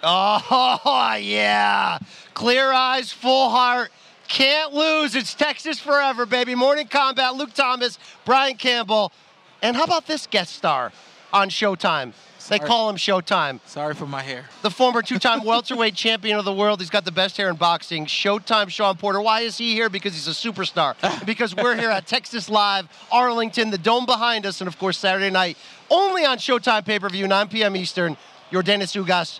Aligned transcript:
Oh, 0.02 1.16
yeah. 1.20 1.98
Clear 2.34 2.72
eyes, 2.72 3.12
full 3.12 3.50
heart. 3.50 3.90
Can't 4.28 4.72
lose. 4.72 5.14
It's 5.14 5.34
Texas 5.34 5.78
forever, 5.78 6.24
baby. 6.24 6.54
Morning 6.54 6.86
Kombat, 6.86 7.36
Luke 7.36 7.52
Thomas, 7.52 7.98
Brian 8.24 8.56
Campbell. 8.56 9.12
And 9.60 9.76
how 9.76 9.84
about 9.84 10.06
this 10.06 10.26
guest 10.26 10.54
star 10.54 10.92
on 11.32 11.50
Showtime? 11.50 12.12
They 12.48 12.56
Sorry. 12.56 12.68
call 12.68 12.88
him 12.88 12.96
Showtime. 12.96 13.60
Sorry 13.66 13.94
for 13.94 14.06
my 14.06 14.22
hair. 14.22 14.46
The 14.62 14.70
former 14.70 15.02
two 15.02 15.18
time 15.18 15.44
welterweight 15.44 15.94
champion 15.94 16.38
of 16.38 16.44
the 16.44 16.52
world. 16.52 16.80
He's 16.80 16.90
got 16.90 17.04
the 17.04 17.12
best 17.12 17.36
hair 17.36 17.48
in 17.50 17.56
boxing. 17.56 18.06
Showtime 18.06 18.70
Shawn 18.70 18.96
Porter. 18.96 19.20
Why 19.20 19.42
is 19.42 19.58
he 19.58 19.74
here? 19.74 19.88
Because 19.90 20.14
he's 20.14 20.26
a 20.26 20.30
superstar. 20.30 20.96
because 21.26 21.54
we're 21.54 21.76
here 21.76 21.90
at 21.90 22.06
Texas 22.06 22.48
Live, 22.48 22.88
Arlington, 23.12 23.70
the 23.70 23.78
dome 23.78 24.06
behind 24.06 24.46
us, 24.46 24.60
and 24.60 24.68
of 24.68 24.78
course, 24.78 24.96
Saturday 24.98 25.30
night, 25.30 25.58
only 25.90 26.24
on 26.24 26.38
Showtime 26.38 26.84
pay 26.84 26.98
per 26.98 27.08
view, 27.08 27.28
9 27.28 27.48
p.m. 27.48 27.76
Eastern. 27.76 28.16
Yordenis 28.50 29.00
Ugas, 29.00 29.38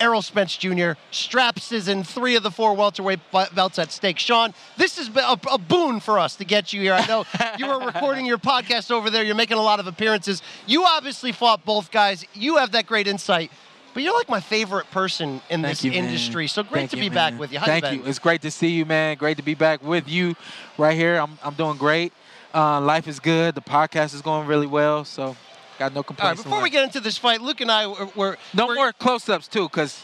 Errol 0.00 0.22
Spence 0.22 0.56
Jr. 0.56 0.92
Straps 1.10 1.72
is 1.72 1.88
in 1.88 2.04
three 2.04 2.36
of 2.36 2.42
the 2.42 2.50
four 2.50 2.74
welterweight 2.74 3.20
belts 3.54 3.78
at 3.78 3.92
stake. 3.92 4.18
Shawn, 4.18 4.54
this 4.76 4.98
is 4.98 5.08
a, 5.16 5.38
a 5.50 5.58
boon 5.58 6.00
for 6.00 6.18
us 6.18 6.36
to 6.36 6.44
get 6.44 6.72
you 6.72 6.80
here. 6.80 6.94
I 6.94 7.06
know 7.06 7.24
you 7.58 7.66
were 7.66 7.78
recording 7.86 8.26
your 8.26 8.38
podcast 8.38 8.90
over 8.90 9.10
there. 9.10 9.24
You're 9.24 9.34
making 9.34 9.58
a 9.58 9.62
lot 9.62 9.80
of 9.80 9.86
appearances. 9.86 10.42
You 10.66 10.84
obviously 10.84 11.32
fought 11.32 11.64
both 11.64 11.90
guys. 11.90 12.24
You 12.34 12.56
have 12.56 12.72
that 12.72 12.86
great 12.86 13.06
insight. 13.06 13.50
But 13.94 14.02
you're 14.02 14.12
like 14.12 14.28
my 14.28 14.40
favorite 14.40 14.90
person 14.90 15.40
in 15.48 15.62
Thank 15.62 15.78
this 15.78 15.84
you, 15.84 15.92
industry. 15.92 16.48
So 16.48 16.62
great 16.62 16.80
Thank 16.80 16.90
to 16.90 16.96
you, 16.98 17.08
be 17.08 17.14
back 17.14 17.38
with 17.38 17.50
you. 17.50 17.58
How 17.58 17.64
Thank 17.64 17.86
you 17.86 18.02
you. 18.02 18.04
It's 18.04 18.18
great 18.18 18.42
to 18.42 18.50
see 18.50 18.68
you, 18.68 18.84
man. 18.84 19.16
Great 19.16 19.38
to 19.38 19.42
be 19.42 19.54
back 19.54 19.82
with 19.82 20.06
you 20.06 20.36
right 20.76 20.94
here. 20.94 21.16
I'm, 21.16 21.38
I'm 21.42 21.54
doing 21.54 21.78
great. 21.78 22.12
Uh, 22.54 22.78
life 22.82 23.08
is 23.08 23.20
good. 23.20 23.54
The 23.54 23.62
podcast 23.62 24.14
is 24.14 24.20
going 24.20 24.46
really 24.46 24.66
well. 24.66 25.06
So 25.06 25.34
got 25.78 25.92
no 25.92 25.98
All 25.98 26.02
right, 26.02 26.06
complaints. 26.06 26.42
before 26.42 26.62
we 26.62 26.70
get 26.70 26.84
into 26.84 27.00
this 27.00 27.18
fight, 27.18 27.40
Luke 27.40 27.60
and 27.60 27.70
I 27.70 27.86
were, 27.86 28.06
were 28.14 28.38
no 28.54 28.66
were- 28.66 28.74
more 28.74 28.92
close-ups 28.92 29.48
too, 29.48 29.64
because 29.68 30.02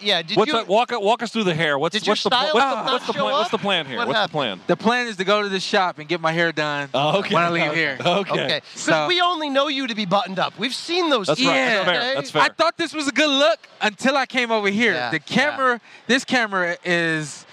Yeah, 0.00 0.20
did 0.22 0.36
What's 0.36 0.48
you? 0.52 0.58
that? 0.58 0.66
Walk, 0.68 0.90
walk 0.92 1.22
us 1.22 1.30
through 1.30 1.44
the 1.44 1.54
hair. 1.54 1.78
What's, 1.78 1.94
Did 1.94 2.06
your 2.06 2.12
what's 2.12 2.24
the 2.24 2.30
pl- 2.30 2.38
what's 2.38 2.52
the, 2.52 2.58
not 2.58 2.84
what's 2.92 3.06
the 3.06 3.12
show 3.14 3.20
plan? 3.20 3.32
What's 3.32 3.50
the 3.50 3.58
plan 3.58 3.86
here? 3.86 3.96
What 3.96 4.08
what's 4.08 4.18
happened? 4.18 4.30
the 4.32 4.36
plan? 4.36 4.60
the 4.66 4.76
plan 4.76 5.06
is 5.06 5.16
to 5.16 5.24
go 5.24 5.42
to 5.42 5.48
the 5.48 5.60
shop 5.60 5.98
and 5.98 6.08
get 6.08 6.20
my 6.20 6.32
hair 6.32 6.52
done 6.52 6.90
Oh, 6.92 7.20
okay. 7.20 7.34
when 7.34 7.42
I 7.44 7.48
leave 7.50 7.72
here. 7.72 7.96
Okay. 8.04 8.32
Okay, 8.44 8.60
So- 8.74 9.06
we 9.06 9.20
only 9.22 9.48
know 9.48 9.68
you 9.68 9.86
to 9.86 9.94
be 9.94 10.04
buttoned 10.04 10.38
up. 10.38 10.58
We've 10.58 10.74
seen 10.74 11.08
those. 11.10 11.28
That's 11.28 11.40
tweets, 11.40 11.46
right. 11.46 11.54
Yeah. 11.56 11.74
That's 11.74 11.86
fair. 11.86 12.00
okay? 12.02 12.14
That's 12.16 12.30
fair. 12.32 12.42
I 12.42 12.48
thought 12.48 12.76
this 12.76 12.92
was 12.92 13.08
a 13.08 13.12
good 13.12 13.30
look 13.30 13.60
until 13.80 14.16
I 14.16 14.26
came 14.26 14.50
over 14.50 14.68
here. 14.68 14.92
Yeah, 14.94 15.10
the 15.10 15.20
camera, 15.20 15.80
this 16.06 16.24
camera 16.24 16.76
is, 16.84 17.46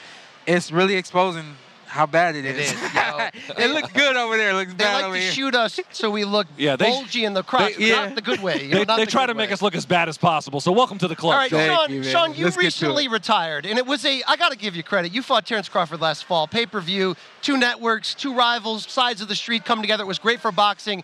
it's 0.45 0.71
really 0.71 0.95
exposing 0.95 1.55
how 1.91 2.05
bad 2.05 2.37
it 2.37 2.45
It 2.45 2.57
is. 2.57 2.71
is, 2.71 2.81
yo. 2.95 3.27
it 3.57 3.69
looks 3.71 3.91
good 3.91 4.15
over 4.15 4.37
there. 4.37 4.51
It 4.51 4.53
looks 4.53 4.71
They 4.71 4.77
bad 4.85 4.93
like 4.95 5.03
over 5.05 5.15
to 5.15 5.21
here. 5.21 5.31
shoot 5.31 5.53
us 5.55 5.77
so 5.91 6.09
we 6.09 6.23
look 6.23 6.47
Yeah, 6.57 6.77
they- 6.77 6.89
bulgy 6.89 7.25
in 7.25 7.33
the 7.33 7.43
crotch, 7.43 7.75
they- 7.75 7.89
not 7.91 8.09
yeah. 8.09 8.15
the 8.15 8.21
good 8.21 8.41
way. 8.41 8.61
You 8.63 8.69
know, 8.69 8.77
They, 8.79 8.85
not 8.85 8.95
they 8.97 9.05
the 9.05 9.11
try 9.11 9.23
good 9.23 9.33
to 9.33 9.35
make 9.35 9.51
us 9.51 9.61
look 9.61 9.75
as 9.75 9.85
bad 9.85 10.07
as 10.07 10.17
possible. 10.17 10.61
So 10.61 10.71
welcome 10.71 10.97
to 10.99 11.07
the 11.09 11.15
club. 11.17 11.33
All 11.33 11.39
right, 11.39 11.49
Shawn. 11.49 11.59
Thank 11.59 11.71
Shawn. 11.79 11.91
you. 11.91 12.03
Shawn, 12.03 12.33
you 12.35 12.45
Let's 12.45 12.55
recently 12.57 13.07
retired, 13.09 13.65
and 13.65 13.77
it 13.77 13.85
was 13.85 14.05
a. 14.05 14.23
I 14.27 14.37
got 14.37 14.51
to 14.51 14.57
give 14.57 14.75
you 14.75 14.83
credit. 14.83 15.13
You 15.13 15.21
fought 15.21 15.45
Terrence 15.45 15.67
Crawford 15.67 15.99
last 15.99 16.23
fall, 16.23 16.47
pay 16.47 16.65
per 16.65 16.79
view, 16.79 17.15
two 17.41 17.57
networks, 17.57 18.13
two 18.15 18.33
rivals, 18.33 18.85
sides 18.89 19.21
of 19.21 19.27
the 19.27 19.35
street 19.35 19.65
come 19.65 19.81
together. 19.81 20.03
It 20.03 20.07
was 20.07 20.19
great 20.19 20.39
for 20.39 20.51
boxing. 20.53 21.03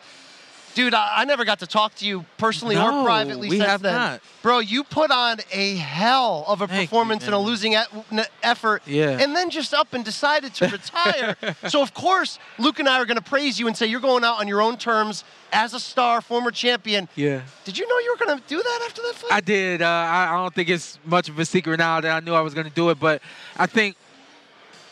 Dude, 0.77 0.93
I, 0.93 1.09
I 1.21 1.25
never 1.25 1.43
got 1.43 1.57
to 1.61 1.65
talk 1.65 1.95
to 1.95 2.05
you 2.05 2.23
personally 2.37 2.77
or 2.77 3.03
privately 3.03 3.49
we 3.49 3.57
since 3.57 3.67
have 3.67 3.81
then. 3.81 3.95
not. 3.95 4.21
Bro, 4.43 4.59
you 4.59 4.83
put 4.83 5.09
on 5.09 5.39
a 5.51 5.75
hell 5.77 6.45
of 6.47 6.61
a 6.61 6.67
Thank 6.67 6.81
you, 6.81 6.85
performance 6.87 7.25
and 7.25 7.33
a 7.33 7.39
losing 7.39 7.73
e- 7.73 8.21
effort, 8.43 8.83
Yeah. 8.85 9.17
and 9.19 9.35
then 9.35 9.49
just 9.49 9.73
up 9.73 9.95
and 9.95 10.05
decided 10.05 10.53
to 10.53 10.67
retire. 10.67 11.35
so 11.67 11.81
of 11.81 11.95
course, 11.95 12.37
Luke 12.59 12.77
and 12.77 12.87
I 12.87 12.99
are 12.99 13.07
going 13.07 13.17
to 13.17 13.23
praise 13.27 13.59
you 13.59 13.65
and 13.65 13.75
say 13.75 13.87
you're 13.87 13.99
going 13.99 14.23
out 14.23 14.39
on 14.39 14.47
your 14.47 14.61
own 14.61 14.77
terms 14.77 15.23
as 15.51 15.73
a 15.73 15.79
star, 15.79 16.21
former 16.21 16.51
champion. 16.51 17.09
Yeah. 17.15 17.41
Did 17.65 17.79
you 17.79 17.87
know 17.87 17.97
you 17.97 18.11
were 18.17 18.23
going 18.23 18.37
to 18.37 18.43
do 18.47 18.61
that 18.61 18.81
after 18.85 19.01
that 19.01 19.15
fight? 19.15 19.33
I 19.33 19.41
did. 19.41 19.81
Uh, 19.81 19.87
I, 19.87 20.27
I 20.29 20.33
don't 20.43 20.53
think 20.53 20.69
it's 20.69 20.99
much 21.05 21.27
of 21.27 21.39
a 21.39 21.45
secret 21.45 21.79
now 21.79 22.01
that 22.01 22.11
I 22.15 22.19
knew 22.23 22.35
I 22.35 22.41
was 22.41 22.53
going 22.53 22.67
to 22.67 22.73
do 22.75 22.91
it, 22.91 22.99
but 22.99 23.23
I 23.57 23.65
think 23.65 23.95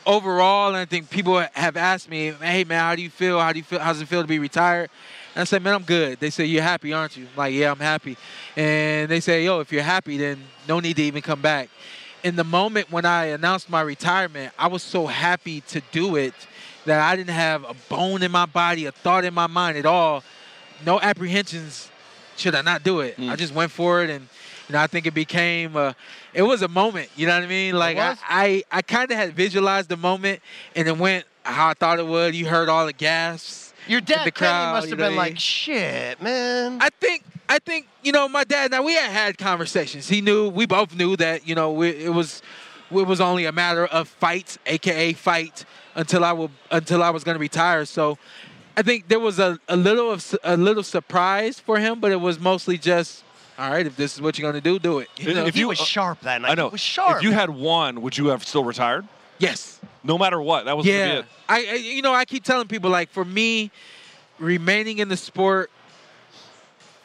overall, 0.05 0.75
I 0.75 0.85
think 0.85 1.09
people 1.09 1.43
have 1.53 1.77
asked 1.77 2.09
me, 2.09 2.31
"Hey, 2.41 2.63
man, 2.63 2.79
how 2.79 2.95
do 2.95 3.01
you 3.01 3.09
feel? 3.11 3.39
How 3.39 3.51
do 3.53 3.59
you 3.59 3.63
feel? 3.63 3.79
How 3.79 3.93
does 3.93 4.01
it 4.01 4.07
feel 4.07 4.21
to 4.21 4.27
be 4.27 4.39
retired?" 4.39 4.89
And 5.35 5.41
I 5.41 5.43
said, 5.43 5.61
"Man, 5.61 5.73
I'm 5.73 5.83
good." 5.83 6.19
They 6.19 6.29
say, 6.29 6.45
"You're 6.45 6.63
happy, 6.63 6.93
aren't 6.93 7.17
you?" 7.17 7.25
I'm 7.25 7.37
like, 7.37 7.53
"Yeah, 7.53 7.71
I'm 7.71 7.79
happy." 7.79 8.17
And 8.55 9.11
they 9.11 9.19
say, 9.19 9.43
"Yo, 9.43 9.59
if 9.59 9.71
you're 9.71 9.83
happy, 9.83 10.17
then 10.17 10.43
no 10.67 10.79
need 10.79 10.95
to 10.95 11.03
even 11.03 11.21
come 11.21 11.41
back." 11.41 11.69
In 12.23 12.35
the 12.35 12.43
moment 12.43 12.89
when 12.89 13.05
I 13.05 13.25
announced 13.25 13.69
my 13.69 13.81
retirement, 13.81 14.53
I 14.57 14.67
was 14.67 14.81
so 14.81 15.05
happy 15.05 15.61
to 15.61 15.81
do 15.91 16.15
it 16.15 16.33
that 16.85 16.99
I 16.99 17.15
didn't 17.15 17.35
have 17.35 17.63
a 17.65 17.75
bone 17.89 18.23
in 18.23 18.31
my 18.31 18.45
body, 18.45 18.85
a 18.85 18.91
thought 18.91 19.25
in 19.25 19.33
my 19.33 19.47
mind 19.47 19.77
at 19.77 19.85
all. 19.85 20.23
No 20.85 20.99
apprehensions 20.99 21.91
should 22.37 22.55
I 22.55 22.61
not 22.61 22.83
do 22.83 23.01
it? 23.01 23.17
Mm. 23.17 23.29
I 23.29 23.35
just 23.35 23.53
went 23.53 23.71
for 23.71 24.03
it, 24.03 24.09
and 24.09 24.27
you 24.67 24.73
know, 24.73 24.79
I 24.79 24.87
think 24.87 25.05
it 25.05 25.13
became 25.13 25.75
a, 25.75 25.95
it 26.33 26.41
was 26.41 26.61
a 26.61 26.67
moment. 26.67 27.09
You 27.15 27.27
know 27.27 27.35
what 27.35 27.43
I 27.43 27.47
mean? 27.47 27.75
Like 27.75 27.97
I. 27.97 28.15
I, 28.27 28.63
I 28.71 28.81
kind 28.81 29.11
of 29.11 29.17
had 29.17 29.33
visualized 29.33 29.89
the 29.89 29.97
moment, 29.97 30.41
and 30.75 30.87
it 30.87 30.97
went 30.97 31.25
how 31.43 31.69
I 31.69 31.73
thought 31.73 31.99
it 31.99 32.07
would. 32.07 32.35
You 32.35 32.47
heard 32.47 32.69
all 32.69 32.85
the 32.85 32.93
gasps. 32.93 33.64
Your 33.87 34.01
dad, 34.01 34.25
the 34.25 34.31
crowd, 34.31 34.73
must 34.73 34.87
you 34.87 34.91
have 34.91 34.99
know 34.99 35.07
been 35.09 35.15
what 35.15 35.29
like, 35.29 35.39
shit, 35.39 36.21
man. 36.21 36.79
I 36.81 36.89
think, 36.99 37.23
I 37.47 37.59
think, 37.59 37.87
you 38.03 38.11
know, 38.11 38.27
my 38.27 38.43
dad. 38.43 38.71
Now 38.71 38.81
we 38.83 38.93
had 38.93 39.11
had 39.11 39.37
conversations. 39.37 40.07
He 40.09 40.21
knew, 40.21 40.49
we 40.49 40.65
both 40.65 40.95
knew 40.95 41.15
that, 41.17 41.47
you 41.47 41.55
know, 41.55 41.71
we, 41.71 41.89
it 41.89 42.13
was, 42.13 42.41
it 42.91 43.07
was 43.07 43.21
only 43.21 43.45
a 43.45 43.51
matter 43.51 43.85
of 43.85 44.07
fights, 44.07 44.57
aka 44.65 45.13
fight, 45.13 45.65
until 45.95 46.23
I 46.23 46.31
will, 46.31 46.51
until 46.71 47.03
I 47.03 47.09
was 47.11 47.23
going 47.23 47.35
to 47.35 47.39
retire. 47.41 47.85
So. 47.85 48.17
I 48.77 48.81
think 48.81 49.07
there 49.07 49.21
was 49.21 49.39
a, 49.39 49.57
a 49.69 49.77
little 49.77 50.11
of 50.11 50.35
a 50.43 50.57
little 50.57 50.83
surprise 50.83 51.61
for 51.61 51.79
him, 51.79 52.01
but 52.01 52.11
it 52.11 52.19
was 52.19 52.41
mostly 52.41 52.77
just, 52.77 53.23
all 53.57 53.71
right, 53.71 53.85
if 53.87 53.95
this 53.95 54.15
is 54.15 54.21
what 54.21 54.37
you're 54.37 54.51
gonna 54.51 54.59
do, 54.59 54.79
do 54.79 54.99
it. 54.99 55.07
You 55.15 55.29
If 55.29 55.35
know? 55.37 55.45
you- 55.45 55.51
he 55.53 55.63
was 55.63 55.79
uh, 55.79 55.85
sharp 55.85 56.19
that 56.23 56.41
night. 56.41 56.51
I 56.51 56.55
know. 56.55 56.67
He 56.67 56.71
was 56.73 56.81
sharp. 56.81 57.15
If 57.19 57.23
you 57.23 57.31
had 57.31 57.49
won, 57.51 58.01
would 58.01 58.17
you 58.17 58.25
have 58.27 58.43
still 58.45 58.65
retired? 58.65 59.07
yes, 59.39 59.74
No 60.05 60.17
matter 60.17 60.39
what. 60.41 60.65
That 60.65 60.77
was 60.77 60.85
gonna 60.85 60.97
be 60.97 60.99
yeah. 61.03 61.19
it. 61.19 61.25
I, 61.49 61.65
I 61.65 61.73
you 61.75 62.01
know 62.01 62.13
I 62.13 62.25
keep 62.25 62.43
telling 62.43 62.67
people 62.67 62.89
like 62.89 63.09
for 63.09 63.25
me, 63.25 63.71
remaining 64.39 64.99
in 64.99 65.09
the 65.09 65.17
sport 65.17 65.71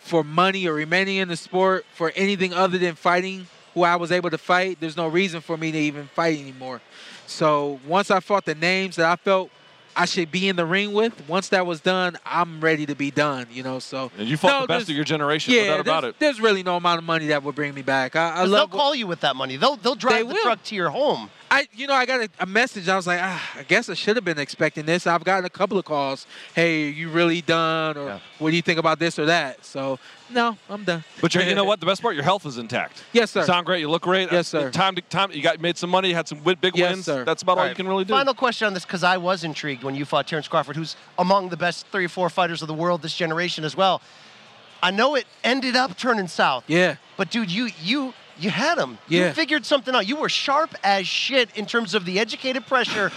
for 0.01 0.25
money 0.25 0.67
or 0.67 0.75
remaining 0.75 1.17
in 1.17 1.29
the 1.29 1.37
sport 1.37 1.85
for 1.95 2.13
anything 2.17 2.53
other 2.53 2.79
than 2.79 2.95
fighting 2.95 3.47
who 3.75 3.85
I 3.85 3.97
was 3.97 4.11
able 4.11 4.31
to 4.31 4.39
fight, 4.39 4.79
there's 4.81 4.97
no 4.97 5.07
reason 5.07 5.41
for 5.41 5.57
me 5.57 5.71
to 5.71 5.79
even 5.79 6.09
fight 6.09 6.39
anymore. 6.41 6.81
So 7.27 7.79
once 7.87 8.11
I 8.11 8.19
fought 8.19 8.45
the 8.45 8.57
names 8.57 8.97
that 8.97 9.07
I 9.07 9.15
felt 9.17 9.51
I 9.95 10.05
should 10.07 10.33
be 10.33 10.49
in 10.49 10.57
the 10.57 10.67
ring 10.67 10.93
with, 10.93 11.29
once 11.29 11.49
that 11.51 11.65
was 11.67 11.81
done, 11.81 12.17
I'm 12.27 12.61
ready 12.61 12.87
to 12.87 12.95
be 12.97 13.11
done. 13.13 13.47
You 13.53 13.63
know, 13.63 13.79
so 13.79 14.11
And 14.19 14.27
you 14.27 14.37
fought 14.37 14.49
No, 14.49 14.61
the 14.63 14.67
best 14.67 14.89
of 14.89 14.97
your 14.97 15.05
generation. 15.05 15.55
Yeah, 15.55 15.63
no 15.63 15.69
doubt 15.69 15.81
about 15.81 16.01
there's, 16.03 16.11
it. 16.15 16.19
there's 16.19 16.41
really 16.41 16.63
no 16.65 16.77
amount 16.77 16.99
of 16.99 17.05
money 17.05 17.29
that 17.29 17.43
would 17.45 17.55
bring 17.55 17.73
me 17.75 17.83
back. 17.83 18.17
I, 18.17 18.31
I 18.31 18.31
'Cause 18.31 18.51
they'll 18.51 18.61
love. 18.61 18.71
call 18.71 18.95
you 18.95 19.07
with 19.07 19.21
that 19.21 19.37
money. 19.37 19.57
They'll 19.57 19.77
they'll 19.77 19.95
drive 19.95 20.15
They 20.15 20.23
the 20.23 20.35
will. 20.35 20.43
truck 20.43 20.63
to 20.65 20.75
your 20.75 20.91
home. 20.91 21.31
I, 21.53 21.67
you 21.75 21.89
know, 21.89 21.95
I 21.95 22.07
got 22.07 22.21
a, 22.21 22.29
a 22.39 22.47
message. 22.47 22.89
I 22.89 22.95
was 22.95 23.09
like, 23.09 23.19
ah, 23.21 23.51
I 23.59 23.65
guess 23.65 23.89
I 23.89 23.95
should 23.95 24.15
have 24.17 24.25
been 24.25 24.39
expecting 24.39 24.87
this. 24.87 25.05
I've 25.07 25.25
gotten 25.25 25.45
a 25.45 25.51
couple 25.51 25.79
of 25.79 25.85
calls. 25.85 26.27
Hey, 26.55 26.89
you 26.91 27.09
really 27.11 27.41
done? 27.43 27.97
Or 27.97 28.07
Yeah. 28.07 28.19
what 28.39 28.51
do 28.51 28.57
you 28.57 28.63
think 28.63 28.79
about 28.79 29.01
this 29.01 29.19
or 29.19 29.27
that? 29.27 29.65
So, 29.65 29.99
no, 30.31 30.57
I'm 30.69 30.85
done. 30.85 31.03
But 31.21 31.35
you're, 31.35 31.43
you 31.43 31.57
know 31.57 31.65
what? 31.71 31.81
The 31.81 31.87
best 31.87 32.03
part, 32.03 32.15
your 32.15 32.23
health 32.23 32.47
is 32.47 32.57
intact. 32.57 33.03
Yes, 33.13 33.33
sir. 33.33 33.41
You 33.41 33.47
sound 33.47 33.67
great. 33.67 33.81
You 33.81 33.91
look 33.91 34.03
great. 34.03 34.31
Yes, 34.31 34.55
Uh, 34.55 34.61
sir. 34.63 34.71
Time 34.71 34.95
to 34.95 35.03
time. 35.03 35.33
You 35.33 35.43
got 35.43 35.61
made 35.61 35.77
some 35.77 35.91
money. 35.91 36.13
Had 36.13 36.29
some 36.29 36.39
wi- 36.39 36.55
big 36.61 36.77
Yes, 36.77 36.93
wins. 36.95 37.05
sir. 37.07 37.25
That's 37.25 37.43
about 37.43 37.59
all, 37.59 37.65
All 37.65 37.69
you 37.69 37.75
can 37.75 37.89
really 37.89 38.05
do. 38.05 38.13
Final 38.15 38.35
question 38.35 38.69
on 38.69 38.75
this 38.75 38.85
because 38.85 39.03
I 39.03 39.17
was 39.17 39.43
intrigued 39.43 39.83
when 39.83 39.97
you 39.97 40.05
fought 40.05 40.29
Terrence 40.29 40.47
Crawford, 40.47 40.77
who's 40.77 40.95
among 41.19 41.49
the 41.49 41.57
best 41.57 41.85
three 41.89 42.05
or 42.05 42.09
four 42.09 42.31
fighters 42.31 42.63
of 42.63 42.69
the 42.69 42.75
world 42.75 43.03
this 43.03 43.17
generation 43.17 43.65
as 43.65 43.77
well. 43.77 44.01
I 44.83 44.93
know 44.93 45.15
it 45.17 45.27
ended 45.45 45.75
up 45.77 45.99
turning 45.99 46.29
south. 46.29 46.65
Yeah. 46.69 46.95
But 47.17 47.31
dude, 47.31 47.51
you 47.51 47.71
you 47.83 48.15
you 48.41 48.51
had 48.51 48.79
him. 48.79 48.99
Yeah. 49.09 49.29
You 49.29 49.33
figured 49.35 49.65
something 49.67 49.95
out. 49.95 50.07
You 50.09 50.17
were 50.17 50.29
sharp 50.29 50.75
as 50.83 51.07
shit 51.07 51.51
in 51.57 51.67
terms 51.67 51.95
of 51.95 52.05
the 52.05 52.19
educated 52.19 52.67
pressure. 52.67 53.13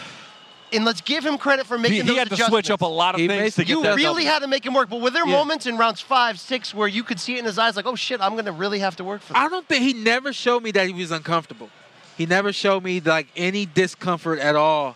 And 0.72 0.86
let's 0.86 1.02
give 1.02 1.24
him 1.24 1.38
credit 1.38 1.68
for 1.68 1.78
making 1.78 1.98
He, 1.98 2.02
he 2.02 2.08
those 2.08 2.18
had 2.18 2.30
to 2.32 2.36
switch 2.36 2.72
up 2.72 2.82
a 2.82 2.86
lot 2.88 3.14
of 3.14 3.22
He 3.22 3.28
things 3.28 3.54
to 3.56 3.62
basically- 3.62 3.66
get 3.84 3.92
You 3.92 3.96
really 3.96 4.24
W. 4.24 4.28
had 4.28 4.40
to 4.40 4.48
make 4.48 4.66
him 4.66 4.74
work. 4.74 4.90
But 4.90 5.02
were 5.02 5.12
there 5.12 5.26
Yeah. 5.28 5.34
moments 5.34 5.68
in 5.68 5.78
rounds 5.78 6.02
five, 6.02 6.40
six 6.40 6.74
where 6.74 6.88
you 6.88 7.04
could 7.04 7.20
see 7.20 7.36
it 7.36 7.40
in 7.40 7.46
his 7.46 7.60
eyes, 7.60 7.76
like, 7.76 7.86
oh 7.86 7.96
shit, 7.96 8.20
I'm 8.22 8.36
gonna 8.36 8.52
really 8.52 8.80
have 8.80 8.96
to 8.96 9.04
work 9.04 9.22
for 9.22 9.34
this? 9.34 9.42
I 9.42 9.50
don't 9.50 9.68
think 9.68 9.84
he 9.84 9.94
never 9.94 10.34
showed 10.34 10.64
me 10.64 10.72
that 10.72 10.88
he 10.88 10.94
was 10.94 11.12
uncomfortable. 11.12 11.70
He 12.18 12.26
never 12.26 12.52
showed 12.52 12.84
me 12.84 13.00
like 13.02 13.28
any 13.36 13.66
discomfort 13.68 14.40
at 14.40 14.56
all. 14.56 14.96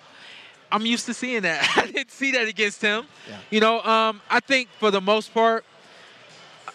I'm 0.72 0.86
used 0.86 1.06
to 1.06 1.14
seeing 1.14 1.44
that. 1.44 1.70
I 1.78 1.86
didn't 1.86 2.12
see 2.12 2.32
that 2.32 2.48
against 2.48 2.82
him. 2.82 3.06
Yeah. 3.30 3.36
You 3.52 3.60
know, 3.60 3.82
um, 3.84 4.20
I 4.32 4.40
think 4.40 4.70
for 4.80 4.90
the 4.90 5.00
most 5.00 5.32
part, 5.34 5.64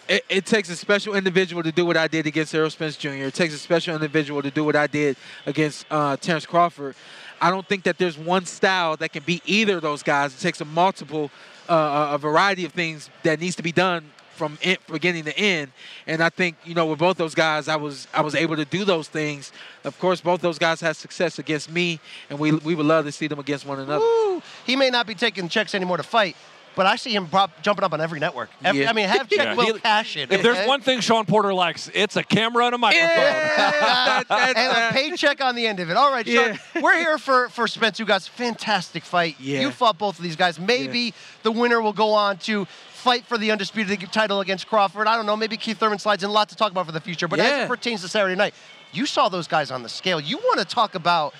it, 0.07 0.25
it 0.29 0.45
takes 0.45 0.69
a 0.69 0.75
special 0.75 1.15
individual 1.15 1.63
to 1.63 1.71
do 1.71 1.85
what 1.85 1.97
I 1.97 2.07
did 2.07 2.27
against 2.27 2.53
Errol 2.53 2.69
Spence 2.69 2.97
Jr. 2.97 3.09
It 3.09 3.33
takes 3.33 3.53
a 3.53 3.57
special 3.57 3.95
individual 3.95 4.41
to 4.41 4.51
do 4.51 4.63
what 4.63 4.75
I 4.75 4.87
did 4.87 5.17
against 5.45 5.85
uh, 5.89 6.17
Terrence 6.17 6.45
Crawford. 6.45 6.95
I 7.41 7.49
don't 7.49 7.67
think 7.67 7.83
that 7.83 7.97
there's 7.97 8.17
one 8.17 8.45
style 8.45 8.95
that 8.97 9.11
can 9.11 9.23
beat 9.23 9.43
either 9.45 9.77
of 9.77 9.81
those 9.81 10.03
guys. 10.03 10.33
It 10.33 10.39
takes 10.39 10.61
a 10.61 10.65
multiple, 10.65 11.29
uh, 11.67 12.11
a 12.11 12.17
variety 12.17 12.65
of 12.65 12.71
things 12.71 13.09
that 13.23 13.39
needs 13.39 13.55
to 13.57 13.63
be 13.63 13.71
done 13.71 14.11
from 14.33 14.57
in, 14.61 14.77
beginning 14.91 15.25
to 15.25 15.37
end. 15.37 15.71
And 16.07 16.21
I 16.21 16.29
think 16.29 16.57
you 16.65 16.73
know 16.73 16.85
with 16.87 16.99
both 16.99 17.17
those 17.17 17.35
guys, 17.35 17.67
I 17.67 17.75
was 17.75 18.07
I 18.13 18.21
was 18.21 18.35
able 18.35 18.55
to 18.55 18.65
do 18.65 18.83
those 18.85 19.07
things. 19.07 19.51
Of 19.83 19.97
course, 19.99 20.21
both 20.21 20.41
those 20.41 20.57
guys 20.57 20.81
had 20.81 20.95
success 20.95 21.39
against 21.39 21.71
me, 21.71 21.99
and 22.29 22.39
we 22.39 22.51
we 22.51 22.75
would 22.75 22.85
love 22.85 23.05
to 23.05 23.11
see 23.11 23.27
them 23.27 23.39
against 23.39 23.65
one 23.65 23.79
another. 23.79 24.03
Woo! 24.03 24.41
He 24.65 24.75
may 24.75 24.89
not 24.89 25.07
be 25.07 25.15
taking 25.15 25.47
checks 25.49 25.75
anymore 25.75 25.97
to 25.97 26.03
fight, 26.03 26.35
but 26.75 26.85
I 26.85 26.95
see 26.95 27.15
him 27.15 27.27
jumping 27.61 27.83
up 27.83 27.93
on 27.93 28.01
every 28.01 28.19
network. 28.19 28.49
Every, 28.63 28.81
Yeah. 28.81 28.89
I 28.89 28.93
mean, 28.93 29.07
have 29.07 29.29
check 29.29 29.57
Yeah, 29.57 29.71
cash 29.81 30.17
it. 30.17 30.31
If 30.31 30.41
there's 30.41 30.67
one 30.67 30.81
thing 30.81 30.99
Shawn 30.99 31.25
Porter 31.25 31.53
likes, 31.53 31.89
it's 31.93 32.15
a 32.15 32.23
camera 32.23 32.65
and 32.67 32.75
a 32.75 32.77
microphone. 32.77 33.09
Yeah, 33.09 34.23
that's, 34.29 34.59
and 34.59 34.77
a 34.77 34.91
paycheck 34.91 35.41
on 35.41 35.55
the 35.55 35.67
end 35.67 35.79
of 35.79 35.89
it. 35.89 35.97
All 35.97 36.11
right, 36.11 36.27
Shawn. 36.27 36.59
Yeah. 36.75 36.81
We're 36.81 36.97
here 36.97 37.17
for 37.17 37.49
for 37.49 37.67
Spence, 37.67 37.97
who 37.97 38.05
got 38.05 38.27
a 38.27 38.31
fantastic 38.31 39.03
fight. 39.03 39.35
Yeah. 39.39 39.61
You 39.61 39.71
fought 39.71 39.97
both 39.97 40.17
of 40.17 40.23
these 40.23 40.35
guys. 40.35 40.59
Maybe 40.59 41.13
the 41.43 41.51
winner 41.51 41.81
will 41.81 41.93
go 41.93 42.11
on 42.13 42.37
to 42.39 42.65
fight 43.03 43.25
for 43.25 43.37
the 43.37 43.51
undisputed 43.51 43.99
title 44.13 44.39
against 44.39 44.67
Crawford. 44.67 45.07
I 45.07 45.15
don't 45.17 45.25
know. 45.25 45.35
Maybe 45.35 45.57
Keith 45.57 45.77
Thurman 45.77 45.99
slides 45.99 46.23
in. 46.23 46.29
A 46.29 46.33
lot 46.33 46.49
to 46.49 46.55
talk 46.55 46.71
about 46.71 46.85
for 46.85 46.93
the 46.93 47.01
future. 47.01 47.27
But 47.27 47.39
as 47.39 47.65
it 47.65 47.67
pertains 47.67 48.01
to 48.01 48.07
Saturday 48.07 48.35
night, 48.35 48.53
you 48.93 49.05
saw 49.05 49.27
those 49.27 49.47
guys 49.47 49.71
on 49.71 49.83
the 49.83 49.89
scale. 49.89 50.19
You 50.19 50.37
want 50.37 50.59
to 50.59 50.65
talk 50.65 50.95
about 50.95 51.33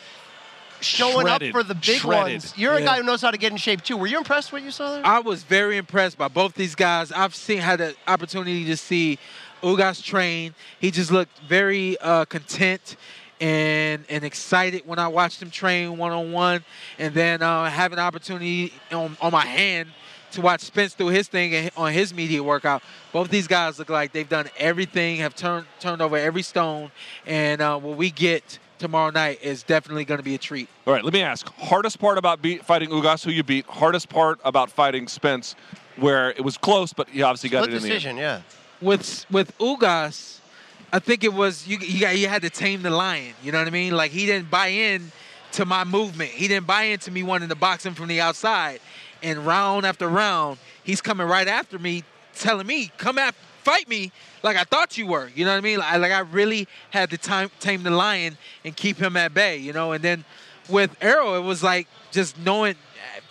showing 0.83 1.25
Shredded. 1.27 1.49
up 1.49 1.61
for 1.61 1.63
the 1.63 1.75
big 1.75 1.99
Shredded. 1.99 2.33
ones. 2.33 2.53
You're 2.57 2.75
a 2.75 2.81
guy 2.81 2.97
who 2.97 3.03
knows 3.03 3.21
how 3.21 3.31
to 3.31 3.37
get 3.37 3.51
in 3.51 3.57
shape 3.57 3.81
too. 3.81 3.97
Were 3.97 4.07
you 4.07 4.17
impressed 4.17 4.51
with 4.51 4.61
what 4.61 4.65
you 4.65 4.71
saw 4.71 4.93
there? 4.93 5.05
I 5.05 5.19
was 5.19 5.43
very 5.43 5.77
impressed 5.77 6.17
by 6.17 6.27
both 6.27 6.53
these 6.55 6.75
guys. 6.75 7.11
I've 7.11 7.35
seen 7.35 7.59
had 7.59 7.79
the 7.79 7.95
opportunity 8.07 8.65
to 8.65 8.77
see 8.77 9.17
Ugas 9.61 10.03
train. 10.03 10.53
He 10.79 10.91
just 10.91 11.11
looked 11.11 11.37
very 11.39 11.97
uh, 11.99 12.25
content 12.25 12.97
and 13.41 14.03
and 14.09 14.23
excited 14.23 14.83
when 14.85 14.99
I 14.99 15.07
watched 15.07 15.41
him 15.41 15.49
train 15.49 15.97
one 15.97 16.11
on 16.11 16.31
one, 16.31 16.63
and 16.99 17.13
then 17.13 17.41
uh, 17.41 17.69
having 17.69 17.97
an 17.97 18.05
opportunity 18.05 18.71
on, 18.91 19.17
on 19.21 19.31
my 19.31 19.45
hand 19.45 19.89
to 20.31 20.41
watch 20.41 20.61
Spence 20.61 20.93
do 20.95 21.07
his 21.07 21.27
thing 21.27 21.53
and- 21.53 21.71
on 21.77 21.91
his 21.93 22.13
media 22.13 22.41
workout. 22.41 22.81
Both 23.11 23.29
these 23.29 23.47
guys 23.47 23.77
look 23.79 23.89
like 23.89 24.11
they've 24.13 24.27
done 24.29 24.49
everything, 24.57 25.17
have 25.17 25.35
turned 25.35 25.65
turned 25.79 26.01
over 26.01 26.17
every 26.17 26.41
stone, 26.41 26.91
and 27.25 27.61
uh, 27.61 27.77
what 27.79 27.97
we 27.97 28.09
get 28.11 28.59
tomorrow 28.83 29.11
night 29.11 29.39
is 29.41 29.63
definitely 29.63 30.03
going 30.03 30.17
to 30.17 30.23
be 30.23 30.35
a 30.35 30.37
treat. 30.37 30.67
All 30.85 30.93
right, 30.93 31.03
let 31.05 31.13
me 31.13 31.21
ask. 31.21 31.47
Hardest 31.55 31.99
part 31.99 32.17
about 32.17 32.41
beat, 32.41 32.65
fighting 32.65 32.89
Ugas, 32.89 33.23
who 33.23 33.31
you 33.31 33.41
beat. 33.41 33.65
Hardest 33.65 34.09
part 34.09 34.41
about 34.43 34.69
fighting 34.69 35.07
Spence, 35.07 35.55
where 35.95 36.31
it 36.31 36.41
was 36.41 36.57
close, 36.57 36.91
but 36.91 37.07
you 37.15 37.23
obviously 37.23 37.49
got 37.49 37.63
Split 37.63 37.75
it 37.75 37.77
in 37.77 37.89
decision, 37.89 38.17
yeah. 38.17 38.41
with 38.81 39.25
with 39.31 39.57
Ugas, 39.57 40.39
I 40.91 40.99
think 40.99 41.23
it 41.23 41.33
was 41.33 41.65
you. 41.65 41.77
You, 41.79 42.01
got, 42.01 42.17
you 42.17 42.27
had 42.27 42.41
to 42.41 42.49
tame 42.49 42.81
the 42.81 42.89
lion. 42.89 43.33
You 43.41 43.53
know 43.53 43.59
what 43.59 43.67
I 43.67 43.71
mean? 43.71 43.95
Like 43.95 44.11
he 44.11 44.25
didn't 44.25 44.51
buy 44.51 44.67
in 44.67 45.13
to 45.53 45.65
my 45.65 45.85
movement. 45.85 46.31
He 46.31 46.49
didn't 46.49 46.67
buy 46.67 46.83
into 46.83 47.09
me 47.09 47.23
wanting 47.23 47.49
to 47.49 47.55
box 47.55 47.85
him 47.85 47.93
from 47.93 48.09
the 48.09 48.19
outside. 48.19 48.81
And 49.21 49.45
round 49.47 49.85
after 49.85 50.09
round, 50.09 50.57
he's 50.83 50.99
coming 50.99 51.25
right 51.25 51.47
after 51.47 51.79
me, 51.79 52.03
telling 52.35 52.67
me, 52.67 52.91
"Come 52.97 53.17
at, 53.17 53.33
fight 53.63 53.87
me 53.87 54.11
like 54.43 54.57
I 54.57 54.63
thought 54.63 54.97
you 54.97 55.07
were." 55.07 55.29
You 55.33 55.45
know 55.45 55.51
what 55.51 55.57
I 55.57 55.61
mean? 55.61 55.79
Like, 55.79 55.99
like 55.99 56.11
I 56.11 56.19
really 56.19 56.67
had 56.91 57.09
to 57.09 57.17
time, 57.17 57.49
tame 57.59 57.83
the 57.83 57.91
lion 57.91 58.37
and 58.63 58.75
keep 58.75 58.97
him 58.97 59.17
at 59.17 59.33
bay. 59.33 59.57
You 59.57 59.73
know. 59.73 59.93
And 59.93 60.03
then 60.03 60.25
with 60.69 60.95
Errol, 61.01 61.35
it 61.35 61.41
was 61.41 61.63
like 61.63 61.87
just 62.11 62.37
knowing, 62.39 62.75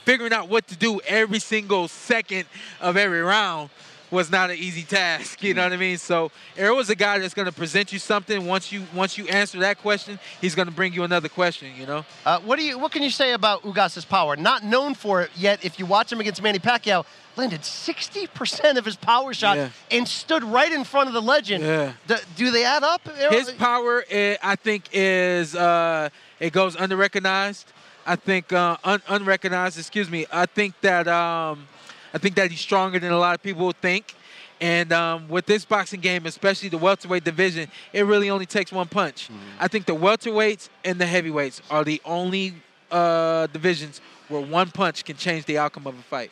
figuring 0.04 0.32
out 0.32 0.48
what 0.48 0.66
to 0.68 0.76
do 0.76 1.00
every 1.06 1.38
single 1.38 1.88
second 1.88 2.46
of 2.80 2.96
every 2.96 3.22
round 3.22 3.70
was 4.12 4.30
not 4.30 4.50
an 4.50 4.56
easy 4.58 4.82
task. 4.82 5.42
You 5.42 5.54
know 5.54 5.64
what 5.64 5.72
I 5.72 5.76
mean? 5.76 5.96
So 5.96 6.30
Errol 6.56 6.78
is 6.78 6.90
a 6.90 6.94
guy 6.94 7.18
that's 7.18 7.34
going 7.34 7.46
to 7.46 7.52
present 7.52 7.92
you 7.92 7.98
something. 7.98 8.46
Once 8.46 8.70
you 8.70 8.86
once 8.94 9.16
you 9.18 9.26
answer 9.28 9.58
that 9.60 9.78
question, 9.78 10.20
he's 10.40 10.54
going 10.54 10.68
to 10.68 10.74
bring 10.74 10.92
you 10.92 11.02
another 11.02 11.28
question. 11.28 11.72
You 11.76 11.86
know? 11.86 12.04
Uh, 12.24 12.38
what 12.40 12.58
do 12.58 12.64
you? 12.64 12.78
What 12.78 12.92
can 12.92 13.02
you 13.02 13.10
say 13.10 13.32
about 13.32 13.64
Ugas's 13.64 14.04
power? 14.04 14.36
Not 14.36 14.62
known 14.62 14.94
for 14.94 15.22
it 15.22 15.30
yet. 15.34 15.64
If 15.64 15.78
you 15.78 15.86
watch 15.86 16.12
him 16.12 16.20
against 16.20 16.42
Manny 16.42 16.58
Pacquiao, 16.58 17.04
landed 17.36 17.60
60% 17.62 18.76
of 18.76 18.84
his 18.84 18.96
power 18.96 19.32
shots 19.34 19.56
Yeah. 19.56 19.68
and 19.90 20.06
stood 20.06 20.44
right 20.44 20.70
in 20.72 20.84
front 20.84 21.08
of 21.08 21.14
the 21.14 21.22
legend. 21.22 21.64
Yeah. 21.64 21.92
D- 22.06 22.14
do 22.36 22.50
they 22.50 22.64
add 22.64 22.82
up? 22.82 23.00
His 23.30 23.50
power, 23.52 24.04
eh, 24.10 24.36
I 24.42 24.56
think, 24.56 24.88
is 24.92 25.54
uh, 25.54 26.08
it 26.40 26.52
goes 26.52 26.76
underrecognized. 26.76 27.64
I 28.06 28.16
think 28.16 28.52
uh, 28.52 28.76
un- 28.84 29.02
unrecognized. 29.08 29.78
Excuse 29.78 30.10
me. 30.10 30.26
I 30.32 30.46
think 30.46 30.74
that 30.82 31.06
um, 31.08 31.66
I 32.12 32.18
think 32.18 32.34
that 32.36 32.50
he's 32.50 32.60
stronger 32.60 32.98
than 32.98 33.12
a 33.12 33.18
lot 33.18 33.34
of 33.34 33.42
people 33.42 33.72
think. 33.72 34.14
And 34.60 34.92
um, 34.92 35.28
with 35.28 35.46
this 35.46 35.64
boxing 35.64 36.00
game, 36.00 36.24
especially 36.26 36.68
the 36.68 36.78
welterweight 36.78 37.24
division, 37.24 37.68
it 37.92 38.02
really 38.06 38.30
only 38.30 38.46
takes 38.46 38.70
one 38.70 38.86
punch. 38.86 39.28
I 39.58 39.66
think 39.66 39.86
the 39.86 39.94
welterweights 39.96 40.68
and 40.84 41.00
the 41.00 41.06
heavyweights 41.06 41.62
are 41.68 41.82
the 41.82 42.00
only 42.04 42.54
uh, 42.92 43.46
divisions 43.48 44.00
where 44.28 44.40
one 44.40 44.70
punch 44.70 45.04
can 45.04 45.16
change 45.16 45.44
the 45.46 45.58
outcome 45.58 45.86
of 45.86 45.98
a 45.98 46.02
fight. 46.02 46.30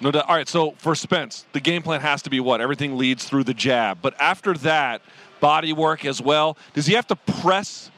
No 0.00 0.10
doubt. 0.10 0.28
All 0.28 0.36
right, 0.36 0.48
so 0.48 0.72
for 0.78 0.94
Spence, 0.94 1.46
the 1.52 1.60
game 1.60 1.82
plan 1.82 2.00
has 2.00 2.22
to 2.22 2.30
be 2.30 2.40
what? 2.40 2.60
Everything 2.60 2.96
leads 2.96 3.24
through 3.24 3.44
the 3.44 3.54
jab. 3.54 3.98
But 4.00 4.18
after 4.20 4.54
that, 4.54 5.02
body 5.40 5.72
work 5.72 6.04
as 6.04 6.20
well. 6.20 6.56
Does 6.74 6.86
he 6.86 6.94
have 6.94 7.06
to 7.08 7.16
press 7.16 7.90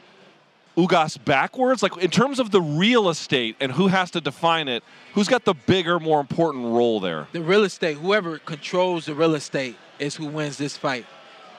Ugas 0.77 1.23
backwards? 1.23 1.81
Like, 1.81 1.97
in 1.97 2.11
terms 2.11 2.39
of 2.39 2.51
the 2.51 2.61
real 2.61 3.09
estate 3.09 3.55
and 3.59 3.71
who 3.71 3.87
has 3.87 4.11
to 4.11 4.21
define 4.21 4.67
it, 4.67 4.83
who's 5.13 5.27
got 5.27 5.45
the 5.45 5.53
bigger, 5.53 5.99
more 5.99 6.19
important 6.19 6.65
role 6.65 6.99
there? 6.99 7.27
the 7.31 7.41
real 7.41 7.63
estate, 7.63 7.97
whoever 7.97 8.37
controls 8.39 9.05
the 9.05 9.15
real 9.15 9.35
estate 9.35 9.75
is 9.99 10.15
who 10.15 10.27
wins 10.27 10.57
this 10.57 10.77
fight. 10.77 11.05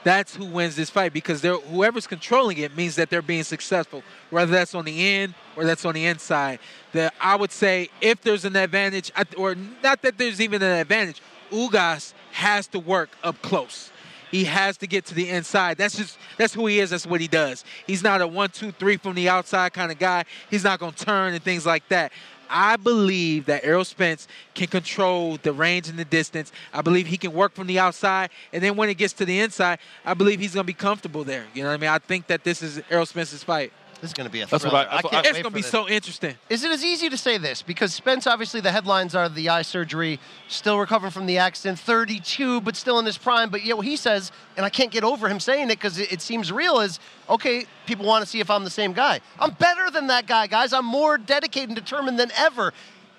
That's 0.03 0.35
who 0.35 0.45
wins 0.45 0.75
this 0.75 0.89
fight 0.89 1.13
because 1.13 1.41
they're, 1.41 1.55
whoever's 1.55 2.07
controlling 2.07 2.57
it 2.57 2.75
means 2.75 2.95
that 2.95 3.09
they're 3.09 3.21
being 3.21 3.43
successful, 3.43 4.03
whether 4.29 4.51
that's 4.51 4.75
on 4.75 4.85
the 4.85 5.07
end 5.07 5.33
or 5.55 5.63
that's 5.63 5.85
on 5.85 5.93
the 5.93 6.05
inside. 6.05 6.59
The, 6.91 7.11
I 7.21 7.35
would 7.35 7.51
say 7.51 7.89
if 8.01 8.21
there's 8.21 8.45
an 8.45 8.55
advantage, 8.55 9.11
or 9.37 9.55
not 9.81 10.01
that 10.01 10.17
there's 10.17 10.41
even 10.41 10.61
an 10.61 10.79
advantage, 10.79 11.21
Ugas 11.51 12.13
has 12.31 12.67
to 12.67 12.79
work 12.79 13.11
up 13.23 13.41
close. 13.41 13.91
He 14.33 14.45
has 14.45 14.77
to 14.77 14.87
get 14.87 15.05
to 15.05 15.13
the 15.13 15.29
inside. 15.29 15.77
That's 15.77 15.95
just 15.95 16.17
that's 16.37 16.55
who 16.55 16.65
he 16.65 16.79
is. 16.79 16.89
That's 16.89 17.05
what 17.05 17.21
he 17.21 17.27
does. 17.27 17.63
He's 17.85 18.01
not 18.01 18.19
a 18.19 18.25
one, 18.25 18.49
two, 18.49 18.71
three 18.71 18.97
from 18.97 19.13
the 19.13 19.29
outside 19.29 19.73
kind 19.73 19.91
of 19.91 19.99
guy. 19.99 20.25
He's 20.49 20.63
not 20.63 20.79
gonna 20.79 20.91
turn 20.91 21.35
and 21.35 21.43
things 21.43 21.67
like 21.67 21.87
that. 21.89 22.11
I 22.49 22.77
believe 22.77 23.45
that 23.45 23.63
Errol 23.63 23.85
Spence 23.85 24.27
can 24.53 24.67
control 24.67 25.37
the 25.41 25.53
range 25.53 25.89
and 25.89 25.97
the 25.97 26.05
distance. 26.05 26.51
I 26.73 26.81
believe 26.81 27.07
he 27.07 27.17
can 27.17 27.33
work 27.33 27.53
from 27.53 27.67
the 27.67 27.79
outside, 27.79 28.29
and 28.51 28.63
then 28.63 28.75
when 28.75 28.89
it 28.89 28.95
gets 28.95 29.13
to 29.13 29.25
the 29.25 29.39
inside, 29.39 29.79
I 30.05 30.13
believe 30.13 30.39
he's 30.39 30.53
gonna 30.53 30.63
be 30.63 30.73
comfortable 30.73 31.23
there. 31.23 31.45
You 31.53 31.63
know 31.63 31.69
what 31.69 31.75
I 31.75 31.77
mean? 31.77 31.89
I 31.89 31.99
think 31.99 32.27
that 32.27 32.43
this 32.43 32.61
is 32.61 32.81
Errol 32.89 33.05
Spence's 33.05 33.43
fight. 33.43 33.71
This 34.03 34.09
is 34.09 34.15
going 34.15 34.27
to 34.27 34.33
be 34.33 34.41
a 34.41 34.47
That's 34.47 34.65
what. 34.65 34.73
I- 34.73 34.83
that's 34.83 35.03
what 35.05 35.13
can't 35.13 35.25
I- 35.25 35.29
It's 35.29 35.37
gonna 35.37 35.55
be 35.55 35.61
this. 35.61 35.71
so 35.71 35.87
interesting. 35.87 36.35
Is 36.49 36.65
it 36.65 36.71
as 36.71 36.83
easy 36.83 37.09
to 37.09 37.15
say 37.15 37.37
this? 37.37 37.61
Because 37.61 37.93
Spence, 37.93 38.27
obviously, 38.27 38.59
the 38.59 38.73
headlines 38.73 39.15
are 39.15 39.29
the 39.29 39.47
eye 39.47 39.61
surgery, 39.61 40.19
still 40.49 40.77
recovering 40.77 41.13
from 41.13 41.25
the 41.25 41.37
accident, 41.37 41.79
32, 41.79 42.59
but 42.59 42.75
still 42.75 42.99
in 42.99 43.05
his 43.05 43.17
prime. 43.17 43.49
But 43.49 43.63
yet, 43.63 43.77
what 43.77 43.85
he 43.85 43.95
says, 43.95 44.33
and 44.57 44.65
I 44.65 44.69
can't 44.69 44.91
get 44.91 45.05
over 45.05 45.29
him 45.29 45.39
saying 45.39 45.67
it 45.69 45.75
because 45.79 45.99
it, 45.99 46.11
it 46.11 46.21
seems 46.21 46.51
real, 46.51 46.81
is 46.81 46.99
okay, 47.29 47.65
people 47.85 48.05
want 48.05 48.25
to 48.25 48.29
see 48.29 48.41
if 48.41 48.49
I'm 48.51 48.65
the 48.65 48.69
same 48.69 48.91
guy. 48.91 49.21
I'm 49.39 49.51
better 49.51 49.89
than 49.89 50.07
that 50.07 50.27
guy, 50.27 50.47
guys. 50.47 50.73
I'm 50.73 50.85
more 50.85 51.17
dedicated 51.17 51.69
and 51.69 51.75
determined 51.77 52.19
than 52.19 52.31
ever. 52.35 52.73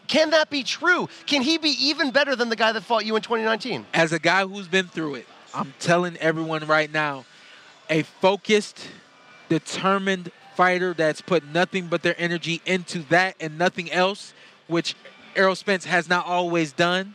Can 0.07 0.29
that 0.33 0.51
be 0.51 0.63
true? 0.63 1.09
Can 1.25 1.41
he 1.41 1.57
be 1.57 1.71
even 1.81 2.11
better 2.11 2.37
than 2.37 2.51
the 2.51 2.57
guy 2.57 2.73
that 2.73 2.83
fought 2.83 3.07
you 3.07 3.17
in 3.17 3.23
2019? 3.23 3.87
as 3.95 4.13
a 4.13 4.19
guy 4.19 4.45
who's 4.47 4.69
been 4.69 4.89
through 4.89 5.15
it, 5.15 5.27
I'm 5.55 5.73
telling 5.81 6.19
everyone 6.19 6.67
right 6.67 6.93
now, 6.93 7.25
a 7.89 8.03
focused, 8.03 8.87
determined 9.49 10.31
fighter 10.57 10.95
that's 10.95 11.21
put 11.21 11.45
nothing 11.47 11.87
but 11.89 12.03
their 12.03 12.15
energy 12.19 12.61
into 12.67 13.01
that 13.11 13.37
and 13.41 13.59
nothing 13.59 13.91
else, 13.91 14.33
which 14.67 14.95
Errol 15.37 15.57
Spence 15.57 15.85
has 15.85 16.09
not 16.09 16.27
always 16.27 16.73
done, 16.73 17.15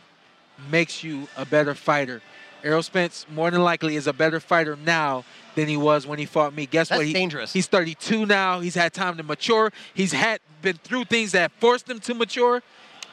makes 0.70 1.02
you 1.02 1.28
a 1.36 1.44
better 1.44 1.74
fighter. 1.74 2.22
Errol 2.62 2.82
Spence 2.82 3.26
more 3.32 3.50
than 3.50 3.62
likely 3.62 3.96
is 3.96 4.06
a 4.06 4.12
better 4.12 4.38
fighter 4.40 4.76
now 4.76 5.24
than 5.54 5.66
he 5.66 5.76
was 5.76 6.06
when 6.06 6.18
he 6.18 6.26
fought 6.26 6.54
me. 6.54 6.66
Guess 6.66 6.90
That's 6.90 6.98
what? 6.98 7.06
He- 7.06 7.12
dangerous. 7.12 7.52
He's 7.52 7.66
32 7.66 8.26
now. 8.26 8.60
He's 8.60 8.74
had 8.74 8.92
time 8.92 9.16
to 9.16 9.22
mature. 9.22 9.72
He's 9.94 10.12
had 10.12 10.40
been 10.60 10.76
through 10.76 11.04
things 11.06 11.32
that 11.32 11.52
forced 11.58 11.88
him 11.88 11.98
to 12.00 12.12
mature 12.12 12.62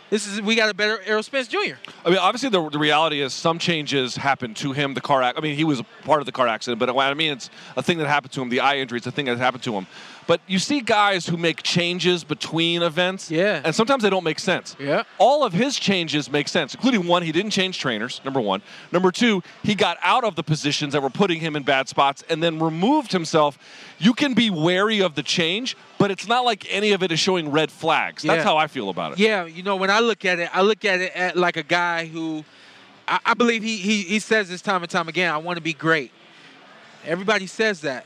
This 0.10 0.28
is 0.28 0.42
we 0.42 0.56
got 0.56 0.70
a 0.70 0.74
better 0.74 1.02
Errol 1.06 1.24
Spence 1.24 1.48
Jr. 1.48 1.76
I 2.06 2.10
mean, 2.10 2.18
obviously, 2.18 2.50
the, 2.50 2.70
the 2.70 2.80
reality 2.80 3.22
is 3.22 3.34
some 3.34 3.58
changes 3.60 4.16
happened 4.18 4.58
to 4.58 4.74
him. 4.74 4.94
The 4.94 5.02
car, 5.02 5.24
ac- 5.24 5.34
I 5.38 5.42
mean, 5.42 5.56
he 5.56 5.64
was 5.64 5.80
a 5.80 5.86
part 6.04 6.20
of 6.22 6.26
the 6.26 6.32
car 6.34 6.48
accident, 6.48 6.80
but 6.80 6.90
I 6.90 7.14
mean, 7.14 7.34
it's 7.34 7.50
a 7.76 7.84
thing 7.84 7.98
that 8.00 8.08
happened 8.08 8.34
to 8.34 8.42
him. 8.42 8.50
The 8.50 8.60
eye 8.62 8.78
injury, 8.78 8.98
it's 8.98 9.08
a 9.08 9.12
thing 9.12 9.26
that 9.26 9.38
happened 9.38 9.64
to 9.64 9.74
him. 9.74 9.88
But 10.28 10.42
you 10.46 10.60
see 10.60 10.82
guys 10.82 11.26
who 11.26 11.38
make 11.38 11.64
changes 11.64 12.26
between 12.26 12.82
events, 12.84 13.32
Yeah. 13.32 13.62
and 13.64 13.74
sometimes 13.74 14.04
they 14.04 14.10
don't 14.10 14.26
make 14.26 14.40
sense. 14.40 14.76
Yeah. 14.78 15.04
All 15.20 15.46
of 15.46 15.54
his 15.54 15.80
changes 15.80 16.30
make 16.30 16.50
sense, 16.50 16.76
including 16.76 17.08
one, 17.08 17.24
he 17.24 17.32
didn't 17.32 17.52
change 17.52 17.80
trainers. 17.80 18.20
Number 18.26 18.42
one. 18.42 18.62
Number 18.92 19.10
two, 19.10 19.42
he 19.64 19.74
got 19.74 19.98
out 20.04 20.26
of 20.26 20.36
the 20.36 20.44
positions 20.44 20.92
that 20.92 21.02
were 21.02 21.10
putting 21.10 21.40
him 21.40 21.56
in 21.56 21.64
bad 21.64 21.88
spots 21.88 22.26
and 22.30 22.44
then 22.44 22.60
removed 22.60 23.14
himself. 23.14 23.58
You 24.00 24.14
can 24.14 24.34
be 24.34 24.50
wary 24.50 25.02
of 25.02 25.16
the 25.16 25.24
change, 25.24 25.78
but 25.98 26.12
it's 26.12 26.28
not 26.28 26.44
like 26.44 26.68
any 26.70 26.92
of 26.92 27.04
it 27.04 27.12
is 27.14 27.20
showing 27.22 27.50
red 27.50 27.72
flags. 27.72 28.24
That's 28.24 28.40
Yeah. 28.40 28.44
how 28.44 28.58
I 28.58 28.68
feel 28.68 28.90
about 28.90 29.14
it. 29.14 29.20
Yeah, 29.20 29.46
you 29.46 29.64
know, 29.64 29.78
when 29.78 29.90
I 29.90 30.02
look 30.02 30.26
at 30.26 30.40
it, 30.40 30.50
I 30.54 30.62
look 30.62 30.84
at 30.84 31.00
it 31.00 31.14
at 31.16 31.38
like 31.38 31.56
a 31.56 31.64
guy 31.64 32.06
who 32.06 32.44
I, 33.08 33.20
I 33.28 33.34
believe 33.34 33.64
he, 33.64 33.78
he 33.78 34.02
he 34.02 34.20
says 34.20 34.50
this 34.50 34.62
time 34.62 34.84
and 34.84 34.92
time 34.92 35.08
again, 35.08 35.32
I 35.34 35.38
want 35.38 35.56
to 35.56 35.64
be 35.64 35.72
great. 35.72 36.12
Everybody 37.06 37.48
says 37.48 37.80
that. 37.82 38.06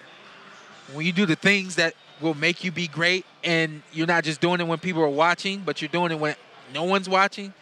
When 0.94 1.06
you 1.06 1.12
do 1.14 1.26
the 1.26 1.36
things 1.38 1.76
that 1.76 1.96
will 2.22 2.34
make 2.34 2.64
you 2.64 2.72
be 2.72 2.88
great 2.88 3.26
and 3.44 3.82
you're 3.92 4.08
not 4.08 4.24
just 4.24 4.42
doing 4.42 4.60
it 4.60 4.68
when 4.68 4.80
people 4.80 5.02
are 5.02 5.10
watching, 5.10 5.62
but 5.66 5.82
you're 5.82 5.90
doing 5.90 6.12
it 6.12 6.20
when 6.20 6.36
no 6.74 6.84
one's 6.84 7.10
watching, 7.10 7.54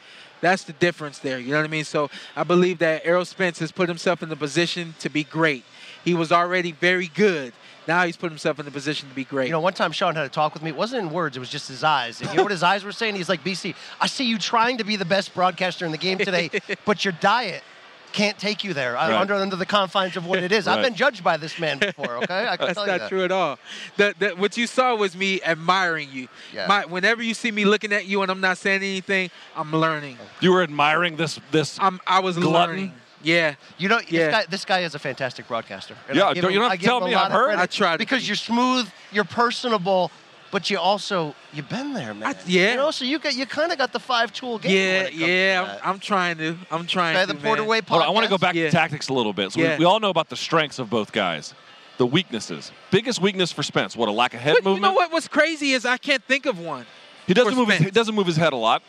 that's 0.41 0.63
the 0.63 0.73
difference 0.73 1.19
there. 1.19 1.39
You 1.39 1.51
know 1.51 1.57
what 1.57 1.65
I 1.65 1.69
mean? 1.69 1.83
So 1.83 2.09
I 2.35 2.43
believe 2.43 2.79
that 2.79 3.01
Errol 3.05 3.25
Spence 3.25 3.59
has 3.59 3.71
put 3.71 3.89
himself 3.89 4.23
in 4.23 4.29
the 4.29 4.35
position 4.35 4.95
to 4.99 5.09
be 5.09 5.23
great. 5.23 5.63
He 6.03 6.13
was 6.13 6.31
already 6.31 6.71
very 6.71 7.07
good. 7.07 7.53
Now 7.87 8.05
he's 8.05 8.17
put 8.17 8.31
himself 8.31 8.59
in 8.59 8.65
the 8.65 8.71
position 8.71 9.09
to 9.09 9.15
be 9.15 9.23
great. 9.23 9.47
You 9.47 9.51
know, 9.51 9.59
one 9.59 9.73
time 9.73 9.91
Shawn 9.91 10.15
had 10.15 10.25
a 10.25 10.29
talk 10.29 10.53
with 10.53 10.61
me. 10.61 10.69
It 10.69 10.75
wasn't 10.75 11.07
in 11.07 11.11
words, 11.11 11.35
it 11.35 11.39
was 11.39 11.49
just 11.49 11.67
his 11.67 11.83
eyes. 11.83 12.21
And 12.21 12.29
you 12.29 12.37
know 12.37 12.43
what 12.43 12.51
his 12.51 12.63
eyes 12.63 12.83
were 12.83 12.91
saying? 12.91 13.15
He's 13.15 13.29
like, 13.29 13.43
BC, 13.43 13.75
I 13.99 14.07
see 14.07 14.25
you 14.25 14.37
trying 14.37 14.77
to 14.77 14.83
be 14.83 14.95
the 14.95 15.05
best 15.05 15.33
broadcaster 15.33 15.85
in 15.85 15.91
the 15.91 15.97
game 15.97 16.17
today, 16.17 16.51
but 16.85 17.03
your 17.03 17.13
diet 17.19 17.63
can't 18.11 18.37
take 18.39 18.63
you 18.63 18.73
there 18.73 18.93
Right. 18.93 19.11
under, 19.13 19.33
under 19.35 19.55
the 19.55 19.65
confines 19.65 20.17
of 20.17 20.25
what 20.25 20.39
it 20.39 20.51
is. 20.51 20.67
I've 20.67 20.83
been 20.83 20.95
judged 20.95 21.23
by 21.23 21.37
this 21.37 21.59
man 21.59 21.79
before, 21.79 22.17
okay? 22.23 22.47
I 22.47 22.57
can 22.57 22.67
That's 22.67 22.73
tell 22.77 22.85
you 22.85 22.91
not 22.93 22.99
that. 23.01 23.09
true 23.09 23.23
at 23.23 23.31
all. 23.31 23.59
The, 23.97 24.13
the, 24.17 24.29
what 24.31 24.57
you 24.57 24.67
saw 24.67 24.95
was 24.95 25.15
me 25.15 25.41
admiring 25.43 26.09
you. 26.11 26.27
Yeah. 26.53 26.67
My, 26.67 26.85
whenever 26.85 27.21
you 27.23 27.33
see 27.33 27.51
me 27.51 27.65
looking 27.65 27.93
at 27.93 28.05
you 28.05 28.21
and 28.21 28.31
I'm 28.31 28.41
not 28.41 28.57
saying 28.57 28.81
anything, 28.83 29.29
I'm 29.55 29.71
learning. 29.71 30.17
You 30.41 30.51
were 30.53 30.63
admiring 30.63 31.15
this 31.17 31.39
this 31.51 31.77
I'm, 31.79 31.99
I 32.07 32.19
was 32.19 32.37
Glutton? 32.37 32.53
learning. 32.75 32.93
Yeah. 33.21 33.55
You 33.77 33.89
know, 33.89 33.99
Yeah. 34.07 34.25
this, 34.27 34.31
guy, 34.31 34.45
this 34.49 34.65
guy 34.65 34.79
is 34.79 34.95
a 34.95 34.99
fantastic 34.99 35.47
broadcaster. 35.47 35.95
And 36.07 36.17
Yeah, 36.17 36.27
I 36.27 36.33
give 36.33 36.41
don't- 36.43 36.51
him- 36.51 36.53
you 36.55 36.59
don't 36.61 36.69
have 36.71 36.79
I 36.79 36.81
to 36.81 36.85
tell 36.85 37.01
me, 37.01 37.13
I've 37.15 37.25
of 37.27 37.31
heard. 37.33 37.45
credit 37.47 37.61
I 37.61 37.65
try 37.65 37.91
to 37.93 37.97
Because 37.97 38.21
be. 38.21 38.27
you're 38.27 38.35
smooth, 38.37 38.89
you're 39.11 39.23
personable, 39.25 40.09
but 40.51 40.69
you 40.69 40.77
also, 40.79 41.35
you've 41.53 41.69
been 41.69 41.93
there, 41.93 42.13
man. 42.13 42.35
I- 42.35 42.39
yeah. 42.47 42.71
You 42.71 42.77
know, 42.77 42.91
so 42.91 43.05
you 43.05 43.19
got, 43.19 43.35
you 43.35 43.45
kind 43.45 43.71
of 43.71 43.77
got 43.77 43.93
the 43.93 43.99
five 43.99 44.33
tool 44.33 44.57
game. 44.59 44.71
Yeah, 44.71 45.03
it 45.03 45.13
yeah. 45.13 45.79
I'm, 45.83 45.93
I'm 45.95 45.99
trying 45.99 46.37
to. 46.39 46.57
I'm 46.71 46.85
trying 46.87 47.15
Okay, 47.17 47.25
to. 47.27 47.33
the 47.33 47.39
Porter 47.39 47.61
man. 47.61 47.69
Way 47.69 47.81
podcast. 47.81 47.87
Hold 47.89 48.01
on, 48.03 48.07
I 48.07 48.11
want 48.11 48.23
to 48.25 48.29
go 48.29 48.37
back 48.37 48.55
Yeah. 48.55 48.65
to 48.65 48.71
tactics 48.71 49.09
a 49.09 49.13
little 49.13 49.33
bit. 49.33 49.51
So 49.51 49.59
Yeah. 49.61 49.73
we, 49.73 49.79
we 49.79 49.85
all 49.85 49.99
know 49.99 50.09
about 50.09 50.29
the 50.29 50.35
strengths 50.35 50.79
of 50.79 50.89
both 50.89 51.11
guys. 51.11 51.53
The 51.97 52.05
weaknesses. 52.07 52.71
Biggest 52.91 53.21
weakness 53.21 53.51
for 53.51 53.61
Spence. 53.61 53.95
What 53.97 54.07
a 54.07 54.11
lack 54.11 54.33
of 54.33 54.39
head 54.39 54.53
But 54.55 54.63
you 54.63 54.69
movement. 54.75 54.81
know 54.83 54.93
what? 54.93 55.11
What's 55.11 55.27
crazy 55.27 55.71
is 55.71 55.85
I 55.85 55.97
can't 55.97 56.23
think 56.23 56.45
of 56.45 56.57
one. 56.57 56.85
He 57.27 57.33
doesn't 57.33 57.53
for 57.53 57.59
move. 57.59 57.69
His, 57.69 57.79
he 57.79 57.91
doesn't 57.91 58.15
move 58.15 58.25
his 58.25 58.37
head 58.37 58.53
a 58.53 58.55
lot. 58.55 58.81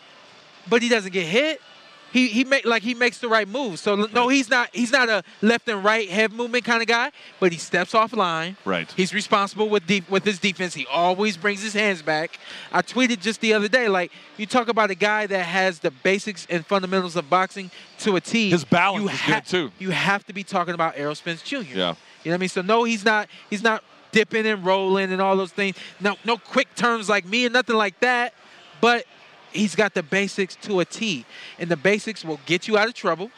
but 0.68 0.80
he 0.82 0.88
doesn't 0.88 1.12
get 1.12 1.26
hit. 1.26 1.60
He 2.12 2.28
he 2.28 2.44
make 2.44 2.64
like 2.64 2.82
he 2.82 2.94
makes 2.94 3.18
the 3.18 3.28
right 3.28 3.48
move. 3.48 3.78
So 3.78 3.94
no, 3.94 4.28
he's 4.28 4.50
not 4.50 4.68
he's 4.72 4.90
not 4.90 5.08
a 5.08 5.22
left 5.42 5.68
and 5.68 5.84
right 5.84 6.08
head 6.08 6.32
movement 6.32 6.64
kind 6.64 6.82
of 6.82 6.88
guy. 6.88 7.12
But 7.38 7.52
he 7.52 7.58
steps 7.58 7.94
off 7.94 8.12
line. 8.12 8.56
Right. 8.64 8.90
He's 8.92 9.14
responsible 9.14 9.68
with 9.68 9.86
deep 9.86 10.10
with 10.10 10.24
his 10.24 10.38
defense. 10.38 10.74
He 10.74 10.86
always 10.86 11.36
brings 11.36 11.62
his 11.62 11.72
hands 11.72 12.02
back. 12.02 12.38
I 12.72 12.82
tweeted 12.82 13.20
just 13.20 13.40
the 13.40 13.54
other 13.54 13.68
day 13.68 13.88
like 13.88 14.10
you 14.36 14.46
talk 14.46 14.68
about 14.68 14.90
a 14.90 14.94
guy 14.94 15.26
that 15.26 15.44
has 15.44 15.78
the 15.78 15.90
basics 15.90 16.46
and 16.50 16.66
fundamentals 16.66 17.16
of 17.16 17.30
boxing 17.30 17.70
to 18.00 18.16
a 18.16 18.20
T. 18.20 18.50
His 18.50 18.64
balance 18.64 19.02
you 19.02 19.08
is 19.08 19.20
good, 19.26 19.46
too. 19.46 19.72
You 19.78 19.90
have 19.90 20.26
to 20.26 20.32
be 20.32 20.42
talking 20.42 20.74
about 20.74 20.94
Errol 20.96 21.14
Spence 21.14 21.42
Jr. 21.42 21.56
Yeah. 21.56 21.62
You 21.62 21.74
know 21.74 21.94
what 22.24 22.34
I 22.34 22.36
mean? 22.38 22.48
So 22.48 22.62
no, 22.62 22.84
he's 22.84 23.04
not 23.04 23.28
he's 23.48 23.62
not 23.62 23.84
dipping 24.12 24.46
and 24.46 24.64
rolling 24.64 25.12
and 25.12 25.22
all 25.22 25.36
those 25.36 25.52
things. 25.52 25.76
No 26.00 26.16
no 26.24 26.36
quick 26.36 26.74
turns 26.74 27.08
like 27.08 27.24
me 27.24 27.44
and 27.44 27.52
nothing 27.52 27.76
like 27.76 28.00
that. 28.00 28.34
But 28.80 29.04
he's 29.52 29.74
got 29.74 29.94
the 29.94 30.02
basics 30.02 30.56
to 30.56 30.80
a 30.80 30.84
T. 30.84 31.24
And 31.58 31.70
the 31.70 31.76
basics 31.76 32.24
will 32.24 32.40
get 32.46 32.68
you 32.68 32.78
out 32.78 32.88
of 32.88 32.94
trouble 32.94 33.30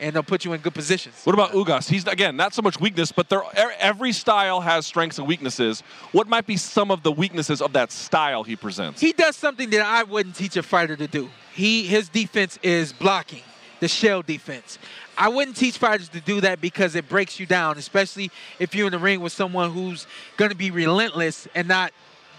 and 0.00 0.14
they'll 0.14 0.22
put 0.22 0.44
you 0.44 0.52
in 0.52 0.60
good 0.60 0.74
positions. 0.74 1.22
What 1.24 1.34
about 1.34 1.52
Ugas? 1.52 1.88
He's 1.88 2.06
again 2.06 2.36
not 2.36 2.54
so 2.54 2.62
much 2.62 2.80
weakness, 2.80 3.12
but 3.12 3.28
there 3.28 3.42
every 3.78 4.12
style 4.12 4.60
has 4.60 4.86
strengths 4.86 5.18
and 5.18 5.26
weaknesses. 5.26 5.80
What 6.12 6.28
might 6.28 6.46
be 6.46 6.56
some 6.56 6.90
of 6.90 7.02
the 7.02 7.12
weaknesses 7.12 7.62
of 7.62 7.72
that 7.72 7.92
style 7.92 8.44
he 8.44 8.56
presents? 8.56 9.00
He 9.00 9.12
does 9.12 9.36
something 9.36 9.70
that 9.70 9.84
I 9.84 10.02
wouldn't 10.02 10.36
teach 10.36 10.56
a 10.56 10.62
fighter 10.62 10.96
to 10.96 11.06
do. 11.06 11.30
He 11.54 11.86
his 11.86 12.08
defense 12.08 12.58
is 12.62 12.92
blocking, 12.92 13.42
the 13.80 13.88
shell 13.88 14.22
defense. 14.22 14.78
I 15.18 15.28
wouldn't 15.28 15.56
teach 15.56 15.78
fighters 15.78 16.10
to 16.10 16.20
do 16.20 16.42
that 16.42 16.60
because 16.60 16.94
it 16.94 17.08
breaks 17.08 17.40
you 17.40 17.46
down, 17.46 17.78
especially 17.78 18.30
if 18.58 18.74
you're 18.74 18.86
in 18.86 18.92
the 18.92 18.98
ring 18.98 19.20
with 19.20 19.32
someone 19.32 19.70
who's 19.70 20.06
going 20.36 20.50
to 20.50 20.56
be 20.56 20.70
relentless 20.70 21.48
and 21.54 21.66
not 21.66 21.92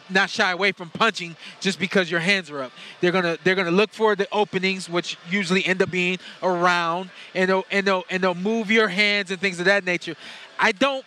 not 0.09 0.29
shy 0.29 0.51
away 0.51 0.71
from 0.71 0.89
punching 0.89 1.35
just 1.59 1.79
because 1.79 2.09
your 2.09 2.19
hands 2.19 2.49
are 2.49 2.61
up. 2.63 2.71
They're 3.01 3.11
gonna 3.11 3.37
they're 3.43 3.55
gonna 3.55 3.71
look 3.71 3.91
for 3.91 4.15
the 4.15 4.27
openings, 4.31 4.89
which 4.89 5.17
usually 5.29 5.65
end 5.65 5.81
up 5.81 5.91
being 5.91 6.19
around, 6.41 7.09
and 7.33 7.49
they'll 7.49 7.65
and 7.71 7.85
they'll 7.85 8.03
and 8.09 8.23
they'll 8.23 8.35
move 8.35 8.71
your 8.71 8.87
hands 8.87 9.31
and 9.31 9.39
things 9.39 9.59
of 9.59 9.65
that 9.65 9.85
nature. 9.85 10.15
I 10.59 10.71
don't 10.71 11.05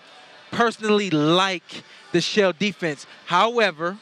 personally 0.50 1.10
like 1.10 1.84
the 2.12 2.20
shell 2.20 2.52
defense. 2.58 3.06
However, 3.26 3.96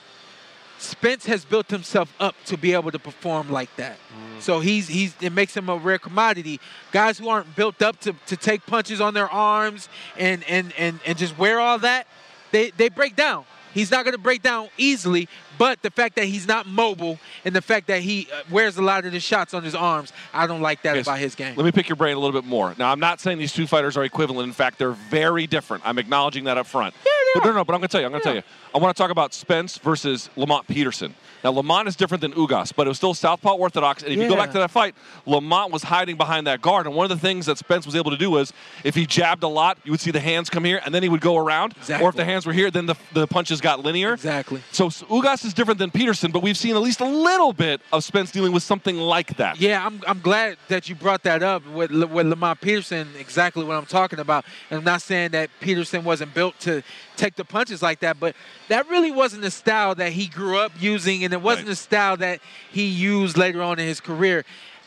Spence 0.78 1.26
has 1.26 1.44
built 1.44 1.70
himself 1.70 2.14
up 2.20 2.36
to 2.46 2.56
be 2.56 2.72
able 2.72 2.92
to 2.92 2.98
perform 2.98 3.50
like 3.50 3.74
that. 3.76 3.96
Mm. 3.96 4.40
So 4.40 4.60
he's 4.60 4.86
he's 4.86 5.14
it 5.20 5.32
makes 5.32 5.56
him 5.56 5.68
a 5.68 5.76
rare 5.76 5.98
commodity. 5.98 6.60
Guys 6.92 7.18
who 7.18 7.28
aren't 7.28 7.54
built 7.56 7.82
up 7.82 7.98
to, 8.00 8.14
to 8.26 8.36
take 8.36 8.64
punches 8.64 9.00
on 9.00 9.12
their 9.12 9.28
arms 9.28 9.88
and, 10.16 10.44
and, 10.48 10.72
and, 10.78 11.00
and 11.04 11.18
just 11.18 11.36
wear 11.36 11.58
all 11.58 11.80
that, 11.80 12.06
they, 12.52 12.70
they 12.70 12.88
break 12.88 13.16
down. 13.16 13.44
He's 13.74 13.90
not 13.90 14.04
going 14.04 14.12
to 14.14 14.20
break 14.20 14.42
down 14.42 14.68
easily, 14.76 15.28
but 15.58 15.82
the 15.82 15.90
fact 15.90 16.16
that 16.16 16.24
he's 16.24 16.46
not 16.46 16.66
mobile 16.66 17.18
and 17.44 17.54
the 17.54 17.62
fact 17.62 17.86
that 17.88 18.00
he 18.02 18.28
uh, 18.32 18.42
wears 18.50 18.76
a 18.78 18.82
lot 18.82 19.04
of 19.04 19.12
the 19.12 19.20
shots 19.20 19.54
on 19.54 19.62
his 19.62 19.74
arms, 19.74 20.12
I 20.32 20.46
don't 20.46 20.60
like 20.62 20.82
that 20.82 20.92
Okay, 20.92 21.00
about 21.00 21.18
his 21.18 21.34
game. 21.34 21.54
Let 21.56 21.64
me 21.64 21.72
pick 21.72 21.88
your 21.88 21.96
brain 21.96 22.16
a 22.16 22.20
little 22.20 22.40
bit 22.40 22.48
more. 22.48 22.74
Now, 22.78 22.90
I'm 22.92 23.00
not 23.00 23.20
saying 23.20 23.38
these 23.38 23.52
two 23.52 23.66
fighters 23.66 23.96
are 23.96 24.04
equivalent. 24.04 24.46
In 24.48 24.52
fact, 24.54 24.78
they're 24.78 24.90
very 24.92 25.46
different. 25.46 25.82
I'm 25.86 25.98
acknowledging 25.98 26.44
that 26.44 26.58
up 26.58 26.66
front. 26.66 26.94
Yeah, 27.04 27.10
they 27.34 27.40
but 27.40 27.46
no, 27.46 27.52
no, 27.54 27.64
but 27.64 27.74
I'm 27.74 27.80
going 27.80 27.88
to 27.88 27.92
tell 27.92 28.00
you. 28.00 28.06
I'm 28.06 28.12
going 28.12 28.22
to 28.22 28.28
Yeah. 28.28 28.40
tell 28.40 28.42
you. 28.42 28.67
I 28.74 28.78
want 28.78 28.96
to 28.96 29.02
talk 29.02 29.10
about 29.10 29.34
Spence 29.34 29.78
versus 29.78 30.28
Lamont 30.36 30.66
Peterson. 30.68 31.14
Now, 31.44 31.50
Lamont 31.52 31.86
is 31.86 31.94
different 31.94 32.20
than 32.20 32.32
Ugas, 32.32 32.72
but 32.74 32.86
it 32.86 32.88
was 32.88 32.96
still 32.96 33.14
Southpaw 33.14 33.54
Orthodox. 33.54 34.02
And 34.02 34.12
if 34.12 34.18
you 34.18 34.28
go 34.28 34.36
back 34.36 34.50
to 34.52 34.58
that 34.58 34.70
fight, 34.70 34.94
Lamont 35.24 35.72
was 35.72 35.84
hiding 35.84 36.16
behind 36.16 36.46
that 36.48 36.60
guard. 36.60 36.86
And 36.86 36.96
one 36.96 37.04
of 37.04 37.10
the 37.10 37.20
things 37.20 37.46
that 37.46 37.58
Spence 37.58 37.86
was 37.86 37.94
able 37.94 38.10
to 38.10 38.16
do 38.16 38.30
was 38.30 38.52
if 38.82 38.94
he 38.94 39.06
jabbed 39.06 39.44
a 39.44 39.48
lot, 39.48 39.78
you 39.84 39.92
would 39.92 40.00
see 40.00 40.10
the 40.10 40.20
hands 40.20 40.50
come 40.50 40.64
here, 40.64 40.80
and 40.84 40.92
then 40.92 41.02
he 41.02 41.08
would 41.08 41.20
go 41.20 41.36
around. 41.36 41.74
Or 42.00 42.08
if 42.08 42.16
the 42.16 42.24
hands 42.24 42.44
were 42.44 42.52
here, 42.52 42.70
then 42.70 42.86
the, 42.86 42.96
the 43.12 43.26
punches 43.26 43.60
got 43.60 43.84
linear. 43.84 44.14
Exactly. 44.14 44.62
So 44.72 44.88
Ugas 44.88 45.44
is 45.44 45.54
different 45.54 45.78
than 45.78 45.90
Peterson, 45.90 46.32
but 46.32 46.42
we've 46.42 46.58
seen 46.58 46.74
at 46.74 46.82
least 46.82 47.00
a 47.00 47.08
little 47.08 47.52
bit 47.52 47.80
of 47.92 48.02
Spence 48.02 48.32
dealing 48.32 48.52
with 48.52 48.64
something 48.64 48.96
like 48.96 49.36
that. 49.36 49.60
Yeah, 49.60 49.86
I'm, 49.86 50.02
I'm 50.06 50.20
glad 50.20 50.56
that 50.68 50.88
you 50.88 50.94
brought 50.94 51.22
that 51.22 51.42
up 51.42 51.64
with 51.68 51.90
with 51.90 52.26
Lamont 52.26 52.60
Peterson. 52.60 53.08
Exactly 53.18 53.64
what 53.64 53.76
I'm 53.76 53.86
talking 53.86 54.18
about. 54.18 54.44
And 54.70 54.78
I'm 54.78 54.84
not 54.84 55.02
saying 55.02 55.30
that 55.32 55.50
Peterson 55.60 56.04
wasn't 56.04 56.34
built 56.34 56.58
to 56.60 56.82
take 57.16 57.36
the 57.36 57.44
punches 57.44 57.82
like 57.82 58.00
that, 58.00 58.18
but 58.18 58.34
that 58.68 58.88
really 58.88 59.10
wasn't 59.10 59.42
the 59.42 59.50
style 59.50 59.94
that 59.96 60.12
he 60.12 60.26
grew 60.26 60.58
up 60.58 60.72
using, 60.80 61.24
and 61.24 61.32
it 61.32 61.40
wasn't 61.42 61.66
Right. 61.66 61.72
the 61.72 61.76
style 61.76 62.16
that 62.18 62.40
he 62.70 62.86
used 62.86 63.36
later 63.36 63.62
on 63.62 63.78
in 63.78 63.86
his 63.86 64.00
career. 64.00 64.44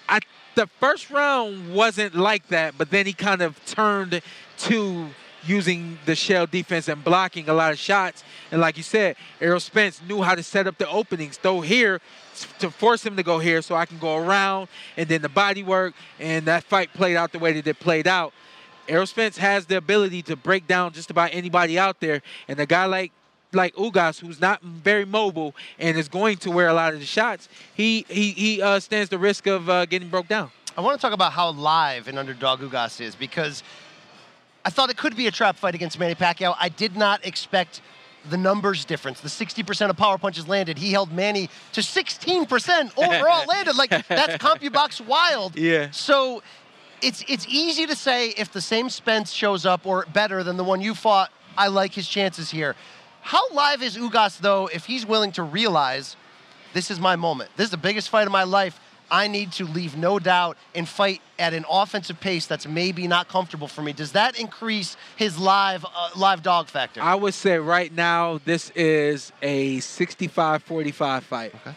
I 0.07 0.19
the 0.55 0.67
first 0.79 1.09
round 1.09 1.73
wasn't 1.73 2.13
like 2.13 2.47
that, 2.49 2.77
but 2.77 2.89
then 2.91 3.05
he 3.05 3.13
kind 3.13 3.41
of 3.41 3.63
turned 3.65 4.21
to 4.57 5.09
using 5.43 5.97
the 6.05 6.13
shell 6.13 6.45
defense 6.45 6.87
and 6.87 7.03
blocking 7.03 7.47
a 7.49 7.53
lot 7.53 7.71
of 7.71 7.79
shots. 7.79 8.23
And 8.51 8.61
like 8.61 8.77
you 8.77 8.83
said, 8.83 9.15
Errol 9.39 9.59
Spence 9.61 10.01
knew 10.07 10.21
how 10.21 10.35
to 10.35 10.43
set 10.43 10.67
up 10.67 10.77
the 10.77 10.87
openings. 10.89 11.37
Throw 11.37 11.61
here 11.61 11.99
to 12.59 12.69
force 12.69 13.03
him 13.05 13.15
to 13.15 13.23
go 13.23 13.39
here 13.39 13.61
so 13.61 13.75
I 13.75 13.85
can 13.85 13.97
go 13.97 14.17
around 14.17 14.67
and 14.97 15.07
then 15.07 15.21
the 15.21 15.29
body 15.29 15.63
work 15.63 15.93
and 16.19 16.45
that 16.45 16.63
fight 16.65 16.93
played 16.93 17.15
out 17.15 17.31
the 17.31 17.39
way 17.39 17.53
that 17.53 17.65
it 17.65 17.79
played 17.79 18.07
out. 18.07 18.33
Errol 18.87 19.07
Spence 19.07 19.37
has 19.37 19.65
the 19.65 19.77
ability 19.77 20.21
to 20.23 20.35
break 20.35 20.67
down 20.67 20.91
just 20.91 21.09
about 21.09 21.29
anybody 21.33 21.79
out 21.79 22.01
there. 22.01 22.21
And 22.47 22.59
a 22.59 22.65
guy 22.65 22.85
like 22.85 23.11
like 23.53 23.75
Ugas, 23.75 24.19
who's 24.19 24.39
not 24.39 24.61
very 24.61 25.05
mobile 25.05 25.55
and 25.79 25.97
is 25.97 26.07
going 26.07 26.37
to 26.37 26.51
wear 26.51 26.67
a 26.67 26.73
lot 26.73 26.93
of 26.93 26.99
the 26.99 27.05
shots, 27.05 27.49
he 27.73 28.05
he 28.09 28.31
he 28.31 28.61
uh, 28.61 28.79
stands 28.79 29.09
the 29.09 29.17
risk 29.17 29.47
of 29.47 29.69
uh, 29.69 29.85
getting 29.85 30.09
broke 30.09 30.27
down. 30.27 30.51
I 30.77 30.81
want 30.81 30.99
to 30.99 31.01
talk 31.01 31.13
about 31.13 31.33
how 31.33 31.49
live 31.51 32.07
an 32.07 32.17
underdog 32.17 32.61
Ugas 32.61 33.01
is 33.01 33.15
because 33.15 33.61
I 34.63 34.69
thought 34.69 34.89
it 34.89 34.97
could 34.97 35.15
be 35.15 35.27
a 35.27 35.31
trap 35.31 35.57
fight 35.57 35.75
against 35.75 35.99
Manny 35.99 36.15
Pacquiao. 36.15 36.55
I 36.59 36.69
did 36.69 36.95
not 36.95 37.25
expect 37.25 37.81
the 38.29 38.37
numbers 38.37 38.85
difference. 38.85 39.19
The 39.19 39.27
60% 39.27 39.89
of 39.89 39.97
power 39.97 40.17
punches 40.17 40.47
landed. 40.47 40.77
He 40.77 40.91
held 40.91 41.11
Manny 41.11 41.49
to 41.73 41.81
16% 41.81 42.91
overall 42.97 43.45
landed. 43.47 43.75
Like 43.75 43.89
that's 44.07 44.37
CompuBox 44.37 45.05
wild. 45.05 45.57
Yeah. 45.57 45.89
So 45.91 46.41
it's 47.01 47.23
it's 47.27 47.45
easy 47.49 47.87
to 47.87 47.95
say 47.95 48.29
if 48.29 48.51
the 48.51 48.61
same 48.61 48.89
Spence 48.89 49.31
shows 49.31 49.65
up 49.65 49.85
or 49.85 50.05
better 50.13 50.43
than 50.43 50.57
the 50.57 50.63
one 50.63 50.81
you 50.81 50.93
fought, 50.93 51.31
I 51.57 51.67
like 51.67 51.93
his 51.93 52.07
chances 52.07 52.51
here. 52.51 52.75
How 53.21 53.49
live 53.51 53.81
is 53.81 53.97
Ugas 53.97 54.39
though 54.39 54.67
if 54.67 54.85
he's 54.85 55.05
willing 55.05 55.31
to 55.33 55.43
realize 55.43 56.15
this 56.73 56.89
is 56.91 56.99
my 56.99 57.15
moment. 57.15 57.49
This 57.57 57.65
is 57.65 57.71
the 57.71 57.77
biggest 57.77 58.09
fight 58.09 58.27
of 58.27 58.31
my 58.31 58.43
life. 58.43 58.79
I 59.11 59.27
need 59.27 59.51
to 59.53 59.65
leave 59.65 59.97
no 59.97 60.19
doubt 60.19 60.57
and 60.73 60.87
fight 60.87 61.21
at 61.37 61.53
an 61.53 61.65
offensive 61.69 62.21
pace 62.21 62.47
that's 62.47 62.65
maybe 62.65 63.07
not 63.07 63.27
comfortable 63.27 63.67
for 63.67 63.81
me. 63.81 63.91
Does 63.91 64.13
that 64.13 64.39
increase 64.39 64.95
his 65.17 65.37
live 65.37 65.83
uh, 65.83 66.09
live 66.15 66.41
dog 66.41 66.67
factor? 66.67 67.01
I 67.01 67.15
would 67.15 67.33
say 67.33 67.57
right 67.57 67.93
now 67.93 68.39
this 68.45 68.69
is 68.69 69.33
a 69.41 69.79
65-45 69.79 71.23
fight. 71.23 71.53
Okay. 71.55 71.75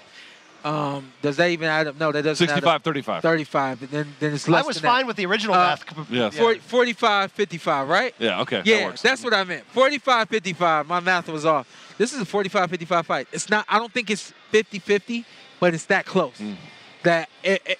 Um, 0.65 1.13
does 1.21 1.37
that 1.37 1.51
even 1.51 1.69
add 1.69 1.87
up? 1.89 1.99
No, 2.01 2.11
that 2.11 2.23
doesn't 2.23 2.43
add 2.49 2.55
65 2.55 2.75
up. 2.77 2.83
35. 2.85 3.23
35. 3.23 3.81
But 3.81 3.91
then, 3.91 4.15
then 4.19 4.33
it's 4.35 4.49
less 4.49 4.65
I 4.65 4.67
was 4.67 4.77
than 4.81 4.91
fine 4.91 5.01
that. 5.03 5.07
with 5.09 5.17
the 5.17 5.27
original 5.27 5.55
Uh, 5.55 5.77
math. 5.77 6.11
yeah. 6.11 6.31
40, 6.31 6.61
45, 6.61 7.33
55, 7.33 7.89
right? 7.89 8.15
Yeah, 8.19 8.41
okay. 8.41 8.57
that 8.57 8.67
Yeah, 8.67 8.87
works. 8.87 9.03
that's 9.03 9.23
what 9.23 9.35
I 9.35 9.45
meant. 9.45 9.65
45 9.67 10.29
55. 10.29 10.87
My 10.87 11.01
math 11.01 11.29
was 11.29 11.45
off. 11.45 11.69
This 11.99 12.13
is 12.15 12.21
a 12.21 12.25
45 12.25 12.71
55 12.71 13.07
fight. 13.07 13.29
It's 13.31 13.51
not, 13.51 13.67
I 13.69 13.79
don't 13.79 13.93
think 13.93 14.11
it's 14.11 14.33
50 14.51 14.79
50, 14.79 15.25
but 15.61 15.75
it's 15.75 15.85
that 15.87 16.07
close. 16.07 16.39
Mm. 16.39 16.57
That 17.03 17.29
it, 17.43 17.61
it, 17.67 17.79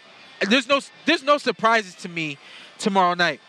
there's 0.51 0.69
no 0.69 0.81
there's 1.07 1.23
no 1.23 1.39
surprises 1.39 1.95
to 1.97 2.09
me 2.11 2.37
tomorrow 2.79 3.15
night. 3.15 3.41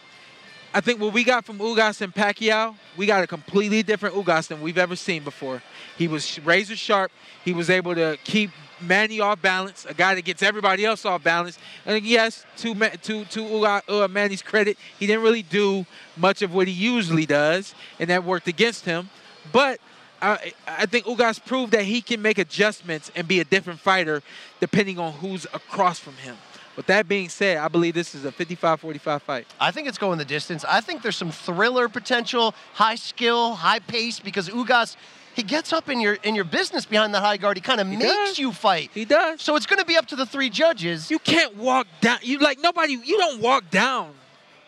I 0.74 0.82
think 0.82 1.00
what 1.02 1.14
we 1.14 1.24
got 1.24 1.46
from 1.46 1.58
Ugas 1.60 2.02
and 2.02 2.14
Pacquiao, 2.14 2.76
we 2.98 3.06
got 3.06 3.24
a 3.24 3.28
completely 3.28 3.82
different 3.84 4.16
Ugas 4.16 4.48
than 4.48 4.62
we've 4.62 4.78
ever 4.78 4.96
seen 4.96 5.24
before. 5.24 5.62
He 5.98 6.08
was 6.08 6.40
razor 6.46 6.76
sharp. 6.76 7.12
He 7.46 7.54
was 7.54 7.70
able 7.70 7.96
to 7.96 8.18
keep 8.24 8.52
Manny 8.82 9.20
off 9.20 9.42
balance, 9.42 9.86
a 9.88 9.94
guy 9.94 10.16
that 10.16 10.26
gets 10.26 10.44
everybody 10.44 10.86
else 10.86 11.06
off 11.06 11.24
balance. 11.24 11.58
And 11.86 12.04
yes, 12.06 12.46
to 12.58 12.74
to 12.74 13.26
to 13.26 13.44
Uga, 13.44 13.82
uh, 13.88 14.08
Manny's 14.08 14.42
credit, 14.42 14.78
he 15.00 15.08
didn't 15.08 15.24
really 15.24 15.44
do 15.44 15.86
much 16.18 16.42
of 16.42 16.54
what 16.54 16.68
he 16.68 16.74
usually 16.74 17.26
does, 17.26 17.74
and 18.00 18.10
that 18.10 18.24
worked 18.24 18.48
against 18.48 18.86
him. 18.86 19.10
But 19.52 19.80
I, 20.22 20.54
I 20.68 20.86
think 20.86 21.06
Ugas 21.06 21.44
proved 21.44 21.74
that 21.74 21.84
he 21.84 22.02
can 22.02 22.22
make 22.22 22.38
adjustments 22.38 23.12
and 23.16 23.28
be 23.28 23.40
a 23.40 23.44
different 23.44 23.80
fighter 23.80 24.24
depending 24.60 24.98
on 24.98 25.14
who's 25.14 25.46
across 25.46 26.00
from 26.00 26.16
him. 26.16 26.38
With 26.76 26.88
that 26.88 27.08
being 27.08 27.30
said, 27.30 27.58
I 27.58 27.70
believe 27.70 27.94
this 27.94 28.16
is 28.16 28.26
a 28.26 28.32
55-45 28.32 29.22
fight. 29.22 29.48
I 29.60 29.72
think 29.72 29.88
it's 29.88 29.98
going 29.98 30.18
the 30.18 30.26
distance. 30.26 30.66
I 30.66 30.82
think 30.82 31.04
there's 31.04 31.16
some 31.16 31.32
thriller 31.32 31.88
potential, 31.88 32.54
high 32.74 32.96
skill, 32.96 33.54
high 33.54 33.80
pace 33.80 34.20
because 34.20 34.50
Ugas 34.50 34.98
he 35.36 35.44
gets 35.44 35.74
up 35.74 35.90
in 35.90 36.00
your 36.00 36.14
in 36.24 36.34
your 36.34 36.46
business 36.46 36.86
behind 36.86 37.14
that 37.14 37.22
high 37.22 37.38
guard. 37.38 37.58
He 37.58 37.62
kind 37.62 37.82
of 37.82 37.88
makes 37.88 38.04
does. 38.04 38.40
you 38.40 38.52
fight. 38.52 38.90
He 38.94 39.06
does. 39.06 39.42
So 39.42 39.56
it's 39.56 39.66
going 39.66 39.80
to 39.80 39.86
be 39.86 39.98
up 39.98 40.06
to 40.08 40.16
the 40.16 40.26
three 40.26 40.50
judges. 40.50 41.12
You 41.12 41.20
can't 41.20 41.56
walk 41.58 41.88
down. 42.02 42.20
You 42.22 42.40
like 42.40 42.60
nobody. 42.60 42.94
You 42.94 43.18
don't 43.18 43.42
walk 43.42 43.70
down. 43.70 44.14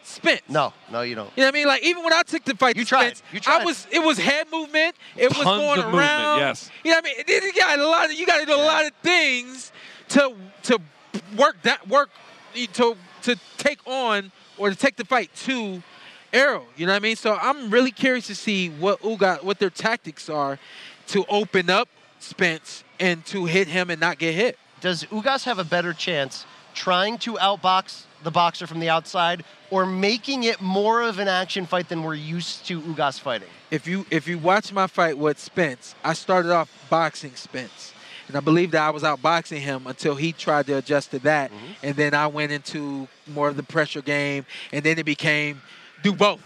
Spence. 0.04 0.42
no, 0.48 0.72
no, 0.90 1.02
you 1.02 1.16
don't. 1.16 1.30
You 1.36 1.42
know 1.42 1.48
what 1.48 1.54
I 1.54 1.58
mean? 1.58 1.68
Like 1.68 1.84
even 1.84 2.02
when 2.04 2.14
I 2.14 2.24
took 2.24 2.46
the 2.46 2.56
fight, 2.56 2.78
You 2.78 2.84
to 2.84 2.90
tried. 2.90 3.18
Spence, 3.18 3.24
You 3.34 3.40
tried. 3.42 3.62
I 3.62 3.66
was. 3.66 3.88
It 3.92 4.00
was 4.00 4.18
head 4.18 4.48
movement. 4.52 4.96
It 5.18 5.30
was 5.30 5.44
going 5.44 5.80
of 5.80 5.86
movement, 5.86 5.96
around. 5.96 6.40
yes. 6.40 6.70
You 6.84 6.92
know 6.92 6.98
what 6.98 7.06
I 7.06 7.24
mean? 7.28 7.44
You 7.44 7.54
got 7.54 7.80
a 7.80 7.88
lot. 7.88 8.06
Of, 8.06 8.14
you 8.14 8.26
got 8.26 8.40
to 8.40 8.46
do 8.46 8.56
a 8.56 8.56
lot 8.56 8.86
of 8.86 8.92
things 9.04 9.72
to 10.10 10.34
to 10.64 10.80
work 11.38 11.62
that 11.64 11.88
work 11.90 12.10
to 12.74 12.96
to 13.24 13.36
take 13.58 13.80
on 13.86 14.32
or 14.58 14.70
to 14.70 14.76
take 14.76 14.96
the 14.96 15.06
fight 15.06 15.30
to 15.36 15.82
Errol. 16.38 16.66
You 16.76 16.86
know 16.86 16.94
what 16.94 16.98
I 16.98 17.00
mean? 17.00 17.16
So 17.16 17.36
I'm 17.36 17.70
really 17.70 17.92
curious 17.92 18.28
to 18.28 18.36
see 18.36 18.70
what 18.70 19.02
Uga 19.02 19.44
what 19.44 19.60
their 19.60 19.70
tactics 19.70 20.30
are 20.30 20.60
to 21.08 21.26
open 21.30 21.70
up 21.70 21.90
Spence 22.20 22.84
and 23.00 23.26
to 23.28 23.46
hit 23.46 23.68
him 23.68 23.90
and 23.90 24.00
not 24.00 24.18
get 24.18 24.34
hit. 24.34 24.58
Does 24.82 25.04
Ugas 25.06 25.44
have 25.46 25.60
a 25.60 25.64
better 25.64 25.94
chance 25.94 26.46
trying 26.74 27.18
to 27.20 27.34
outbox 27.34 28.04
the 28.24 28.32
boxer 28.32 28.68
from 28.68 28.80
the 28.80 28.90
outside 28.90 29.44
or 29.72 29.86
making 29.86 30.44
it 30.44 30.62
more 30.62 31.02
of 31.02 31.20
an 31.20 31.28
action 31.28 31.66
fight 31.66 31.90
than 31.90 32.04
we're 32.04 32.16
used 32.16 32.66
to 32.68 32.82
Ugas 32.82 33.20
fighting? 33.20 33.50
if 33.72 33.88
you 33.88 34.06
if 34.10 34.28
you 34.28 34.38
watch 34.38 34.72
my 34.72 34.88
fight 34.88 35.18
with 35.18 35.40
Spence, 35.40 35.96
I 36.04 36.14
started 36.14 36.52
off 36.52 36.70
boxing 36.90 37.36
Spence. 37.36 37.94
And 38.28 38.36
I 38.36 38.42
believe 38.42 38.72
that 38.72 38.82
I 38.82 38.90
was 38.90 39.04
outboxing 39.04 39.60
him 39.60 39.88
until 39.88 40.16
he 40.16 40.34
tried 40.34 40.68
to 40.68 40.74
adjust 40.74 41.12
to 41.12 41.20
that. 41.20 41.50
Mm-hmm. 41.50 41.74
And 41.82 41.96
then 41.96 42.14
I 42.14 42.28
went 42.28 42.52
into 42.52 43.08
more 43.26 43.48
of 43.48 43.56
the 43.56 43.64
pressure 43.64 44.02
game. 44.02 44.46
And 44.74 44.84
then 44.84 45.00
it 45.00 45.06
became 45.06 45.62
do 46.04 46.14
both. 46.14 46.42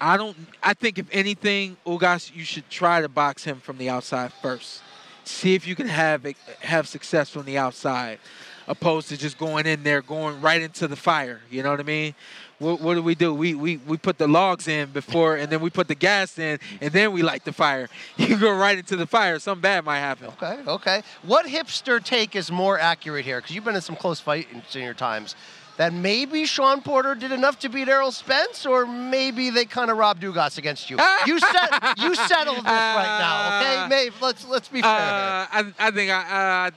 I 0.00 0.16
don't 0.16 0.36
I 0.62 0.74
think 0.74 0.98
if 0.98 1.06
anything, 1.12 1.76
Ugas, 1.86 2.34
you 2.34 2.44
should 2.44 2.68
try 2.68 3.00
to 3.00 3.08
box 3.08 3.44
him 3.44 3.60
from 3.60 3.78
the 3.78 3.88
outside 3.88 4.32
first. 4.42 4.82
See 5.24 5.54
if 5.54 5.66
you 5.66 5.76
can 5.76 5.86
have 5.86 6.26
have 6.60 6.88
success 6.88 7.30
from 7.30 7.44
the 7.44 7.56
outside, 7.56 8.18
opposed 8.66 9.08
to 9.10 9.16
just 9.16 9.38
going 9.38 9.66
in 9.66 9.84
there, 9.84 10.02
going 10.02 10.40
right 10.40 10.60
into 10.60 10.88
the 10.88 10.96
fire. 10.96 11.40
You 11.50 11.62
know 11.62 11.70
what 11.70 11.78
I 11.78 11.84
mean? 11.84 12.14
What, 12.58 12.80
what 12.80 12.94
do 12.94 13.02
we 13.02 13.14
do? 13.14 13.32
We, 13.32 13.54
we 13.54 13.76
we 13.76 13.96
put 13.96 14.18
the 14.18 14.26
logs 14.26 14.66
in 14.66 14.90
before, 14.90 15.36
and 15.36 15.50
then 15.50 15.60
we 15.60 15.70
put 15.70 15.86
the 15.86 15.94
gas 15.94 16.36
in, 16.36 16.58
and 16.80 16.92
then 16.92 17.12
we 17.12 17.22
light 17.22 17.44
the 17.44 17.52
fire. 17.52 17.88
You 18.16 18.36
go 18.38 18.56
right 18.56 18.78
into 18.78 18.96
the 18.96 19.06
fire. 19.06 19.38
Something 19.38 19.62
bad 19.62 19.84
might 19.84 19.98
happen. 19.98 20.28
Okay, 20.28 20.58
okay. 20.66 21.02
What 21.22 21.46
hipster 21.46 22.02
take 22.02 22.34
is 22.34 22.50
more 22.50 22.78
accurate 22.78 23.24
here? 23.24 23.40
Because 23.40 23.54
you've 23.54 23.64
been 23.64 23.76
in 23.76 23.82
some 23.82 23.96
close 23.96 24.20
fights 24.20 24.74
in 24.74 24.82
your 24.82 24.94
times. 24.94 25.36
That 25.82 25.92
maybe 25.92 26.46
Shawn 26.46 26.80
Porter 26.80 27.16
did 27.16 27.32
enough 27.32 27.58
to 27.58 27.68
beat 27.68 27.88
Errol 27.88 28.12
Spence, 28.12 28.64
or 28.64 28.86
maybe 28.86 29.50
they 29.50 29.64
kind 29.64 29.90
of 29.90 29.96
robbed 29.96 30.22
Ugas 30.22 30.56
against 30.56 30.88
you. 30.88 30.96
You 31.26 31.40
set, 31.40 31.98
you 31.98 32.14
settled 32.28 32.58
this 32.58 32.64
right 32.66 33.18
now, 33.18 33.58
okay? 33.58 33.88
Maeve, 33.88 34.14
let's 34.22 34.46
let's 34.46 34.68
be 34.68 34.80
fair. 34.80 34.88
Uh, 34.88 35.46
I, 35.50 35.72
I 35.80 35.90
think 35.90 36.12
I 36.12 36.66
uh, 36.68 36.70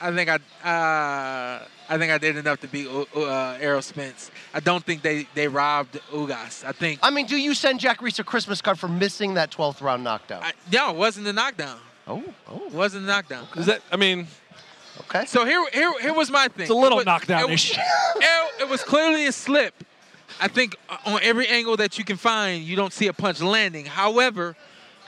I 0.00 0.12
think 0.12 0.28
I 0.28 0.34
uh, 0.68 1.64
I 1.88 1.98
think 1.98 2.10
I 2.10 2.18
did 2.18 2.36
enough 2.36 2.58
to 2.62 2.66
beat 2.66 2.88
uh, 2.88 3.58
Errol 3.60 3.80
Spence. 3.80 4.32
I 4.52 4.58
don't 4.58 4.84
think 4.84 5.02
they, 5.02 5.28
they 5.36 5.46
robbed 5.46 6.00
Ugas. 6.10 6.64
I 6.64 6.72
think 6.72 6.98
I 7.00 7.10
mean, 7.10 7.26
do 7.26 7.36
you 7.36 7.54
send 7.54 7.78
Jack 7.78 8.02
Reiss 8.02 8.18
a 8.18 8.24
Christmas 8.24 8.60
card 8.60 8.76
for 8.76 8.88
missing 8.88 9.34
that 9.34 9.52
12th 9.52 9.80
round 9.80 10.02
knockdown? 10.02 10.42
I, 10.42 10.50
no, 10.72 10.90
it 10.90 10.96
wasn't 10.96 11.28
a 11.28 11.32
knockdown. 11.32 11.78
oh, 12.08 12.24
oh, 12.48 12.66
It 12.66 12.72
wasn't 12.72 13.04
a 13.04 13.06
knockdown. 13.06 13.46
Is 13.54 13.66
that? 13.66 13.82
I 13.92 13.96
mean, 13.96 14.26
okay. 15.00 15.24
So 15.26 15.44
here, 15.44 15.64
here, 15.72 15.92
here 16.00 16.14
was 16.14 16.30
my 16.30 16.48
thing. 16.48 16.62
It's 16.62 16.70
a 16.70 16.74
little 16.74 16.98
It 16.98 17.06
was- 17.06 17.06
knockdown-ish. 17.06 17.72
It, 17.72 17.78
it, 18.16 18.62
it 18.62 18.68
was 18.68 18.82
clearly 18.82 19.26
a 19.26 19.32
slip. 19.32 19.74
I 20.40 20.48
think 20.48 20.76
uh, 20.88 20.96
on 21.06 21.20
every 21.22 21.46
angle 21.48 21.76
that 21.76 21.98
you 21.98 22.04
can 22.04 22.16
find, 22.16 22.62
you 22.62 22.74
don't 22.76 22.92
see 22.92 23.06
a 23.06 23.12
punch 23.12 23.40
landing. 23.40 23.84
However, 23.86 24.56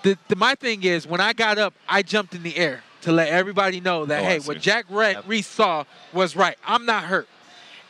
the, 0.03 0.19
the 0.29 0.37
my 0.37 0.55
thing 0.55 0.83
is 0.85 1.07
when 1.07 1.21
I 1.21 1.33
got 1.33 1.59
up, 1.59 1.75
I 1.89 2.03
jumped 2.03 2.35
in 2.35 2.43
the 2.43 2.57
air 2.57 2.83
to 3.03 3.13
let 3.13 3.29
everybody 3.29 3.81
know 3.81 4.05
that 4.07 4.23
Oh, 4.23 4.25
hey, 4.25 4.39
what 4.41 4.61
Jack 4.61 4.85
Re- 4.89 5.17
Reiss 5.27 5.47
saw 5.47 5.85
was 6.13 6.37
right. 6.37 6.57
I'm 6.67 6.87
not 6.87 7.05
hurt. 7.05 7.29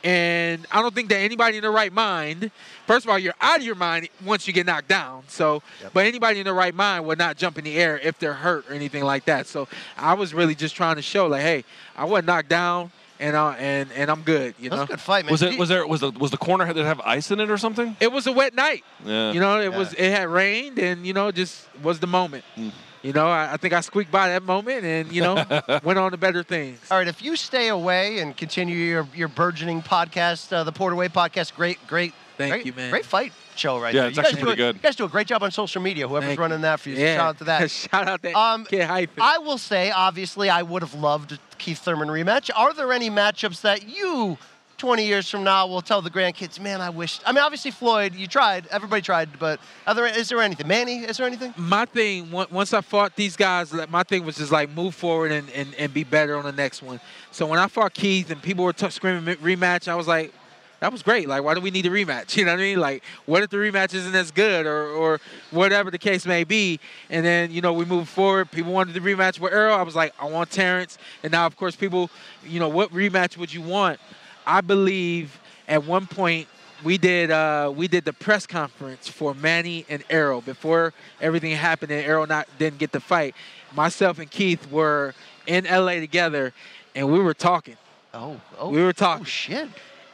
And 0.05 0.67
I 0.71 0.83
don't 0.83 0.93
think 0.93 1.09
that 1.09 1.17
anybody 1.17 1.57
in 1.57 1.63
their 1.63 1.71
right 1.71 1.91
mind, 1.91 2.51
first 2.85 3.05
of 3.05 3.09
all, 3.09 3.17
you're 3.17 3.33
out 3.41 3.57
of 3.57 3.65
your 3.65 3.73
mind 3.73 4.07
once 4.23 4.45
you 4.45 4.53
get 4.53 4.67
knocked 4.67 4.87
down. 4.87 5.23
So, 5.27 5.63
but 5.93 6.05
anybody 6.05 6.37
in 6.39 6.45
their 6.45 6.53
right 6.53 6.75
mind 6.75 7.07
would 7.07 7.17
not 7.17 7.37
jump 7.37 7.57
in 7.57 7.63
the 7.63 7.75
air 7.75 7.97
if 7.97 8.19
they're 8.19 8.33
hurt 8.33 8.69
or 8.69 8.73
anything 8.73 9.03
like 9.03 9.25
that. 9.25 9.47
So 9.47 9.67
I 9.97 10.13
was 10.13 10.31
really 10.31 10.53
just 10.53 10.75
trying 10.75 10.97
to 10.97 11.01
show, 11.01 11.25
like, 11.25 11.41
hey, 11.41 11.63
I 11.97 12.05
wasn't 12.05 12.27
knocked 12.27 12.49
down, 12.49 12.91
and 13.19 13.35
uh, 13.35 13.55
and 13.57 13.91
and 13.93 14.11
I'm 14.11 14.21
good. 14.21 14.53
You 14.59 14.69
That's 14.69 14.77
know, 14.81 14.83
a 14.83 14.87
good 14.87 14.99
fight, 14.99 15.25
man. 15.25 15.31
was 15.31 15.41
it? 15.41 15.57
Was 15.57 15.69
there? 15.69 15.87
Was 15.87 16.01
the 16.01 16.11
was 16.11 16.29
the 16.29 16.37
corner 16.37 16.67
did 16.67 16.77
it 16.77 16.85
have 16.85 17.01
ice 17.01 17.31
in 17.31 17.39
it 17.39 17.49
or 17.49 17.57
something? 17.57 17.97
it 17.99 18.11
was 18.11 18.27
a 18.27 18.31
wet 18.31 18.53
night. 18.53 18.83
Yeah. 19.03 19.31
You 19.31 19.39
know, 19.39 19.59
it 19.59 19.71
Yeah. 19.71 19.77
was 19.77 19.93
it 19.93 20.11
had 20.11 20.27
rained, 20.29 20.77
and 20.77 21.07
you 21.07 21.13
know, 21.13 21.31
just 21.31 21.65
was 21.81 21.99
the 21.99 22.07
moment. 22.07 22.43
Mm. 22.55 22.71
You 23.05 23.13
know, 23.13 23.27
I, 23.27 23.53
I 23.53 23.57
think 23.57 23.73
I 23.73 23.81
squeaked 23.81 24.11
by 24.11 24.29
that 24.29 24.41
moment, 24.41 24.83
and 24.83 25.11
you 25.11 25.21
know, 25.21 25.35
went 25.83 25.99
on 25.99 26.09
to 26.11 26.17
better 26.17 26.41
things. 26.41 26.79
All 26.89 26.97
right, 26.97 27.07
if 27.07 27.21
you 27.21 27.35
stay 27.35 27.67
away 27.67 28.17
and 28.19 28.35
continue 28.35 28.75
your, 28.75 29.07
your 29.13 29.27
burgeoning 29.27 29.83
podcast, 29.83 30.51
uh, 30.51 30.63
the 30.63 30.71
Porter 30.71 30.95
Way 30.95 31.07
podcast, 31.09 31.53
great, 31.55 31.77
great, 31.85 32.13
Thank 32.37 32.51
great, 32.51 32.65
you, 32.65 32.73
man. 32.73 32.89
Great 32.89 33.05
fight 33.05 33.31
show 33.55 33.79
right 33.79 33.93
Yeah, 33.93 34.01
there. 34.01 34.09
it's 34.09 34.17
you 34.17 34.23
guys 34.23 34.31
actually 34.33 34.41
do 34.41 34.47
pretty 34.47 34.61
a- 34.63 34.65
good. 34.65 34.75
You 34.77 34.81
guys 34.81 34.95
do 34.95 35.05
a 35.05 35.09
great 35.09 35.27
job 35.27 35.43
on 35.43 35.51
social 35.51 35.81
media. 35.83 36.07
Whoever's 36.07 36.29
Thank 36.29 36.39
running 36.39 36.57
you. 36.57 36.61
that 36.63 36.79
for 36.79 36.89
you, 36.89 36.95
so 36.95 37.01
Yeah. 37.03 37.15
shout 37.17 37.27
out 37.27 37.37
to 37.37 37.43
that. 37.43 37.71
Shout 37.71 38.07
out 38.07 38.21
that 38.23 38.35
Um, 38.35 38.65
kid 38.65 38.83
hyphen. 38.85 39.21
I 39.21 39.37
will 39.37 39.57
say, 39.59 39.91
obviously, 39.91 40.49
I 40.49 40.63
would 40.63 40.81
have 40.81 40.95
loved 40.95 41.37
Keith 41.59 41.77
Thurman 41.79 42.07
rematch. 42.09 42.49
Are 42.55 42.73
there 42.73 42.91
any 42.91 43.09
matchups 43.11 43.61
that 43.61 43.87
you, 43.87 44.37
20 44.77 45.05
years 45.05 45.29
from 45.29 45.43
now, 45.43 45.67
we'll 45.67 45.81
tell 45.81 46.01
the 46.01 46.09
grandkids, 46.09 46.59
man, 46.59 46.81
I 46.81 46.89
wish? 46.89 47.19
I 47.25 47.31
mean, 47.31 47.43
obviously, 47.43 47.71
Floyd, 47.71 48.13
you 48.15 48.27
tried. 48.27 48.67
Everybody 48.67 49.01
tried, 49.01 49.39
but 49.39 49.59
is 49.87 50.29
there 50.29 50.41
anything? 50.41 50.67
Manny, 50.67 50.99
is 50.99 51.17
there 51.17 51.27
anything? 51.27 51.53
my 51.57 51.85
thing 51.85 52.31
once 52.31 52.73
I 52.73 52.81
fought 52.81 53.15
these 53.15 53.35
guys, 53.35 53.73
my 53.89 54.03
thing 54.03 54.25
was 54.25 54.37
just 54.37 54.51
like 54.51 54.69
move 54.69 54.95
forward 54.95 55.31
and, 55.31 55.49
and, 55.51 55.73
and 55.75 55.93
be 55.93 56.03
better 56.03 56.35
on 56.37 56.43
the 56.43 56.51
next 56.51 56.83
one. 56.83 56.99
So 57.31 57.45
when 57.45 57.59
I 57.59 57.67
fought 57.67 57.93
Keith 57.93 58.29
and 58.31 58.41
people 58.41 58.65
were 58.65 58.73
t- 58.73 58.89
screaming 58.89 59.35
rematch, 59.37 59.87
I 59.87 59.95
was 59.95 60.07
like, 60.07 60.33
that 60.81 60.91
was 60.91 61.01
great. 61.01 61.27
Like, 61.27 61.43
why 61.43 61.53
do 61.53 61.61
we 61.61 61.71
need 61.71 61.85
a 61.85 61.89
rematch? 61.89 62.37
You 62.45 62.45
know 62.45 62.51
what 62.51 62.59
I 62.59 62.63
mean? 62.63 62.79
Like, 62.79 63.03
what 63.25 63.41
if 63.43 63.49
the 63.49 63.57
rematch 63.57 63.93
isn't 63.93 64.13
as 64.13 64.29
good 64.31 64.65
or, 64.65 64.89
or 64.89 65.19
whatever 65.51 65.89
the 65.89 65.97
case 65.97 66.25
may 66.25 66.43
be? 66.43 66.79
And 67.09 67.25
then, 67.25 67.51
you 67.51 67.61
know, 67.61 67.73
we 67.73 67.85
move 67.85 68.09
forward. 68.09 68.51
People 68.51 68.73
wanted 68.73 68.93
the 68.93 68.99
rematch 68.99 69.39
with 69.39 69.53
Earl. 69.53 69.73
I 69.73 69.81
was 69.83 69.95
like, 69.95 70.13
I 70.19 70.25
want 70.25 70.51
Terrence. 70.51 70.97
And 71.23 71.31
now, 71.31 71.45
of 71.45 71.55
course, 71.55 71.75
people, 71.75 72.09
you 72.45 72.59
know, 72.59 72.69
what 72.69 72.91
rematch 72.91 73.37
would 73.37 73.53
you 73.53 73.61
want? 73.61 73.99
I 74.45 74.61
believe 74.61 75.39
at 75.67 75.83
one 75.85 76.07
point 76.07 76.47
we 76.83 76.97
did 76.97 77.31
uh, 77.31 77.71
we 77.75 77.87
did 77.87 78.05
the 78.05 78.13
press 78.13 78.45
conference 78.45 79.07
for 79.07 79.33
Manny 79.33 79.85
and 79.89 80.03
Errol 80.09 80.41
before 80.41 80.93
everything 81.21 81.51
happened 81.51 81.91
and 81.91 82.05
Errol 82.05 82.27
not 82.27 82.47
didn't 82.59 82.77
get 82.79 82.91
the 82.91 82.99
fight. 82.99 83.35
Myself 83.73 84.19
and 84.19 84.29
Keith 84.29 84.69
were 84.71 85.13
in 85.47 85.65
LA 85.65 85.95
together, 85.95 86.53
and 86.95 87.11
we 87.11 87.19
were 87.19 87.33
talking. 87.33 87.77
Oh, 88.13 88.39
oh. 88.57 88.69
We 88.69 88.81
were 88.81 88.93
talking. 88.93 89.23
Oh, 89.23 89.25
shit. 89.25 89.67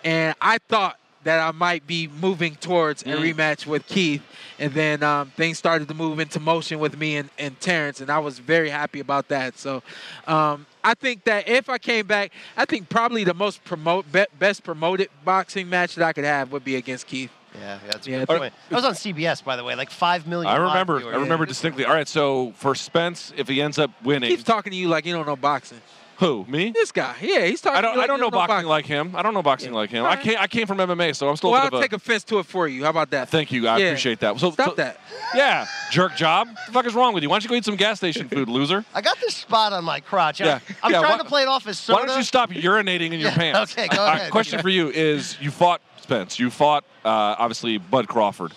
And 0.04 0.36
I 0.42 0.58
thought 0.68 0.98
that 1.24 1.40
I 1.40 1.52
might 1.52 1.86
be 1.86 2.08
moving 2.08 2.56
towards 2.56 3.04
a 3.04 3.06
Mm. 3.06 3.36
rematch 3.36 3.68
with 3.68 3.86
Keith, 3.86 4.24
and 4.58 4.74
then 4.74 5.04
um, 5.04 5.32
things 5.38 5.60
started 5.60 5.88
to 5.88 5.94
move 5.94 6.20
into 6.20 6.40
motion 6.40 6.80
with 6.80 6.98
me 6.98 7.18
and, 7.18 7.30
and 7.38 7.60
Terrence, 7.60 8.02
and 8.02 8.10
I 8.10 8.18
was 8.18 8.40
very 8.40 8.70
happy 8.72 9.00
about 9.00 9.28
that. 9.28 9.58
So 9.60 9.84
um, 10.26 10.66
I 10.84 10.94
think 10.94 11.24
that 11.26 11.48
if 11.48 11.70
I 11.70 11.78
came 11.78 12.08
back, 12.08 12.32
I 12.58 12.66
think 12.66 12.90
probably 12.90 13.24
the 13.24 13.34
most 13.34 13.64
promote 13.64 14.12
be, 14.12 14.26
best 14.40 14.64
promoted 14.64 15.10
boxing 15.24 15.70
match 15.70 15.96
that 15.96 16.06
I 16.06 16.14
could 16.14 16.24
have 16.24 16.52
would 16.52 16.64
be 16.64 16.76
against 16.76 17.08
Keith. 17.08 17.32
Yeah, 17.54 17.60
yeah, 17.62 17.92
that's 17.92 18.08
a 18.08 18.12
Yeah, 18.12 18.26
good 18.26 18.40
point. 18.40 18.54
That 18.70 18.76
was 18.76 18.86
on 18.86 18.94
CBS, 18.94 19.44
by 19.44 19.56
the 19.58 19.64
way, 19.64 19.76
like 19.76 19.90
five 19.90 20.26
million. 20.26 20.52
I 20.52 20.56
remember. 20.58 21.00
I 21.14 21.18
remember 21.18 21.46
distinctly. 21.46 21.86
All 21.86 21.94
right, 21.94 22.08
so 22.08 22.54
for 22.56 22.76
Spence, 22.76 23.34
if 23.36 23.48
he 23.48 23.62
ends 23.62 23.78
up 23.78 23.92
winning, 24.04 24.30
Keeps 24.30 24.44
talking 24.44 24.72
to 24.72 24.78
you 24.78 24.88
like 24.88 25.06
you 25.06 25.14
don't 25.14 25.26
know 25.26 25.36
boxing. 25.36 25.82
Who 26.22 26.46
me? 26.48 26.72
This 26.72 26.94
guy, 26.94 27.14
yeah, 27.20 27.46
he's 27.46 27.60
talking. 27.60 27.78
I 27.78 27.82
don't. 27.82 27.96
you 27.96 28.02
I 28.02 28.08
don't 28.08 28.20
you 28.20 28.24
know 28.24 28.32
boxing 28.32 28.66
like 28.68 28.86
him. 28.86 29.14
I 29.16 29.22
don't 29.22 29.34
know 29.34 29.42
boxing 29.44 29.72
Yeah. 29.74 29.80
like 29.80 29.90
him. 29.90 30.06
All 30.06 30.12
I 30.12 30.16
right. 30.16 30.24
came. 30.24 30.38
I 30.40 30.48
came 30.48 30.66
from 30.68 30.78
MMA, 30.78 31.14
so 31.16 31.28
I'm 31.28 31.36
still 31.36 31.52
Well, 31.52 31.60
I'll 31.62 31.68
of 31.68 31.74
a. 31.74 31.82
take 31.82 31.92
offense 31.92 32.24
to 32.26 32.40
it 32.40 32.46
for 32.46 32.68
you. 32.68 32.84
How 32.84 32.92
about 32.92 33.10
that? 33.12 33.28
Thank 33.30 33.52
you. 33.52 33.68
I 33.68 33.78
Yeah. 33.80 33.88
appreciate 33.88 34.20
that. 34.22 34.40
So 34.40 34.52
Stop 34.52 34.70
so- 34.70 34.76
that. 34.76 35.00
Yeah, 35.36 35.66
jerk 35.92 36.16
job. 36.16 36.48
What 36.48 36.66
the 36.68 36.72
fuck 36.72 36.86
is 36.86 36.94
wrong 36.94 37.14
with 37.14 37.24
you? 37.24 37.30
Why 37.30 37.36
don't 37.36 37.44
you 37.44 37.50
go 37.50 37.56
eat 37.56 37.66
some 37.66 37.76
gas 37.76 37.98
station 37.98 38.30
food, 38.30 38.48
loser? 38.58 38.86
I 38.94 39.02
got 39.02 39.20
this 39.20 39.36
spot 39.36 39.74
on 39.74 39.84
my 39.84 40.00
crotch. 40.00 40.40
I- 40.42 40.46
Yeah, 40.46 40.60
I'm 40.84 40.92
yeah, 40.92 41.00
trying 41.00 41.12
why- 41.14 41.18
to 41.18 41.24
play 41.26 41.42
it 41.42 41.48
off 41.48 41.68
as 41.68 41.78
soda. 41.80 42.00
Why 42.02 42.06
don't 42.06 42.18
you 42.18 42.24
stop 42.24 42.50
urinating 42.52 43.12
in 43.12 43.20
your 43.20 43.32
Yeah, 43.32 43.36
pants? 43.36 43.74
okay, 43.74 43.88
go 43.88 44.02
All 44.02 44.08
right, 44.08 44.18
ahead. 44.20 44.32
question 44.32 44.62
for 44.62 44.70
you 44.70 44.90
is: 44.90 45.38
You 45.42 45.50
fought 45.52 45.82
Spence. 46.02 46.38
You 46.40 46.50
fought 46.50 46.84
uh, 47.04 47.10
obviously 47.40 47.78
Bud 47.78 48.08
Crawford. 48.08 48.54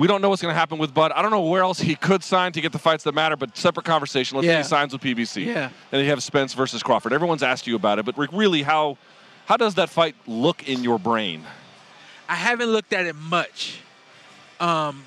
We 0.00 0.06
don't 0.06 0.22
know 0.22 0.30
what's 0.30 0.40
going 0.40 0.54
to 0.54 0.58
happen 0.58 0.78
with 0.78 0.94
Bud. 0.94 1.12
I 1.12 1.20
don't 1.20 1.30
know 1.30 1.42
where 1.42 1.60
else 1.62 1.78
he 1.78 1.94
could 1.94 2.24
sign 2.24 2.52
to 2.52 2.62
get 2.62 2.72
the 2.72 2.78
fights 2.78 3.04
that 3.04 3.14
matter, 3.14 3.36
but 3.36 3.54
separate 3.54 3.84
conversation. 3.84 4.36
Let's 4.38 4.46
say 4.46 4.52
Yeah. 4.54 4.62
he 4.62 4.64
signs 4.64 4.94
with 4.94 5.02
PBC. 5.02 5.44
Yeah. 5.44 5.68
And 5.92 6.00
you 6.02 6.08
have 6.08 6.22
Spence 6.22 6.54
versus 6.54 6.82
Crawford. 6.82 7.12
Everyone's 7.12 7.42
asked 7.42 7.66
you 7.66 7.76
about 7.76 7.98
it, 7.98 8.06
but 8.06 8.16
really, 8.32 8.62
how 8.62 8.96
how 9.44 9.58
does 9.58 9.74
that 9.74 9.90
fight 9.90 10.14
look 10.26 10.66
in 10.66 10.82
your 10.82 10.98
brain? 10.98 11.44
I 12.30 12.34
haven't 12.36 12.70
looked 12.70 12.94
at 12.94 13.04
it 13.04 13.14
much. 13.14 13.80
Um, 14.58 15.04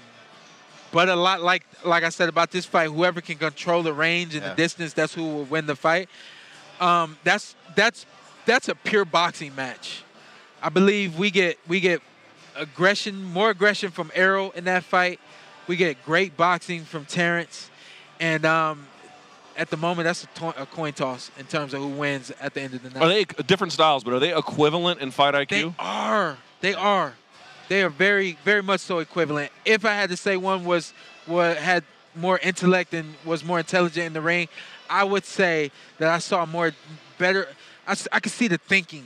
but 0.92 1.10
a 1.10 1.16
lot 1.16 1.42
like 1.42 1.64
like 1.84 2.04
I 2.04 2.10
said 2.10 2.30
about 2.30 2.52
this 2.52 2.66
fight, 2.68 2.90
whoever 2.92 3.20
can 3.20 3.40
control 3.40 3.82
the 3.82 3.94
range 3.94 4.36
and 4.36 4.44
Yeah. 4.44 4.50
the 4.50 4.56
distance, 4.56 4.94
that's 4.94 5.16
who 5.16 5.24
will 5.24 5.46
win 5.46 5.66
the 5.66 5.76
fight. 5.76 6.08
Um, 6.80 7.18
that's 7.24 7.56
that's 7.76 8.06
that's 8.46 8.70
a 8.70 8.76
pure 8.76 9.06
boxing 9.06 9.56
match. 9.56 10.04
I 10.62 10.70
believe 10.70 11.18
we 11.18 11.32
get 11.32 11.58
we 11.68 11.80
get 11.80 12.00
aggression, 12.56 13.24
more 13.24 13.50
aggression 13.50 13.92
from 13.92 14.12
Errol 14.14 14.52
in 14.52 14.66
that 14.66 14.84
fight. 14.84 15.20
We 15.68 15.76
get 15.76 16.04
great 16.04 16.36
boxing 16.36 16.84
from 16.84 17.06
Terrence, 17.06 17.70
and 18.20 18.46
um, 18.46 18.86
at 19.56 19.70
the 19.70 19.78
moment, 19.78 20.06
that's 20.06 20.24
a, 20.24 20.28
to- 20.40 20.62
a 20.62 20.66
coin 20.66 20.94
toss 20.94 21.32
in 21.38 21.46
terms 21.46 21.74
of 21.74 21.82
who 21.82 21.88
wins 21.88 22.32
at 22.42 22.54
the 22.54 22.62
end 22.62 22.74
of 22.74 22.84
the 22.84 22.90
night. 22.90 23.02
Are 23.04 23.08
they 23.08 23.24
different 23.24 23.72
styles, 23.72 24.04
but 24.04 24.14
are 24.14 24.20
they 24.20 24.36
equivalent 24.36 25.00
in 25.00 25.12
fight 25.12 25.34
IQ? 25.36 25.50
They 25.50 25.74
are. 25.80 26.38
They 26.62 26.74
are. 26.74 27.14
They 27.70 27.82
are 27.84 27.90
very, 27.90 28.38
very 28.44 28.62
much 28.62 28.82
so 28.82 29.00
equivalent. 29.00 29.52
If 29.64 29.86
I 29.86 29.94
had 29.94 30.10
to 30.10 30.18
say 30.18 30.36
one 30.38 30.66
was 30.66 30.94
what 31.26 31.56
had 31.58 31.84
more 32.16 32.38
intellect 32.40 32.94
and 32.94 33.16
was 33.26 33.44
more 33.44 33.60
intelligent 33.60 34.06
in 34.06 34.14
the 34.14 34.22
ring, 34.22 34.50
I 34.90 35.04
would 35.06 35.24
say 35.26 35.72
that 35.98 36.10
I 36.10 36.20
saw 36.20 36.46
more 36.46 36.72
better. 37.18 37.48
I, 37.88 37.96
I 38.12 38.20
could 38.20 38.32
see 38.34 38.48
the 38.50 38.58
thinking 38.58 39.06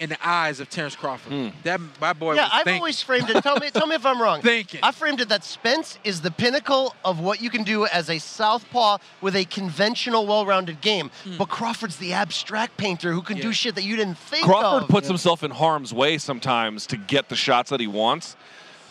in 0.00 0.10
the 0.10 0.18
eyes 0.26 0.60
of 0.60 0.68
Terrence 0.68 0.94
Crawford. 0.96 1.32
Hmm. 1.32 1.48
That 1.62 1.80
my 2.00 2.12
boy. 2.12 2.34
Yeah, 2.34 2.42
was 2.42 2.50
I've 2.52 2.64
thinking. 2.64 2.80
always 2.80 3.02
framed 3.02 3.30
it. 3.30 3.42
Tell 3.42 3.56
me, 3.58 3.70
tell 3.70 3.86
me 3.86 3.94
if 3.94 4.04
I'm 4.04 4.20
wrong. 4.20 4.42
Thinking. 4.46 4.80
I 4.82 4.92
framed 4.92 5.20
it 5.20 5.28
that 5.30 5.44
Spence 5.44 5.98
is 6.04 6.20
the 6.20 6.30
pinnacle 6.30 6.94
of 7.04 7.20
what 7.20 7.40
you 7.40 7.48
can 7.50 7.62
do 7.62 7.86
as 7.86 8.10
a 8.10 8.18
southpaw 8.18 8.98
with 9.20 9.34
a 9.36 9.44
conventional, 9.46 10.26
well-rounded 10.26 10.80
game. 10.80 11.10
But 11.38 11.48
Crawford's 11.48 11.96
the 11.96 12.12
abstract 12.12 12.76
painter 12.76 13.12
who 13.12 13.22
can. 13.22 13.36
Yeah. 13.36 13.42
do 13.44 13.52
shit 13.52 13.74
that 13.76 13.84
you 13.84 13.96
didn't 13.96 14.18
think 14.18 14.44
Crawford 14.44 14.84
of. 14.84 14.88
puts 14.88 15.08
himself 15.08 15.42
in 15.42 15.50
harm's 15.50 15.92
way 15.92 16.18
sometimes 16.18 16.86
to 16.86 16.96
get 16.96 17.28
the 17.28 17.36
shots 17.36 17.70
that 17.70 17.80
he 17.80 17.86
wants. 17.86 18.36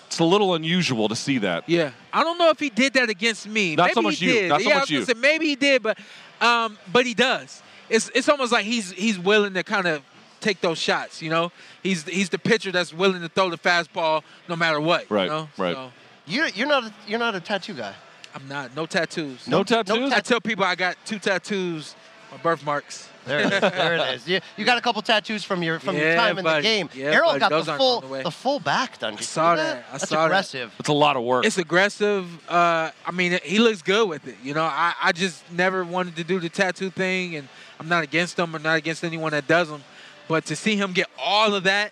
It's 0.08 0.20
a 0.20 0.24
little 0.24 0.54
unusual 0.54 1.08
to 1.10 1.16
see 1.16 1.40
that. 1.40 1.68
Yeah, 1.68 1.92
I 2.14 2.24
don't 2.24 2.38
know 2.38 2.50
if 2.50 2.60
he 2.60 2.70
did 2.70 2.94
that 2.94 3.10
against 3.10 3.48
me. 3.48 3.76
Not 3.76 3.86
maybe 3.86 3.94
so 3.96 4.02
much 4.04 4.20
he 4.20 4.26
you. 4.28 4.34
Did. 4.34 4.50
Not 4.50 4.62
so 4.62 4.70
yeah, 4.70 4.76
I 4.76 4.80
much 4.80 4.82
was 4.84 4.90
gonna 4.92 5.00
you. 5.00 5.06
say 5.06 5.14
maybe 5.20 5.48
he 5.48 5.56
did, 5.56 5.82
but 5.84 5.98
um, 6.42 6.78
but 6.94 7.06
he 7.06 7.14
does. 7.14 7.62
It's 7.90 8.10
it's 8.14 8.30
almost 8.30 8.52
like 8.52 8.66
he's 8.66 8.92
he's 8.92 9.18
willing 9.20 9.56
to 9.56 9.64
kind 9.64 9.88
of 9.88 10.04
take 10.42 10.62
those 10.62 10.78
shots. 10.78 11.22
You 11.22 11.30
know, 11.30 11.52
he's 11.84 12.04
he's 12.04 12.30
the 12.30 12.40
pitcher 12.40 12.72
that's 12.72 12.94
willing 12.94 13.22
to 13.22 13.30
throw 13.30 13.50
the 13.50 13.58
fastball 13.58 14.24
no 14.48 14.56
matter 14.56 14.80
what. 14.80 15.10
Right, 15.10 15.24
You 15.26 15.30
know? 15.30 15.50
right. 15.58 15.76
So 15.76 15.92
You're, 16.28 16.48
you're 16.50 16.68
not 16.68 16.84
a, 16.86 16.94
you're 17.08 17.20
not 17.20 17.36
a 17.36 17.40
tattoo 17.40 17.74
guy. 17.74 17.94
I'm 18.34 18.48
not 18.48 18.76
no 18.76 18.86
tattoos. 18.86 19.48
No 19.48 19.64
tattoos? 19.64 20.12
I 20.12 20.20
tell 20.20 20.42
people 20.42 20.66
I 20.66 20.76
got 20.76 20.98
two 21.06 21.20
tattoos, 21.20 21.96
my 22.32 22.38
birthmarks. 22.38 23.10
There 23.26 23.40
it 23.40 23.54
is. 23.54 23.60
There 23.62 23.96
it 23.96 24.16
is. 24.16 24.28
You, 24.28 24.40
you 24.58 24.66
got 24.66 24.78
a 24.78 24.82
couple 24.82 25.02
tattoos 25.02 25.44
from 25.44 25.64
your 25.64 25.80
from 25.80 25.96
your 25.96 26.06
Yeah, 26.10 26.16
time 26.18 26.38
in 26.38 26.44
the 26.46 26.62
game. 26.62 26.90
Yeah, 26.94 27.06
Errol 27.14 27.30
buddy. 27.30 27.40
got 27.40 27.50
Those 27.50 27.66
the 27.66 27.78
full 27.78 28.02
going 28.02 28.12
away. 28.12 28.24
the 28.24 28.30
full 28.32 28.60
back 28.60 29.00
done. 29.00 29.14
Did 29.14 29.22
you 29.22 29.26
saw 29.26 29.56
see 29.56 29.62
that. 29.62 29.86
I 29.88 29.92
That's 29.94 30.10
saw 30.10 30.16
that. 30.18 30.26
aggressive. 30.26 30.76
It's 30.80 30.90
a 30.90 30.94
lot 30.94 31.16
of 31.16 31.24
work. 31.24 31.46
It's 31.46 31.58
aggressive. 31.58 32.28
Uh, 32.50 32.92
I 33.06 33.12
mean, 33.12 33.40
he 33.44 33.58
looks 33.60 33.82
good 33.82 34.08
with 34.10 34.28
it. 34.28 34.36
You 34.44 34.54
know, 34.54 34.64
I, 34.64 34.94
I 35.02 35.12
just 35.12 35.50
never 35.52 35.84
wanted 35.86 36.16
to 36.18 36.24
do 36.24 36.40
the 36.40 36.50
tattoo 36.50 36.90
thing, 36.92 37.36
and 37.38 37.48
I'm 37.80 37.88
not 37.90 38.04
against 38.04 38.38
him 38.38 38.56
or 38.56 38.60
not 38.60 38.76
against 38.78 39.04
anyone 39.04 39.32
that 39.32 39.48
does 39.48 39.70
them. 39.70 39.84
But 40.28 40.46
to 40.48 40.56
see 40.56 40.76
him 40.76 40.94
get 40.94 41.08
all 41.20 41.54
of 41.54 41.64
that, 41.64 41.92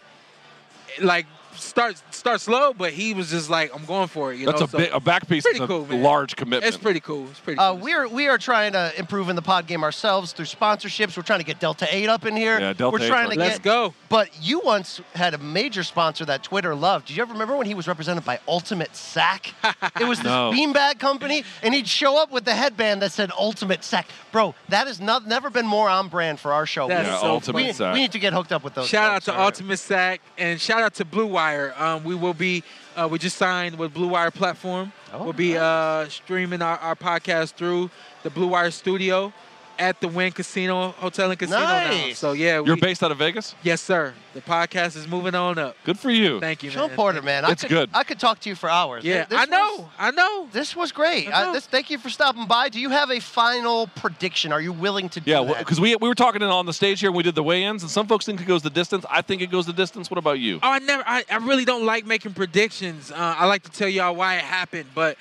like 1.02 1.26
start 1.56 2.02
start 2.12 2.42
slow, 2.42 2.74
but 2.74 2.94
he 2.94 3.14
was 3.14 3.30
just 3.32 3.50
like, 3.50 3.74
I'm 3.76 3.86
going 3.86 4.08
for 4.08 4.34
it. 4.34 4.38
You 4.40 4.46
That's 4.48 4.60
know, 4.60 4.66
a 4.66 4.70
So 4.70 4.78
big 4.78 4.92
a 4.92 5.00
back 5.00 5.28
piece 5.28 5.44
pretty 5.44 5.58
is 5.58 5.64
a 5.64 5.68
cool, 5.68 5.86
man. 5.86 6.02
large 6.04 6.36
commitment. 6.36 6.66
It's 6.74 6.82
pretty 6.82 7.00
cool. 7.00 7.28
It's 7.30 7.40
pretty. 7.40 7.60
Uh, 7.60 7.72
cool. 7.74 7.82
we're 7.82 8.08
we 8.08 8.28
are 8.28 8.38
trying 8.38 8.74
to 8.74 8.92
improve 8.98 9.30
in 9.30 9.36
the 9.36 9.42
pod 9.42 9.68
game 9.68 9.84
ourselves 9.84 10.32
through 10.34 10.46
sponsorships. 10.46 11.16
We're 11.18 11.24
trying 11.24 11.40
to 11.40 11.46
get 11.46 11.60
Delta 11.60 11.88
Eight 11.94 12.10
up 12.10 12.26
in 12.26 12.36
here. 12.36 12.60
Yeah, 12.60 12.74
Delta 12.74 12.94
We're 12.94 13.00
8's 13.00 13.08
trying 13.08 13.24
to 13.24 13.28
working. 13.30 13.40
Let's 13.40 13.58
get. 13.60 13.64
go. 13.64 13.94
But 14.10 14.30
you 14.42 14.62
once 14.64 15.02
had 15.16 15.34
a 15.34 15.38
major 15.38 15.84
sponsor 15.84 16.26
that 16.26 16.44
Twitter 16.44 16.76
loved. 16.76 17.08
Do 17.08 17.14
you 17.14 17.22
ever 17.22 17.34
remember 17.34 17.56
when 17.58 17.68
he 17.68 17.74
was 17.74 17.88
represented 17.88 18.24
by 18.26 18.40
Ultimate 18.48 18.96
Sack? 18.96 19.54
it 20.00 20.08
was 20.08 20.20
this 20.20 20.26
No. 20.26 20.52
beanbag 20.52 21.00
company, 21.00 21.44
and 21.62 21.74
he'd 21.74 21.88
show 21.88 22.22
up 22.22 22.32
with 22.32 22.46
the 22.46 22.54
headband 22.54 23.02
that 23.02 23.12
said 23.12 23.32
Ultimate 23.38 23.84
Sack. 23.84 24.08
Bro, 24.32 24.56
that 24.70 24.88
has 24.88 25.00
not 25.00 25.28
never 25.28 25.50
been 25.50 25.66
more 25.68 25.90
on 25.90 26.08
brand 26.10 26.40
for 26.40 26.54
our 26.54 26.66
show. 26.66 26.88
That's 26.88 27.08
yeah, 27.08 27.20
so 27.20 27.28
ultimate 27.28 27.64
we, 27.66 27.72
sack. 27.74 27.94
we 27.94 28.02
need 28.02 28.12
to 28.12 28.20
get 28.20 28.34
hooked 28.34 28.52
up 28.52 28.64
with 28.64 28.74
those. 28.74 28.88
Shout 28.88 29.12
out 29.14 29.22
to 29.24 29.32
all 29.32 29.38
right? 29.40 29.46
Ultimate 29.46 29.78
Sack 29.78 30.22
and 30.38 30.60
shout 30.60 30.82
out 30.82 30.94
to 30.96 31.06
Blue 31.06 31.28
Wire. 31.28 31.43
Um, 31.78 32.04
we 32.04 32.16
will 32.16 32.34
be, 32.34 32.64
uh, 32.96 33.08
we 33.12 33.20
just 33.20 33.38
signed 33.38 33.78
with 33.78 33.94
Blue 33.94 34.08
Wire 34.08 34.32
platform. 34.32 34.94
Oh, 35.12 35.24
we'll 35.24 35.34
be 35.34 35.58
uh, 35.58 36.08
streaming 36.08 36.62
our, 36.62 36.78
our 36.78 36.96
podcast 36.96 37.54
through 37.56 37.90
the 38.24 38.30
Blue 38.30 38.48
Wire 38.48 38.72
studio 38.72 39.34
at 39.80 40.00
the 40.02 40.08
Wynn 40.08 40.32
Casino 40.32 40.90
Hotel 40.92 41.30
and 41.32 41.40
Casino 41.40 41.60
now. 41.60 42.14
So 42.14 42.32
yeah, 42.34 42.62
You're 42.64 42.78
based 42.78 43.04
out 43.04 43.12
of 43.12 43.18
Vegas? 43.18 43.56
yes 43.64 43.82
sir. 43.82 44.14
The 44.34 44.42
podcast 44.42 44.96
is 44.98 45.08
moving 45.08 45.36
on 45.36 45.60
up. 45.60 45.76
Good 45.84 46.00
for 46.00 46.10
you. 46.10 46.40
Thank 46.40 46.64
you, 46.64 46.72
Shawn 46.72 46.88
man. 46.88 46.96
Porter, 46.96 47.22
man. 47.22 47.46
I 47.46 47.52
It's 47.52 47.62
could, 47.62 47.70
good. 47.70 47.90
I 47.94 48.04
could 48.04 48.20
talk 48.20 48.40
to 48.40 48.50
you 48.50 48.56
for 48.56 48.68
hours. 48.70 49.04
Yeah, 49.04 49.26
This 49.26 49.40
I 49.40 49.46
know, 49.46 49.76
was- 49.78 49.88
I 50.00 50.12
know. 50.12 50.48
This 50.52 50.76
was 50.76 50.92
great. 50.92 51.28
I 51.28 51.50
I 51.50 51.54
this, 51.54 51.68
thank 51.68 51.92
you 51.92 52.00
for 52.00 52.10
stopping 52.10 52.48
by. 52.48 52.70
Do 52.70 52.80
you 52.80 52.90
have 52.90 53.12
a 53.12 53.20
final 53.20 53.88
prediction? 53.96 54.52
Are 54.52 54.62
you 54.62 54.74
willing 54.74 55.10
to 55.10 55.22
Yeah, 55.24 55.44
that? 55.44 55.60
because 55.60 55.80
we, 55.80 55.96
we 55.98 56.08
were 56.08 56.16
talking 56.16 56.42
on 56.42 56.66
the 56.66 56.74
stage 56.74 57.00
here 57.00 57.12
when 57.12 57.18
we 57.18 57.24
did 57.24 57.36
the 57.36 57.44
weigh-ins, 57.44 57.84
and 57.84 57.92
some 57.92 58.08
folks 58.08 58.26
think 58.26 58.42
it 58.42 58.48
goes 58.48 58.64
the 58.64 58.70
distance. 58.72 59.06
I 59.10 59.22
think 59.22 59.42
it 59.44 59.52
goes 59.52 59.68
the 59.68 59.74
distance. 59.74 60.10
What 60.10 60.18
about 60.18 60.40
you? 60.40 60.60
Oh, 60.64 60.72
I 60.72 60.80
never. 60.80 61.04
I, 61.06 61.24
I 61.30 61.38
really 61.38 61.66
don't 61.66 61.86
like 61.86 62.06
making 62.08 62.34
predictions. 62.34 63.12
Uh, 63.12 63.16
I 63.18 63.46
like 63.46 63.62
to 63.64 63.72
tell 63.72 63.88
y'all 63.88 64.16
why 64.16 64.36
it 64.38 64.44
happened, 64.44 64.86
but 64.96 65.16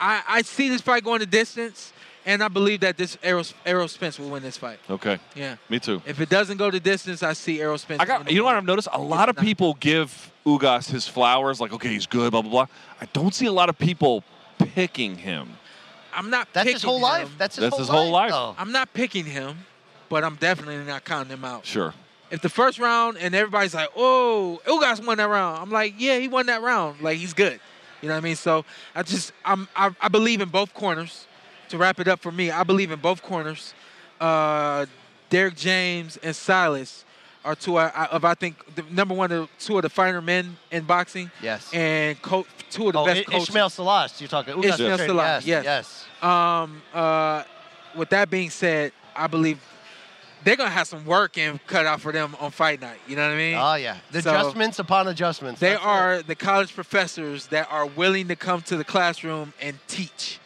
I, 0.00 0.22
I 0.28 0.42
see 0.42 0.68
this 0.68 0.80
fight 0.82 1.04
going 1.04 1.20
the 1.20 1.26
distance, 1.26 1.92
and 2.28 2.42
I 2.44 2.48
believe 2.48 2.80
that 2.80 2.96
this 2.98 3.16
Errol, 3.22 3.42
Errol 3.64 3.88
Spence 3.88 4.18
will 4.18 4.28
win 4.28 4.42
this 4.42 4.56
fight. 4.58 4.78
Okay, 4.88 5.18
Yeah. 5.34 5.56
me 5.70 5.80
too. 5.80 6.00
If 6.06 6.20
it 6.20 6.28
doesn't 6.28 6.58
go 6.58 6.70
the 6.70 6.78
distance, 6.78 7.22
I 7.22 7.32
see 7.32 7.60
Errol 7.60 7.78
Spence. 7.78 8.00
I 8.00 8.04
got. 8.04 8.30
You 8.30 8.38
know 8.38 8.44
what 8.44 8.54
I've 8.54 8.64
noticed? 8.64 8.88
A 8.92 9.00
lot 9.00 9.28
of 9.30 9.36
people 9.36 9.74
give 9.80 10.30
Ugas 10.46 10.90
his 10.90 11.08
flowers, 11.08 11.60
like, 11.60 11.72
okay, 11.72 11.88
he's 11.88 12.06
good, 12.06 12.30
blah 12.30 12.42
blah 12.42 12.50
blah. 12.50 12.66
I 13.00 13.06
don't 13.12 13.34
see 13.34 13.46
a 13.46 13.52
lot 13.52 13.68
of 13.68 13.78
people 13.78 14.22
picking 14.58 15.16
him. 15.16 15.56
I'm 16.12 16.28
not. 16.30 16.48
That's 16.52 16.64
picking 16.64 16.74
his 16.74 16.82
whole 16.82 16.96
him. 16.96 17.02
life. 17.02 17.30
That's 17.38 17.56
his 17.56 17.62
That's 17.62 17.70
whole 17.72 17.78
his 17.80 17.88
whole 17.88 18.10
life. 18.10 18.30
though. 18.30 18.54
I'm 18.58 18.72
not 18.72 18.92
picking 18.92 19.24
him, 19.24 19.56
but 20.10 20.22
I'm 20.22 20.36
definitely 20.36 20.84
not 20.84 21.04
counting 21.04 21.32
him 21.32 21.44
out. 21.44 21.64
Sure. 21.64 21.94
If 22.30 22.42
the 22.42 22.50
first 22.50 22.78
round 22.78 23.16
and 23.16 23.34
everybody's 23.34 23.74
like, 23.74 23.88
"Oh, 23.96 24.60
Ugas 24.66 25.02
won 25.04 25.16
that 25.16 25.28
round," 25.30 25.62
I'm 25.62 25.70
like, 25.70 25.94
"Yeah, 25.96 26.18
he 26.18 26.28
won 26.28 26.44
that 26.46 26.60
round. 26.60 27.00
Like 27.00 27.16
he's 27.16 27.32
good." 27.32 27.58
You 28.02 28.08
know 28.08 28.14
what 28.14 28.18
I 28.18 28.24
mean? 28.24 28.36
So 28.36 28.66
I 28.94 29.02
just 29.02 29.32
I'm 29.46 29.66
I, 29.74 29.90
I 30.00 30.08
believe 30.08 30.42
in 30.42 30.50
both 30.50 30.74
corners. 30.74 31.26
To 31.70 31.78
wrap 31.78 32.00
it 32.00 32.08
up 32.08 32.20
for 32.20 32.32
me, 32.32 32.50
I 32.50 32.64
believe 32.64 32.90
in 32.90 32.98
both 33.00 33.22
corners. 33.22 33.74
Uh, 34.20 34.86
Derrick 35.30 35.54
James 35.56 36.16
and 36.22 36.34
Salas 36.34 37.04
are 37.44 37.54
two 37.54 37.78
of 37.78 37.92
of 37.94 38.24
I 38.24 38.34
think 38.34 38.74
the 38.74 38.82
number 38.90 39.14
one, 39.14 39.30
the 39.30 39.48
two 39.58 39.76
of 39.76 39.82
the 39.82 39.90
finer 39.90 40.20
men 40.22 40.56
in 40.70 40.84
boxing. 40.84 41.30
Yes. 41.42 41.70
And 41.74 42.20
co- 42.22 42.46
two 42.70 42.86
of 42.88 42.94
the 42.94 43.00
Oh, 43.00 43.04
best 43.04 43.20
I- 43.20 43.24
coaches. 43.24 43.48
Ishmael 43.50 43.70
Salas, 43.70 44.20
you're 44.20 44.28
talking. 44.28 44.54
Ugas 44.54 44.74
Ishmael 44.74 44.96
Training. 44.96 45.16
Salas, 45.16 45.46
yes, 45.46 45.64
yes. 45.64 46.06
yes. 46.22 46.24
Um, 46.30 46.82
uh, 46.94 47.42
with 47.94 48.08
that 48.10 48.30
being 48.30 48.50
said, 48.50 48.92
I 49.14 49.26
believe 49.26 49.60
they're 50.44 50.56
gonna 50.56 50.70
have 50.70 50.86
some 50.88 51.04
work 51.04 51.36
and 51.36 51.64
cut 51.66 51.84
out 51.84 52.00
for 52.00 52.12
them 52.12 52.34
on 52.40 52.50
fight 52.50 52.80
night. 52.80 52.98
You 53.06 53.16
know 53.16 53.26
what 53.26 53.34
I 53.34 53.36
mean? 53.36 53.54
Oh 53.58 53.74
yeah, 53.74 53.98
the 54.10 54.22
So- 54.22 54.30
adjustments 54.30 54.78
upon 54.78 55.06
adjustments. 55.08 55.60
they 55.60 55.70
That's 55.70 55.82
it. 55.82 55.86
are 55.86 56.22
the 56.22 56.34
college 56.34 56.74
professors 56.74 57.46
that 57.48 57.68
are 57.70 57.84
willing 57.86 58.28
to 58.28 58.36
come 58.36 58.62
to 58.62 58.76
the 58.78 58.84
classroom 58.84 59.52
and 59.60 59.78
teach 59.86 60.38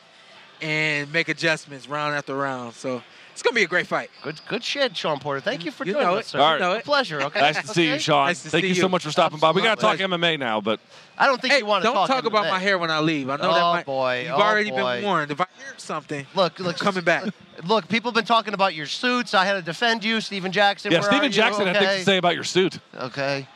and 0.62 1.12
make 1.12 1.28
adjustments 1.28 1.88
round 1.88 2.14
after 2.14 2.34
round. 2.34 2.74
So 2.74 3.02
It's 3.32 3.42
gonna 3.42 3.54
be 3.54 3.62
a 3.62 3.66
great 3.66 3.86
fight. 3.86 4.10
Good, 4.22 4.40
good 4.46 4.62
shit, 4.62 4.94
Shawn 4.94 5.18
Porter. 5.18 5.40
Thank 5.40 5.64
you 5.64 5.70
for 5.70 5.84
You 5.86 5.94
joining 5.94 6.06
know 6.08 6.16
it. 6.16 6.26
sir. 6.26 6.36
You 6.38 6.44
All 6.44 6.50
right. 6.52 6.60
know 6.60 6.72
A 6.72 6.76
it. 6.76 6.84
pleasure. 6.84 7.22
Okay. 7.22 7.40
Nice 7.40 7.60
to 7.62 7.66
see 7.68 7.88
you, 7.90 7.98
Shawn. 7.98 8.26
Nice 8.26 8.42
to 8.42 8.50
Thank 8.50 8.62
see 8.64 8.68
you 8.68 8.74
so 8.74 8.90
much 8.90 9.02
for 9.04 9.10
stopping 9.10 9.38
by. 9.38 9.52
We 9.52 9.62
got 9.62 9.76
to 9.76 9.80
talk 9.80 9.96
Pleasure. 9.96 10.04
MMA 10.08 10.38
now, 10.38 10.60
but 10.60 10.80
I 11.16 11.26
don't 11.26 11.40
think 11.40 11.54
Hey, 11.54 11.60
you 11.60 11.66
want 11.66 11.82
to 11.82 11.86
talk 11.90 11.94
to 11.94 12.00
you. 12.00 12.06
don't 12.08 12.08
talk, 12.08 12.24
talk 12.24 12.30
about 12.30 12.44
MMA. 12.44 12.50
my 12.50 12.58
hair 12.58 12.76
when 12.78 12.90
I 12.90 12.98
leave. 13.00 13.30
I 13.30 13.36
know 13.36 13.50
Oh, 13.50 13.54
that 13.54 13.62
might. 13.62 13.86
boy. 13.86 14.24
You've 14.26 14.32
Oh, 14.32 14.42
already 14.42 14.70
boy. 14.70 14.76
been 14.96 15.02
warned. 15.04 15.30
If 15.32 15.40
I 15.40 15.46
hear 15.56 15.72
something, 15.78 16.26
Look, 16.34 16.58
look, 16.60 16.78
coming 16.78 17.04
back. 17.04 17.24
Look, 17.64 17.88
people 17.88 18.10
have 18.10 18.14
been 18.14 18.26
talking 18.26 18.52
about 18.52 18.74
your 18.74 18.86
suits. 18.86 19.32
I 19.32 19.46
had 19.46 19.54
to 19.54 19.62
defend 19.62 20.04
you, 20.04 20.20
Stephen 20.20 20.52
Jackson. 20.52 20.92
yeah, 20.92 20.98
Where 21.00 21.08
Stephen 21.08 21.22
are 21.24 21.28
you? 21.28 21.32
Jackson 21.32 21.66
had 21.66 21.76
things 21.78 22.00
to 22.00 22.04
say 22.04 22.18
about 22.18 22.34
your 22.34 22.44
suit. 22.44 22.78
Okay. 22.94 23.46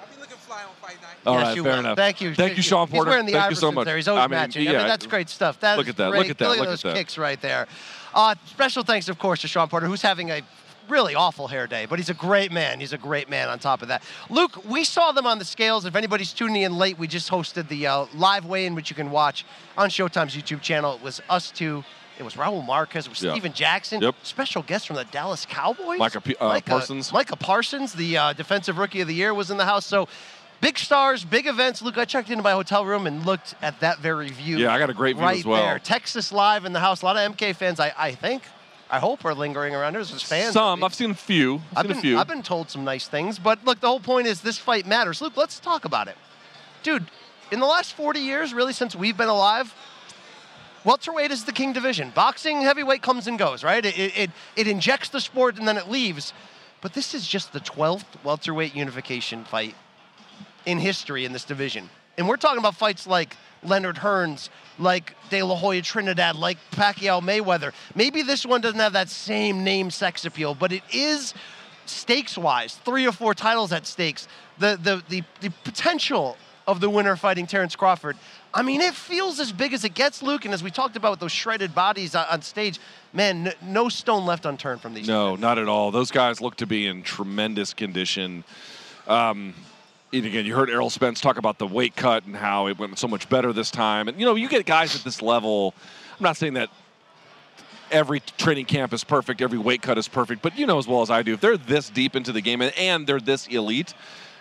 I'll 0.00 0.06
be 0.14 0.20
looking 0.20 0.36
fly 0.38 0.62
on 0.64 0.70
fight 0.82 1.00
night. 1.00 1.09
All 1.26 1.34
yes, 1.34 1.46
right, 1.48 1.56
you 1.56 1.62
fair 1.62 1.72
will. 1.72 1.78
enough. 1.80 1.96
Thank 1.96 2.20
you. 2.20 2.34
Thank 2.34 2.56
you, 2.56 2.62
Shawn 2.62 2.86
He's 2.88 2.94
Porter. 2.94 3.10
wearing 3.10 3.26
the 3.26 3.32
Thank 3.32 3.50
you 3.50 3.56
so 3.56 3.70
Iversons 3.70 3.74
much. 3.74 3.84
There. 3.84 3.96
He's 3.96 4.08
always 4.08 4.24
I 4.24 4.26
mean, 4.26 4.30
matching. 4.30 4.66
I 4.68 4.72
yeah. 4.72 4.78
mean, 4.78 4.86
that's 4.88 5.06
great 5.06 5.28
stuff. 5.28 5.60
That 5.60 5.76
Look 5.78 5.88
at 5.88 5.96
that. 5.98 6.10
Great. 6.10 6.18
Look 6.20 6.30
at 6.30 6.38
that. 6.38 6.48
Look, 6.48 6.58
Look 6.58 6.66
at 6.66 6.70
those 6.70 6.82
that. 6.82 6.96
kicks 6.96 7.18
right 7.18 7.40
there. 7.40 7.66
Uh, 8.14 8.34
special 8.46 8.82
thanks, 8.82 9.08
of 9.08 9.18
course, 9.18 9.40
to 9.42 9.48
Shawn 9.48 9.68
Porter, 9.68 9.86
who's 9.86 10.02
having 10.02 10.30
a 10.30 10.40
really 10.88 11.14
awful 11.14 11.46
hair 11.46 11.66
day, 11.68 11.86
but 11.86 11.98
he's 12.00 12.10
a 12.10 12.14
great 12.14 12.50
man. 12.50 12.80
He's 12.80 12.92
a 12.92 12.98
great 12.98 13.28
man 13.30 13.48
on 13.48 13.58
top 13.60 13.82
of 13.82 13.88
that. 13.88 14.02
Luke, 14.28 14.64
we 14.68 14.82
saw 14.82 15.12
them 15.12 15.26
on 15.26 15.38
the 15.38 15.44
scales. 15.44 15.84
If 15.84 15.94
anybody's 15.94 16.32
tuning 16.32 16.62
in 16.62 16.76
late, 16.76 16.98
we 16.98 17.06
just 17.06 17.30
hosted 17.30 17.68
the 17.68 17.86
uh, 17.86 18.06
live 18.14 18.44
weigh-in, 18.44 18.74
which 18.74 18.90
you 18.90 18.96
can 18.96 19.10
watch 19.12 19.44
on 19.78 19.88
Showtime's 19.88 20.34
YouTube 20.34 20.62
channel. 20.62 20.94
It 20.96 21.02
was 21.02 21.20
us 21.30 21.50
two. 21.52 21.84
It 22.18 22.24
was 22.24 22.34
Raul 22.34 22.66
Marquez. 22.66 23.06
It 23.06 23.10
was 23.10 23.22
Yeah. 23.22 23.32
Stephen 23.32 23.52
Jackson. 23.52 24.02
Yep. 24.02 24.16
Special 24.24 24.62
guest 24.62 24.88
from 24.88 24.96
the 24.96 25.04
Dallas 25.04 25.46
Cowboys. 25.48 25.98
Micah 25.98 26.20
uh, 26.40 26.60
Parsons. 26.60 27.12
Micah 27.12 27.36
Parsons, 27.36 27.92
the 27.94 28.18
uh, 28.18 28.32
defensive 28.32 28.76
rookie 28.76 29.00
of 29.00 29.06
the 29.08 29.14
year, 29.14 29.32
was 29.32 29.50
in 29.50 29.56
the 29.56 29.64
house. 29.64 29.86
So 29.86 30.08
big 30.60 30.78
stars, 30.78 31.24
big 31.24 31.46
events. 31.46 31.82
Luke, 31.82 31.98
I 31.98 32.04
checked 32.04 32.30
into 32.30 32.42
my 32.42 32.52
hotel 32.52 32.84
room 32.84 33.06
and 33.06 33.24
looked 33.24 33.54
at 33.62 33.80
that 33.80 33.98
very 33.98 34.30
view. 34.30 34.58
Yeah, 34.58 34.72
I 34.72 34.78
got 34.78 34.90
a 34.90 34.94
great 34.94 35.16
view 35.16 35.24
right 35.24 35.38
as 35.38 35.44
well. 35.44 35.62
there. 35.62 35.78
Texas 35.78 36.32
live 36.32 36.64
in 36.64 36.72
the 36.72 36.80
house. 36.80 37.02
A 37.02 37.04
lot 37.04 37.16
of 37.16 37.36
MK 37.36 37.54
fans, 37.56 37.80
I, 37.80 37.92
I 37.96 38.12
think, 38.12 38.42
I 38.90 38.98
hope, 38.98 39.24
are 39.24 39.34
lingering 39.34 39.74
around. 39.74 39.94
There's 39.94 40.10
just 40.10 40.26
fans. 40.26 40.54
Some. 40.54 40.84
I've 40.84 40.94
seen 40.94 41.10
a 41.10 41.14
few. 41.14 41.56
I've 41.74 41.78
I've 41.78 41.82
seen 41.84 41.88
been, 41.88 41.98
a 41.98 42.00
few. 42.00 42.18
I've 42.18 42.28
been 42.28 42.42
told 42.42 42.70
some 42.70 42.84
nice 42.84 43.08
things, 43.08 43.38
but 43.38 43.64
look, 43.64 43.80
the 43.80 43.88
whole 43.88 44.00
point 44.00 44.26
is 44.26 44.40
this 44.40 44.58
fight 44.58 44.86
matters. 44.86 45.20
Luke, 45.20 45.36
let's 45.36 45.58
talk 45.60 45.84
about 45.84 46.08
it. 46.08 46.16
Dude, 46.82 47.06
in 47.50 47.60
the 47.60 47.66
last 47.66 47.94
40 47.94 48.20
years, 48.20 48.54
really 48.54 48.72
since 48.72 48.94
we've 48.94 49.16
been 49.16 49.28
alive, 49.28 49.74
welterweight 50.84 51.30
is 51.30 51.44
the 51.44 51.52
king 51.52 51.72
division. 51.72 52.10
Boxing, 52.14 52.62
heavyweight 52.62 53.02
comes 53.02 53.26
and 53.26 53.38
goes, 53.38 53.62
right? 53.62 53.84
It, 53.84 53.98
it, 53.98 54.18
it, 54.18 54.30
it 54.56 54.68
injects 54.68 55.08
the 55.08 55.20
sport 55.20 55.58
and 55.58 55.68
then 55.68 55.76
it 55.76 55.88
leaves. 55.88 56.32
But 56.80 56.94
this 56.94 57.12
is 57.12 57.28
just 57.28 57.52
the 57.52 57.60
12th 57.60 58.06
welterweight 58.24 58.74
unification 58.74 59.44
fight 59.44 59.74
in 60.66 60.78
history 60.78 61.24
in 61.24 61.32
this 61.32 61.44
division. 61.44 61.88
And 62.18 62.28
we're 62.28 62.36
talking 62.36 62.58
about 62.58 62.74
fights 62.74 63.06
like 63.06 63.36
Leonard 63.62 63.96
Hearns, 63.96 64.48
like 64.78 65.14
De 65.30 65.42
La 65.42 65.54
Hoya 65.54 65.82
Trinidad, 65.82 66.36
like 66.36 66.58
Pacquiao 66.72 67.20
Mayweather. 67.22 67.72
Maybe 67.94 68.22
this 68.22 68.44
one 68.44 68.60
doesn't 68.60 68.78
have 68.80 68.92
that 68.94 69.08
same 69.08 69.64
name 69.64 69.90
sex 69.90 70.24
appeal, 70.24 70.54
but 70.54 70.72
it 70.72 70.82
is 70.92 71.34
stakes 71.86 72.36
wise, 72.38 72.74
three 72.76 73.06
or 73.06 73.12
four 73.12 73.34
titles 73.34 73.72
at 73.72 73.86
stakes. 73.86 74.28
The, 74.58 74.78
the, 74.80 75.02
the, 75.08 75.22
the 75.40 75.50
potential 75.64 76.36
of 76.66 76.80
the 76.80 76.88
winner 76.88 77.16
fighting 77.16 77.46
Terrence 77.46 77.74
Crawford. 77.74 78.16
I 78.52 78.62
mean, 78.62 78.80
it 78.80 78.94
feels 78.94 79.40
as 79.40 79.52
big 79.52 79.72
as 79.72 79.84
it 79.84 79.94
gets, 79.94 80.22
Luke. 80.22 80.44
And 80.44 80.54
as 80.54 80.62
we 80.62 80.70
talked 80.70 80.96
about 80.96 81.12
with 81.12 81.20
those 81.20 81.32
shredded 81.32 81.74
bodies 81.74 82.14
on- 82.14 82.42
stage, 82.42 82.78
man, 83.12 83.48
n- 83.48 83.54
no 83.62 83.88
stone 83.88 84.26
left 84.26 84.44
unturned 84.44 84.80
from 84.80 84.94
these. 84.94 85.08
No, 85.08 85.36
not 85.36 85.58
at 85.58 85.68
all. 85.68 85.90
Those 85.90 86.10
guys 86.10 86.40
look 86.40 86.56
to 86.56 86.66
be 86.66 86.86
in 86.86 87.02
tremendous 87.02 87.74
condition. 87.74 88.44
Um, 89.08 89.54
and 90.12 90.26
again, 90.26 90.44
you 90.44 90.54
heard 90.54 90.70
Errol 90.70 90.90
Spence 90.90 91.20
talk 91.20 91.38
about 91.38 91.58
the 91.58 91.66
weight 91.66 91.94
cut 91.94 92.24
and 92.24 92.36
how 92.36 92.66
it 92.66 92.78
went 92.78 92.98
so 92.98 93.06
much 93.06 93.28
better 93.28 93.52
this 93.52 93.70
time. 93.70 94.08
And 94.08 94.18
you 94.18 94.26
know, 94.26 94.34
you 94.34 94.48
get 94.48 94.66
guys 94.66 94.94
at 94.94 95.04
this 95.04 95.22
level. 95.22 95.74
I'm 96.18 96.24
not 96.24 96.36
saying 96.36 96.54
that 96.54 96.68
every 97.90 98.20
training 98.38 98.66
camp 98.66 98.92
is 98.92 99.04
perfect, 99.04 99.40
every 99.40 99.58
weight 99.58 99.82
cut 99.82 99.98
is 99.98 100.08
perfect, 100.08 100.42
but 100.42 100.58
you 100.58 100.66
know 100.66 100.78
as 100.78 100.86
well 100.86 101.02
as 101.02 101.10
I 101.10 101.22
do, 101.22 101.34
if 101.34 101.40
they're 101.40 101.56
this 101.56 101.90
deep 101.90 102.14
into 102.14 102.32
the 102.32 102.40
game 102.40 102.60
and, 102.60 102.76
and 102.76 103.06
they're 103.06 103.20
this 103.20 103.46
elite, 103.48 103.94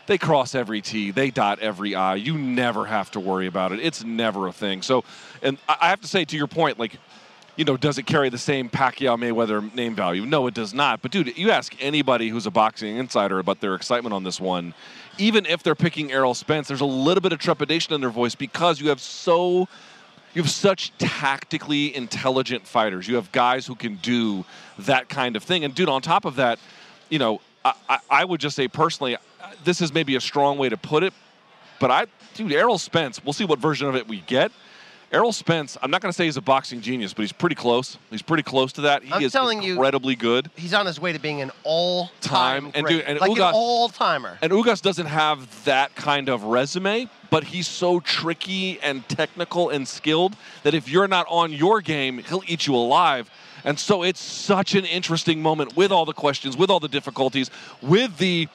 they 0.07 0.17
cross 0.17 0.55
every 0.55 0.81
T, 0.81 1.11
they 1.11 1.29
dot 1.29 1.59
every 1.59 1.93
I. 1.93 2.15
You 2.15 2.37
never 2.37 2.85
have 2.85 3.11
to 3.11 3.19
worry 3.19 3.47
about 3.47 3.71
it. 3.71 3.79
It's 3.79 4.03
never 4.03 4.47
a 4.47 4.51
thing. 4.51 4.81
So, 4.81 5.03
and 5.41 5.57
I 5.67 5.77
I 5.81 5.89
have 5.89 6.01
to 6.01 6.07
say 6.07 6.25
to 6.25 6.37
your 6.37 6.47
point, 6.47 6.79
like 6.79 6.97
you 7.59 7.65
know, 7.65 7.75
does 7.75 7.97
it 7.97 8.05
carry 8.05 8.29
the 8.29 8.37
same 8.37 8.69
Pacquiao 8.69 9.19
Mayweather 9.19 9.73
name 9.75 9.93
value? 9.93 10.25
No, 10.25 10.47
it 10.47 10.53
does 10.53 10.73
not. 10.73 11.01
But 11.01 11.11
dude, 11.11 11.37
you 11.37 11.51
ask 11.51 11.75
anybody 11.81 12.29
who's 12.29 12.45
a 12.45 12.51
boxing 12.51 12.95
insider 12.95 13.37
about 13.37 13.59
their 13.59 13.75
excitement 13.75 14.13
on 14.13 14.23
this 14.23 14.39
one, 14.39 14.73
even 15.19 15.45
if 15.45 15.61
they're 15.61 15.75
picking 15.75 16.11
Errol 16.11 16.33
Spence, 16.33 16.67
there's 16.67 16.81
a 16.81 16.85
little 16.85 17.21
bit 17.21 17.33
of 17.33 17.39
trepidation 17.39 17.93
in 17.93 18.01
their 18.01 18.09
voice 18.09 18.35
because 18.35 18.79
you 18.79 18.89
have 18.89 19.01
so 19.01 19.67
you 20.33 20.41
have 20.41 20.49
such 20.49 20.95
tactically 20.97 21.95
intelligent 21.95 22.65
fighters. 22.67 23.07
You 23.07 23.15
have 23.15 23.31
guys 23.31 23.65
who 23.65 23.75
can 23.75 23.95
do 23.95 24.45
that 24.79 25.09
kind 25.09 25.35
of 25.35 25.43
thing. 25.43 25.63
And 25.63 25.73
dude, 25.73 25.89
on 25.89 26.01
top 26.01 26.25
of 26.25 26.35
that, 26.35 26.59
you 27.09 27.17
know, 27.19 27.41
I, 27.65 27.73
I, 27.89 27.99
I 28.09 28.25
would 28.25 28.39
just 28.39 28.55
say 28.55 28.67
personally, 28.67 29.17
this 29.63 29.81
is 29.81 29.93
maybe 29.93 30.15
a 30.15 30.21
strong 30.21 30.57
way 30.57 30.69
to 30.69 30.77
put 30.77 31.03
it, 31.03 31.13
but 31.79 31.89
I, 31.89 32.05
dude, 32.35 32.51
Errol 32.53 32.77
Spence. 32.77 33.23
We'll 33.23 33.33
see 33.33 33.45
what 33.45 33.59
version 33.59 33.87
of 33.87 33.95
it 33.95 34.07
we 34.07 34.19
get. 34.21 34.51
Errol 35.11 35.33
Spence. 35.33 35.75
I'm 35.81 35.89
not 35.89 36.01
going 36.01 36.11
to 36.11 36.15
say 36.15 36.25
he's 36.25 36.37
a 36.37 36.41
boxing 36.41 36.81
genius, 36.81 37.13
but 37.13 37.23
he's 37.23 37.31
pretty 37.31 37.55
close. 37.55 37.97
He's 38.11 38.21
pretty 38.21 38.43
close 38.43 38.71
to 38.73 38.81
that. 38.81 39.03
He 39.03 39.11
I'm 39.11 39.23
is 39.23 39.31
telling 39.31 39.63
you- 39.63 39.73
incredibly 39.73 40.15
good. 40.15 40.51
He's 40.55 40.73
on 40.73 40.85
his 40.85 40.99
way 40.99 41.13
to 41.13 41.19
being 41.19 41.41
an 41.41 41.51
all-time 41.63 42.65
Time. 42.65 42.71
And 42.75 42.85
great. 42.85 42.97
dude, 42.97 43.05
and 43.05 43.19
like 43.19 43.31
Ugas- 43.31 43.49
an 43.49 43.53
all-timer. 43.55 44.37
And 44.41 44.51
Ugas 44.51 44.81
doesn't 44.83 45.07
have 45.07 45.65
that 45.65 45.95
kind 45.95 46.29
of 46.29 46.43
resume, 46.43 47.09
but 47.31 47.43
he's 47.45 47.67
so 47.67 47.99
tricky 47.99 48.79
and 48.81 49.07
technical 49.09 49.69
and 49.69 49.87
skilled 49.87 50.35
that 50.63 50.73
if 50.75 50.87
you're 50.87 51.07
not 51.07 51.25
on 51.27 51.51
your 51.51 51.81
game, 51.81 52.19
he'll 52.19 52.43
eat 52.45 52.67
you 52.67 52.75
alive. 52.75 53.31
And 53.63 53.79
so 53.79 54.03
it's 54.03 54.21
such 54.21 54.75
an 54.75 54.85
interesting 54.85 55.41
moment 55.41 55.75
with 55.75 55.91
all 55.91 56.05
the 56.05 56.13
questions, 56.13 56.55
with 56.55 56.69
all 56.69 56.79
the 56.79 56.87
difficulties, 56.87 57.49
with 57.81 58.17
the 58.17 58.47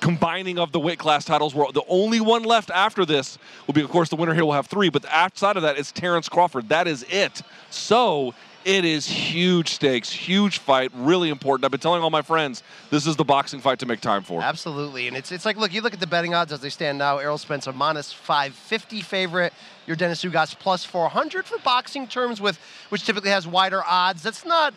combining 0.00 0.58
of 0.58 0.72
the 0.72 0.80
weight 0.80 0.98
class 0.98 1.24
titles 1.24 1.54
where 1.54 1.70
the 1.72 1.82
only 1.88 2.20
one 2.20 2.42
left 2.42 2.70
after 2.70 3.04
this 3.04 3.38
will 3.66 3.74
be 3.74 3.82
of 3.82 3.90
course 3.90 4.08
the 4.08 4.16
winner 4.16 4.34
here 4.34 4.44
will 4.44 4.52
have 4.52 4.66
three 4.66 4.88
but 4.88 5.04
outside 5.10 5.56
of 5.56 5.62
that 5.62 5.78
it's 5.78 5.92
terrence 5.92 6.28
crawford 6.28 6.68
that 6.68 6.88
is 6.88 7.04
it 7.08 7.42
so 7.70 8.34
it 8.64 8.84
is 8.84 9.06
huge 9.06 9.70
stakes 9.70 10.10
huge 10.10 10.58
fight 10.58 10.90
really 10.94 11.28
important 11.28 11.64
i've 11.64 11.70
been 11.70 11.80
telling 11.80 12.02
all 12.02 12.10
my 12.10 12.22
friends 12.22 12.62
this 12.90 13.06
is 13.06 13.16
the 13.16 13.24
boxing 13.24 13.60
fight 13.60 13.78
to 13.78 13.86
make 13.86 14.00
time 14.00 14.22
for 14.22 14.42
Absolutely, 14.42 15.06
and 15.06 15.16
it's 15.16 15.30
it's 15.30 15.44
like 15.44 15.56
look, 15.56 15.72
you 15.72 15.80
look 15.80 15.94
at 15.94 16.00
the 16.00 16.06
betting 16.06 16.34
odds 16.34 16.52
as 16.52 16.60
they 16.60 16.70
stand 16.70 16.98
now. 16.98 17.18
Errol 17.18 17.38
Spence 17.38 17.66
a 17.66 17.72
minus 17.72 18.12
five 18.12 18.52
fifty 18.54 19.00
favorite. 19.00 19.52
Yordenis 19.86 20.28
Ugas 20.28 20.58
plus 20.58 20.84
four 20.84 21.08
hundred 21.08 21.46
for 21.46 21.58
boxing 21.58 22.06
terms, 22.08 22.40
with 22.40 22.58
which 22.88 23.04
typically 23.04 23.30
has 23.30 23.46
wider 23.46 23.82
odds. 23.86 24.22
That's 24.22 24.44
not 24.44 24.74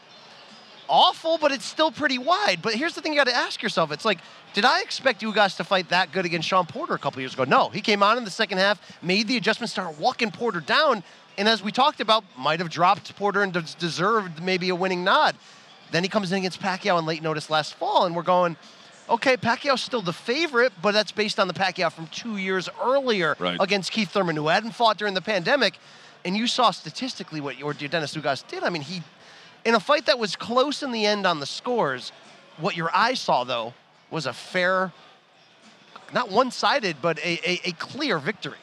awful, 0.87 1.37
but 1.37 1.51
it's 1.51 1.65
still 1.65 1.91
pretty 1.91 2.17
wide. 2.17 2.59
But 2.61 2.73
here's 2.75 2.93
the 2.95 3.01
thing: 3.01 3.13
you 3.13 3.19
got 3.19 3.27
to 3.27 3.35
ask 3.35 3.61
yourself. 3.61 3.91
It's 3.91 4.05
like, 4.05 4.19
did 4.53 4.65
I 4.65 4.81
expect 4.81 5.21
Ugas 5.21 5.57
to 5.57 5.63
fight 5.63 5.89
that 5.89 6.11
good 6.11 6.25
against 6.25 6.47
Shawn 6.47 6.65
Porter 6.65 6.93
a 6.93 6.99
couple 6.99 7.21
years 7.21 7.33
ago? 7.33 7.43
No, 7.43 7.69
he 7.69 7.81
came 7.81 8.03
on 8.03 8.17
in 8.17 8.23
the 8.25 8.31
second 8.31 8.57
half, 8.57 8.79
made 9.01 9.27
the 9.27 9.37
adjustment, 9.37 9.69
started 9.69 9.99
walking 9.99 10.31
Porter 10.31 10.59
down, 10.59 11.03
and 11.37 11.47
as 11.47 11.63
we 11.63 11.71
talked 11.71 11.99
about, 11.99 12.23
might 12.37 12.59
have 12.59 12.69
dropped 12.69 13.15
Porter 13.15 13.41
and 13.43 13.53
deserved 13.79 14.41
maybe 14.43 14.69
a 14.69 14.75
winning 14.75 15.03
nod. 15.03 15.35
Then 15.91 16.03
he 16.03 16.09
comes 16.09 16.31
in 16.31 16.39
against 16.39 16.59
Pacquiao 16.59 16.95
on 16.95 17.05
late 17.05 17.21
notice 17.21 17.49
last 17.49 17.75
fall, 17.75 18.05
and 18.05 18.15
we're 18.15 18.23
going, 18.23 18.57
okay, 19.09 19.37
Pacquiao's 19.37 19.81
still 19.81 20.01
the 20.01 20.13
favorite, 20.13 20.73
but 20.81 20.93
that's 20.93 21.11
based 21.11 21.39
on 21.39 21.47
the 21.47 21.53
Pacquiao 21.53 21.91
from 21.91 22.07
two 22.07 22.37
years 22.37 22.67
earlier 22.81 23.35
Right. 23.37 23.57
against 23.59 23.91
Keith 23.91 24.09
Thurman, 24.09 24.35
who 24.35 24.47
hadn't 24.47 24.71
fought 24.71 24.97
during 24.97 25.13
the 25.13 25.21
pandemic. 25.21 25.77
And 26.25 26.37
you 26.37 26.47
saw 26.47 26.71
statistically 26.71 27.41
what 27.41 27.57
Yordenis 27.57 28.17
Ugas 28.19 28.47
did. 28.47 28.63
I 28.63 28.69
mean, 28.69 28.81
he, 28.81 29.03
in 29.65 29.75
a 29.75 29.79
fight 29.79 30.05
that 30.07 30.19
was 30.19 30.35
close 30.35 30.83
in 30.83 30.91
the 30.91 31.05
end 31.05 31.25
on 31.25 31.39
the 31.39 31.45
scores, 31.45 32.11
what 32.57 32.75
your 32.75 32.93
eyes 32.95 33.19
saw 33.19 33.43
though 33.43 33.73
was 34.11 34.25
a 34.25 34.33
fair, 34.33 34.91
not 36.13 36.29
one-sided, 36.29 36.97
but 37.01 37.17
a, 37.19 37.39
a, 37.49 37.69
a 37.69 37.71
clear 37.73 38.19
victory. 38.19 38.57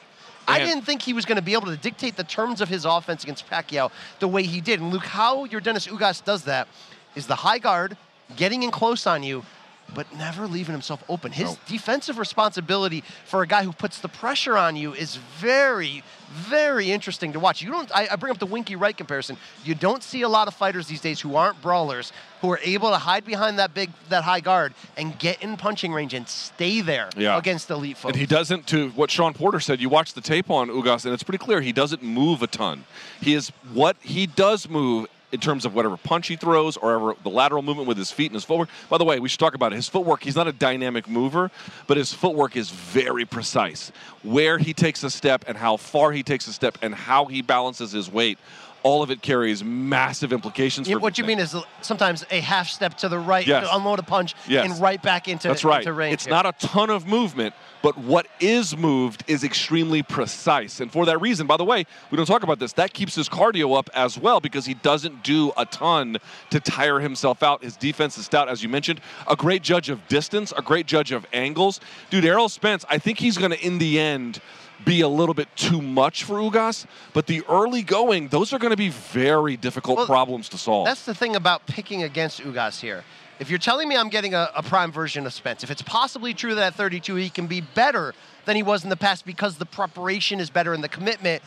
I 0.47 0.59
didn't 0.59 0.83
think 0.83 1.01
he 1.01 1.13
was 1.13 1.25
going 1.25 1.37
to 1.37 1.41
be 1.41 1.53
able 1.53 1.67
to 1.67 1.77
dictate 1.77 2.17
the 2.17 2.23
terms 2.23 2.61
of 2.61 2.67
his 2.67 2.83
offense 2.83 3.23
against 3.23 3.47
Pacquiao 3.47 3.91
the 4.19 4.27
way 4.27 4.43
he 4.43 4.59
did. 4.59 4.81
And 4.81 4.91
Luke, 4.91 5.05
how 5.05 5.45
Yordenis 5.47 5.87
Ugas 5.87 6.23
does 6.23 6.43
that 6.43 6.67
is 7.15 7.27
the 7.27 7.35
high 7.35 7.59
guard, 7.59 7.95
getting 8.35 8.63
in 8.63 8.71
close 8.71 9.07
on 9.07 9.23
you, 9.23 9.45
but 9.93 10.11
never 10.15 10.47
leaving 10.47 10.73
himself 10.73 11.03
open. 11.09 11.31
His 11.31 11.49
No. 11.51 11.57
defensive 11.67 12.17
responsibility 12.17 13.03
for 13.25 13.41
a 13.41 13.47
guy 13.47 13.63
who 13.63 13.71
puts 13.73 13.99
the 13.99 14.07
pressure 14.09 14.57
on 14.57 14.75
you 14.75 14.93
is 14.93 15.15
very, 15.39 16.03
very 16.31 16.91
interesting 16.91 17.33
to 17.33 17.39
watch. 17.39 17.61
You 17.61 17.71
don't. 17.71 17.91
I, 17.95 18.07
I 18.11 18.15
bring 18.15 18.31
up 18.31 18.39
the 18.39 18.45
Winky 18.45 18.75
Wright 18.75 18.95
comparison. 18.95 19.37
You 19.65 19.75
don't 19.75 20.01
see 20.03 20.21
a 20.21 20.29
lot 20.29 20.47
of 20.47 20.53
fighters 20.53 20.87
these 20.87 21.01
days 21.01 21.19
who 21.19 21.35
aren't 21.35 21.61
brawlers 21.61 22.13
who 22.41 22.51
are 22.51 22.59
able 22.63 22.89
to 22.89 22.97
hide 22.97 23.23
behind 23.25 23.59
that 23.59 23.73
big, 23.73 23.91
that 24.09 24.23
high 24.23 24.39
guard 24.39 24.73
and 24.97 25.17
get 25.19 25.43
in 25.43 25.57
punching 25.57 25.93
range 25.93 26.13
and 26.13 26.27
stay 26.27 26.81
there 26.81 27.09
Yeah. 27.15 27.37
against 27.37 27.69
elite 27.69 27.97
folks. 27.97 28.13
And 28.13 28.19
he 28.19 28.25
doesn't, 28.25 28.65
to 28.67 28.89
what 28.91 29.11
Shawn 29.11 29.33
Porter 29.33 29.59
said, 29.59 29.79
you 29.79 29.89
watch 29.89 30.13
the 30.13 30.21
tape 30.21 30.49
on 30.49 30.69
Ugas, 30.69 31.05
and 31.05 31.13
it's 31.13 31.21
pretty 31.21 31.37
clear 31.37 31.61
he 31.61 31.71
doesn't 31.71 32.01
move 32.01 32.41
a 32.41 32.47
ton. 32.47 32.85
He 33.21 33.33
is 33.35 33.49
what 33.73 33.95
he 34.01 34.25
does 34.25 34.67
move 34.67 35.07
in 35.31 35.39
terms 35.39 35.65
of 35.65 35.73
whatever 35.73 35.97
punch 35.97 36.27
he 36.27 36.35
throws 36.35 36.77
or 36.77 36.93
ever 36.93 37.15
the 37.23 37.29
lateral 37.29 37.61
movement 37.61 37.87
with 37.87 37.97
his 37.97 38.11
feet 38.11 38.27
and 38.27 38.35
his 38.35 38.43
footwork. 38.43 38.69
By 38.89 38.97
the 38.97 39.05
way, 39.05 39.19
we 39.19 39.29
should 39.29 39.39
talk 39.39 39.55
about 39.55 39.73
it. 39.73 39.77
His 39.77 39.89
footwork, 39.89 40.23
he's 40.23 40.35
not 40.35 40.47
a 40.47 40.51
dynamic 40.51 41.07
mover, 41.07 41.51
but 41.87 41.97
his 41.97 42.13
footwork 42.13 42.55
is 42.55 42.69
very 42.69 43.25
precise. 43.25 43.91
Where 44.23 44.57
he 44.57 44.73
takes 44.73 45.03
a 45.03 45.09
step 45.09 45.45
and 45.47 45.57
how 45.57 45.77
far 45.77 46.11
he 46.11 46.23
takes 46.23 46.47
a 46.47 46.53
step 46.53 46.77
and 46.81 46.93
how 46.93 47.25
he 47.25 47.41
balances 47.41 47.91
his 47.91 48.11
weight 48.11 48.37
all 48.83 49.03
of 49.03 49.11
it 49.11 49.21
carries 49.21 49.63
massive 49.63 50.33
implications. 50.33 50.89
What 50.89 51.17
you 51.17 51.23
mean 51.23 51.39
is 51.39 51.55
sometimes 51.81 52.25
a 52.31 52.39
half 52.39 52.67
step 52.67 52.95
to 52.99 53.09
the 53.09 53.19
right 53.19 53.45
Yes. 53.45 53.67
to 53.67 53.75
unload 53.75 53.99
a 53.99 54.03
punch 54.03 54.35
Yes. 54.47 54.65
and 54.69 54.81
right 54.81 55.01
back 55.01 55.27
into, 55.27 55.47
That's 55.47 55.63
right. 55.63 55.79
into 55.81 55.93
range. 55.93 56.13
It's 56.13 56.25
here. 56.25 56.33
not 56.33 56.45
a 56.45 56.53
ton 56.67 56.89
of 56.89 57.05
movement, 57.07 57.53
but 57.81 57.97
what 57.97 58.27
is 58.39 58.75
moved 58.77 59.23
is 59.27 59.43
extremely 59.43 60.03
precise. 60.03 60.79
And 60.79 60.91
for 60.91 61.05
that 61.05 61.19
reason, 61.21 61.47
by 61.47 61.57
the 61.57 61.63
way, 61.65 61.85
we 62.09 62.15
don't 62.17 62.25
talk 62.25 62.43
about 62.43 62.59
this, 62.59 62.73
that 62.73 62.93
keeps 62.93 63.15
his 63.15 63.27
cardio 63.29 63.77
up 63.77 63.89
as 63.93 64.17
well 64.17 64.39
because 64.39 64.65
he 64.65 64.73
doesn't 64.73 65.23
do 65.23 65.51
a 65.57 65.65
ton 65.65 66.17
to 66.49 66.59
tire 66.59 66.99
himself 66.99 67.43
out. 67.43 67.63
His 67.63 67.75
defense 67.77 68.17
is 68.17 68.25
stout, 68.25 68.49
as 68.49 68.61
you 68.63 68.69
mentioned. 68.69 69.01
A 69.27 69.35
great 69.35 69.61
judge 69.63 69.89
of 69.89 70.07
distance, 70.07 70.53
a 70.57 70.61
great 70.61 70.85
judge 70.85 71.11
of 71.11 71.25
angles. 71.33 71.79
Dude, 72.09 72.25
Errol 72.25 72.49
Spence, 72.49 72.85
I 72.89 72.97
think 72.97 73.19
he's 73.19 73.37
going 73.37 73.51
to, 73.51 73.59
in 73.65 73.77
the 73.77 73.99
end, 73.99 74.39
be 74.85 75.01
a 75.01 75.07
little 75.07 75.33
bit 75.33 75.47
too 75.55 75.81
much 75.81 76.23
for 76.23 76.35
Ugas, 76.35 76.85
but 77.13 77.27
the 77.27 77.43
early 77.49 77.83
going, 77.83 78.27
those 78.29 78.53
are 78.53 78.59
going 78.59 78.71
to 78.71 78.77
be 78.77 78.89
very 78.89 79.57
difficult 79.57 79.97
Well, 79.97 80.05
problems 80.05 80.49
to 80.49 80.57
solve. 80.57 80.85
That's 80.85 81.05
the 81.05 81.15
thing 81.15 81.35
about 81.35 81.65
picking 81.67 82.03
against 82.03 82.41
Ugas 82.41 82.79
here. 82.79 83.03
If 83.39 83.49
you're 83.49 83.59
telling 83.59 83.89
me 83.89 83.95
I'm 83.97 84.09
getting 84.09 84.33
a, 84.33 84.51
a 84.55 84.61
prime 84.61 84.91
version 84.91 85.25
of 85.25 85.33
Spence, 85.33 85.63
if 85.63 85.71
it's 85.71 85.81
possibly 85.81 86.33
true 86.33 86.55
that 86.55 86.67
at 86.67 86.75
32 86.75 87.15
he 87.15 87.29
can 87.29 87.47
be 87.47 87.61
better 87.61 88.13
than 88.45 88.55
he 88.55 88.63
was 88.63 88.83
in 88.83 88.89
the 88.89 88.97
past 88.97 89.25
because 89.25 89.57
the 89.57 89.65
preparation 89.65 90.39
is 90.39 90.49
better 90.49 90.73
and 90.73 90.83
the 90.83 90.89
commitment, 90.89 91.41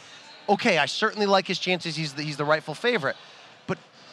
okay, 0.49 0.79
I 0.79 0.87
certainly 0.87 1.27
like 1.27 1.47
his 1.47 1.59
chances. 1.59 1.97
He's 1.97 2.13
the, 2.13 2.23
he's 2.23 2.37
the 2.37 2.45
rightful 2.45 2.75
favorite. 2.75 3.17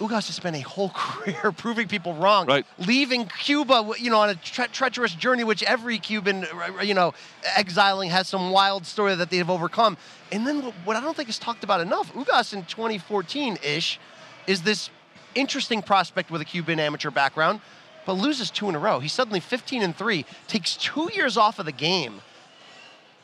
Ugas 0.02 0.26
has 0.28 0.36
spent 0.36 0.56
a 0.56 0.62
whole 0.62 0.90
career 0.96 1.52
proving 1.52 1.88
people 1.88 2.14
wrong, 2.16 2.48
Right. 2.48 2.66
leaving 2.80 3.28
Cuba, 3.28 3.92
you 4.00 4.10
know, 4.10 4.20
on 4.20 4.30
a 4.30 4.36
tre- 4.36 4.68
treacherous 4.72 5.14
journey, 5.14 5.44
which 5.44 5.62
every 5.64 6.00
Cuban, 6.00 6.46
uh, 6.46 6.82
you 6.82 6.94
know, 6.94 7.14
exiling 7.56 8.10
has 8.10 8.28
some 8.28 8.50
wild 8.52 8.86
story 8.86 9.14
that 9.16 9.30
they 9.30 9.38
have 9.38 9.50
overcome. 9.50 9.98
And 10.32 10.46
then 10.48 10.64
what- 10.64 10.74
what 10.86 10.96
I 10.98 11.02
don't 11.02 11.16
think 11.16 11.30
is 11.30 11.38
talked 11.38 11.64
about 11.64 11.82
enough, 11.82 12.12
Ugas 12.14 12.52
in 12.54 12.64
2014-ish 12.64 14.00
is 14.48 14.64
this 14.64 14.90
interesting 15.36 15.82
prospect 15.82 16.32
with 16.32 16.42
a 16.42 16.46
Cuban 16.46 16.80
amateur 16.80 17.12
background, 17.12 17.62
but 18.06 18.14
loses 18.14 18.50
two 18.50 18.68
in 18.70 18.76
a 18.76 18.80
row. 18.80 19.00
He's 19.00 19.14
suddenly 19.14 19.40
15 19.40 19.84
and 19.84 19.96
three, 19.96 20.26
takes 20.48 20.76
two 20.76 21.10
years 21.14 21.38
off 21.38 21.60
of 21.60 21.66
the 21.68 21.72
game, 21.72 22.22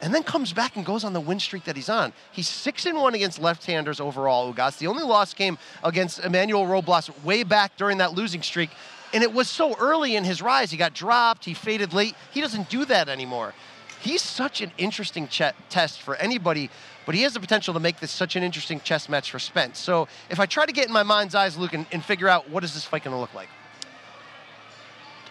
and 0.02 0.14
then 0.14 0.24
comes 0.24 0.54
back 0.54 0.76
and 0.76 0.86
goes 0.86 1.04
on 1.04 1.14
the 1.14 1.20
win 1.20 1.40
streak 1.40 1.64
that 1.66 1.76
he's 1.76 1.90
on. 1.90 2.14
He's 2.32 2.48
six 2.48 2.86
and 2.86 2.98
one 2.98 3.16
against 3.16 3.40
left-handers 3.40 4.00
overall. 4.00 4.54
Ugas. 4.54 4.78
The 4.78 4.88
only 4.88 5.04
loss 5.04 5.34
came 5.34 5.58
against 5.84 6.20
Emmanuel 6.20 6.68
Robles 6.68 7.10
way 7.24 7.44
back 7.44 7.76
during 7.78 7.98
that 7.98 8.14
losing 8.14 8.42
streak, 8.44 8.70
and 9.14 9.24
it 9.24 9.34
was 9.34 9.50
so 9.50 9.76
early 9.78 10.16
in 10.16 10.24
his 10.24 10.42
rise. 10.42 10.70
He 10.72 10.78
got 10.78 10.94
dropped. 10.94 11.46
He 11.46 11.54
faded 11.54 11.94
late. 11.94 12.16
He 12.32 12.42
doesn't 12.42 12.70
do 12.70 12.86
that 12.86 13.10
anymore. 13.10 13.54
He's 14.00 14.22
such 14.22 14.62
an 14.62 14.72
interesting 14.78 15.28
ch- 15.28 15.42
test 15.70 16.02
for 16.02 16.16
anybody, 16.18 16.70
but 17.08 17.16
he 17.16 17.24
has 17.24 17.34
the 17.34 17.40
potential 17.40 17.74
to 17.74 17.80
make 17.80 18.00
this 18.00 18.12
such 18.12 18.36
an 18.36 18.44
interesting 18.44 18.80
chess 18.82 19.10
match 19.10 19.32
for 19.32 19.40
Spence. 19.40 19.80
So 19.80 20.08
if 20.30 20.40
I 20.40 20.46
try 20.46 20.68
to 20.68 20.72
get 20.72 20.86
in 20.86 20.94
my 20.94 21.04
mind's 21.04 21.34
eyes, 21.34 21.58
Luke, 21.58 21.74
and, 21.74 21.88
and 21.92 22.04
figure 22.04 22.28
out 22.28 22.50
what 22.50 22.64
is 22.64 22.76
this 22.76 22.84
fight 22.86 23.04
going 23.04 23.16
to 23.16 23.20
look 23.20 23.34
like, 23.34 23.50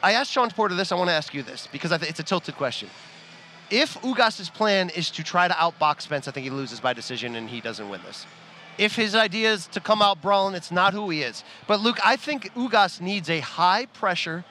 I 0.03 0.13
asked 0.13 0.33
Shawn 0.33 0.51
Porter 0.51 0.75
this. 0.75 0.91
I 0.91 0.97
want 0.97 1.09
to 1.09 1.15
ask 1.15 1.33
you 1.33 1.43
this 1.43 1.69
because 1.69 1.93
I 1.93 1.99
think 1.99 2.11
it's 2.11 2.21
a 2.21 2.25
tilted 2.25 2.57
question. 2.57 2.91
If 3.71 3.95
Ugas's 4.03 4.49
plan 4.49 4.91
is 4.91 5.11
to 5.13 5.25
try 5.25 5.49
to 5.49 5.55
outbox 5.55 6.03
Spence, 6.03 6.29
I 6.29 6.31
think 6.31 6.45
he 6.45 6.51
loses 6.51 6.81
by 6.81 6.93
decision 6.93 7.35
and 7.35 7.51
he 7.51 7.61
doesn't 7.61 7.89
win 7.89 8.01
this. 8.07 8.27
If 8.79 8.95
his 8.95 9.15
idea 9.15 9.53
is 9.53 9.67
to 9.69 9.81
come 9.81 10.03
out 10.03 10.21
brawling, 10.23 10.55
it's 10.55 10.71
not 10.71 10.93
who 10.93 11.09
he 11.11 11.23
is. 11.23 11.43
But 11.67 11.81
Luke, 11.81 11.99
I 12.05 12.17
think 12.17 12.53
Ugas 12.55 13.01
needs 13.01 13.31
a 13.31 13.41
high 13.41 13.87
pressure, 13.87 14.45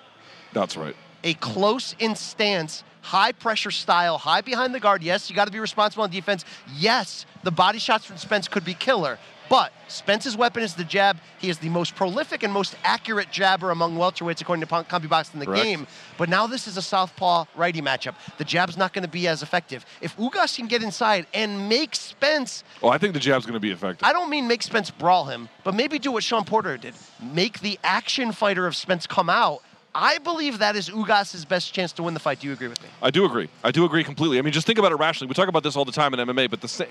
That's 0.52 0.76
right. 0.76 0.96
a 1.24 1.36
close 1.36 1.96
in 2.00 2.16
stance, 2.16 2.84
high 3.02 3.32
pressure 3.32 3.72
style, 3.72 4.18
high 4.18 4.42
behind 4.42 4.74
the 4.74 4.80
guard. 4.80 5.04
Yes, 5.04 5.30
you 5.30 5.36
got 5.36 5.46
to 5.46 5.52
be 5.52 5.60
responsible 5.60 6.04
on 6.04 6.10
defense. 6.10 6.44
Yes, 6.76 7.26
the 7.44 7.52
body 7.52 7.78
shots 7.78 8.04
from 8.04 8.18
Spence 8.18 8.48
could 8.48 8.66
be 8.66 8.74
killer. 8.74 9.20
But 9.50 9.72
Spence's 9.88 10.36
weapon 10.36 10.64
is 10.64 10.74
the 10.74 10.84
jab. 10.84 11.18
He 11.38 11.50
is 11.50 11.60
the 11.60 11.70
most 11.70 11.96
prolific 11.96 12.42
and 12.44 12.52
most 12.52 12.76
accurate 12.84 13.32
jabber 13.32 13.70
among 13.72 13.96
welterweights, 13.96 14.42
according 14.42 14.66
to 14.66 14.68
CompuBox 14.68 15.34
in 15.34 15.40
the 15.40 15.46
Correct. 15.46 15.64
game. 15.64 15.88
But 16.18 16.30
now 16.30 16.48
this 16.48 16.68
is 16.68 16.78
a 16.78 16.82
southpaw 16.82 17.46
righty 17.56 17.82
matchup. 17.82 18.16
The 18.38 18.44
jab's 18.44 18.78
not 18.78 18.94
going 18.94 19.04
to 19.04 19.10
be 19.10 19.28
as 19.28 19.44
effective. 19.44 19.86
If 20.02 20.18
Ugas 20.18 20.56
can 20.56 20.68
get 20.68 20.82
inside 20.82 21.28
and 21.34 21.70
make 21.70 21.96
Spence 21.96 22.64
Well, 22.82 22.92
I 22.92 22.98
think 22.98 23.14
the 23.14 23.20
jab's 23.20 23.46
going 23.46 23.54
to 23.54 23.60
be 23.60 23.72
effective. 23.72 24.06
I 24.08 24.14
don't 24.14 24.30
mean 24.30 24.48
make 24.48 24.64
Spence 24.64 24.90
brawl 24.90 25.26
him, 25.26 25.50
but 25.64 25.76
maybe 25.76 26.00
do 26.00 26.12
what 26.12 26.24
Shawn 26.24 26.44
Porter 26.46 26.78
did. 26.78 26.96
Make 27.22 27.60
the 27.60 27.78
action 27.84 28.32
fighter 28.32 28.66
of 28.66 28.76
Spence 28.76 29.06
come 29.06 29.30
out. 29.30 29.62
I 29.98 30.18
believe 30.18 30.60
that 30.60 30.76
is 30.76 30.90
Ugas's 30.90 31.46
best 31.46 31.74
chance 31.74 31.94
to 31.94 32.04
win 32.04 32.14
the 32.14 32.20
fight. 32.20 32.42
Do 32.42 32.48
you 32.48 32.54
agree 32.54 32.68
with 32.68 32.82
me? 32.84 32.90
I 33.02 33.12
do 33.12 33.24
agree. 33.24 33.48
I 33.64 33.72
do 33.72 33.86
agree 33.86 34.04
completely. 34.04 34.38
I 34.38 34.42
mean, 34.42 34.52
just 34.52 34.68
think 34.68 34.78
about 34.78 34.92
it 34.92 34.96
rationally. 34.96 35.30
We 35.30 35.36
talk 35.36 35.48
about 35.48 35.64
this 35.64 35.78
all 35.78 35.86
the 35.86 35.94
time 35.94 36.14
in 36.14 36.20
MMA, 36.20 36.50
but 36.50 36.60
the 36.60 36.68
sa- 36.68 36.84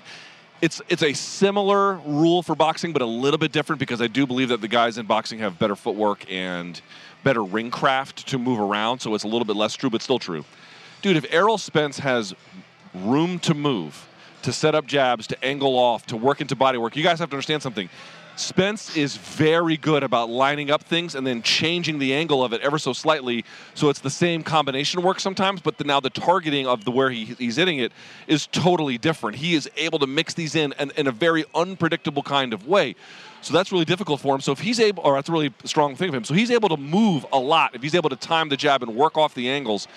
it's 0.61 0.81
it's 0.89 1.03
a 1.03 1.13
similar 1.13 1.95
rule 2.05 2.41
for 2.41 2.55
boxing, 2.55 2.93
but 2.93 3.01
a 3.01 3.05
little 3.05 3.37
bit 3.37 3.51
different 3.51 3.79
because 3.79 4.01
I 4.01 4.07
do 4.07 4.25
believe 4.25 4.49
that 4.49 4.61
the 4.61 4.67
guys 4.67 4.97
in 4.97 5.05
boxing 5.05 5.39
have 5.39 5.59
better 5.59 5.75
footwork 5.75 6.29
and 6.31 6.79
better 7.23 7.43
ring 7.43 7.71
craft 7.71 8.27
to 8.27 8.37
move 8.37 8.59
around, 8.59 8.99
so 8.99 9.13
it's 9.15 9.23
a 9.23 9.27
little 9.27 9.45
bit 9.45 9.55
less 9.55 9.73
true, 9.73 9.89
but 9.89 10.01
still 10.01 10.19
true. 10.19 10.45
Dude, 11.01 11.17
if 11.17 11.25
Errol 11.31 11.57
Spence 11.57 11.99
has 11.99 12.33
room 12.93 13.39
to 13.39 13.53
move, 13.53 14.07
to 14.43 14.53
set 14.53 14.75
up 14.75 14.85
jabs, 14.85 15.27
to 15.27 15.43
angle 15.43 15.77
off, 15.77 16.05
to 16.07 16.17
work 16.17 16.39
into 16.39 16.55
body 16.55 16.77
work, 16.77 16.95
you 16.95 17.03
guys 17.03 17.19
have 17.19 17.29
to 17.29 17.35
understand 17.35 17.61
something. 17.61 17.89
Spence 18.35 18.97
is 18.97 19.15
very 19.15 19.77
good 19.77 20.03
about 20.03 20.29
lining 20.29 20.69
up 20.69 20.83
things 20.83 21.15
and 21.15 21.25
then 21.25 21.41
changing 21.41 21.99
the 21.99 22.13
angle 22.13 22.43
of 22.43 22.51
it 22.51 22.61
ever 22.61 22.77
so 22.77 22.91
slightly, 22.91 23.45
so 23.73 23.89
it's 23.89 23.99
the 23.99 24.09
same 24.09 24.43
combination 24.43 25.01
work 25.01 25.21
sometimes. 25.21 25.61
But 25.61 25.77
the, 25.77 25.85
now 25.85 26.01
the 26.01 26.09
targeting 26.09 26.67
of 26.67 26.83
the 26.83 26.91
where 26.91 27.09
he, 27.09 27.25
he's 27.25 27.55
hitting 27.55 27.79
it 27.79 27.93
is 28.27 28.47
totally 28.47 28.97
different. 28.97 29.37
He 29.37 29.55
is 29.55 29.69
able 29.77 29.99
to 29.99 30.07
mix 30.07 30.33
these 30.33 30.55
in, 30.55 30.73
in 30.79 30.91
in 30.91 31.07
a 31.07 31.11
very 31.11 31.45
unpredictable 31.53 32.23
kind 32.23 32.53
of 32.53 32.67
way. 32.67 32.95
So 33.41 33.53
that's 33.53 33.71
really 33.71 33.85
difficult 33.85 34.19
for 34.19 34.33
him. 34.33 34.41
So 34.41 34.51
if 34.51 34.59
he's 34.59 34.79
able, 34.79 35.03
or 35.03 35.13
that's 35.15 35.29
a 35.29 35.31
really 35.31 35.53
strong 35.65 35.95
thing 35.95 36.09
for 36.09 36.17
him. 36.17 36.23
So 36.23 36.33
he's 36.33 36.51
able 36.51 36.69
to 36.69 36.77
move 36.77 37.25
a 37.31 37.39
lot. 37.39 37.75
If 37.75 37.83
he's 37.83 37.95
able 37.95 38.09
to 38.09 38.15
time 38.15 38.49
the 38.49 38.57
jab 38.57 38.81
and 38.81 38.95
work 38.95 39.17
off 39.17 39.35
the 39.35 39.49
angles, 39.49 39.87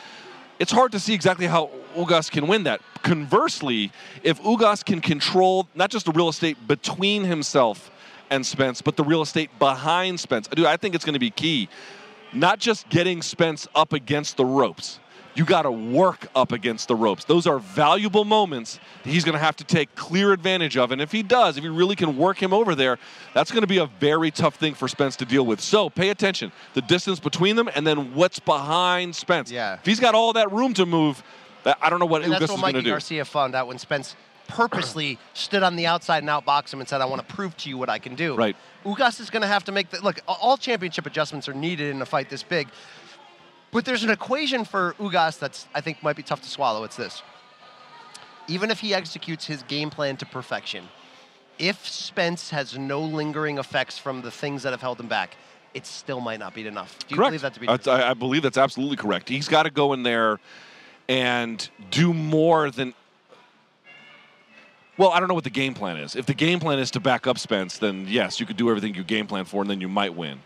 it's 0.58 0.72
hard 0.72 0.92
to 0.92 1.00
see 1.00 1.14
exactly 1.14 1.46
how 1.46 1.70
Ugas 1.96 2.30
can 2.30 2.46
win 2.46 2.64
that. 2.64 2.80
Conversely, 3.02 3.90
if 4.22 4.40
Ugas 4.42 4.84
can 4.84 5.00
control 5.00 5.68
not 5.74 5.90
just 5.90 6.06
the 6.06 6.12
real 6.12 6.28
estate 6.28 6.68
between 6.68 7.24
himself 7.24 7.90
and 8.30 8.44
Spence, 8.44 8.82
but 8.82 8.96
the 8.96 9.04
real 9.04 9.22
estate 9.22 9.50
behind 9.58 10.20
Spence, 10.20 10.48
dude, 10.48 10.66
I 10.66 10.76
think 10.76 10.94
it's 10.94 11.04
going 11.04 11.14
to 11.14 11.18
be 11.18 11.30
key. 11.30 11.68
Not 12.32 12.58
just 12.58 12.88
getting 12.88 13.22
Spence 13.22 13.66
up 13.74 13.92
against 13.92 14.36
the 14.36 14.44
ropes. 14.44 15.00
You 15.34 15.44
got 15.44 15.62
to 15.62 15.70
work 15.70 16.26
up 16.34 16.50
against 16.50 16.88
the 16.88 16.96
ropes. 16.96 17.24
Those 17.24 17.46
are 17.46 17.60
valuable 17.60 18.24
moments 18.24 18.80
that 19.04 19.10
he's 19.10 19.24
going 19.24 19.34
to 19.34 19.38
have 19.38 19.54
to 19.56 19.64
take 19.64 19.94
clear 19.94 20.32
advantage 20.32 20.76
of. 20.76 20.90
And 20.90 21.00
if 21.00 21.12
he 21.12 21.22
does, 21.22 21.56
if 21.56 21.62
he 21.62 21.68
really 21.68 21.94
can 21.94 22.16
work 22.16 22.42
him 22.42 22.52
over 22.52 22.74
there, 22.74 22.98
that's 23.34 23.52
going 23.52 23.60
to 23.60 23.68
be 23.68 23.78
a 23.78 23.86
very 23.86 24.32
tough 24.32 24.56
thing 24.56 24.74
for 24.74 24.88
Spence 24.88 25.14
to 25.16 25.24
deal 25.24 25.46
with. 25.46 25.60
So 25.60 25.90
pay 25.90 26.08
attention. 26.08 26.50
The 26.74 26.82
distance 26.82 27.20
between 27.20 27.54
them 27.54 27.70
and 27.74 27.86
then 27.86 28.14
what's 28.14 28.40
behind 28.40 29.14
Spence. 29.14 29.52
Yeah. 29.52 29.74
If 29.74 29.86
he's 29.86 30.00
got 30.00 30.16
all 30.16 30.32
that 30.32 30.50
room 30.50 30.74
to 30.74 30.84
move, 30.84 31.22
I 31.64 31.88
don't 31.88 32.00
know 32.00 32.06
what 32.06 32.22
And 32.22 32.32
Ugas 32.32 32.40
that's 32.40 32.52
is 32.52 32.60
what 32.60 32.72
going 32.72 32.74
to 32.74 32.82
do. 32.82 32.90
Garcia 32.90 33.24
found 33.24 33.54
out 33.54 33.68
when 33.68 33.78
Spence 33.78 34.16
purposely 34.48 35.18
stood 35.34 35.62
on 35.62 35.76
the 35.76 35.86
outside 35.86 36.22
and 36.22 36.28
outboxed 36.28 36.72
him 36.72 36.80
and 36.80 36.88
said, 36.88 37.00
I 37.00 37.04
want 37.04 37.26
to 37.26 37.34
prove 37.34 37.56
to 37.58 37.68
you 37.68 37.78
what 37.78 37.88
I 37.88 37.98
can 37.98 38.16
do. 38.16 38.34
Right. 38.34 38.56
Ugas 38.84 39.20
is 39.20 39.30
going 39.30 39.42
to 39.42 39.48
have 39.48 39.64
to 39.64 39.72
make 39.72 39.90
the 39.90 40.00
look, 40.00 40.18
all 40.26 40.56
championship 40.56 41.06
adjustments 41.06 41.48
are 41.48 41.54
needed 41.54 41.94
in 41.94 42.02
a 42.02 42.06
fight 42.06 42.28
this 42.28 42.42
big. 42.42 42.68
But 43.70 43.84
there's 43.84 44.02
an 44.02 44.10
equation 44.10 44.64
for 44.64 44.94
Ugas 44.98 45.38
that's 45.38 45.68
I 45.74 45.80
think 45.80 46.02
might 46.02 46.16
be 46.16 46.22
tough 46.22 46.42
to 46.42 46.48
swallow. 46.48 46.84
It's 46.84 46.96
this. 46.96 47.22
Even 48.48 48.70
if 48.70 48.80
he 48.80 48.94
executes 48.94 49.46
his 49.46 49.62
game 49.64 49.90
plan 49.90 50.16
to 50.16 50.26
perfection, 50.26 50.88
if 51.58 51.86
Spence 51.86 52.50
has 52.50 52.78
no 52.78 53.00
lingering 53.00 53.58
effects 53.58 53.98
from 53.98 54.22
the 54.22 54.30
things 54.30 54.62
that 54.62 54.70
have 54.70 54.80
held 54.80 54.98
him 54.98 55.08
back, 55.08 55.36
it 55.74 55.84
still 55.84 56.20
might 56.20 56.38
not 56.38 56.54
be 56.54 56.66
enough. 56.66 56.98
Do 57.00 57.06
you 57.10 57.16
correct. 57.16 57.28
believe 57.28 57.42
that 57.42 57.54
to 57.54 57.60
be 57.60 57.66
true? 57.66 57.92
I, 57.92 58.10
I 58.10 58.14
believe 58.14 58.42
that's 58.42 58.56
absolutely 58.56 58.96
correct. 58.96 59.28
He's 59.28 59.48
got 59.48 59.64
to 59.64 59.70
go 59.70 59.92
in 59.92 60.02
there 60.02 60.40
and 61.08 61.68
do 61.90 62.14
more 62.14 62.70
than. 62.70 62.94
Well, 64.98 65.10
I 65.10 65.20
don't 65.20 65.28
know 65.28 65.34
what 65.34 65.44
the 65.44 65.50
game 65.50 65.74
plan 65.74 65.96
is. 65.96 66.16
If 66.16 66.26
the 66.26 66.34
game 66.34 66.58
plan 66.58 66.80
is 66.80 66.90
to 66.90 67.00
back 67.00 67.28
up 67.28 67.38
Spence, 67.38 67.78
then 67.78 68.06
yes, 68.08 68.40
you 68.40 68.46
could 68.46 68.56
do 68.56 68.68
everything 68.68 68.94
you 68.96 69.04
game 69.04 69.28
plan 69.28 69.44
for, 69.44 69.62
and 69.62 69.70
then 69.70 69.80
you 69.80 69.88
might 69.88 70.14
win. 70.14 70.40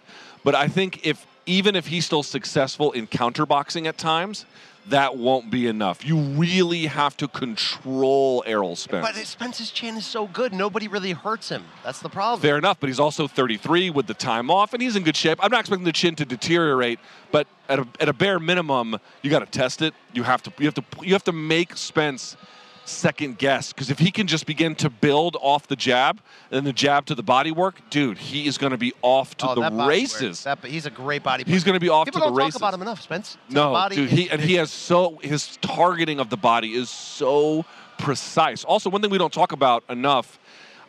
But 0.44 0.54
I 0.54 0.68
think 0.68 1.06
if 1.06 1.26
even 1.46 1.74
if 1.74 1.86
he's 1.86 2.04
still 2.04 2.22
successful 2.22 2.92
in 2.92 3.06
counterboxing 3.06 3.86
at 3.86 3.98
times, 3.98 4.44
that 4.88 5.16
won't 5.16 5.50
be 5.50 5.66
enough. 5.68 6.04
You 6.04 6.18
really 6.18 6.86
have 6.86 7.16
to 7.18 7.28
control 7.28 8.42
Errol 8.46 8.76
Spence. 8.76 9.06
But 9.06 9.14
Spence's 9.26 9.70
chin 9.70 9.96
is 9.96 10.04
so 10.04 10.26
good, 10.26 10.52
nobody 10.52 10.88
really 10.88 11.12
hurts 11.12 11.48
him. 11.48 11.64
That's 11.84 12.00
the 12.00 12.08
problem. 12.08 12.40
Fair 12.40 12.58
enough, 12.58 12.78
but 12.78 12.88
he's 12.88 13.00
also 13.00 13.26
33 13.26 13.90
with 13.90 14.06
the 14.06 14.14
time 14.14 14.50
off, 14.50 14.72
and 14.72 14.82
he's 14.82 14.96
in 14.96 15.02
good 15.02 15.16
shape. 15.16 15.38
I'm 15.42 15.50
not 15.50 15.60
expecting 15.60 15.84
the 15.84 15.92
chin 15.92 16.14
to 16.16 16.24
deteriorate, 16.24 16.98
but 17.30 17.46
at 17.68 17.78
a, 17.78 17.86
at 18.00 18.08
a 18.08 18.12
bare 18.12 18.38
minimum, 18.38 18.98
you 19.22 19.30
got 19.30 19.40
to 19.40 19.46
test 19.46 19.82
it. 19.82 19.94
You 20.12 20.24
have 20.24 20.42
to 20.42 20.52
you 20.58 20.66
have 20.66 20.74
to 20.74 20.84
you 21.00 21.12
have 21.12 21.24
to 21.24 21.32
make 21.32 21.76
Spence 21.76 22.36
second 22.84 23.38
guess 23.38 23.72
because 23.72 23.90
if 23.90 23.98
he 23.98 24.10
can 24.10 24.26
just 24.26 24.44
begin 24.46 24.74
to 24.76 24.90
build 24.90 25.36
off 25.40 25.68
the 25.68 25.76
jab 25.76 26.20
and 26.50 26.66
the 26.66 26.72
jab 26.72 27.06
to 27.06 27.14
the 27.14 27.22
body 27.22 27.50
work, 27.52 27.80
dude, 27.90 28.18
he 28.18 28.46
is 28.46 28.58
going 28.58 28.72
to 28.72 28.76
be 28.76 28.92
off 29.02 29.36
to 29.38 29.48
Oh, 29.50 29.54
the 29.54 29.70
races. 29.86 30.44
that- 30.44 30.64
he's 30.64 30.86
a 30.86 30.90
great 30.90 31.22
body. 31.22 31.44
He's 31.46 31.64
gonna 31.64 31.78
be 31.80 31.88
off 31.88 32.06
People 32.06 32.20
to 32.22 32.26
don't 32.28 32.36
talk 32.38 32.56
about 32.56 32.74
him 32.74 32.82
enough, 32.82 33.00
Spence. 33.02 33.36
His 33.46 33.54
No, 33.54 33.88
dude, 33.90 34.10
he 34.10 34.30
and 34.30 34.40
he 34.40 34.54
has 34.54 34.70
so 34.70 35.18
his 35.22 35.56
targeting 35.60 36.18
of 36.20 36.30
the 36.30 36.36
body 36.36 36.74
is 36.74 36.90
so 36.90 37.64
precise. 37.98 38.64
Also, 38.64 38.90
one 38.90 39.00
thing 39.02 39.10
we 39.10 39.18
don't 39.18 39.32
talk 39.32 39.52
about 39.52 39.84
enough, 39.88 40.38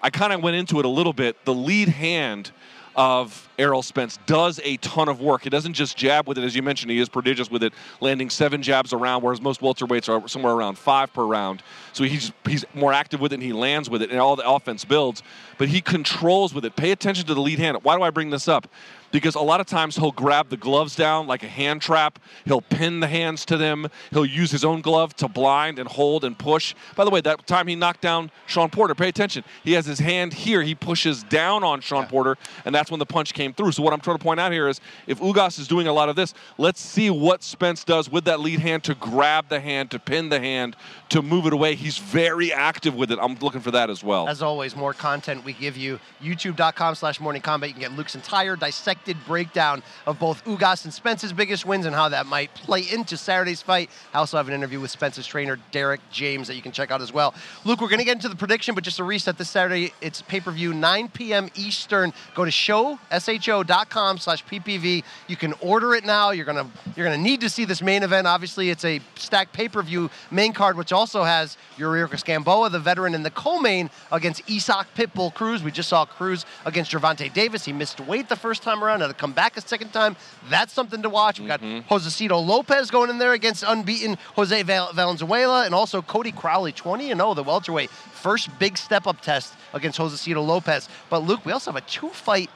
I 0.01 0.09
kind 0.09 0.33
of 0.33 0.41
went 0.41 0.55
into 0.55 0.79
it 0.79 0.85
a 0.85 0.89
little 0.89 1.13
bit. 1.13 1.43
The 1.45 1.53
lead 1.53 1.89
hand 1.89 2.51
of 2.95 3.49
Errol 3.57 3.83
Spence 3.83 4.17
does 4.25 4.59
a 4.63 4.77
ton 4.77 5.09
of 5.09 5.21
work. 5.21 5.43
He 5.43 5.49
doesn't 5.49 5.73
just 5.73 5.95
jab 5.97 6.27
with 6.27 6.37
it, 6.37 6.43
as 6.43 6.55
you 6.55 6.61
mentioned. 6.61 6.91
He 6.91 6.99
is 6.99 7.09
prodigious 7.09 7.51
with 7.51 7.63
it, 7.63 7.73
landing 8.01 8.29
seven 8.29 8.61
jabs 8.61 8.93
around, 8.93 9.21
whereas 9.21 9.41
most 9.41 9.61
welterweights 9.61 10.09
are 10.09 10.27
somewhere 10.27 10.53
around 10.53 10.77
five 10.77 11.13
per 11.13 11.23
round. 11.23 11.61
So 11.93 12.03
he's 12.03 12.31
he's 12.45 12.65
more 12.73 12.93
active 12.93 13.19
with 13.21 13.31
it, 13.31 13.35
and 13.35 13.43
he 13.43 13.53
lands 13.53 13.89
with 13.89 14.01
it, 14.01 14.09
and 14.09 14.19
all 14.19 14.35
the 14.35 14.47
offense 14.47 14.85
builds. 14.85 15.23
But 15.57 15.69
he 15.69 15.81
controls 15.81 16.53
with 16.53 16.65
it. 16.65 16.75
Pay 16.75 16.91
attention 16.91 17.25
to 17.27 17.33
the 17.33 17.41
lead 17.41 17.59
hand. 17.59 17.77
Why 17.83 17.95
do 17.95 18.01
I 18.01 18.09
bring 18.09 18.29
this 18.29 18.47
up? 18.47 18.67
because 19.13 19.35
a 19.35 19.39
lot 19.39 19.61
of 19.61 19.67
times 19.67 19.95
he'll 19.95 20.11
grab 20.11 20.49
the 20.49 20.57
gloves 20.57 20.95
down 20.95 21.27
like 21.27 21.43
a 21.43 21.47
hand 21.47 21.81
trap. 21.81 22.19
He'll 22.45 22.61
pin 22.61 22.99
the 22.99 23.07
hands 23.07 23.45
to 23.45 23.55
them. 23.55 23.87
He'll 24.11 24.25
use 24.25 24.51
his 24.51 24.65
own 24.65 24.81
glove 24.81 25.15
to 25.17 25.29
blind 25.29 25.79
and 25.79 25.87
hold 25.87 26.25
and 26.25 26.37
push. 26.37 26.73
By 26.95 27.05
the 27.05 27.11
way, 27.11 27.21
that 27.21 27.45
time 27.45 27.67
he 27.67 27.75
knocked 27.75 28.01
down 28.01 28.31
Shawn 28.47 28.71
Porter, 28.71 28.95
pay 28.95 29.07
attention. 29.07 29.43
He 29.63 29.73
has 29.73 29.85
his 29.85 29.99
hand 29.99 30.33
here. 30.33 30.63
He 30.63 30.73
pushes 30.73 31.23
down 31.23 31.63
on 31.63 31.79
Shawn 31.79 32.03
yeah. 32.03 32.09
Porter, 32.09 32.37
and 32.65 32.73
that's 32.73 32.89
when 32.89 32.99
the 32.99 33.05
punch 33.05 33.35
came 33.35 33.42
through. 33.51 33.73
So 33.73 33.83
what 33.83 33.91
I'm 33.91 33.99
trying 33.99 34.17
to 34.17 34.23
point 34.23 34.39
out 34.39 34.51
here 34.51 34.69
is 34.69 34.79
if 35.07 35.19
Ugas 35.19 35.59
is 35.59 35.67
doing 35.67 35.87
a 35.87 35.93
lot 35.93 36.07
of 36.07 36.15
this, 36.15 36.33
let's 36.57 36.79
see 36.79 37.09
what 37.09 37.43
Spence 37.43 37.83
does 37.83 38.09
with 38.09 38.25
that 38.25 38.39
lead 38.39 38.59
hand 38.59 38.83
to 38.83 38.95
grab 38.95 39.49
the 39.49 39.59
hand, 39.59 39.91
to 39.91 39.99
pin 39.99 40.29
the 40.29 40.39
hand, 40.39 40.75
to 41.09 41.21
move 41.21 41.47
it 41.47 41.53
away. 41.53 41.75
He's 41.75 41.97
very 41.97 42.53
active 42.53 42.95
with 42.95 43.11
it. 43.11 43.19
I'm 43.19 43.35
looking 43.39 43.61
for 43.61 43.71
that 43.71 43.89
as 43.89 44.03
well. 44.03 44.29
As 44.29 44.41
always, 44.41 44.75
more 44.75 44.93
content 44.93 45.43
we 45.43 45.53
give 45.53 45.75
you. 45.75 45.99
YouTube.com 46.21 46.95
slash 46.95 47.19
Morning 47.19 47.41
Kombat. 47.41 47.67
You 47.67 47.73
can 47.73 47.81
get 47.81 47.91
Luke's 47.93 48.15
entire 48.15 48.55
dissected 48.55 49.17
breakdown 49.25 49.81
of 50.05 50.19
both 50.19 50.43
Ugas 50.45 50.85
and 50.85 50.93
Spence's 50.93 51.33
biggest 51.33 51.65
wins 51.65 51.85
and 51.85 51.95
how 51.95 52.09
that 52.09 52.27
might 52.27 52.53
play 52.53 52.81
into 52.91 53.17
Saturday's 53.17 53.61
fight. 53.61 53.89
I 54.13 54.19
also 54.19 54.37
have 54.37 54.47
an 54.47 54.53
interview 54.53 54.79
with 54.79 54.91
Spence's 54.91 55.25
trainer, 55.25 55.57
Derrick 55.71 56.01
James, 56.11 56.47
that 56.47 56.55
you 56.55 56.61
can 56.61 56.71
check 56.71 56.91
out 56.91 57.01
as 57.01 57.11
well. 57.11 57.33
Luke, 57.65 57.81
we're 57.81 57.87
going 57.87 57.99
to 57.99 58.05
get 58.05 58.15
into 58.15 58.29
the 58.29 58.35
prediction, 58.35 58.75
but 58.75 58.83
just 58.83 58.99
a 58.99 59.03
reset 59.03 59.37
this 59.37 59.49
Saturday, 59.49 59.93
it's 60.01 60.21
pay-per-view 60.21 60.73
9 60.73 61.09
p.m. 61.09 61.49
Eastern. 61.55 62.13
Go 62.35 62.45
to 62.45 62.51
show, 62.51 62.99
sho.com 63.41 64.17
slash 64.17 64.45
PPV. 64.45 65.03
You 65.27 65.35
can 65.35 65.53
order 65.61 65.95
it 65.95 66.05
now. 66.05 66.31
You're 66.31 66.45
going 66.45 66.57
to 66.57 66.67
you're 66.95 67.05
gonna 67.05 67.17
need 67.17 67.41
to 67.41 67.49
see 67.49 67.65
this 67.65 67.81
main 67.81 68.03
event. 68.03 68.27
Obviously, 68.27 68.69
it's 68.69 68.85
a 68.85 68.99
stacked 69.15 69.53
pay-per-view 69.53 70.09
main 70.31 70.53
card, 70.53 70.77
which 70.77 70.91
also 70.91 71.23
has 71.23 71.57
Yuriorkis 71.77 72.23
Gamboa, 72.23 72.69
the 72.69 72.79
veteran, 72.79 73.15
in 73.15 73.23
the 73.23 73.31
co-main 73.31 73.89
against 74.11 74.49
Isaac 74.49 74.87
Pitbull 74.95 75.33
Cruz. 75.33 75.63
We 75.63 75.71
just 75.71 75.89
saw 75.89 76.05
Cruz 76.05 76.45
against 76.65 76.91
Gervonta 76.91 77.31
Davis. 77.33 77.65
He 77.65 77.73
missed 77.73 77.99
weight 78.01 78.29
the 78.29 78.35
first 78.35 78.63
time 78.63 78.83
around, 78.83 79.01
had 79.01 79.07
to 79.07 79.13
come 79.13 79.33
back 79.33 79.57
a 79.57 79.61
second 79.61 79.91
time. 79.91 80.15
That's 80.49 80.73
something 80.73 81.01
to 81.01 81.09
watch. 81.09 81.39
We've 81.39 81.47
got 81.47 81.61
mm-hmm. 81.61 81.91
Josesito 81.93 82.45
Lopez 82.45 82.91
going 82.91 83.09
in 83.09 83.17
there 83.17 83.33
against 83.33 83.63
unbeaten 83.63 84.17
Jose 84.35 84.63
Valenzuela 84.63 85.65
and 85.65 85.73
also 85.73 86.01
Cody 86.01 86.31
Crowley, 86.31 86.71
20 86.71 87.11
and 87.11 87.19
0, 87.19 87.33
the 87.33 87.43
welterweight. 87.43 87.89
First 87.89 88.49
big 88.59 88.77
step 88.77 89.07
up 89.07 89.21
test 89.21 89.53
against 89.73 89.99
Josesito 89.99 90.45
Lopez. 90.45 90.87
But 91.09 91.23
Luke, 91.23 91.45
we 91.45 91.51
also 91.51 91.71
have 91.71 91.83
a 91.83 91.85
two 91.85 92.09
fight 92.09 92.49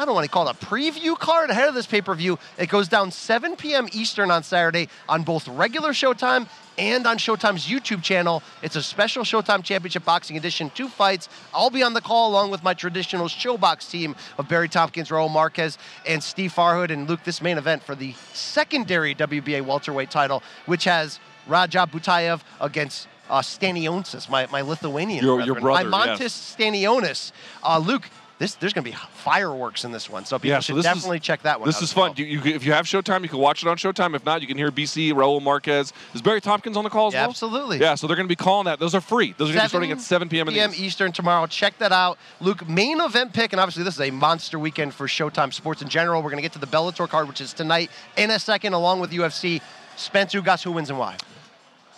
I 0.00 0.04
don't 0.04 0.14
want 0.14 0.26
to 0.26 0.30
call 0.30 0.48
it 0.48 0.56
a 0.62 0.64
preview 0.64 1.18
card 1.18 1.50
ahead 1.50 1.68
of 1.68 1.74
this 1.74 1.86
pay 1.86 2.00
per 2.00 2.14
view. 2.14 2.38
It 2.56 2.68
goes 2.68 2.86
down 2.86 3.10
7 3.10 3.56
p.m. 3.56 3.88
Eastern 3.92 4.30
on 4.30 4.44
Saturday 4.44 4.88
on 5.08 5.24
both 5.24 5.48
regular 5.48 5.90
Showtime 5.90 6.46
and 6.78 7.04
on 7.04 7.18
Showtime's 7.18 7.66
YouTube 7.66 8.04
channel. 8.04 8.40
It's 8.62 8.76
a 8.76 8.82
special 8.82 9.24
Showtime 9.24 9.64
Championship 9.64 10.04
Boxing 10.04 10.36
Edition, 10.36 10.70
two 10.70 10.88
fights. 10.88 11.28
I'll 11.52 11.70
be 11.70 11.82
on 11.82 11.94
the 11.94 12.00
call 12.00 12.30
along 12.30 12.52
with 12.52 12.62
my 12.62 12.74
traditional 12.74 13.26
ShoBox 13.26 13.90
team 13.90 14.14
of 14.38 14.48
Barry 14.48 14.68
Tompkins, 14.68 15.08
Raul 15.08 15.32
Marquez, 15.32 15.78
and 16.06 16.22
Steve 16.22 16.52
Farhood. 16.54 16.90
And 16.90 17.08
Luke, 17.08 17.24
this 17.24 17.42
main 17.42 17.58
event 17.58 17.82
for 17.82 17.96
the 17.96 18.14
secondary 18.32 19.16
WBA 19.16 19.62
welterweight 19.62 20.12
title, 20.12 20.44
which 20.66 20.84
has 20.84 21.18
Radzhab 21.48 21.90
Butaev 21.90 22.42
against 22.60 23.08
uh, 23.28 23.40
Stanionis, 23.40 24.28
my, 24.30 24.46
my 24.46 24.60
Lithuanian 24.60 25.24
your, 25.24 25.40
your 25.40 25.60
brother. 25.60 25.88
Eimantas 25.88 26.20
yes. 26.20 26.56
Stanionis. 26.58 27.32
Uh, 27.62 27.78
Luke, 27.78 28.08
this 28.38 28.54
there's 28.54 28.72
going 28.72 28.84
to 28.84 28.90
be 28.90 28.96
fireworks 29.12 29.84
in 29.84 29.92
this 29.92 30.08
one. 30.08 30.24
So 30.24 30.38
people 30.38 30.50
yeah, 30.50 30.60
so 30.60 30.74
should 30.74 30.82
definitely 30.82 31.18
is, 31.18 31.22
check 31.22 31.42
that 31.42 31.60
one. 31.60 31.68
Out. 31.68 31.72
This 31.72 31.82
is 31.82 31.92
fun. 31.92 32.10
Well. 32.10 32.18
You, 32.18 32.38
you, 32.38 32.54
if 32.54 32.64
you 32.64 32.72
have 32.72 32.86
Showtime, 32.86 33.22
you 33.22 33.28
can 33.28 33.38
watch 33.38 33.62
it 33.62 33.68
on 33.68 33.76
Showtime. 33.76 34.14
If 34.14 34.24
not, 34.24 34.40
you 34.40 34.46
can 34.46 34.56
hear 34.56 34.70
BC, 34.70 35.12
Raul 35.12 35.42
Marquez. 35.42 35.92
Is 36.14 36.22
Barry 36.22 36.40
Tompkins 36.40 36.76
on 36.76 36.84
the 36.84 36.90
call 36.90 37.08
as 37.08 37.14
yeah, 37.14 37.22
well? 37.22 37.30
Absolutely. 37.30 37.78
Yeah, 37.78 37.94
so 37.94 38.06
they're 38.06 38.16
going 38.16 38.28
to 38.28 38.32
be 38.32 38.36
calling 38.36 38.66
that. 38.66 38.78
Those 38.78 38.94
are 38.94 39.00
free. 39.00 39.34
Those 39.36 39.50
are 39.50 39.54
going 39.54 39.62
to 39.62 39.66
be 39.66 39.68
starting 39.68 39.92
at 39.92 40.00
7 40.00 40.28
p.m. 40.28 40.46
p.m. 40.46 40.72
Eastern 40.74 41.12
tomorrow. 41.12 41.46
Check 41.46 41.78
that 41.78 41.92
out. 41.92 42.18
Luke, 42.40 42.68
main 42.68 43.00
event 43.00 43.32
pick, 43.32 43.52
and 43.52 43.60
obviously 43.60 43.82
this 43.82 43.94
is 43.94 44.00
a 44.00 44.10
monster 44.10 44.58
weekend 44.58 44.94
for 44.94 45.06
Showtime 45.06 45.52
sports 45.52 45.82
in 45.82 45.88
general. 45.88 46.22
We're 46.22 46.30
going 46.30 46.42
to 46.42 46.42
get 46.42 46.52
to 46.52 46.58
the 46.58 46.66
Bellator 46.66 47.08
card, 47.08 47.28
which 47.28 47.40
is 47.40 47.52
tonight 47.52 47.90
in 48.16 48.30
a 48.30 48.38
second, 48.38 48.72
along 48.72 49.00
with 49.00 49.10
UFC. 49.10 49.60
Spence 49.96 50.32
Ugas, 50.32 50.62
who 50.62 50.70
wins 50.70 50.90
and 50.90 50.98
why? 50.98 51.16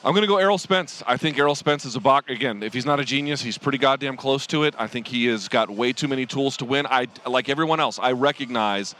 I'm 0.02 0.12
going 0.12 0.22
to 0.22 0.28
go 0.28 0.38
Errol 0.38 0.56
Spence. 0.56 1.02
I 1.06 1.18
think 1.18 1.38
Errol 1.38 1.54
Spence 1.54 1.84
is 1.84 1.94
a 1.94 2.00
box. 2.00 2.30
Again, 2.30 2.62
if 2.62 2.72
he's 2.72 2.86
not 2.86 3.00
a 3.00 3.04
genius, 3.04 3.42
he's 3.42 3.58
pretty 3.58 3.76
goddamn 3.76 4.16
close 4.16 4.46
to 4.46 4.64
it. 4.64 4.74
I 4.78 4.86
think 4.86 5.06
he 5.06 5.26
has 5.26 5.46
got 5.46 5.68
way 5.68 5.92
too 5.92 6.08
many 6.08 6.24
tools 6.24 6.56
to 6.58 6.64
win. 6.64 6.86
I, 6.86 7.08
like 7.26 7.50
everyone 7.50 7.80
else, 7.80 7.98
I 7.98 8.12
recognize 8.12 8.94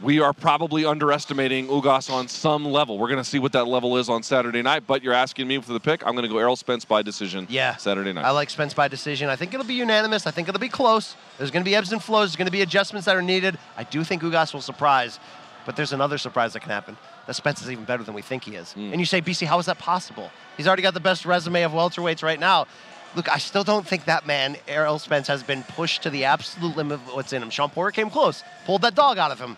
we 0.00 0.18
are 0.20 0.32
probably 0.32 0.86
underestimating 0.86 1.66
Ugas 1.66 2.10
on 2.10 2.26
some 2.26 2.64
level. 2.64 2.98
We're 2.98 3.08
going 3.08 3.22
to 3.22 3.28
see 3.28 3.38
what 3.38 3.52
that 3.52 3.66
level 3.66 3.98
is 3.98 4.08
on 4.08 4.22
Saturday 4.22 4.62
night, 4.62 4.84
but 4.86 5.02
you're 5.02 5.12
asking 5.12 5.46
me 5.46 5.60
for 5.60 5.74
the 5.74 5.80
pick. 5.80 6.06
I'm 6.06 6.14
going 6.14 6.22
to 6.22 6.32
go 6.32 6.38
Errol 6.38 6.56
Spence 6.56 6.86
by 6.86 7.02
decision 7.02 7.46
yeah, 7.50 7.76
Saturday 7.76 8.14
night. 8.14 8.24
I 8.24 8.30
like 8.30 8.48
Spence 8.48 8.72
by 8.72 8.88
decision. 8.88 9.28
I 9.28 9.36
think 9.36 9.52
it'll 9.52 9.66
be 9.66 9.74
unanimous. 9.74 10.26
I 10.26 10.30
think 10.30 10.48
it'll 10.48 10.58
be 10.58 10.70
close. 10.70 11.16
There's 11.36 11.50
going 11.50 11.62
to 11.62 11.68
be 11.68 11.76
ebbs 11.76 11.92
and 11.92 12.02
flows. 12.02 12.30
There's 12.30 12.36
going 12.36 12.46
to 12.46 12.52
be 12.52 12.62
adjustments 12.62 13.04
that 13.04 13.14
are 13.14 13.20
needed. 13.20 13.58
I 13.76 13.84
do 13.84 14.02
think 14.04 14.22
Ugas 14.22 14.54
will 14.54 14.62
surprise, 14.62 15.20
but 15.66 15.76
there's 15.76 15.92
another 15.92 16.16
surprise 16.16 16.54
that 16.54 16.60
can 16.60 16.70
happen 16.70 16.96
that 17.30 17.34
Spence 17.34 17.62
is 17.62 17.70
even 17.70 17.84
better 17.84 18.02
than 18.02 18.12
we 18.12 18.22
think 18.22 18.42
he 18.42 18.56
is. 18.56 18.74
Mm. 18.76 18.90
And 18.90 18.98
you 18.98 19.06
say, 19.06 19.22
BC, 19.22 19.46
how 19.46 19.60
is 19.60 19.66
that 19.66 19.78
possible? 19.78 20.32
He's 20.56 20.66
already 20.66 20.82
got 20.82 20.94
the 20.94 20.98
best 21.00 21.24
resume 21.24 21.62
of 21.62 21.70
welterweights 21.70 22.24
right 22.24 22.40
now. 22.40 22.66
Look, 23.14 23.28
I 23.28 23.38
still 23.38 23.62
don't 23.62 23.86
think 23.86 24.06
that 24.06 24.26
man, 24.26 24.56
Errol 24.66 24.98
Spence, 24.98 25.28
has 25.28 25.44
been 25.44 25.62
pushed 25.62 26.02
to 26.02 26.10
the 26.10 26.24
absolute 26.24 26.76
limit 26.76 26.94
of 26.94 27.14
what's 27.14 27.32
in 27.32 27.40
him. 27.40 27.48
Shawn 27.50 27.70
Porter 27.70 27.92
came 27.92 28.10
close, 28.10 28.42
pulled 28.64 28.82
that 28.82 28.96
dog 28.96 29.16
out 29.16 29.30
of 29.30 29.38
him. 29.38 29.56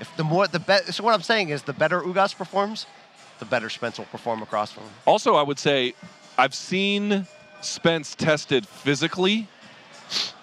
If 0.00 0.10
the 0.16 0.24
more 0.24 0.48
the 0.48 0.58
better, 0.58 0.90
so 0.90 1.04
what 1.04 1.14
I'm 1.14 1.22
saying 1.22 1.50
is, 1.50 1.62
the 1.62 1.72
better 1.72 2.00
Ugas 2.00 2.36
performs, 2.36 2.86
the 3.38 3.44
better 3.44 3.70
Spence 3.70 3.96
will 3.96 4.06
perform 4.06 4.42
across 4.42 4.72
from 4.72 4.82
him. 4.82 4.92
Also, 5.06 5.36
I 5.36 5.42
would 5.42 5.60
say, 5.60 5.94
I've 6.36 6.54
seen 6.54 7.28
Spence 7.60 8.16
tested 8.16 8.66
physically. 8.66 9.46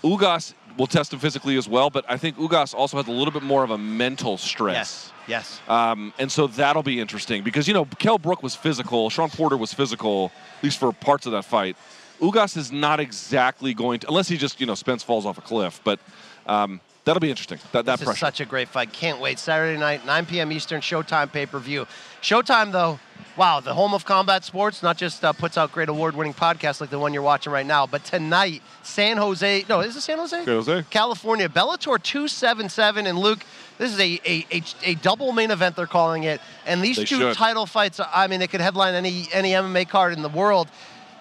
Ugas 0.05 0.53
will 0.78 0.88
test 0.88 1.13
him 1.13 1.19
physically 1.19 1.57
as 1.57 1.67
well, 1.67 1.89
but 1.89 2.05
I 2.07 2.17
think 2.17 2.38
Ugas 2.38 2.74
also 2.74 2.97
has 2.97 3.07
a 3.07 3.11
little 3.11 3.32
bit 3.32 3.43
more 3.43 3.63
of 3.63 3.72
a 3.72 3.78
mental 3.78 4.38
stress. 4.38 4.76
Yes. 4.76 5.11
Yes. 5.28 5.61
Um, 5.67 6.13
and 6.19 6.32
so 6.32 6.47
that'll 6.47 6.84
be 6.84 6.99
interesting 6.99 7.43
because, 7.43 7.67
you 7.67 7.74
know, 7.74 7.86
Kell 7.99 8.17
Brook 8.17 8.43
was 8.43 8.55
physical. 8.55 9.09
Shawn 9.09 9.30
Porter 9.30 9.57
was 9.57 9.74
physical, 9.74 10.32
at 10.57 10.63
least 10.63 10.80
for 10.80 10.91
parts 10.91 11.26
of 11.26 11.32
that 11.34 11.45
fight. 11.45 11.78
Ugas 12.19 12.57
is 12.57 12.72
not 12.72 12.99
exactly 12.99 13.74
going 13.74 13.99
to, 13.99 14.07
unless 14.07 14.28
he 14.28 14.38
just, 14.38 14.59
you 14.59 14.65
know, 14.65 14.76
Spence 14.76 15.03
falls 15.03 15.26
off 15.26 15.38
a 15.38 15.41
cliff. 15.41 15.80
But 15.84 15.99
um, 16.45 16.82
that'll 17.03 17.19
be 17.19 17.30
interesting. 17.30 17.59
That, 17.72 17.86
that 17.86 17.99
this 17.99 18.05
pressure. 18.05 18.17
is 18.17 18.19
such 18.19 18.39
a 18.41 18.45
great 18.45 18.67
fight. 18.67 18.93
Can't 18.93 19.19
wait. 19.19 19.39
Saturday 19.39 19.80
night, 19.80 20.05
9 20.05 20.26
p.m. 20.26 20.51
Eastern, 20.51 20.82
Showtime 20.82 21.32
pay 21.32 21.45
per 21.45 21.59
view. 21.59 21.88
Showtime, 22.22 22.72
though, 22.72 22.99
wow, 23.41 23.59
the 23.59 23.73
home 23.73 23.91
of 23.95 24.05
combat 24.05 24.43
sports, 24.43 24.83
not 24.83 24.97
just 24.97 25.25
uh, 25.25 25.33
puts 25.33 25.57
out 25.57 25.71
great 25.71 25.89
award 25.89 26.15
winning 26.15 26.31
podcasts 26.31 26.79
like 26.79 26.91
the 26.91 26.99
one 26.99 27.11
you're 27.11 27.23
watching 27.23 27.51
right 27.51 27.65
now, 27.65 27.87
but 27.87 28.03
tonight, 28.03 28.61
San 28.83 29.17
Jose, 29.17 29.65
no, 29.67 29.79
is 29.79 29.95
it 29.95 30.01
San 30.01 30.19
Jose? 30.19 30.45
San 30.45 30.45
Jose. 30.45 30.85
California, 30.91 31.49
Bellator 31.49 31.99
277. 32.03 33.07
And 33.07 33.17
Luke, 33.17 33.43
this 33.79 33.91
is 33.91 33.99
a, 33.99 34.21
a, 34.27 34.45
a, 34.51 34.63
a 34.83 34.93
double 34.93 35.31
main 35.31 35.49
event, 35.49 35.75
they're 35.75 35.87
calling 35.87 36.21
it. 36.21 36.39
And 36.67 36.83
these 36.83 36.97
they 36.97 37.05
two 37.05 37.17
should. 37.17 37.35
title 37.35 37.65
fights, 37.65 37.99
I 38.13 38.27
mean, 38.27 38.39
they 38.39 38.45
could 38.45 38.61
headline 38.61 38.93
any, 38.93 39.27
any 39.33 39.53
MMA 39.53 39.89
card 39.89 40.13
in 40.13 40.21
the 40.21 40.29
world. 40.29 40.67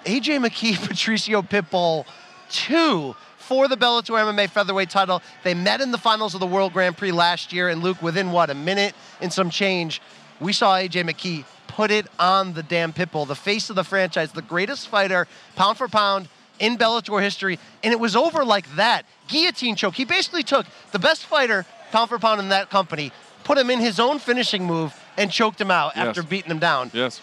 AJ 0.05 0.47
McKee, 0.47 0.77
Patricio 0.89 1.41
Pitbull, 1.41 2.05
two 2.51 3.17
for 3.39 3.67
the 3.67 3.79
Bellator 3.79 4.23
MMA 4.23 4.51
featherweight 4.51 4.91
title. 4.91 5.23
They 5.43 5.55
met 5.55 5.81
in 5.81 5.91
the 5.91 5.97
finals 5.97 6.35
of 6.35 6.41
the 6.41 6.47
World 6.47 6.75
Grand 6.75 6.99
Prix 6.99 7.13
last 7.13 7.51
year, 7.51 7.71
and 7.71 7.83
Luke, 7.83 8.03
within 8.03 8.31
what, 8.31 8.51
a 8.51 8.55
minute 8.55 8.95
and 9.23 9.33
some 9.33 9.49
change, 9.49 10.03
we 10.39 10.53
saw 10.53 10.77
AJ 10.77 11.09
McKee 11.09 11.47
put 11.81 11.91
it 11.91 12.07
on 12.19 12.53
the 12.53 12.63
damn 12.63 12.93
Pitbull, 12.93 13.27
the 13.27 13.35
face 13.35 13.71
of 13.71 13.75
the 13.75 13.83
franchise, 13.83 14.33
the 14.33 14.43
greatest 14.43 14.89
fighter, 14.89 15.27
pound 15.57 15.79
for 15.79 15.89
pound, 15.89 16.29
in 16.59 16.77
Bellator 16.77 17.23
history, 17.23 17.59
and 17.83 17.91
it 17.91 17.99
was 17.99 18.15
over 18.15 18.45
like 18.45 18.77
that. 18.77 19.07
Guillotine 19.29 19.77
choke. 19.77 19.95
He 19.95 20.05
basically 20.05 20.43
took 20.43 20.67
the 20.93 20.99
best 20.99 21.25
fighter, 21.25 21.65
pound 21.91 22.11
for 22.11 22.19
pound, 22.19 22.39
in 22.39 22.51
that 22.51 22.69
company, 22.69 23.13
put 23.45 23.57
him 23.57 23.71
in 23.71 23.81
his 23.81 23.99
own 23.99 24.19
finishing 24.19 24.67
move, 24.67 24.95
and 25.17 25.31
choked 25.31 25.59
him 25.59 25.71
out 25.71 25.93
yes. 25.97 26.09
after 26.09 26.23
beating 26.23 26.51
him 26.51 26.59
down. 26.59 26.91
Yes. 26.93 27.23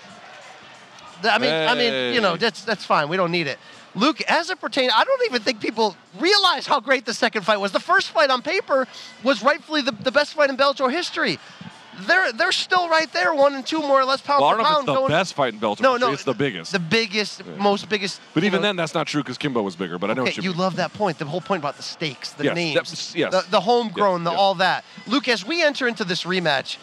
I 1.22 1.38
mean, 1.38 1.52
hey. 1.52 1.68
I 1.68 1.76
mean, 1.76 2.16
you 2.16 2.22
know, 2.22 2.36
that's 2.36 2.64
that's 2.66 2.84
fine. 2.84 3.10
We 3.10 3.18
don't 3.18 3.32
need 3.32 3.46
it. 3.46 3.60
Luke, 3.94 4.22
as 4.24 4.50
it 4.50 4.60
pertains, 4.60 4.92
I 4.96 5.04
don't 5.04 5.24
even 5.26 5.44
think 5.44 5.62
people 5.62 5.96
realize 6.20 6.66
how 6.66 6.80
great 6.80 7.06
the 7.06 7.14
second 7.14 7.44
fight 7.44 7.58
was. 7.58 7.72
The 7.74 7.80
first 7.80 8.10
fight 8.10 8.32
on 8.32 8.42
paper 8.42 8.88
was 9.24 9.44
rightfully 9.44 9.82
the, 9.84 9.92
the 9.92 10.12
best 10.12 10.34
fight 10.34 10.50
in 10.50 10.58
Bellator 10.58 10.92
history. 10.92 11.38
They're 12.00 12.32
they're 12.32 12.52
still 12.52 12.90
right 12.90 13.12
there, 13.12 13.34
one 13.34 13.56
and 13.56 13.66
two 13.66 13.82
more 13.82 14.00
or 14.00 14.06
less 14.06 14.22
pound 14.22 14.42
well, 14.42 14.52
for 14.52 14.62
I 14.62 14.64
don't 14.64 14.66
pound. 14.66 14.68
know 14.68 14.78
if 14.78 14.82
it's 14.82 14.86
the 14.86 14.94
going, 14.94 15.10
best 15.10 15.34
fight 15.34 15.54
in 15.54 15.60
Bellator. 15.60 15.82
No, 15.82 15.98
no, 15.98 16.12
it's 16.12 16.24
the 16.24 16.34
biggest. 16.34 16.72
The 16.72 16.80
biggest, 16.80 17.42
yeah. 17.46 17.56
most 17.56 17.90
biggest. 17.90 18.22
But 18.34 18.44
even 18.44 18.62
know, 18.62 18.68
then, 18.68 18.76
that's 18.76 18.94
not 18.94 19.08
true 19.08 19.24
because 19.24 19.38
Kimbo 19.38 19.62
was 19.62 19.76
bigger. 19.76 19.98
But 19.98 20.12
I 20.12 20.14
know 20.14 20.22
okay, 20.22 20.30
what 20.30 20.38
you, 20.38 20.52
you 20.52 20.54
love 20.54 20.76
that 20.76 20.94
point. 20.94 21.18
The 21.18 21.26
whole 21.26 21.42
point 21.42 21.62
about 21.62 21.78
the 21.78 21.84
stakes, 21.84 22.34
the 22.34 22.46
yes, 22.46 22.56
names, 22.56 23.16
yes. 23.16 23.32
the, 23.32 23.46
the 23.50 23.62
homegrown, 23.62 24.24
yes, 24.24 24.32
the 24.32 24.38
all 24.38 24.56
that. 24.56 24.86
Luke, 25.08 25.28
as 25.28 25.46
we 25.46 25.64
enter 25.64 25.88
into 25.88 26.04
this 26.04 26.24
rematch, 26.24 26.78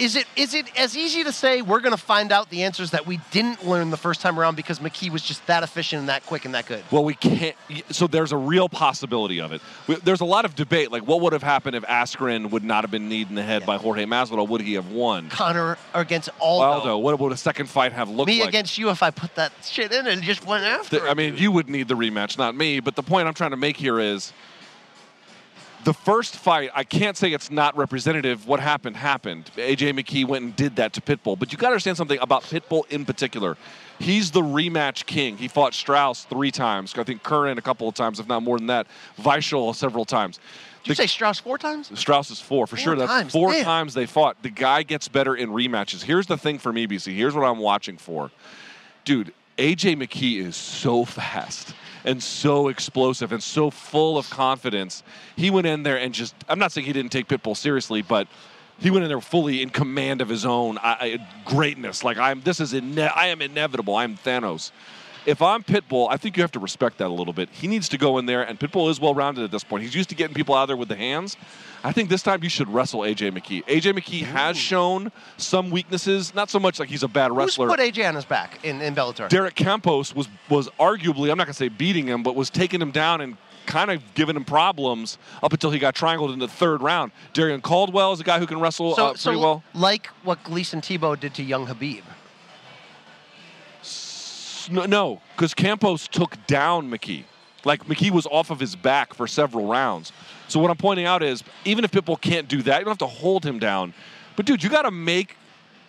Is 0.00 0.16
it 0.16 0.26
is 0.34 0.54
it 0.54 0.64
as 0.78 0.96
easy 0.96 1.24
to 1.24 1.30
say 1.32 1.60
we're 1.60 1.80
going 1.80 1.94
to 1.94 2.02
find 2.02 2.32
out 2.32 2.48
the 2.48 2.62
answers 2.62 2.92
that 2.92 3.06
we 3.06 3.20
didn't 3.30 3.66
learn 3.66 3.90
the 3.90 3.98
first 3.98 4.22
time 4.22 4.40
around 4.40 4.54
because 4.56 4.78
McKee 4.78 5.10
was 5.10 5.22
just 5.22 5.46
that 5.46 5.62
efficient 5.62 6.00
and 6.00 6.08
that 6.08 6.24
quick 6.24 6.46
and 6.46 6.54
that 6.54 6.64
good? 6.64 6.82
Well, 6.90 7.04
we 7.04 7.12
can't. 7.12 7.54
So 7.90 8.06
there's 8.06 8.32
a 8.32 8.36
real 8.38 8.70
possibility 8.70 9.42
of 9.42 9.52
it. 9.52 9.60
We, 9.86 9.96
there's 9.96 10.22
a 10.22 10.24
lot 10.24 10.46
of 10.46 10.54
debate, 10.54 10.90
like 10.90 11.02
what 11.06 11.20
would 11.20 11.34
have 11.34 11.42
happened 11.42 11.76
if 11.76 11.84
Askren 11.84 12.50
would 12.50 12.64
not 12.64 12.82
have 12.82 12.90
been 12.90 13.10
kneed 13.10 13.28
in 13.28 13.34
the 13.34 13.42
head 13.42 13.60
Yeah. 13.62 13.66
by 13.66 13.76
Jorge 13.76 14.06
Masvidal? 14.06 14.48
Would 14.48 14.62
he 14.62 14.72
have 14.72 14.90
won? 14.90 15.28
Conor 15.28 15.76
against 15.92 16.30
Aldo. 16.40 16.64
Aldo, 16.64 16.98
what 16.98 17.20
would 17.20 17.32
a 17.32 17.36
second 17.36 17.66
fight 17.66 17.92
have 17.92 18.08
looked 18.08 18.28
Me 18.28 18.40
like? 18.40 18.46
Me 18.46 18.48
against 18.48 18.78
you 18.78 18.88
if 18.88 19.02
I 19.02 19.10
put 19.10 19.34
that 19.34 19.52
shit 19.62 19.92
in 19.92 20.06
and 20.06 20.22
just 20.22 20.46
went 20.46 20.64
after. 20.64 21.00
Th- 21.00 21.10
I 21.10 21.12
mean, 21.12 21.36
you 21.36 21.52
would 21.52 21.68
need 21.68 21.88
the 21.88 21.94
rematch, 21.94 22.38
not 22.38 22.54
me. 22.54 22.80
But 22.80 22.96
the 22.96 23.02
point 23.02 23.28
I'm 23.28 23.34
trying 23.34 23.50
to 23.50 23.58
make 23.58 23.76
here 23.76 24.00
is 24.00 24.32
the 25.84 25.94
first 25.94 26.36
fight, 26.36 26.70
I 26.74 26.84
can't 26.84 27.16
say 27.16 27.32
it's 27.32 27.50
not 27.50 27.76
representative. 27.76 28.46
What 28.46 28.60
happened, 28.60 28.96
happened. 28.96 29.50
AJ 29.56 29.98
McKee 29.98 30.26
went 30.26 30.44
and 30.44 30.56
did 30.56 30.76
that 30.76 30.92
to 30.94 31.00
Pitbull. 31.00 31.38
But 31.38 31.52
you 31.52 31.58
got 31.58 31.68
to 31.68 31.72
understand 31.72 31.96
something 31.96 32.18
about 32.20 32.42
Pitbull 32.42 32.88
in 32.90 33.04
particular. 33.04 33.56
He's 33.98 34.30
the 34.30 34.42
rematch 34.42 35.06
king. 35.06 35.36
He 35.36 35.48
fought 35.48 35.74
Straus 35.74 36.24
three 36.24 36.50
times. 36.50 36.94
I 36.96 37.04
think 37.04 37.22
Curran 37.22 37.58
a 37.58 37.62
couple 37.62 37.88
of 37.88 37.94
times, 37.94 38.20
if 38.20 38.28
not 38.28 38.42
more 38.42 38.58
than 38.58 38.66
that. 38.68 38.86
Weichel 39.18 39.74
several 39.74 40.04
times. 40.04 40.38
Did 40.82 40.90
you 40.90 40.94
say 40.94 41.06
Straus 41.06 41.38
four 41.38 41.58
times? 41.58 41.90
Straus 41.98 42.30
is 42.30 42.40
four 42.40 42.66
for 42.66 42.76
Four 42.76 42.82
sure. 42.82 42.96
That's 42.96 43.10
times, 43.10 43.32
four 43.32 43.52
damn. 43.52 43.64
times 43.64 43.94
they 43.94 44.06
fought. 44.06 44.42
The 44.42 44.48
guy 44.48 44.82
gets 44.82 45.08
better 45.08 45.34
in 45.34 45.50
rematches. 45.50 46.02
Here's 46.02 46.26
the 46.26 46.38
thing 46.38 46.58
for 46.58 46.72
me, 46.72 46.86
BC. 46.86 47.14
Here's 47.14 47.34
what 47.34 47.44
I'm 47.44 47.58
watching 47.58 47.98
for, 47.98 48.30
dude. 49.04 49.34
AJ 49.58 50.02
McKee 50.02 50.38
is 50.42 50.56
so 50.56 51.04
fast 51.04 51.74
and 52.04 52.22
so 52.22 52.68
explosive 52.68 53.32
and 53.32 53.42
so 53.42 53.70
full 53.70 54.18
of 54.18 54.28
confidence. 54.30 55.02
He 55.36 55.50
went 55.50 55.66
in 55.66 55.82
there 55.82 55.98
and 55.98 56.12
just. 56.14 56.34
I'm 56.48 56.58
not 56.58 56.72
saying 56.72 56.86
he 56.86 56.92
didn't 56.92 57.12
take 57.12 57.28
Pitbull 57.28 57.56
seriously, 57.56 58.02
but. 58.02 58.28
He 58.82 58.90
went 58.90 59.02
in 59.04 59.10
there 59.10 59.20
fully 59.20 59.60
in 59.60 59.68
command 59.68 60.22
of 60.22 60.30
his 60.30 60.46
own 60.46 60.78
I, 60.78 61.18
I- 61.18 61.28
greatness. 61.44 62.02
Like 62.02 62.16
I'm, 62.16 62.40
this 62.40 62.60
is 62.60 62.72
ine- 62.72 62.98
I 62.98 63.26
am 63.26 63.42
inevitable. 63.42 63.94
I'm 63.94 64.16
Thanos. 64.16 64.70
If 65.26 65.42
I'm 65.42 65.62
Pitbull, 65.62 66.08
I 66.10 66.16
think 66.16 66.36
you 66.36 66.42
have 66.42 66.52
to 66.52 66.58
respect 66.58 66.98
that 66.98 67.08
a 67.08 67.12
little 67.12 67.32
bit. 67.32 67.48
He 67.50 67.68
needs 67.68 67.88
to 67.90 67.98
go 67.98 68.18
in 68.18 68.26
there, 68.26 68.42
and 68.42 68.58
Pitbull 68.58 68.90
is 68.90 69.00
well 69.00 69.14
rounded 69.14 69.44
at 69.44 69.50
this 69.50 69.64
point. 69.64 69.82
He's 69.82 69.94
used 69.94 70.08
to 70.08 70.14
getting 70.14 70.34
people 70.34 70.54
out 70.54 70.66
there 70.66 70.76
with 70.76 70.88
the 70.88 70.96
hands. 70.96 71.36
I 71.84 71.92
think 71.92 72.08
this 72.08 72.22
time 72.22 72.42
you 72.42 72.48
should 72.48 72.68
wrestle 72.68 73.00
AJ 73.00 73.32
McKee. 73.32 73.64
AJ 73.64 73.98
McKee 73.98 74.22
has 74.22 74.56
shown 74.56 75.12
some 75.36 75.70
weaknesses, 75.70 76.34
not 76.34 76.50
so 76.50 76.58
much 76.58 76.78
like 76.78 76.88
he's 76.88 77.02
a 77.02 77.08
bad 77.08 77.32
wrestler. 77.32 77.66
Who's 77.66 77.76
put 77.76 77.94
AJ 77.94 78.08
on 78.08 78.14
his 78.14 78.24
back 78.24 78.64
in, 78.64 78.80
in 78.80 78.94
Bellator? 78.94 79.28
Derek 79.28 79.54
Campos 79.54 80.14
was 80.14 80.28
was 80.48 80.68
arguably, 80.78 81.30
I'm 81.30 81.38
not 81.38 81.46
gonna 81.46 81.54
say 81.54 81.68
beating 81.68 82.06
him, 82.06 82.22
but 82.22 82.34
was 82.34 82.50
taking 82.50 82.80
him 82.80 82.90
down 82.90 83.20
and 83.20 83.36
kind 83.66 83.90
of 83.90 84.02
giving 84.14 84.36
him 84.36 84.44
problems 84.44 85.18
up 85.42 85.52
until 85.52 85.70
he 85.70 85.78
got 85.78 85.94
triangled 85.94 86.32
in 86.32 86.38
the 86.38 86.48
third 86.48 86.82
round. 86.82 87.12
Darrion 87.32 87.62
Caldwell 87.62 88.12
is 88.12 88.20
a 88.20 88.24
guy 88.24 88.38
who 88.38 88.46
can 88.46 88.58
wrestle 88.60 88.94
so, 88.94 89.06
uh, 89.06 89.14
so 89.14 89.30
pretty 89.30 89.42
well. 89.42 89.62
like 89.74 90.06
what 90.24 90.42
Gleison 90.44 90.80
Tibau 90.80 91.18
did 91.18 91.34
to 91.34 91.42
young 91.42 91.66
Khabib. 91.66 92.02
No, 94.68 95.20
because 95.36 95.54
Campos 95.54 96.08
took 96.08 96.36
down 96.46 96.90
McKee. 96.90 97.24
Like 97.64 97.84
McKee 97.86 98.10
was 98.10 98.26
off 98.26 98.50
of 98.50 98.58
his 98.58 98.74
back 98.74 99.14
for 99.14 99.26
several 99.26 99.66
rounds. 99.66 100.12
So 100.48 100.58
what 100.60 100.70
I'm 100.70 100.76
pointing 100.76 101.06
out 101.06 101.22
is, 101.22 101.44
even 101.64 101.84
if 101.84 101.92
Pitbull 101.92 102.20
can't 102.20 102.48
do 102.48 102.62
that, 102.62 102.78
you 102.78 102.84
don't 102.84 102.90
have 102.90 102.98
to 102.98 103.06
hold 103.06 103.44
him 103.44 103.58
down. 103.58 103.94
But 104.36 104.46
dude, 104.46 104.62
you 104.62 104.70
got 104.70 104.82
to 104.82 104.90
make 104.90 105.36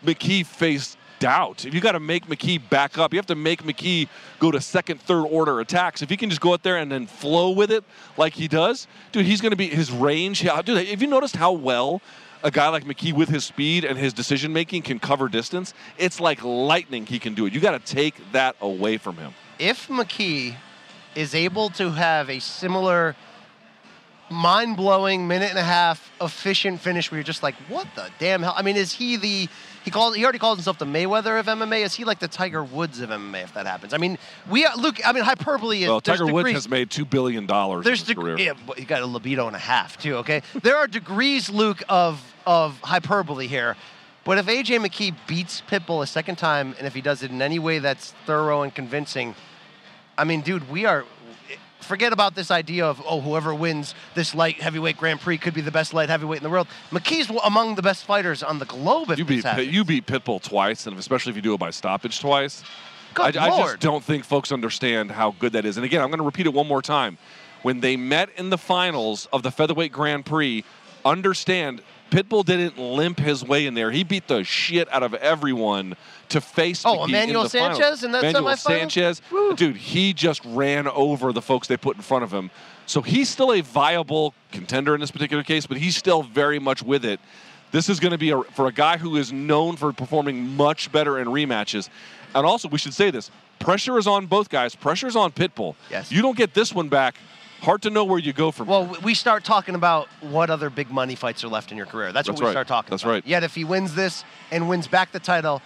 McKee 0.05 0.45
face 0.45 0.97
doubt. 1.19 1.65
If 1.65 1.73
you 1.73 1.79
got 1.81 1.93
to 1.93 1.99
make 1.99 2.25
McKee 2.25 2.61
back 2.69 2.97
up, 2.97 3.13
you 3.13 3.17
have 3.17 3.27
to 3.27 3.35
make 3.35 3.63
McKee 3.63 4.09
go 4.39 4.51
to 4.51 4.59
second, 4.59 4.99
third 5.01 5.23
order 5.25 5.59
attacks. 5.59 6.01
If 6.01 6.09
he 6.09 6.17
can 6.17 6.29
just 6.29 6.41
go 6.41 6.53
out 6.53 6.63
there 6.63 6.77
and 6.77 6.91
then 6.91 7.07
flow 7.07 7.51
with 7.51 7.71
it 7.71 7.83
like 8.17 8.33
he 8.33 8.47
does, 8.47 8.87
dude, 9.11 9.25
he's 9.25 9.39
going 9.39 9.51
to 9.51 9.57
be 9.57 9.67
his 9.67 9.91
range. 9.91 10.41
Dude, 10.41 10.87
have 10.87 11.01
you 11.01 11.07
noticed 11.07 11.35
how 11.35 11.51
well 11.51 12.01
a 12.43 12.51
guy 12.51 12.69
like 12.69 12.85
McKee 12.85 13.13
with 13.13 13.29
his 13.29 13.43
speed 13.43 13.85
and 13.85 13.97
his 13.97 14.13
decision 14.13 14.53
making 14.53 14.81
can 14.83 14.99
cover 14.99 15.27
distance? 15.27 15.73
It's 15.97 16.19
like 16.19 16.43
lightning. 16.43 17.05
He 17.05 17.19
can 17.19 17.33
do 17.33 17.45
it. 17.45 17.53
You 17.53 17.59
got 17.59 17.83
to 17.83 17.93
take 17.93 18.31
that 18.31 18.55
away 18.61 18.97
from 18.97 19.17
him. 19.17 19.33
If 19.59 19.87
McKee 19.87 20.55
is 21.15 21.35
able 21.35 21.69
to 21.71 21.91
have 21.91 22.29
a 22.29 22.39
similar 22.39 23.15
mind-blowing 24.29 25.27
minute 25.27 25.49
and 25.49 25.59
a 25.59 25.63
half 25.63 26.09
efficient 26.21 26.79
finish 26.79 27.11
where 27.11 27.17
you're 27.17 27.23
just 27.23 27.43
like, 27.43 27.55
what 27.67 27.85
the 27.95 28.09
damn 28.17 28.41
hell? 28.41 28.53
I 28.55 28.61
mean, 28.61 28.77
is 28.77 28.93
he 28.93 29.17
the 29.17 29.49
he 29.83 29.91
calls 29.91 30.15
he 30.15 30.23
already 30.23 30.39
calls 30.39 30.57
himself 30.57 30.77
the 30.77 30.85
Mayweather 30.85 31.39
of 31.39 31.45
MMA? 31.47 31.83
Is 31.83 31.93
he 31.95 32.03
like 32.03 32.19
the 32.19 32.27
Tiger 32.27 32.63
Woods 32.63 32.99
of 33.01 33.09
MMA 33.09 33.43
if 33.43 33.53
that 33.53 33.65
happens? 33.65 33.93
I 33.93 33.97
mean, 33.97 34.17
we 34.49 34.65
are, 34.65 34.75
Luke. 34.75 34.99
I 35.05 35.11
mean, 35.13 35.23
hyperbole 35.23 35.83
is 35.83 35.89
Well, 35.89 36.01
Tiger 36.01 36.25
Woods 36.27 36.51
has 36.51 36.69
made 36.69 36.89
two 36.89 37.05
billion 37.05 37.45
dollars. 37.45 37.85
There's 37.85 38.01
in 38.01 38.05
his 38.05 38.15
deg- 38.15 38.17
career. 38.17 38.37
yeah, 38.37 38.53
but 38.67 38.77
he 38.79 38.85
got 38.85 39.01
a 39.01 39.05
libido 39.05 39.47
and 39.47 39.55
a 39.55 39.59
half 39.59 39.97
too. 39.97 40.17
Okay, 40.17 40.41
there 40.61 40.77
are 40.77 40.87
degrees, 40.87 41.49
Luke, 41.49 41.83
of 41.89 42.21
of 42.45 42.79
hyperbole 42.81 43.47
here. 43.47 43.75
But 44.23 44.37
if 44.37 44.45
AJ 44.45 44.85
McKee 44.85 45.15
beats 45.25 45.63
Pitbull 45.67 46.03
a 46.03 46.07
second 46.07 46.35
time, 46.37 46.75
and 46.77 46.85
if 46.85 46.93
he 46.93 47.01
does 47.01 47.23
it 47.23 47.31
in 47.31 47.41
any 47.41 47.57
way 47.57 47.79
that's 47.79 48.13
thorough 48.27 48.61
and 48.61 48.73
convincing, 48.73 49.33
I 50.17 50.25
mean, 50.25 50.41
dude, 50.41 50.69
we 50.69 50.85
are. 50.85 51.05
Forget 51.81 52.13
about 52.13 52.35
this 52.35 52.51
idea 52.51 52.85
of 52.85 53.01
oh, 53.05 53.21
whoever 53.21 53.53
wins 53.53 53.95
this 54.15 54.33
light 54.33 54.61
heavyweight 54.61 54.97
Grand 54.97 55.19
Prix 55.19 55.37
could 55.37 55.53
be 55.53 55.61
the 55.61 55.71
best 55.71 55.93
light 55.93 56.09
heavyweight 56.09 56.37
in 56.37 56.43
the 56.43 56.49
world. 56.49 56.67
McKee's 56.91 57.29
among 57.43 57.75
the 57.75 57.81
best 57.81 58.05
fighters 58.05 58.43
on 58.43 58.59
the 58.59 58.65
globe. 58.65 59.09
If 59.11 59.19
You 59.19 59.25
this 59.25 59.37
beat 59.37 59.43
happens. 59.43 59.67
You 59.67 59.83
beat 59.83 60.05
Pitbull 60.05 60.41
twice, 60.41 60.87
and 60.87 60.97
especially 60.97 61.31
if 61.31 61.35
you 61.35 61.41
do 61.41 61.53
it 61.53 61.59
by 61.59 61.71
stoppage 61.71 62.19
twice. 62.19 62.63
Good 63.13 63.35
I, 63.35 63.47
I 63.47 63.49
just 63.49 63.79
don't 63.79 64.03
think 64.03 64.23
folks 64.23 64.51
understand 64.51 65.11
how 65.11 65.31
good 65.31 65.53
that 65.53 65.65
is. 65.65 65.77
And 65.77 65.85
again, 65.85 66.01
I'm 66.01 66.09
going 66.09 66.19
to 66.19 66.23
repeat 66.25 66.45
it 66.45 66.53
one 66.53 66.67
more 66.67 66.81
time. 66.81 67.17
When 67.61 67.81
they 67.81 67.97
met 67.97 68.29
in 68.37 68.49
the 68.49 68.57
finals 68.57 69.27
of 69.33 69.43
the 69.43 69.51
featherweight 69.51 69.91
Grand 69.91 70.25
Prix, 70.25 70.63
understand 71.03 71.81
Pitbull 72.11 72.43
didn't 72.43 72.77
limp 72.77 73.19
his 73.19 73.43
way 73.43 73.65
in 73.65 73.73
there. 73.73 73.89
He 73.89 74.03
beat 74.03 74.27
the 74.27 74.43
shit 74.43 74.93
out 74.93 75.01
of 75.01 75.13
everyone 75.15 75.95
to 76.29 76.41
face. 76.41 76.85
Oh, 76.85 76.97
McKee 76.97 77.07
Emmanuel 77.07 77.41
in 77.41 77.45
the 77.45 77.49
finals. 77.49 77.77
Sanchez 77.77 78.03
in 78.03 78.11
that 78.11 78.23
Emmanuel 78.25 78.53
semifinal? 78.53 78.57
Sanchez, 78.57 79.21
Woo. 79.31 79.55
dude, 79.55 79.77
he 79.77 80.13
just 80.13 80.43
ran 80.45 80.87
over 80.89 81.31
the 81.31 81.41
folks 81.41 81.67
they 81.67 81.77
put 81.77 81.95
in 81.95 82.01
front 82.01 82.25
of 82.25 82.31
him. 82.31 82.51
So 82.85 83.01
he's 83.01 83.29
still 83.29 83.53
a 83.53 83.61
viable 83.61 84.33
contender 84.51 84.93
in 84.93 84.99
this 84.99 85.09
particular 85.11 85.43
case, 85.43 85.65
but 85.65 85.77
he's 85.77 85.95
still 85.95 86.21
very 86.21 86.59
much 86.59 86.83
with 86.83 87.05
it. 87.05 87.21
This 87.71 87.87
is 87.87 88.01
going 88.01 88.11
to 88.11 88.17
be 88.17 88.31
a, 88.31 88.41
for 88.43 88.67
a 88.67 88.73
guy 88.73 88.97
who 88.97 89.15
is 89.15 89.31
known 89.31 89.77
for 89.77 89.93
performing 89.93 90.57
much 90.57 90.91
better 90.91 91.17
in 91.17 91.29
rematches. 91.29 91.87
And 92.35 92.45
also, 92.45 92.67
we 92.67 92.77
should 92.77 92.93
say 92.93 93.09
this: 93.09 93.31
pressure 93.59 93.97
is 93.97 94.07
on 94.07 94.25
both 94.25 94.49
guys. 94.49 94.75
Pressure 94.75 95.07
is 95.07 95.15
on 95.15 95.31
Pitbull. 95.31 95.75
Yes. 95.89 96.11
You 96.11 96.21
don't 96.21 96.35
get 96.35 96.53
this 96.53 96.73
one 96.73 96.89
back. 96.89 97.15
Hard 97.61 97.83
to 97.83 97.89
know 97.91 98.03
where 98.05 98.17
you 98.19 98.33
go 98.33 98.49
from. 98.51 98.67
Well, 98.67 98.85
w- 98.85 99.01
we 99.05 99.13
start 99.13 99.43
talking 99.43 99.75
about 99.75 100.07
what 100.21 100.49
other 100.49 100.69
big 100.71 100.89
money 100.89 101.13
fights 101.15 101.43
are 101.43 101.47
left 101.47 101.71
in 101.71 101.77
your 101.77 101.85
career. 101.85 102.11
That's, 102.11 102.27
That's 102.27 102.29
what 102.29 102.39
we 102.39 102.45
right. 102.47 102.51
start 102.53 102.67
talking 102.67 102.89
That's 102.89 103.03
about. 103.03 103.11
right. 103.11 103.27
Yet 103.27 103.43
if 103.43 103.53
he 103.53 103.63
wins 103.63 103.93
this 103.93 104.23
and 104.49 104.67
wins 104.67 104.87
back 104.87 105.11
the 105.11 105.19
title, 105.19 105.61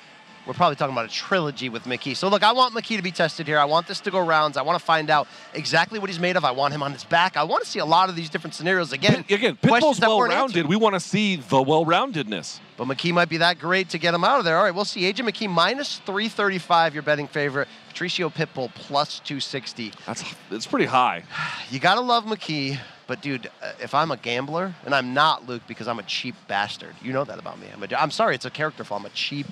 we're 0.46 0.54
probably 0.54 0.76
talking 0.76 0.93
about 0.93 1.06
a 1.06 1.14
trilogy 1.14 1.70
with 1.70 1.84
McKee. 1.86 2.16
So 2.18 2.28
look, 2.28 2.43
I 2.43 2.52
want 2.52 2.74
McKee 2.76 2.98
to 2.98 3.02
be 3.02 3.12
tested 3.12 3.48
here. 3.48 3.58
I 3.58 3.66
want 3.66 3.88
this 3.88 4.02
to 4.02 4.12
go 4.12 4.20
rounds. 4.20 4.58
I 4.58 4.62
want 4.62 4.78
to 4.78 4.86
find 4.86 5.10
out 5.10 5.28
exactly 5.54 5.98
what 5.98 6.10
he's 6.10 6.20
made 6.20 6.36
of. 6.36 6.43
I 6.43 6.52
want 6.52 6.74
him 6.74 6.84
on 6.84 6.91
his 6.91 7.06
back. 7.06 7.38
I 7.38 7.43
want 7.43 7.64
to 7.64 7.70
see 7.70 7.80
a 7.80 7.86
lot 7.86 8.10
of 8.10 8.16
these 8.18 8.30
different 8.30 8.56
scenarios 8.56 8.91
again. 8.91 9.24
Pit- 9.24 9.39
again, 9.39 9.56
Pitbull's 9.62 10.00
well-rounded. 10.02 10.68
We 10.68 10.76
want 10.76 10.96
to 10.96 11.00
see 11.00 11.38
the 11.38 11.62
well-roundedness. 11.62 12.60
But 12.78 12.88
McKee 12.88 13.14
might 13.14 13.30
be 13.30 13.38
that 13.38 13.58
great 13.58 13.90
to 13.90 13.98
get 13.98 14.14
him 14.14 14.24
out 14.26 14.40
of 14.40 14.46
there. 14.46 14.58
All 14.58 14.64
right, 14.64 14.76
we'll 14.76 14.84
see. 14.86 15.02
AJ 15.12 15.20
McKee 15.30 15.50
minus 15.50 15.98
335, 16.00 16.94
your 16.94 17.04
betting 17.04 17.28
favorite. 17.28 17.68
Patricio 17.88 18.30
Pitbull 18.30 18.74
plus 18.76 19.20
260. 19.20 19.94
That's 20.06 20.24
it's 20.52 20.68
pretty 20.68 20.86
high. 20.86 21.24
You 21.72 21.80
gotta 21.80 22.02
love 22.02 22.26
McKee, 22.26 22.78
but 23.08 23.22
dude, 23.22 23.48
uh, 23.62 23.72
if 23.82 23.96
I'm 23.96 24.12
a 24.12 24.18
gambler, 24.18 24.74
and 24.86 24.94
I'm 24.94 25.14
not 25.14 25.48
Luke 25.48 25.64
because 25.68 25.88
I'm 25.88 25.98
a 26.00 26.04
cheap 26.04 26.36
bastard, 26.48 26.94
you 27.02 27.12
know 27.14 27.24
that 27.24 27.40
about 27.40 27.60
me. 27.60 27.68
I'm, 27.74 27.82
a, 27.82 27.88
I'm 27.96 28.12
sorry, 28.12 28.36
it's 28.36 28.46
a 28.46 28.50
character 28.52 28.84
flaw. 28.84 28.98
I'm 28.98 29.06
a 29.06 29.10
cheap, 29.10 29.48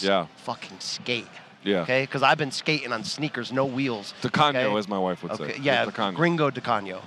Yeah. 0.00 0.26
fucking 0.44 0.78
skate. 0.80 1.26
Yeah. 1.62 1.80
Okay, 1.82 2.04
because 2.04 2.22
I've 2.22 2.38
been 2.38 2.50
skating 2.52 2.92
on 2.92 3.04
sneakers, 3.04 3.52
no 3.52 3.66
wheels. 3.66 4.14
Tacanho, 4.22 4.64
okay? 4.64 4.76
as 4.78 4.88
my 4.88 4.98
wife 4.98 5.22
would 5.22 5.32
Okay, 5.32 5.54
say. 5.56 5.58
yeah. 5.60 5.84
Gringo 6.14 6.50
Tacanho. 6.50 7.00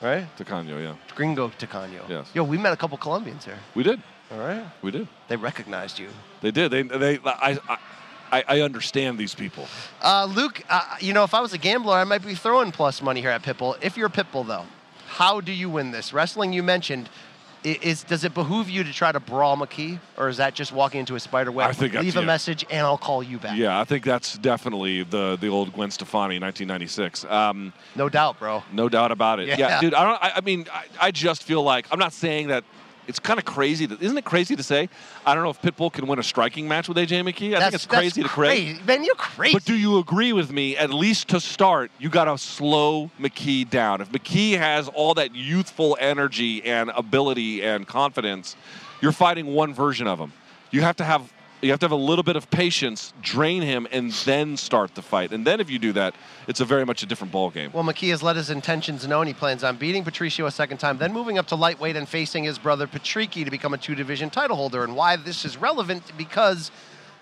Right? 0.00 0.26
Tacanho, 0.38 0.82
yeah. 0.82 0.94
Gringo 1.14 1.48
Tacanho. 1.50 2.08
Yes. 2.08 2.30
Yo, 2.34 2.42
we 2.44 2.56
met 2.56 2.72
a 2.72 2.76
couple 2.76 2.96
Colombians 2.96 3.44
here. 3.44 3.58
We 3.74 3.82
did. 3.82 4.00
All 4.32 4.38
right. 4.38 4.64
We 4.82 4.90
did. 4.90 5.08
They 5.28 5.36
recognized 5.36 5.98
you. 5.98 6.08
They 6.40 6.50
did. 6.50 6.70
They, 6.70 6.82
they, 6.82 7.18
I, 7.24 7.58
I, 7.68 7.78
I, 8.32 8.44
I 8.48 8.60
understand 8.62 9.18
these 9.18 9.34
people. 9.34 9.66
Uh, 10.02 10.24
Luke, 10.26 10.62
uh, 10.68 10.82
you 11.00 11.12
know, 11.12 11.22
if 11.24 11.32
I 11.34 11.40
was 11.40 11.52
a 11.52 11.58
gambler, 11.58 11.94
I 11.94 12.04
might 12.04 12.24
be 12.24 12.34
throwing 12.34 12.72
plus 12.72 13.00
money 13.00 13.20
here 13.20 13.30
at 13.30 13.42
Pitbull. 13.42 13.76
If 13.82 13.96
you're 13.96 14.08
Pitbull, 14.08 14.46
though, 14.46 14.64
how 15.06 15.40
do 15.40 15.52
you 15.52 15.70
win 15.70 15.92
this? 15.92 16.12
Wrestling, 16.12 16.52
you 16.52 16.62
mentioned. 16.62 17.08
Is, 17.64 18.04
does 18.04 18.22
it 18.22 18.32
behoove 18.32 18.70
you 18.70 18.84
to 18.84 18.92
try 18.92 19.10
to 19.10 19.18
brawl 19.18 19.56
McKee, 19.56 19.98
or 20.16 20.28
is 20.28 20.36
that 20.36 20.54
just 20.54 20.70
walking 20.70 21.00
into 21.00 21.16
a 21.16 21.20
spider 21.20 21.50
web? 21.50 21.68
I 21.68 21.72
think 21.72 21.92
that's- 21.94 22.04
leave 22.04 22.16
a 22.16 22.20
yeah. 22.20 22.26
message 22.26 22.64
and 22.70 22.86
I'll 22.86 22.98
call 22.98 23.24
you 23.24 23.38
back. 23.38 23.58
Yeah, 23.58 23.80
I 23.80 23.82
think 23.82 24.04
that's 24.04 24.38
definitely 24.38 25.02
the 25.02 25.36
the 25.40 25.48
old 25.48 25.72
Gwen 25.72 25.90
Stefani, 25.90 26.38
1996. 26.38 27.24
Um, 27.24 27.72
No 27.96 28.08
doubt, 28.08 28.38
bro. 28.38 28.62
no 28.72 28.88
doubt 28.88 29.10
about 29.10 29.40
it. 29.40 29.48
Yeah, 29.48 29.56
Yeah. 29.58 29.80
dude. 29.80 29.94
I 29.94 30.04
don't. 30.04 30.22
I, 30.22 30.32
I 30.36 30.40
mean, 30.42 30.66
I, 30.72 30.84
I 31.00 31.10
just 31.10 31.42
feel 31.42 31.62
like 31.62 31.88
I'm 31.90 31.98
not 31.98 32.12
saying 32.12 32.48
that. 32.48 32.62
It's 33.08 33.18
kind 33.18 33.38
of 33.38 33.44
crazy. 33.44 33.86
That, 33.86 34.02
isn't 34.02 34.16
it 34.16 34.24
crazy 34.24 34.56
to 34.56 34.62
say? 34.62 34.88
I 35.24 35.34
don't 35.34 35.44
know 35.44 35.50
if 35.50 35.62
Pitbull 35.62 35.92
can 35.92 36.06
win 36.06 36.18
a 36.18 36.22
striking 36.22 36.66
match 36.66 36.88
with 36.88 36.96
AJ 36.96 37.22
McKee. 37.22 37.54
I 37.54 37.60
think 37.60 37.74
it's 37.74 37.86
crazy 37.86 38.22
to 38.22 38.28
create. 38.28 38.76
crazy. 38.76 38.82
Man, 38.86 39.04
you're 39.04 39.14
crazy. 39.14 39.54
But 39.54 39.64
do 39.64 39.74
you 39.74 39.98
agree 39.98 40.32
with 40.32 40.50
me? 40.50 40.76
At 40.76 40.90
least 40.90 41.28
to 41.28 41.40
start, 41.40 41.90
you 41.98 42.08
got 42.08 42.24
to 42.24 42.36
slow 42.38 43.10
McKee 43.20 43.68
down. 43.68 44.00
If 44.00 44.10
McKee 44.10 44.58
has 44.58 44.88
all 44.88 45.14
that 45.14 45.34
youthful 45.34 45.96
energy 46.00 46.64
and 46.64 46.90
ability 46.90 47.62
and 47.62 47.86
confidence, 47.86 48.56
you're 49.00 49.12
fighting 49.12 49.46
one 49.46 49.72
version 49.74 50.06
of 50.06 50.18
him. 50.18 50.32
you 50.70 50.80
have 50.82 50.96
to 50.96 51.04
have 51.04 51.32
you 51.62 51.70
have 51.70 51.80
to 51.80 51.84
have 51.84 51.92
a 51.92 51.96
little 51.96 52.22
bit 52.22 52.36
of 52.36 52.50
patience, 52.50 53.12
drain 53.22 53.62
him, 53.62 53.86
and 53.90 54.12
then 54.24 54.56
start 54.56 54.94
the 54.94 55.02
fight. 55.02 55.32
And 55.32 55.46
then 55.46 55.60
if 55.60 55.70
you 55.70 55.78
do 55.78 55.92
that, 55.94 56.14
it's 56.46 56.60
a 56.60 56.64
very 56.64 56.84
much 56.84 57.02
a 57.02 57.06
different 57.06 57.32
ball 57.32 57.50
game. 57.50 57.70
Well, 57.72 57.84
McKee 57.84 58.10
has 58.10 58.22
let 58.22 58.36
his 58.36 58.50
intentions 58.50 59.06
known. 59.06 59.26
He 59.26 59.32
plans 59.32 59.64
on 59.64 59.76
beating 59.76 60.04
Patricio 60.04 60.46
a 60.46 60.50
second 60.50 60.78
time, 60.78 60.98
then 60.98 61.12
moving 61.12 61.38
up 61.38 61.46
to 61.48 61.56
lightweight 61.56 61.96
and 61.96 62.08
facing 62.08 62.44
his 62.44 62.58
brother 62.58 62.86
Patricky 62.86 63.44
to 63.44 63.50
become 63.50 63.72
a 63.72 63.78
two-division 63.78 64.30
title 64.30 64.56
holder. 64.56 64.84
And 64.84 64.94
why 64.94 65.16
this 65.16 65.44
is 65.44 65.56
relevant 65.56 66.12
because 66.18 66.70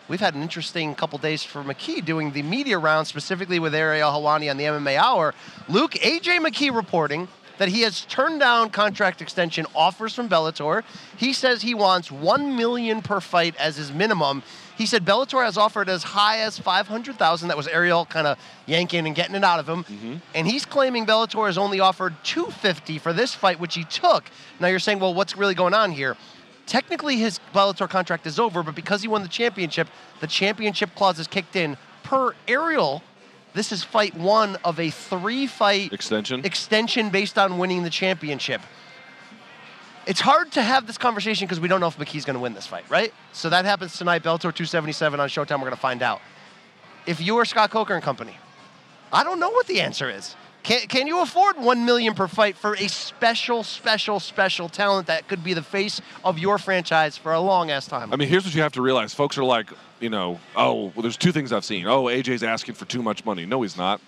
we've 0.08 0.20
had 0.20 0.34
an 0.34 0.42
interesting 0.42 0.94
couple 0.94 1.18
days 1.18 1.44
for 1.44 1.62
McKee 1.62 2.04
doing 2.04 2.32
the 2.32 2.42
media 2.42 2.78
round, 2.78 3.06
specifically 3.06 3.58
with 3.58 3.74
Ariel 3.74 4.10
Helwani 4.10 4.50
on 4.50 4.56
the 4.56 4.64
MMA 4.64 4.96
Hour. 4.96 5.32
Luke, 5.68 5.92
AJ 5.92 6.40
McKee 6.40 6.74
reporting 6.74 7.28
that 7.58 7.68
he 7.68 7.82
has 7.82 8.04
turned 8.06 8.40
down 8.40 8.70
contract 8.70 9.22
extension 9.22 9.66
offers 9.74 10.14
from 10.14 10.28
Bellator. 10.28 10.82
He 11.16 11.32
says 11.32 11.62
he 11.62 11.74
wants 11.74 12.10
1 12.10 12.56
million 12.56 13.02
per 13.02 13.20
fight 13.20 13.54
as 13.56 13.76
his 13.76 13.92
minimum. 13.92 14.42
He 14.76 14.86
said 14.86 15.04
Bellator 15.04 15.44
has 15.44 15.56
offered 15.56 15.88
as 15.88 16.02
high 16.02 16.40
as 16.40 16.58
500,000. 16.58 17.48
That 17.48 17.56
was 17.56 17.68
Ariel 17.68 18.06
kind 18.06 18.26
of 18.26 18.38
yanking 18.66 19.06
and 19.06 19.14
getting 19.14 19.36
it 19.36 19.44
out 19.44 19.60
of 19.60 19.68
him. 19.68 19.84
Mm-hmm. 19.84 20.16
And 20.34 20.46
he's 20.46 20.64
claiming 20.64 21.06
Bellator 21.06 21.46
has 21.46 21.56
only 21.58 21.80
offered 21.80 22.14
250 22.24 22.98
for 22.98 23.12
this 23.12 23.34
fight 23.34 23.60
which 23.60 23.74
he 23.74 23.84
took. 23.84 24.24
Now 24.58 24.66
you're 24.66 24.80
saying, 24.80 24.98
"Well, 24.98 25.14
what's 25.14 25.36
really 25.36 25.54
going 25.54 25.74
on 25.74 25.92
here?" 25.92 26.16
Technically 26.66 27.16
his 27.16 27.38
Bellator 27.54 27.88
contract 27.88 28.26
is 28.26 28.40
over, 28.40 28.62
but 28.62 28.74
because 28.74 29.02
he 29.02 29.08
won 29.08 29.22
the 29.22 29.28
championship, 29.28 29.86
the 30.20 30.26
championship 30.26 30.94
clause 30.94 31.18
is 31.18 31.28
kicked 31.28 31.56
in. 31.56 31.76
Per 32.02 32.34
Ariel, 32.48 33.02
this 33.54 33.72
is 33.72 33.82
fight 33.82 34.14
1 34.14 34.56
of 34.64 34.78
a 34.78 34.88
3-fight 34.88 35.92
Extension? 35.92 36.44
extension 36.44 37.10
based 37.10 37.38
on 37.38 37.58
winning 37.58 37.82
the 37.82 37.90
championship. 37.90 38.60
It's 40.06 40.20
hard 40.20 40.52
to 40.52 40.62
have 40.62 40.86
this 40.86 40.98
conversation 40.98 41.46
because 41.46 41.60
we 41.60 41.68
don't 41.68 41.80
know 41.80 41.86
if 41.86 41.96
McKee's 41.96 42.26
going 42.26 42.34
to 42.34 42.40
win 42.40 42.52
this 42.52 42.66
fight, 42.66 42.84
right? 42.90 43.14
So 43.32 43.48
that 43.48 43.64
happens 43.64 43.96
tonight, 43.96 44.22
Bellator 44.22 44.52
277 44.52 45.18
on 45.18 45.28
Showtime. 45.28 45.52
We're 45.52 45.60
going 45.60 45.70
to 45.70 45.76
find 45.76 46.02
out. 46.02 46.20
If 47.06 47.20
you 47.20 47.38
are 47.38 47.44
Scott 47.44 47.70
Coker 47.70 47.94
and 47.94 48.02
company, 48.02 48.36
I 49.12 49.24
don't 49.24 49.40
know 49.40 49.50
what 49.50 49.66
the 49.66 49.80
answer 49.80 50.10
is. 50.10 50.36
Can, 50.62 50.80
can 50.88 51.06
you 51.06 51.20
afford 51.20 51.58
one 51.58 51.84
million 51.84 52.14
per 52.14 52.26
fight 52.26 52.56
for 52.56 52.74
a 52.74 52.88
special, 52.88 53.62
special, 53.62 54.18
special 54.18 54.68
talent 54.70 55.06
that 55.06 55.28
could 55.28 55.44
be 55.44 55.52
the 55.52 55.62
face 55.62 56.00
of 56.24 56.38
your 56.38 56.56
franchise 56.56 57.18
for 57.18 57.32
a 57.32 57.40
long 57.40 57.70
ass 57.70 57.86
time? 57.86 58.12
I 58.12 58.16
mean, 58.16 58.28
here's 58.28 58.44
what 58.44 58.54
you 58.54 58.62
have 58.62 58.72
to 58.72 58.82
realize. 58.82 59.12
Folks 59.12 59.36
are 59.36 59.44
like, 59.44 59.70
you 60.04 60.10
know, 60.10 60.38
oh, 60.54 60.92
well, 60.94 61.02
there's 61.02 61.16
two 61.16 61.32
things 61.32 61.50
I've 61.50 61.64
seen. 61.64 61.86
Oh, 61.86 62.04
AJ's 62.04 62.42
asking 62.42 62.74
for 62.74 62.84
too 62.84 63.02
much 63.02 63.24
money. 63.24 63.46
No, 63.46 63.62
he's 63.62 63.76
not. 63.78 64.02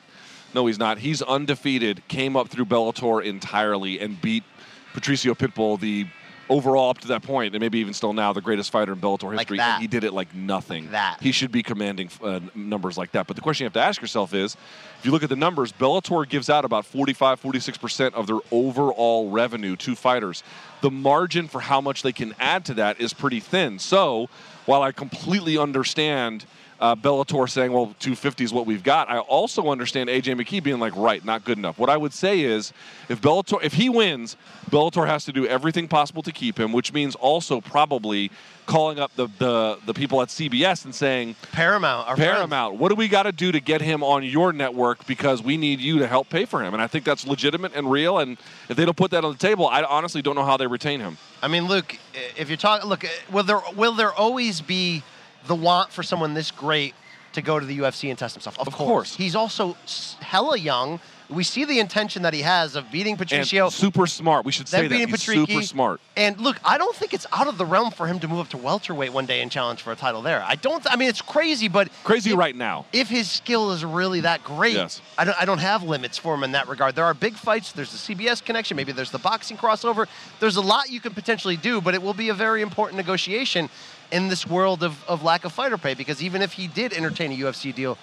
No, 0.54 0.66
he's 0.66 0.78
not. 0.78 0.98
He's 0.98 1.22
undefeated, 1.22 2.06
came 2.06 2.36
up 2.36 2.48
through 2.48 2.66
Bellator 2.66 3.24
entirely, 3.24 3.98
and 3.98 4.20
beat 4.20 4.44
Patricio 4.92 5.32
Pitbull, 5.34 5.80
the 5.80 6.06
overall 6.50 6.90
up 6.90 6.98
to 6.98 7.08
that 7.08 7.22
point, 7.22 7.54
and 7.54 7.60
maybe 7.62 7.78
even 7.78 7.94
still 7.94 8.12
now, 8.12 8.32
the 8.34 8.42
greatest 8.42 8.70
fighter 8.70 8.92
in 8.92 9.00
Bellator 9.00 9.24
Like 9.34 9.38
history. 9.48 9.56
that. 9.56 9.80
He 9.80 9.86
did 9.86 10.04
it 10.04 10.12
like 10.12 10.34
nothing. 10.34 10.84
Like 10.84 10.92
that. 10.92 11.16
He 11.22 11.32
should 11.32 11.50
be 11.50 11.62
commanding 11.62 12.10
uh, 12.22 12.40
numbers 12.54 12.98
like 12.98 13.12
that. 13.12 13.26
But 13.26 13.36
the 13.36 13.42
question 13.42 13.64
you 13.64 13.66
have 13.66 13.72
to 13.72 13.80
ask 13.82 14.00
yourself 14.02 14.34
is 14.34 14.54
if 14.98 15.04
you 15.06 15.12
look 15.12 15.22
at 15.22 15.30
the 15.30 15.34
numbers, 15.36 15.72
Bellator 15.72 16.28
gives 16.28 16.50
out 16.50 16.64
about 16.66 16.84
45, 16.84 17.40
46% 17.42 18.12
of 18.12 18.26
their 18.26 18.38
overall 18.52 19.30
revenue 19.30 19.76
to 19.76 19.96
fighters. 19.96 20.42
The 20.82 20.90
margin 20.90 21.48
for 21.48 21.60
how 21.62 21.80
much 21.80 22.02
they 22.02 22.12
can 22.12 22.34
add 22.38 22.66
to 22.66 22.74
that 22.74 23.00
is 23.00 23.14
pretty 23.14 23.40
thin. 23.40 23.78
So 23.78 24.28
while 24.66 24.82
I 24.82 24.92
completely 24.92 25.56
understand 25.56 26.44
uh, 26.80 26.94
Bellator 26.94 27.48
saying, 27.48 27.72
well, 27.72 27.86
250 27.98 28.44
is 28.44 28.52
what 28.52 28.66
we've 28.66 28.82
got, 28.82 29.08
I 29.08 29.18
also 29.18 29.70
understand 29.70 30.08
AJ 30.08 30.40
McKee 30.40 30.62
being 30.62 30.78
like, 30.78 30.94
right, 30.96 31.24
not 31.24 31.44
good 31.44 31.58
enough. 31.58 31.78
What 31.78 31.90
I 31.90 31.96
would 31.96 32.12
say 32.12 32.40
is 32.40 32.72
if 33.08 33.20
Bellator, 33.20 33.62
if 33.62 33.74
he 33.74 33.88
wins, 33.88 34.36
Bellator 34.70 35.06
has 35.06 35.24
to 35.26 35.32
do 35.32 35.46
everything 35.46 35.88
possible 35.88 36.22
to 36.22 36.32
keep 36.32 36.58
him, 36.58 36.72
which 36.72 36.92
means 36.92 37.14
also 37.14 37.60
probably 37.60 38.30
calling 38.66 38.98
up 38.98 39.14
the, 39.14 39.28
the, 39.38 39.78
the 39.86 39.94
people 39.94 40.20
at 40.20 40.28
CBS 40.28 40.84
and 40.84 40.94
saying, 40.94 41.36
Paramount, 41.52 42.06
friends. 42.06 42.20
Paramount, 42.20 42.74
what 42.76 42.88
do 42.88 42.96
we 42.96 43.08
got 43.08 43.22
to 43.22 43.32
do 43.32 43.52
to 43.52 43.60
get 43.60 43.80
him 43.80 44.02
on 44.02 44.24
your 44.24 44.52
network 44.52 45.06
because 45.06 45.42
we 45.42 45.56
need 45.56 45.80
you 45.80 46.00
to 46.00 46.06
help 46.06 46.28
pay 46.28 46.44
for 46.44 46.62
him? 46.62 46.74
And 46.74 46.82
I 46.82 46.88
think 46.88 47.04
that's 47.04 47.26
legitimate 47.26 47.74
and 47.74 47.90
real. 47.90 48.18
And 48.18 48.36
if 48.68 48.76
they 48.76 48.84
don't 48.84 48.96
put 48.96 49.12
that 49.12 49.24
on 49.24 49.32
the 49.32 49.38
table, 49.38 49.68
I 49.68 49.82
honestly 49.84 50.20
don't 50.20 50.34
know 50.34 50.44
how 50.44 50.56
they 50.56 50.66
retain 50.66 51.00
him. 51.00 51.16
I 51.42 51.48
mean, 51.48 51.66
Luke, 51.66 51.96
if 52.36 52.48
you're 52.48 52.56
talking, 52.56 52.88
look, 52.88 53.04
will 53.30 53.44
there 53.44 53.60
will 53.76 53.92
there 53.92 54.12
always 54.12 54.60
be 54.60 55.02
the 55.46 55.54
want 55.54 55.92
for 55.92 56.02
someone 56.02 56.34
this 56.34 56.50
great 56.50 56.94
to 57.32 57.42
go 57.42 57.58
to 57.60 57.66
the 57.66 57.78
UFC 57.78 58.08
and 58.08 58.18
test 58.18 58.34
himself? 58.34 58.58
Of, 58.58 58.68
Of 58.68 58.74
course. 58.74 59.14
He's 59.16 59.34
also 59.36 59.76
hella 60.20 60.56
young. 60.58 61.00
We 61.28 61.42
see 61.42 61.64
the 61.64 61.80
intention 61.80 62.22
that 62.22 62.32
he 62.34 62.42
has 62.42 62.76
of 62.76 62.92
beating 62.92 63.16
Patricio. 63.16 63.64
And 63.64 63.72
super 63.72 64.06
smart. 64.06 64.44
We 64.44 64.52
should 64.52 64.68
say 64.68 64.86
that. 64.86 64.94
He's 64.94 65.06
Patricky. 65.08 65.46
super 65.48 65.62
smart. 65.62 66.00
And 66.16 66.38
look, 66.38 66.56
I 66.64 66.78
don't 66.78 66.94
think 66.94 67.12
it's 67.12 67.26
out 67.32 67.48
of 67.48 67.58
the 67.58 67.66
realm 67.66 67.90
for 67.90 68.06
him 68.06 68.20
to 68.20 68.28
move 68.28 68.38
up 68.38 68.48
to 68.50 68.56
welterweight 68.56 69.12
one 69.12 69.26
day 69.26 69.42
and 69.42 69.50
challenge 69.50 69.82
for 69.82 69.90
a 69.90 69.96
title 69.96 70.22
there. 70.22 70.40
I 70.46 70.54
don't. 70.54 70.86
I 70.88 70.94
mean, 70.94 71.08
it's 71.08 71.20
crazy, 71.20 71.66
but 71.66 71.88
Crazy 72.04 72.30
if- 72.30 72.36
right 72.38 72.54
now. 72.54 72.86
If 72.92 73.08
his 73.08 73.28
skill 73.28 73.72
is 73.72 73.84
really 73.84 74.20
that 74.20 74.44
great, 74.44 74.74
Yes. 74.74 75.02
I, 75.18 75.24
don't, 75.24 75.42
I 75.42 75.44
don't 75.46 75.58
have 75.58 75.82
limits 75.82 76.16
for 76.16 76.32
him 76.32 76.44
in 76.44 76.52
that 76.52 76.68
regard. 76.68 76.94
There 76.94 77.04
are 77.04 77.12
big 77.14 77.34
fights. 77.34 77.72
There's 77.72 77.90
the 77.90 78.14
CBS 78.14 78.42
connection. 78.44 78.76
Maybe 78.76 78.92
there's 78.92 79.10
the 79.10 79.18
boxing 79.18 79.56
crossover. 79.56 80.06
There's 80.38 80.56
a 80.56 80.60
lot 80.62 80.90
you 80.90 81.00
can 81.00 81.12
potentially 81.12 81.56
do, 81.56 81.80
but 81.80 81.94
it 81.96 82.02
will 82.02 82.14
be 82.14 82.28
a 82.28 82.34
very 82.34 82.62
important 82.62 82.98
negotiation 82.98 83.68
in 84.10 84.28
this 84.28 84.46
world 84.46 84.82
of, 84.82 85.04
of 85.08 85.22
lack 85.22 85.44
of 85.44 85.52
fighter 85.52 85.78
pay. 85.78 85.94
Because 85.94 86.22
even 86.22 86.42
if 86.42 86.52
he 86.52 86.66
did 86.66 86.92
entertain 86.92 87.32
a 87.32 87.36
UFC 87.36 87.74
deal, 87.74 87.98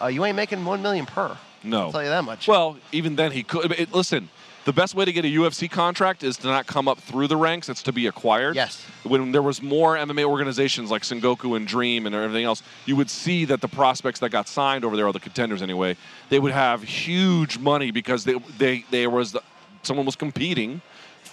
uh, 0.00 0.06
you 0.06 0.24
ain't 0.24 0.36
making 0.36 0.64
one 0.64 0.82
million 0.82 1.06
per. 1.06 1.36
No. 1.62 1.86
I'll 1.86 1.92
tell 1.92 2.02
you 2.02 2.08
that 2.08 2.24
much. 2.24 2.46
Well, 2.46 2.76
even 2.92 3.16
then, 3.16 3.32
he 3.32 3.42
could. 3.42 3.72
It, 3.72 3.92
listen, 3.92 4.28
the 4.64 4.72
best 4.72 4.94
way 4.94 5.04
to 5.04 5.12
get 5.12 5.24
a 5.24 5.28
UFC 5.28 5.70
contract 5.70 6.22
is 6.22 6.36
to 6.38 6.46
not 6.46 6.66
come 6.66 6.88
up 6.88 6.98
through 6.98 7.26
the 7.26 7.36
ranks; 7.36 7.68
it's 7.68 7.82
to 7.84 7.92
be 7.92 8.06
acquired. 8.06 8.54
Yes. 8.54 8.84
When 9.02 9.32
there 9.32 9.42
was 9.42 9.62
more 9.62 9.96
MMA 9.96 10.24
organizations 10.24 10.90
like 10.90 11.02
Sengoku 11.02 11.56
and 11.56 11.66
Dream 11.66 12.06
and 12.06 12.14
everything 12.14 12.44
else, 12.44 12.62
you 12.86 12.94
would 12.94 13.10
see 13.10 13.44
that 13.46 13.60
the 13.60 13.68
prospects 13.68 14.20
that 14.20 14.30
got 14.30 14.46
signed 14.46 14.84
over 14.84 14.96
there, 14.96 15.06
or 15.06 15.12
the 15.12 15.20
contenders 15.20 15.62
anyway, 15.62 15.96
they 16.28 16.38
would 16.38 16.52
have 16.52 16.82
huge 16.82 17.58
money 17.58 17.90
because 17.90 18.24
they 18.24 18.38
they 18.58 18.84
there 18.90 19.10
was 19.10 19.32
the, 19.32 19.42
someone 19.82 20.06
was 20.06 20.16
competing 20.16 20.80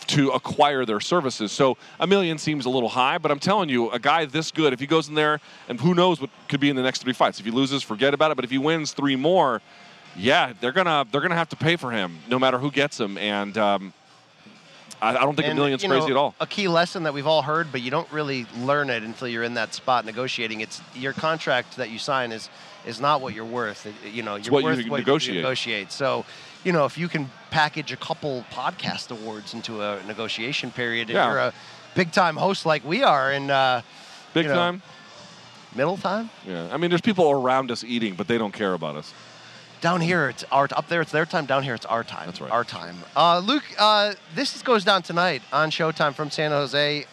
to 0.07 0.31
acquire 0.31 0.85
their 0.85 0.99
services. 0.99 1.51
So 1.51 1.77
a 1.99 2.07
million 2.07 2.37
seems 2.37 2.65
a 2.65 2.69
little 2.69 2.89
high, 2.89 3.17
but 3.17 3.31
I'm 3.31 3.39
telling 3.39 3.69
you, 3.69 3.89
a 3.91 3.99
guy 3.99 4.25
this 4.25 4.51
good, 4.51 4.73
if 4.73 4.79
he 4.79 4.87
goes 4.87 5.09
in 5.09 5.15
there, 5.15 5.39
and 5.69 5.79
who 5.79 5.93
knows 5.93 6.21
what 6.21 6.29
could 6.47 6.59
be 6.59 6.69
in 6.69 6.75
the 6.75 6.83
next 6.83 7.01
three 7.01 7.13
fights. 7.13 7.39
If 7.39 7.45
he 7.45 7.51
loses, 7.51 7.83
forget 7.83 8.13
about 8.13 8.31
it. 8.31 8.35
But 8.35 8.45
if 8.45 8.51
he 8.51 8.57
wins 8.57 8.93
three 8.93 9.15
more, 9.15 9.61
yeah, 10.15 10.53
they're 10.61 10.71
gonna 10.71 11.05
they're 11.11 11.21
gonna 11.21 11.35
have 11.35 11.49
to 11.49 11.55
pay 11.55 11.75
for 11.75 11.91
him, 11.91 12.19
no 12.29 12.39
matter 12.39 12.57
who 12.57 12.71
gets 12.71 12.99
him. 12.99 13.17
And 13.17 13.57
um, 13.57 13.93
I, 15.01 15.17
I 15.17 15.21
don't 15.21 15.35
think 15.35 15.51
a 15.51 15.55
million's 15.55 15.83
you 15.83 15.89
know, 15.89 15.99
crazy 15.99 16.11
at 16.11 16.17
all. 16.17 16.35
A 16.39 16.47
key 16.47 16.67
lesson 16.67 17.03
that 17.03 17.13
we've 17.13 17.27
all 17.27 17.41
heard, 17.41 17.71
but 17.71 17.81
you 17.81 17.91
don't 17.91 18.09
really 18.11 18.45
learn 18.59 18.89
it 18.89 19.03
until 19.03 19.27
you're 19.27 19.43
in 19.43 19.55
that 19.55 19.73
spot 19.73 20.05
negotiating. 20.05 20.61
It's 20.61 20.81
your 20.93 21.13
contract 21.13 21.77
that 21.77 21.89
you 21.89 21.99
sign 21.99 22.31
is 22.31 22.49
is 22.85 23.01
not 23.01 23.21
what 23.21 23.33
you're 23.33 23.45
worth. 23.45 23.87
You 24.05 24.23
know, 24.23 24.35
you're 24.35 24.51
what 24.51 24.59
you 24.59 24.65
worth 24.65 24.89
what 24.89 24.97
negotiate. 24.99 25.35
you 25.35 25.41
negotiate. 25.41 25.91
So, 25.91 26.25
you 26.65 26.73
know, 26.73 26.83
if 26.85 26.97
you 26.97 27.07
can 27.07 27.29
package 27.51 27.93
a 27.93 27.97
couple 27.97 28.43
podcast 28.51 29.11
awards 29.11 29.53
into 29.53 29.81
a 29.81 30.03
negotiation 30.03 30.71
period, 30.71 31.07
and 31.09 31.15
Yeah. 31.15 31.29
you're 31.29 31.37
a 31.39 31.53
big 31.93 32.11
time 32.11 32.35
host 32.35 32.65
like 32.65 32.83
we 32.83 33.03
are 33.03 33.31
in 33.31 33.49
uh, 33.49 33.81
Big 34.33 34.43
you 34.45 34.49
know, 34.49 34.55
time. 34.55 34.81
middle 35.75 35.95
time. 35.95 36.29
Yeah, 36.45 36.67
I 36.73 36.77
mean, 36.77 36.89
there's 36.89 37.01
people 37.01 37.29
around 37.31 37.71
us 37.71 37.83
eating, 37.85 38.15
but 38.15 38.27
they 38.27 38.37
don't 38.37 38.51
care 38.53 38.73
about 38.73 38.97
us. 38.97 39.13
Down 39.81 40.01
here, 40.01 40.27
it's 40.29 40.43
our 40.51 40.67
up 40.75 40.87
there. 40.87 41.01
It's 41.01 41.11
their 41.11 41.25
time. 41.27 41.45
Down 41.45 41.61
here, 41.63 41.75
it's 41.75 41.85
our 41.85 42.03
time. 42.03 42.25
That's 42.25 42.41
right. 42.41 42.51
Our 42.51 42.63
time. 42.63 42.95
Uh, 43.15 43.39
Luke, 43.39 43.63
uh, 43.77 44.15
this 44.33 44.59
goes 44.63 44.83
down 44.83 45.03
tonight 45.03 45.43
on 45.53 45.69
Showtime 45.69 46.15
from 46.15 46.31
San 46.31 46.49
Jose. 46.51 47.05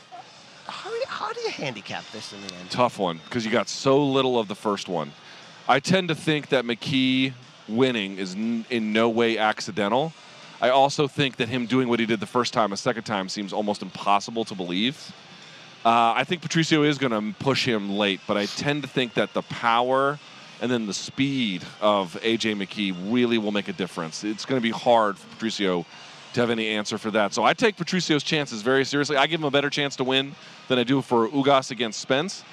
How, 0.67 0.91
how 1.07 1.33
do 1.33 1.41
you 1.43 1.51
handicap 1.51 2.05
this 2.13 2.33
in 2.33 2.41
the 2.41 2.55
end? 2.55 2.71
Tough 2.71 2.99
one 2.99 3.21
because 3.25 3.45
you 3.45 3.51
got 3.51 3.69
so 3.69 4.03
little 4.03 4.39
of 4.39 4.49
the 4.49 4.55
first 4.55 4.89
one. 4.89 5.13
I 5.69 5.81
tend 5.81 6.09
to 6.09 6.15
think 6.15 6.49
that 6.49 6.65
McKee 6.65 7.35
winning 7.69 8.19
is 8.19 8.35
n- 8.35 8.65
in 8.71 8.93
no 8.93 9.09
way 9.09 9.39
accidental. 9.39 10.13
I 10.61 10.71
also 10.71 11.09
think 11.09 11.37
that 11.37 11.49
him 11.49 11.67
doing 11.67 11.89
what 11.89 11.99
he 12.01 12.07
did 12.07 12.21
the 12.21 12.27
first 12.27 12.53
time 12.53 12.73
a 12.73 12.77
second 12.77 13.03
time 13.03 13.29
seems 13.29 13.53
almost 13.53 13.83
impossible 13.83 14.45
to 14.45 14.55
believe. 14.55 15.13
Uh, 15.85 16.15
I 16.15 16.25
think 16.25 16.43
Patricio 16.43 16.85
is 16.85 16.99
going 16.99 17.11
to 17.11 17.39
push 17.43 17.67
him 17.67 17.91
late, 17.91 18.21
but 18.29 18.37
I 18.37 18.47
tend 18.47 18.83
to 18.83 18.89
think 18.89 19.15
that 19.15 19.35
the 19.35 19.43
power 19.43 20.21
and 20.61 20.71
then 20.71 20.87
the 20.87 20.95
speed 20.95 21.65
of 21.81 22.17
AJ 22.23 22.55
McKee 22.55 22.95
really 23.13 23.37
will 23.37 23.51
make 23.51 23.67
a 23.67 23.73
difference. 23.73 24.23
It's 24.23 24.45
going 24.45 24.61
to 24.61 24.63
be 24.63 24.71
hard 24.71 25.19
for 25.19 25.27
Patricio 25.35 25.85
to 26.35 26.41
have 26.41 26.51
any 26.51 26.69
answer 26.69 26.99
for 26.99 27.11
that. 27.11 27.35
So 27.35 27.43
I 27.43 27.53
take 27.53 27.77
Patricio's 27.77 28.23
chances 28.23 28.63
very 28.63 28.85
seriously. 28.85 29.17
I 29.17 29.27
give 29.27 29.41
him 29.41 29.47
a 29.47 29.51
better 29.51 29.71
chance 29.71 29.97
to 29.97 30.05
win 30.05 30.37
than 30.69 30.79
I 30.79 30.85
do 30.85 31.03
for 31.03 31.29
Ugas 31.29 31.73
against 31.73 31.99
Spence. 31.99 32.45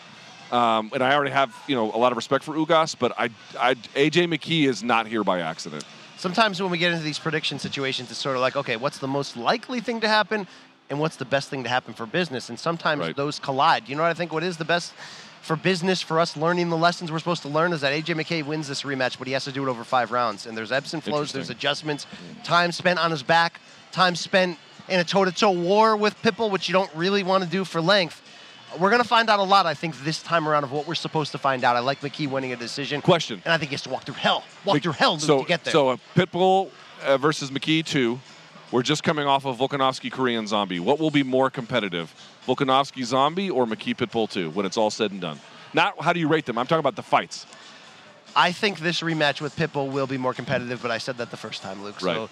Um, 0.51 0.91
and 0.93 1.03
I 1.03 1.13
already 1.13 1.31
have, 1.31 1.55
you 1.67 1.75
know, 1.75 1.91
a 1.93 1.97
lot 1.97 2.11
of 2.11 2.15
respect 2.15 2.43
for 2.43 2.55
Ugas, 2.55 2.95
but 2.97 3.13
I, 3.17 3.29
I, 3.59 3.75
AJ 3.75 4.33
McKee 4.33 4.67
is 4.67 4.83
not 4.83 5.07
here 5.07 5.23
by 5.23 5.41
accident. 5.41 5.83
Sometimes 6.17 6.61
when 6.61 6.71
we 6.71 6.77
get 6.77 6.91
into 6.91 7.03
these 7.03 7.19
prediction 7.19 7.59
situations, 7.59 8.09
it's 8.11 8.19
sort 8.19 8.35
of 8.35 8.41
like, 8.41 8.55
okay, 8.55 8.75
what's 8.75 8.97
the 8.97 9.07
most 9.07 9.37
likely 9.37 9.79
thing 9.79 10.01
to 10.01 10.07
happen, 10.07 10.47
and 10.89 10.99
what's 10.99 11.17
the 11.17 11.25
best 11.25 11.49
thing 11.49 11.63
to 11.63 11.69
happen 11.69 11.93
for 11.93 12.05
business? 12.05 12.49
And 12.49 12.59
sometimes 12.59 13.01
Right. 13.01 13.15
those 13.15 13.39
collide. 13.39 13.87
You 13.87 13.95
know 13.95 14.01
what 14.01 14.09
I 14.09 14.15
think? 14.15 14.33
What 14.33 14.43
is 14.43 14.57
the 14.57 14.65
best 14.65 14.93
for 15.41 15.55
business 15.55 16.01
for 16.01 16.19
us 16.19 16.35
learning 16.35 16.69
the 16.69 16.77
lessons 16.77 17.11
we're 17.11 17.19
supposed 17.19 17.43
to 17.43 17.47
learn 17.47 17.71
is 17.71 17.81
that 17.81 17.93
AJ 17.93 18.15
McKee 18.15 18.45
wins 18.45 18.67
this 18.67 18.81
rematch, 18.81 19.17
but 19.17 19.27
he 19.27 19.33
has 19.33 19.45
to 19.45 19.51
do 19.51 19.65
it 19.65 19.69
over 19.69 19.83
five 19.83 20.11
rounds. 20.11 20.45
And 20.45 20.57
there's 20.57 20.71
ebbs 20.71 20.93
and 20.93 21.03
flows, 21.03 21.31
there's 21.31 21.49
adjustments, 21.49 22.07
time 22.43 22.71
spent 22.71 22.99
on 22.99 23.11
his 23.11 23.23
back, 23.23 23.61
time 23.91 24.15
spent 24.15 24.57
in 24.89 24.99
a 24.99 25.03
toe-to-toe 25.03 25.51
war 25.51 25.95
with 25.95 26.19
Pitbull, 26.21 26.49
which 26.51 26.67
you 26.67 26.73
don't 26.73 26.93
really 26.95 27.23
want 27.23 27.43
to 27.43 27.49
do 27.49 27.63
for 27.63 27.79
length. 27.79 28.21
We're 28.77 28.89
going 28.89 29.01
to 29.01 29.07
find 29.07 29.29
out 29.29 29.39
a 29.39 29.43
lot, 29.43 29.65
I 29.65 29.73
think, 29.73 29.97
this 30.03 30.21
time 30.21 30.47
around 30.47 30.63
of 30.63 30.71
what 30.71 30.87
we're 30.87 30.95
supposed 30.95 31.31
to 31.31 31.37
find 31.37 31.63
out. 31.63 31.75
I 31.75 31.79
like 31.79 32.01
McKee 32.01 32.29
winning 32.29 32.53
a 32.53 32.55
decision. 32.55 33.01
Question. 33.01 33.41
And 33.45 33.53
I 33.53 33.57
think 33.57 33.69
he 33.69 33.73
has 33.73 33.81
to 33.83 33.89
walk 33.89 34.03
through 34.03 34.15
hell. 34.15 34.43
Walk 34.65 34.75
Mc- 34.75 34.83
through 34.83 34.91
hell 34.93 35.13
Luke, 35.13 35.21
so, 35.21 35.41
to 35.41 35.47
get 35.47 35.63
there. 35.63 35.71
So, 35.71 35.89
uh, 35.89 35.97
Pitbull 36.15 36.69
uh, 37.03 37.17
versus 37.17 37.49
McKee 37.49 37.83
2. 37.85 38.19
We're 38.71 38.83
just 38.83 39.03
coming 39.03 39.25
off 39.25 39.45
of 39.45 39.57
Volkanovski 39.57 40.11
Korean 40.11 40.45
Zombie. 40.45 40.79
What 40.79 40.99
will 40.99 41.09
be 41.09 41.23
more 41.23 41.49
competitive, 41.49 42.13
Volkanovski 42.45 43.03
Zombie 43.03 43.49
or 43.49 43.65
McKee 43.65 43.95
Pitbull 43.95 44.29
2 44.29 44.51
when 44.51 44.65
it's 44.65 44.77
all 44.77 44.91
said 44.91 45.11
and 45.11 45.19
done? 45.19 45.39
Not 45.73 45.99
how 45.99 46.13
do 46.13 46.19
you 46.19 46.27
rate 46.27 46.45
them. 46.45 46.57
I'm 46.57 46.67
talking 46.67 46.79
about 46.79 46.95
the 46.95 47.03
fights. 47.03 47.47
I 48.35 48.51
think 48.51 48.79
this 48.79 49.01
rematch 49.01 49.41
with 49.41 49.55
Pitbull 49.55 49.91
will 49.91 50.05
be 50.05 50.17
more 50.17 50.35
competitive, 50.35 50.83
but 50.83 50.91
I 50.91 50.99
said 50.99 51.17
that 51.17 51.31
the 51.31 51.37
first 51.37 51.63
time, 51.63 51.83
Luke. 51.83 52.01
Right. 52.01 52.15
So, 52.15 52.29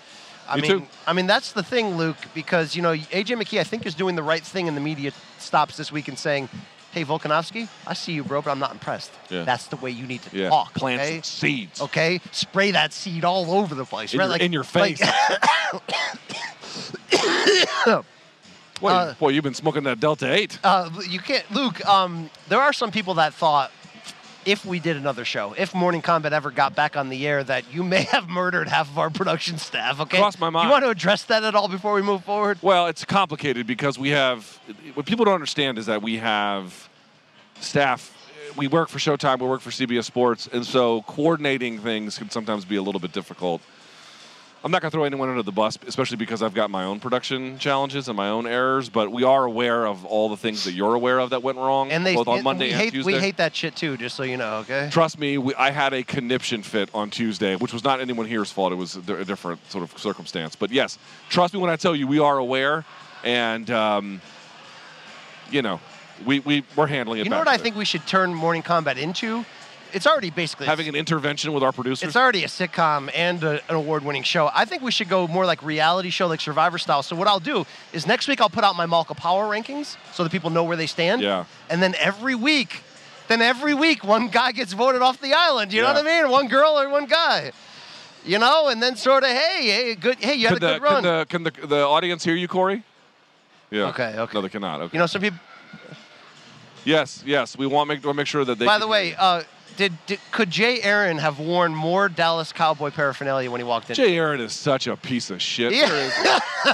I 0.49 0.55
Me 0.55 0.61
mean, 0.61 0.71
too. 0.81 0.87
I 1.05 1.13
mean 1.13 1.27
that's 1.27 1.51
the 1.53 1.63
thing, 1.63 1.97
Luke, 1.97 2.17
because 2.33 2.75
you 2.75 2.81
know 2.81 2.93
AJ 2.93 3.37
McKee, 3.41 3.59
I 3.59 3.63
think, 3.63 3.85
is 3.85 3.95
doing 3.95 4.15
the 4.15 4.23
right 4.23 4.43
thing 4.43 4.67
in 4.67 4.75
the 4.75 4.81
media 4.81 5.11
stops 5.39 5.77
this 5.77 5.91
week 5.91 6.07
and 6.07 6.17
saying, 6.17 6.49
"Hey, 6.91 7.03
Volkanovski, 7.03 7.67
I 7.85 7.93
see 7.93 8.13
you, 8.13 8.23
bro, 8.23 8.41
but 8.41 8.51
I'm 8.51 8.59
not 8.59 8.71
impressed. 8.71 9.11
Yeah. 9.29 9.43
That's 9.43 9.67
the 9.67 9.75
way 9.77 9.91
you 9.91 10.05
need 10.07 10.21
to 10.23 10.37
Yeah. 10.37 10.49
talk. 10.49 10.73
Plant 10.73 11.01
okay? 11.01 11.21
seeds. 11.23 11.81
Okay, 11.81 12.21
spray 12.31 12.71
that 12.71 12.93
seed 12.93 13.25
all 13.25 13.51
over 13.51 13.75
the 13.75 13.85
place, 13.85 14.13
In 14.13 14.19
right? 14.19 14.25
your- 14.25 14.31
like 14.31 14.41
in 14.41 14.53
your 14.53 14.65
like- 14.73 14.97
face. 14.97 15.01
Boy, 18.79 18.91
Uh, 18.91 19.13
boy, 19.15 19.29
you've 19.29 19.43
been 19.43 19.55
smoking 19.55 19.83
that 19.85 19.99
Delta 19.99 20.31
8. 20.31 20.59
Uh, 20.63 20.91
you 21.09 21.17
can't, 21.19 21.49
Luke. 21.51 21.83
Um, 21.87 22.29
there 22.47 22.61
are 22.61 22.71
some 22.71 22.91
people 22.91 23.15
that 23.15 23.33
thought 23.33 23.71
if 24.47 24.65
we 24.65 24.79
did 24.79 24.95
another 24.95 25.25
show, 25.25 25.53
if 25.57 25.75
Morning 25.75 26.01
Kombat 26.01 26.31
ever 26.31 26.51
got 26.51 26.73
back 26.73 26.95
on 26.95 27.09
the 27.09 27.27
air, 27.27 27.43
that 27.43 27.65
you 27.73 27.83
may 27.83 28.03
have 28.11 28.29
murdered 28.29 28.69
half 28.69 28.89
of 28.89 28.97
our 28.97 29.09
production 29.09 29.57
staff. 29.57 29.99
Okay, 29.99 30.17
Crossed 30.17 30.39
my 30.39 30.49
mind. 30.49 30.67
You 30.67 30.71
want 30.71 30.85
to 30.85 30.89
address 30.89 31.23
that 31.25 31.43
at 31.43 31.53
all 31.53 31.67
before 31.67 31.93
we 31.93 32.01
move 32.01 32.23
forward? 32.23 32.57
Well, 32.61 32.87
it's 32.87 33.03
complicated 33.03 33.67
because 33.67 33.99
we 33.99 34.09
have 34.09 34.59
what 34.93 35.05
people 35.05 35.25
don't 35.25 35.33
understand 35.33 35.77
is 35.77 35.85
that 35.87 36.01
we 36.01 36.17
have 36.17 36.89
staff. 37.59 38.13
We 38.55 38.67
work 38.67 38.87
for 38.89 38.97
Showtime, 38.97 39.39
we 39.39 39.47
work 39.47 39.61
for 39.61 39.69
CBS 39.69 40.05
Sports, 40.05 40.47
and 40.51 40.65
so 40.65 41.01
coordinating 41.03 41.79
things 41.79 42.17
can 42.17 42.29
sometimes 42.29 42.63
be 42.65 42.77
a 42.77 42.81
little 42.81 43.01
bit 43.01 43.11
difficult. 43.11 43.61
I'm 44.63 44.71
not 44.71 44.81
going 44.81 44.89
to 44.89 44.95
throw 44.95 45.03
anyone 45.03 45.29
under 45.29 45.43
the 45.43 45.51
bus, 45.51 45.77
especially 45.85 46.17
because 46.17 46.41
I've 46.41 46.53
got 46.53 46.71
my 46.71 46.83
own 46.83 46.99
production 46.99 47.59
challenges 47.59 48.07
and 48.07 48.17
my 48.17 48.29
own 48.29 48.47
errors. 48.47 48.89
But 48.89 49.11
we 49.11 49.23
are 49.23 49.45
aware 49.45 49.85
of 49.85 50.03
all 50.03 50.29
the 50.29 50.37
things 50.37 50.63
that 50.63 50.73
you're 50.73 50.95
aware 50.95 51.19
of 51.19 51.29
that 51.29 51.43
went 51.43 51.57
wrong, 51.57 51.91
And 51.91 52.05
they 52.05 52.15
both 52.15 52.27
on 52.27 52.43
Monday 52.43 52.71
and 52.71 52.81
hate, 52.81 52.91
Tuesday. 52.91 53.13
We 53.13 53.19
hate 53.19 53.37
that 53.37 53.55
shit 53.55 53.75
too, 53.75 53.97
just 53.97 54.15
so 54.15 54.23
you 54.23 54.35
know. 54.35 54.57
Okay. 54.57 54.89
Trust 54.91 55.19
me, 55.19 55.37
we, 55.37 55.53
I 55.55 55.69
had 55.69 55.93
a 55.93 56.03
conniption 56.03 56.63
fit 56.63 56.89
on 56.93 57.11
Tuesday, 57.11 57.55
which 57.55 57.71
was 57.71 57.83
not 57.83 58.01
anyone 58.01 58.25
here's 58.25 58.51
fault. 58.51 58.71
It 58.71 58.75
was 58.75 58.95
a, 58.95 59.25
different 59.25 59.59
sort 59.71 59.83
of 59.83 59.97
circumstance. 59.97 60.55
But 60.55 60.71
yes, 60.71 60.97
trust 61.29 61.53
me 61.53 61.59
when 61.59 61.69
I 61.69 61.75
tell 61.75 61.95
you, 61.95 62.07
we 62.07 62.19
are 62.19 62.37
aware, 62.37 62.83
and 63.23 63.69
um, 63.69 64.21
you 65.51 65.61
know, 65.61 65.79
we 66.25 66.39
we 66.39 66.63
we're 66.75 66.87
handling 66.87 67.19
it. 67.19 67.25
You 67.25 67.29
know 67.29 67.37
what 67.37 67.47
I 67.47 67.57
there. 67.57 67.63
think 67.63 67.75
we 67.75 67.85
should 67.85 68.07
turn 68.07 68.33
Morning 68.33 68.63
Kombat 68.63 68.97
into? 68.97 69.45
It's 69.97 70.05
already 70.05 70.29
basically 70.29 70.67
Having 70.67 70.89
an 70.89 70.95
intervention 70.95 71.53
with 71.53 71.63
our 71.63 71.71
producers. 71.71 72.07
It's 72.07 72.15
already 72.15 72.43
a 72.43 72.47
sitcom 72.47 73.09
and 73.15 73.43
a, 73.43 73.53
an 73.67 73.75
award-winning 73.75 74.21
show. 74.21 74.47
I 74.53 74.63
think 74.63 74.83
we 74.83 74.91
should 74.91 75.09
go 75.09 75.27
more 75.27 75.43
like 75.43 75.63
reality 75.63 76.11
show, 76.11 76.27
like 76.27 76.39
Survivor 76.39 76.77
style. 76.77 77.01
So 77.01 77.15
what 77.15 77.27
I'll 77.27 77.39
do 77.39 77.65
is 77.93 78.05
next 78.05 78.27
week 78.27 78.39
I'll 78.39 78.49
put 78.49 78.63
out 78.63 78.75
my 78.75 78.85
Malka 78.85 79.15
Power 79.15 79.45
rankings 79.45 79.97
so 80.13 80.23
that 80.23 80.31
people 80.31 80.51
know 80.51 80.63
where 80.63 80.77
they 80.77 80.85
stand. 80.85 81.23
Yeah. 81.23 81.45
And 81.67 81.81
then 81.81 81.95
every 81.95 82.35
week, 82.35 82.83
then 83.27 83.41
every 83.41 83.73
week 83.73 84.03
one 84.03 84.27
guy 84.27 84.51
gets 84.51 84.73
voted 84.73 85.01
off 85.01 85.19
the 85.19 85.33
island. 85.33 85.73
You 85.73 85.81
know 85.81 85.91
what 85.91 86.05
I 86.05 86.21
mean? 86.21 86.31
One 86.31 86.47
girl 86.47 86.79
or 86.79 86.87
one 86.89 87.07
guy. 87.07 87.51
You 88.23 88.37
know, 88.37 88.67
and 88.67 88.83
then 88.83 88.97
sort 88.97 89.23
of, 89.23 89.29
hey, 89.29 89.65
hey, 89.65 89.95
good, 89.95 90.19
hey, 90.19 90.35
you 90.35 90.47
had 90.47 90.57
a 90.57 90.59
the, 90.59 90.73
good 90.73 90.81
run. 90.83 91.03
Can 91.25 91.43
the, 91.43 91.51
can 91.51 91.61
the 91.63 91.67
the 91.67 91.81
audience 91.81 92.23
hear 92.23 92.35
you, 92.35 92.47
Corey? 92.47 92.83
Yeah. 93.71 93.87
Okay, 93.87 94.15
okay. 94.15 94.33
No, 94.35 94.41
they 94.41 94.49
cannot. 94.49 94.81
Okay. 94.81 94.95
you 94.95 94.99
know, 94.99 95.07
some 95.07 95.23
people. 95.23 95.39
yes, 96.85 97.23
yes. 97.25 97.57
We 97.57 97.65
want 97.65 97.89
to 97.89 97.95
make, 97.95 98.05
want 98.05 98.15
to 98.15 98.17
make 98.17 98.27
sure 98.27 98.45
that 98.45 98.59
they. 98.59 98.65
By 98.65 98.79
the 98.79 98.87
way, 98.87 99.15
uh, 99.15 99.43
did, 99.77 99.93
did 100.07 100.19
could 100.31 100.49
Jay 100.49 100.81
Aaron 100.81 101.17
have 101.19 101.39
worn 101.39 101.73
more 101.73 102.09
Dallas 102.09 102.51
Cowboy 102.51 102.89
paraphernalia 102.91 103.49
when 103.49 103.61
he 103.61 103.65
walked 103.65 103.89
in? 103.89 103.95
Jay 103.95 104.17
Aaron 104.17 104.41
is 104.41 104.51
such 104.53 104.87
a 104.87 104.97
piece 104.97 105.29
of 105.29 105.41
shit. 105.41 105.73
Yeah. 105.73 106.39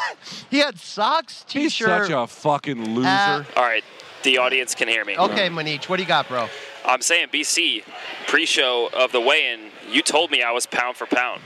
He 0.49 0.59
had 0.59 0.79
socks, 0.79 1.45
He's 1.49 1.71
t-shirt. 1.73 1.89
He's 2.01 2.07
such 2.07 2.11
a 2.11 2.27
fucking 2.27 2.95
loser. 2.95 3.07
Uh, 3.07 3.43
All 3.55 3.63
right, 3.63 3.83
the 4.23 4.37
audience 4.37 4.73
can 4.75 4.87
hear 4.87 5.03
me. 5.03 5.17
Okay, 5.17 5.49
Manich, 5.49 5.89
what 5.89 5.97
do 5.97 6.03
you 6.03 6.07
got, 6.07 6.27
bro? 6.27 6.47
I'm 6.85 7.01
saying 7.01 7.27
BC 7.33 7.83
pre-show 8.27 8.89
of 8.95 9.11
the 9.11 9.19
weigh-in. 9.21 9.69
You 9.91 10.01
told 10.01 10.31
me 10.31 10.41
I 10.43 10.51
was 10.51 10.65
pound 10.65 10.95
for 10.95 11.05
pound. 11.05 11.41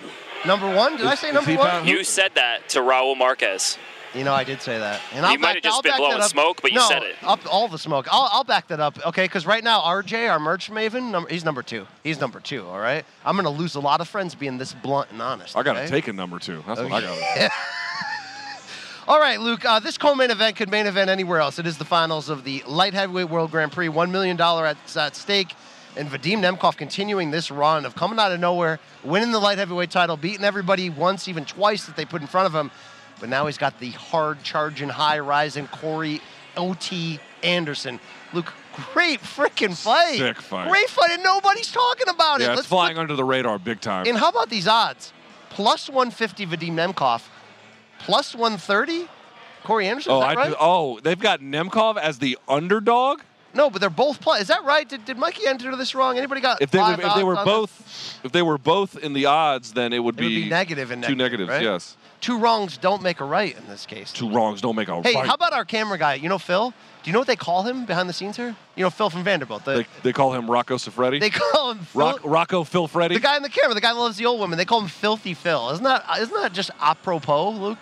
Number 0.45 0.73
one? 0.73 0.97
Did 0.97 1.05
I 1.07 1.15
say 1.15 1.31
number 1.31 1.49
he 1.51 1.57
one? 1.57 1.69
pound- 1.69 1.87
You 1.89 2.03
said 2.03 2.31
that 2.35 2.69
to 2.69 2.79
Raul 2.79 3.17
Marquez. 3.17 3.77
You 4.13 4.23
know, 4.23 4.33
I 4.33 4.43
did 4.43 4.61
say 4.61 4.77
that. 4.79 5.01
And 5.11 5.21
You 5.21 5.25
I'll 5.25 5.37
might 5.37 5.41
back, 5.41 5.53
have 5.55 5.63
just 5.63 5.75
I'll 5.75 5.81
been 5.81 5.97
blowing 5.97 6.17
that 6.19 6.29
smoke, 6.29 6.61
but 6.61 6.71
you 6.71 6.79
no, 6.79 6.87
said 6.87 7.03
it. 7.03 7.15
Up 7.23 7.39
all 7.51 7.67
the 7.67 7.77
smoke. 7.77 8.07
I'll, 8.11 8.29
I'll 8.31 8.43
back 8.43 8.67
that 8.67 8.79
up, 8.79 8.97
okay? 9.07 9.25
Because 9.25 9.45
right 9.45 9.63
now, 9.63 9.81
RJ, 9.81 10.29
our 10.31 10.39
merch 10.39 10.71
maven, 10.71 11.11
number, 11.11 11.29
he's 11.29 11.43
number 11.45 11.61
two. 11.61 11.85
He's 12.03 12.19
number 12.19 12.39
two, 12.39 12.65
all 12.65 12.79
right? 12.79 13.05
I'm 13.25 13.35
going 13.35 13.45
to 13.45 13.49
lose 13.51 13.75
a 13.75 13.79
lot 13.79 14.01
of 14.01 14.07
friends 14.07 14.33
being 14.33 14.57
this 14.57 14.73
blunt 14.73 15.11
and 15.11 15.21
honest. 15.21 15.55
I 15.57 15.63
got 15.63 15.73
to 15.73 15.81
okay? 15.81 15.89
take 15.89 16.07
a 16.07 16.13
number 16.13 16.39
two. 16.39 16.63
That's 16.65 16.79
what 16.81 16.91
I 16.91 17.01
got. 17.01 17.51
All 19.07 19.21
right, 19.21 19.39
Luke. 19.39 19.63
Uh, 19.63 19.79
this 19.79 19.97
co-main 19.97 20.31
event 20.31 20.57
could 20.57 20.69
main 20.69 20.85
event 20.85 21.09
anywhere 21.09 21.39
else. 21.39 21.59
It 21.59 21.65
is 21.65 21.77
the 21.77 21.85
finals 21.85 22.27
of 22.27 22.43
the 22.43 22.61
light 22.67 22.93
heavyweight 22.93 23.29
world 23.29 23.51
Grand 23.51 23.71
Prix. 23.71 23.87
One 23.87 24.11
million 24.11 24.35
dollar 24.35 24.65
at, 24.65 24.75
at 24.97 25.15
stake, 25.15 25.53
and 25.95 26.09
Vadim 26.09 26.39
Nemkov 26.39 26.75
continuing 26.75 27.31
this 27.31 27.49
run 27.49 27.85
of 27.85 27.95
coming 27.95 28.19
out 28.19 28.33
of 28.33 28.41
nowhere, 28.41 28.81
winning 29.05 29.31
the 29.31 29.39
light 29.39 29.59
heavyweight 29.59 29.91
title, 29.91 30.17
beating 30.17 30.43
everybody 30.43 30.89
once, 30.89 31.29
even 31.29 31.45
twice 31.45 31.85
that 31.85 31.95
they 31.95 32.03
put 32.03 32.21
in 32.21 32.27
front 32.27 32.47
of 32.47 32.53
him. 32.53 32.69
But 33.19 33.29
now 33.29 33.45
he's 33.47 33.57
got 33.57 33.79
the 33.79 33.89
hard 33.91 34.43
charging, 34.43 34.89
high 34.89 35.19
rising 35.19 35.67
Corey 35.67 36.21
O.T. 36.55 37.19
Anderson. 37.43 37.99
Luke, 38.33 38.53
great 38.93 39.21
freaking 39.21 39.75
fight. 39.75 40.17
Sick 40.17 40.41
fight. 40.41 40.69
Great 40.69 40.89
fight, 40.89 41.11
and 41.11 41.23
nobody's 41.23 41.71
talking 41.71 42.09
about 42.09 42.41
it. 42.41 42.45
Yeah, 42.45 42.53
it's 42.53 42.65
flying 42.67 42.95
look- 42.95 43.01
under 43.03 43.15
the 43.15 43.23
radar 43.23 43.57
big 43.59 43.81
time. 43.81 44.05
and 44.07 44.17
how 44.17 44.29
about 44.29 44.49
these 44.49 44.67
odds? 44.67 45.13
Plus 45.49 45.89
150 45.89 46.45
Vadim 46.45 46.73
Nemkov, 46.73 47.23
plus 47.99 48.35
130 48.35 49.07
Corey 49.63 49.87
Anderson. 49.87 50.11
oh, 50.11 50.19
that 50.19 50.37
right? 50.37 50.53
oh, 50.59 50.99
they've 50.99 51.19
got 51.19 51.39
Nemkov 51.41 51.97
as 51.97 52.19
the 52.19 52.37
underdog. 52.47 53.21
No, 53.53 53.69
but 53.71 53.81
they're 53.81 53.89
both 53.89 54.21
plus. 54.21 54.41
Is 54.41 54.47
that 54.49 54.63
right? 54.65 54.87
Did, 54.87 55.05
did 55.05 55.17
Mikey 55.17 55.47
enter 55.47 55.75
this 55.75 55.95
wrong? 55.95 56.17
Anybody 56.17 56.41
got 56.41 56.61
If 56.61 56.69
they 56.69 56.79
if 56.79 57.15
they 57.15 57.23
were 57.23 57.35
both 57.43 58.19
if 58.23 58.31
they 58.31 58.43
were 58.43 58.57
both 58.57 58.97
in 58.97 59.13
the 59.13 59.25
odds, 59.25 59.73
then 59.73 59.93
it 59.93 59.99
would 60.03 60.19
It 60.19 60.23
would 60.23 60.29
be, 60.29 60.43
be 60.43 60.49
negative 60.49 60.91
and 60.91 61.03
two 61.03 61.15
negatives. 61.15 61.49
right? 61.49 61.63
Yes, 61.63 61.97
Two 62.19 62.39
wrongs 62.39 62.77
don't 62.77 63.03
make 63.03 63.19
a 63.19 63.25
right 63.25 63.55
in 63.55 63.67
this 63.67 63.85
case. 63.85 64.11
two 64.11 64.29
wrongs 64.31 64.59
don't 64.61 64.75
make 64.75 64.87
a 64.87 65.01
hey, 65.01 65.13
right. 65.13 65.27
how 65.27 65.33
about 65.35 65.53
our 65.53 65.65
camera 65.65 65.97
guy? 65.97 66.15
You 66.15 66.29
know 66.29 66.39
Phil? 66.39 66.71
Do 67.03 67.09
you 67.09 67.13
know 67.13 67.19
what 67.19 67.27
they 67.27 67.35
call 67.35 67.63
him 67.63 67.85
behind 67.85 68.09
the 68.09 68.13
scenes 68.13 68.35
here? 68.35 68.55
You 68.75 68.83
know 68.83 68.89
Phil 68.89 69.09
from 69.09 69.23
Vanderbilt. 69.23 69.63
The, 69.65 69.73
they, 69.75 69.85
they 70.03 70.13
call 70.13 70.33
him 70.33 70.49
Rocco 70.49 70.75
Siffredi. 70.77 71.19
they 71.19 71.29
call 71.29 71.71
him 71.71 71.79
Phil, 71.79 72.01
Rock, 72.01 72.19
Rocco 72.23 72.63
Phil 72.63 72.87
Freddy. 72.87 73.15
the 73.15 73.21
guy 73.21 73.37
in 73.37 73.43
the 73.43 73.49
camera, 73.49 73.73
the 73.75 73.81
guy 73.81 73.93
that 73.93 73.99
loves 73.99 74.17
the 74.17 74.25
old 74.25 74.39
woman. 74.39 74.57
They 74.57 74.65
call 74.65 74.81
him 74.81 74.87
Filthy 74.87 75.33
Phil. 75.35 75.69
Isn't 75.71 75.83
that 75.83 76.03
isn't 76.19 76.33
that 76.41 76.53
just 76.53 76.71
apropos, 76.81 77.51
Luke? 77.51 77.77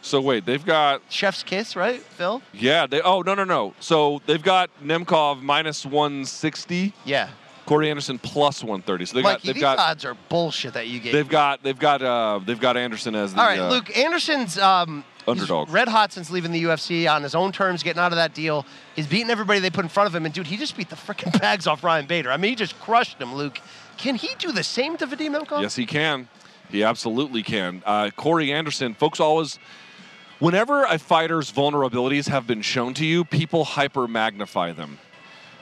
so 0.00 0.20
wait, 0.20 0.44
they've 0.46 0.64
got 0.64 1.02
Chef's 1.08 1.42
kiss, 1.42 1.76
right, 1.76 2.00
Phil? 2.00 2.40
yeah. 2.52 2.86
They 2.86 3.00
oh 3.02 3.22
no 3.22 3.34
no 3.34 3.44
no. 3.44 3.74
So 3.80 4.22
they've 4.26 4.42
got 4.42 4.70
Nemkov 4.82 5.42
minus 5.42 5.84
160, 5.84 6.92
Yeah. 7.04 7.28
Corey 7.72 7.88
Anderson 7.88 8.18
plus 8.18 8.62
130. 8.62 9.06
So 9.06 9.14
they 9.14 9.22
got 9.22 9.32
Mikey, 9.32 9.46
they've 9.46 9.54
these 9.54 9.60
got 9.62 9.78
odds 9.78 10.04
are 10.04 10.14
bullshit 10.28 10.74
that 10.74 10.88
you 10.88 11.00
gave. 11.00 11.14
they've 11.14 11.28
got 11.28 11.62
they've 11.62 11.78
got 11.78 12.02
uh 12.02 12.38
they've 12.44 12.60
got 12.60 12.76
Anderson 12.76 13.14
as 13.14 13.32
the 13.32 13.40
All 13.40 13.46
right, 13.46 13.58
uh, 13.58 13.70
Luke 13.70 13.96
Anderson's 13.96 14.58
um, 14.58 15.04
Underdog. 15.26 15.70
red 15.70 15.88
hot 15.88 16.12
since 16.12 16.30
leaving 16.30 16.52
the 16.52 16.64
UFC 16.64 17.10
on 17.10 17.22
his 17.22 17.34
own 17.34 17.50
terms, 17.50 17.82
getting 17.82 18.00
out 18.00 18.12
of 18.12 18.16
that 18.16 18.34
deal. 18.34 18.66
He's 18.94 19.06
beating 19.06 19.30
everybody 19.30 19.58
they 19.60 19.70
put 19.70 19.84
in 19.84 19.88
front 19.88 20.06
of 20.06 20.14
him, 20.14 20.26
and 20.26 20.34
dude, 20.34 20.46
he 20.48 20.58
just 20.58 20.76
beat 20.76 20.90
the 20.90 20.96
freaking 20.96 21.32
bags 21.40 21.66
off 21.66 21.82
Ryan 21.82 22.06
Bader. 22.06 22.30
I 22.30 22.36
mean, 22.36 22.50
he 22.50 22.56
just 22.56 22.78
crushed 22.78 23.18
him, 23.18 23.34
Luke. 23.34 23.58
Can 23.96 24.16
he 24.16 24.34
do 24.38 24.52
the 24.52 24.64
same 24.64 24.98
to 24.98 25.06
Vadim 25.06 25.34
Nemkov? 25.34 25.62
Yes, 25.62 25.74
he 25.74 25.86
can. 25.86 26.28
He 26.70 26.82
absolutely 26.82 27.42
can. 27.42 27.82
Uh, 27.86 28.10
Corey 28.10 28.52
Anderson, 28.52 28.94
folks 28.94 29.18
always, 29.18 29.58
whenever 30.40 30.84
a 30.84 30.98
fighter's 30.98 31.50
vulnerabilities 31.50 32.28
have 32.28 32.46
been 32.46 32.62
shown 32.62 32.92
to 32.94 33.06
you, 33.06 33.24
people 33.24 33.64
hyper 33.64 34.06
magnify 34.06 34.72
them. 34.72 34.98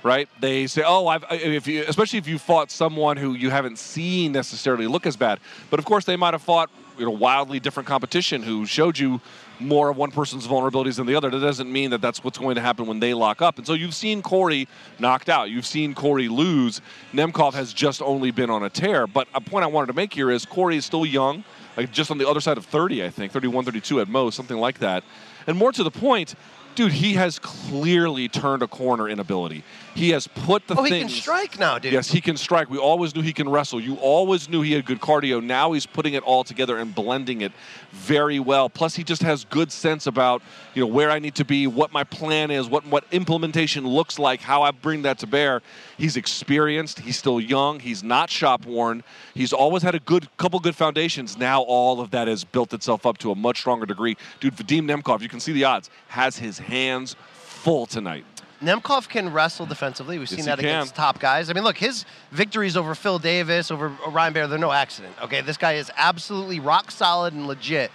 Right? 0.03 0.29
They 0.41 0.67
say, 0.67 0.83
"Oh, 0.85 1.07
I've," 1.09 1.25
if 1.31 1.67
you, 1.67 1.85
especially 1.87 2.19
if 2.19 2.27
you 2.27 2.39
fought 2.39 2.71
someone 2.71 3.19
who 3.19 3.35
you 3.35 3.51
haven't 3.51 3.79
seen 3.79 4.33
necessarily 4.33 4.87
look 4.87 5.05
as 5.07 5.17
bad. 5.17 5.41
But 5.69 5.79
of 5.79 5.85
course, 5.85 6.07
they 6.07 6.17
might 6.17 6.33
have 6.33 6.43
fought 6.43 6.71
you 6.99 7.05
know 7.05 7.11
wildly 7.11 7.61
different 7.61 7.87
competition 7.87 8.43
who 8.43 8.67
showed 8.67 8.99
you 8.99 9.21
more 9.61 9.91
of 9.91 9.97
one 9.97 10.11
person's 10.11 10.47
vulnerabilities 10.47 10.97
than 10.97 11.07
the 11.07 11.15
other. 11.15 11.31
That 11.31 11.41
doesn't 11.41 11.71
mean 11.71 11.91
that 11.91 12.01
that's 12.01 12.25
what's 12.25 12.39
going 12.39 12.55
to 12.55 12.61
happen 12.61 12.87
when 12.87 13.01
they 13.01 13.15
lock 13.15 13.43
up. 13.43 13.59
And 13.59 13.67
so 13.67 13.75
you've 13.75 13.95
seen 13.95 14.23
Corey 14.23 14.69
knocked 14.99 15.29
out. 15.29 15.51
You've 15.51 15.67
seen 15.67 15.95
Corey 15.95 16.29
lose. 16.29 16.81
Nemkov 17.13 17.55
has 17.55 17.73
just 17.73 18.03
only 18.03 18.31
been 18.31 18.51
on 18.51 18.63
a 18.63 18.71
tear. 18.71 19.07
But 19.07 19.29
a 19.35 19.41
point 19.41 19.65
I 19.65 19.69
wanted 19.69 19.89
to 19.89 19.93
make 19.93 20.13
here 20.13 20.31
is 20.31 20.45
Corey 20.47 20.77
is 20.77 20.85
still 20.85 21.07
young, 21.07 21.45
like 21.77 21.93
just 21.93 22.11
on 22.11 22.19
the 22.19 22.29
other 22.29 22.41
side 22.41 22.59
of 22.59 22.65
30, 22.67 23.05
I 23.05 23.11
think, 23.11 23.33
31, 23.33 23.65
32 23.65 24.01
at 24.01 24.09
most, 24.09 24.35
something 24.35 24.59
like 24.59 24.79
that. 24.79 25.05
And 25.47 25.57
more 25.57 25.73
to 25.73 25.83
the 25.83 25.91
point, 25.91 26.35
dude, 26.75 26.93
he 26.93 27.15
has 27.15 27.39
clearly 27.39 28.29
turned 28.29 28.63
a 28.63 28.69
corner 28.69 29.09
in 29.09 29.21
ability. 29.21 29.65
He 29.95 30.11
has 30.11 30.27
put 30.27 30.67
the 30.67 30.77
Oh, 30.77 30.83
he 30.83 31.01
can 31.01 31.09
strike 31.09 31.59
now, 31.59 31.79
dude. 31.79 31.93
Yes, 31.93 32.11
he 32.11 32.21
can 32.21 32.37
strike. 32.37 32.71
We 32.71 32.79
always 32.79 33.15
knew 33.15 33.23
he 33.23 33.33
can 33.33 33.49
wrestle. 33.49 33.81
You 33.81 33.97
always 33.97 34.49
knew 34.49 34.63
he 34.63 34.73
had 34.73 34.85
good 34.85 35.01
cardio. 35.01 35.43
Now 35.43 35.73
he's 35.73 35.87
putting 35.87 36.15
it 36.15 36.23
all 36.23 36.45
together 36.45 36.79
and 36.79 36.95
blending 36.95 37.41
it 37.41 37.53
very 37.91 38.39
well. 38.39 38.69
Plus, 38.69 38.95
he 38.95 39.05
just 39.05 39.23
has 39.23 39.45
good 39.45 39.73
sense 39.73 40.07
about 40.07 40.43
you 40.75 40.83
know 40.83 40.87
where 40.87 41.11
I 41.11 41.19
need 41.19 41.35
to 41.37 41.45
be, 41.45 41.67
what 41.67 41.93
my 41.93 42.05
plan 42.05 42.51
is, 42.51 42.69
what 42.69 42.87
what 42.87 43.05
implementation 43.11 43.87
looks 43.87 44.19
like, 44.19 44.41
how 44.41 44.63
I 44.63 44.71
bring 44.71 45.03
that 45.03 45.19
to 45.19 45.27
bear. 45.27 45.61
He's 45.99 46.17
experienced. 46.17 47.01
He's 47.01 47.19
still 47.19 47.41
young. 47.41 47.81
He's 47.81 48.03
not 48.03 48.31
shop 48.31 48.65
worn. 48.65 49.03
He's 49.35 49.53
always 49.53 49.83
had 49.83 49.95
a 49.95 50.01
good 50.01 50.29
couple 50.37 50.61
good 50.61 50.77
foundations. 50.77 51.37
Now 51.37 51.63
all 51.63 52.01
of 52.01 52.11
that 52.13 52.29
has 52.29 52.45
built 52.45 52.73
itself 52.73 53.07
up 53.07 53.19
to 53.19 53.33
a 53.33 53.35
much 53.35 53.59
stronger 53.59 53.87
degree. 53.87 54.17
Dude, 54.39 54.57
Vadim 54.57 54.83
Nemkov, 54.83 55.21
you 55.21 55.29
can 55.29 55.41
see 55.41 55.53
the 55.53 55.65
odds, 55.65 55.91
has 56.09 56.39
his 56.39 56.59
hands 56.59 57.17
full 57.33 57.87
tonight. 57.87 58.25
Nemkov 58.63 59.09
can 59.09 59.33
wrestle 59.33 59.65
defensively. 59.67 60.19
We've 60.19 60.29
seen 60.29 60.39
Yes, 60.39 60.47
that 60.47 60.59
against 60.59 60.95
top 60.95 61.19
guys. 61.19 61.49
I 61.49 61.55
mean, 61.55 61.65
look, 61.65 61.79
his 61.79 62.05
victories 62.31 62.77
over 62.77 62.95
Phil 62.95 63.19
Davis, 63.19 63.71
over 63.71 63.89
Ryan 64.09 64.33
Bear, 64.33 64.47
they're 64.47 64.59
no 64.59 64.73
accident. 64.73 65.15
Okay, 65.23 65.41
this 65.41 65.57
guy 65.57 65.75
is 65.75 65.91
absolutely 65.97 66.61
rock 66.61 66.91
solid 66.91 67.33
and 67.33 67.47
legit. 67.47 67.91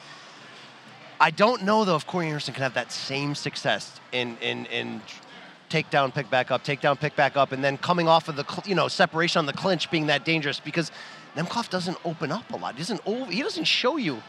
I 1.19 1.31
don't 1.31 1.63
know 1.63 1.85
though 1.85 1.95
if 1.95 2.05
Corey 2.05 2.27
Anderson 2.27 2.53
can 2.53 2.63
have 2.63 2.73
that 2.73 2.91
same 2.91 3.35
success 3.35 3.99
in 4.11 4.37
in 4.41 4.65
in 4.65 5.01
takedown, 5.69 6.13
pick 6.13 6.29
back 6.29 6.51
up, 6.51 6.63
takedown, 6.63 6.99
pick 6.99 7.15
back 7.15 7.37
up, 7.37 7.51
and 7.51 7.63
then 7.63 7.77
coming 7.77 8.07
off 8.07 8.27
of 8.27 8.35
the 8.35 8.43
cl- 8.43 8.63
you 8.65 8.75
know 8.75 8.87
separation 8.87 9.39
on 9.39 9.45
the 9.45 9.53
clinch 9.53 9.89
being 9.91 10.07
that 10.07 10.25
dangerous 10.25 10.59
because 10.59 10.91
Nemkov 11.35 11.69
doesn't 11.69 11.97
open 12.03 12.31
up 12.31 12.51
a 12.51 12.57
lot. 12.57 12.73
He 12.73 12.79
doesn't 12.79 13.01
over, 13.05 13.31
he 13.31 13.41
doesn't 13.41 13.65
show 13.65 13.97
you. 13.97 14.21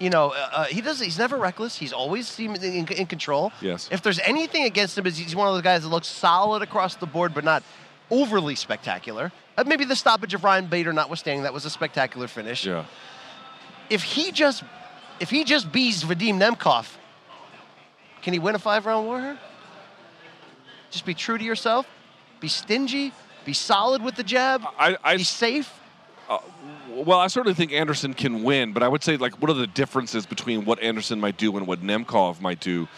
You 0.00 0.08
know, 0.08 0.30
uh, 0.30 0.48
uh, 0.52 0.64
he 0.64 0.80
does. 0.80 0.98
He's 0.98 1.18
never 1.18 1.36
reckless. 1.36 1.76
He's 1.76 1.92
always 1.92 2.38
in, 2.40 2.56
in, 2.56 2.88
in 2.88 3.06
control. 3.06 3.52
Yes. 3.60 3.86
If 3.92 4.00
there's 4.00 4.18
anything 4.20 4.64
against 4.64 4.96
him, 4.96 5.06
is 5.06 5.18
he's 5.18 5.36
one 5.36 5.46
of 5.46 5.52
those 5.52 5.62
guys 5.62 5.82
that 5.82 5.90
looks 5.90 6.08
solid 6.08 6.62
across 6.62 6.96
the 6.96 7.06
board, 7.06 7.34
but 7.34 7.44
not 7.44 7.62
overly 8.10 8.54
spectacular. 8.54 9.30
Uh, 9.58 9.64
maybe 9.66 9.84
the 9.84 9.94
stoppage 9.94 10.32
of 10.32 10.42
Ryan 10.42 10.66
Bader, 10.68 10.94
notwithstanding, 10.94 11.42
that 11.42 11.52
was 11.52 11.66
a 11.66 11.70
spectacular 11.70 12.28
finish. 12.28 12.64
Yeah. 12.64 12.86
If 13.90 14.02
he 14.02 14.32
just, 14.32 14.64
if 15.20 15.28
he 15.28 15.44
just 15.44 15.70
beats 15.70 16.02
Vadim 16.02 16.40
Nemkov, 16.40 16.88
can 18.22 18.32
he 18.32 18.38
win 18.38 18.54
a 18.54 18.58
five-round 18.58 19.06
war? 19.06 19.38
Just 20.90 21.04
be 21.04 21.12
true 21.12 21.36
to 21.36 21.44
yourself. 21.44 21.86
Be 22.40 22.48
stingy. 22.48 23.12
Be 23.44 23.52
solid 23.52 24.02
with 24.02 24.14
the 24.16 24.24
jab. 24.24 24.62
I, 24.78 24.96
I 25.04 25.18
be 25.18 25.24
safe. 25.24 25.70
Well, 26.94 27.18
I 27.18 27.28
certainly 27.28 27.54
think 27.54 27.72
Anderson 27.72 28.14
can 28.14 28.42
win, 28.42 28.72
but 28.72 28.82
I 28.82 28.88
would 28.88 29.02
say 29.02 29.16
like 29.16 29.40
what 29.40 29.50
are 29.50 29.54
the 29.54 29.66
differences 29.66 30.26
between 30.26 30.64
what 30.64 30.80
Anderson 30.80 31.20
might 31.20 31.36
do 31.36 31.56
and 31.56 31.66
what 31.66 31.82
Nemkov 31.82 32.40
might 32.40 32.60
do? 32.60 32.88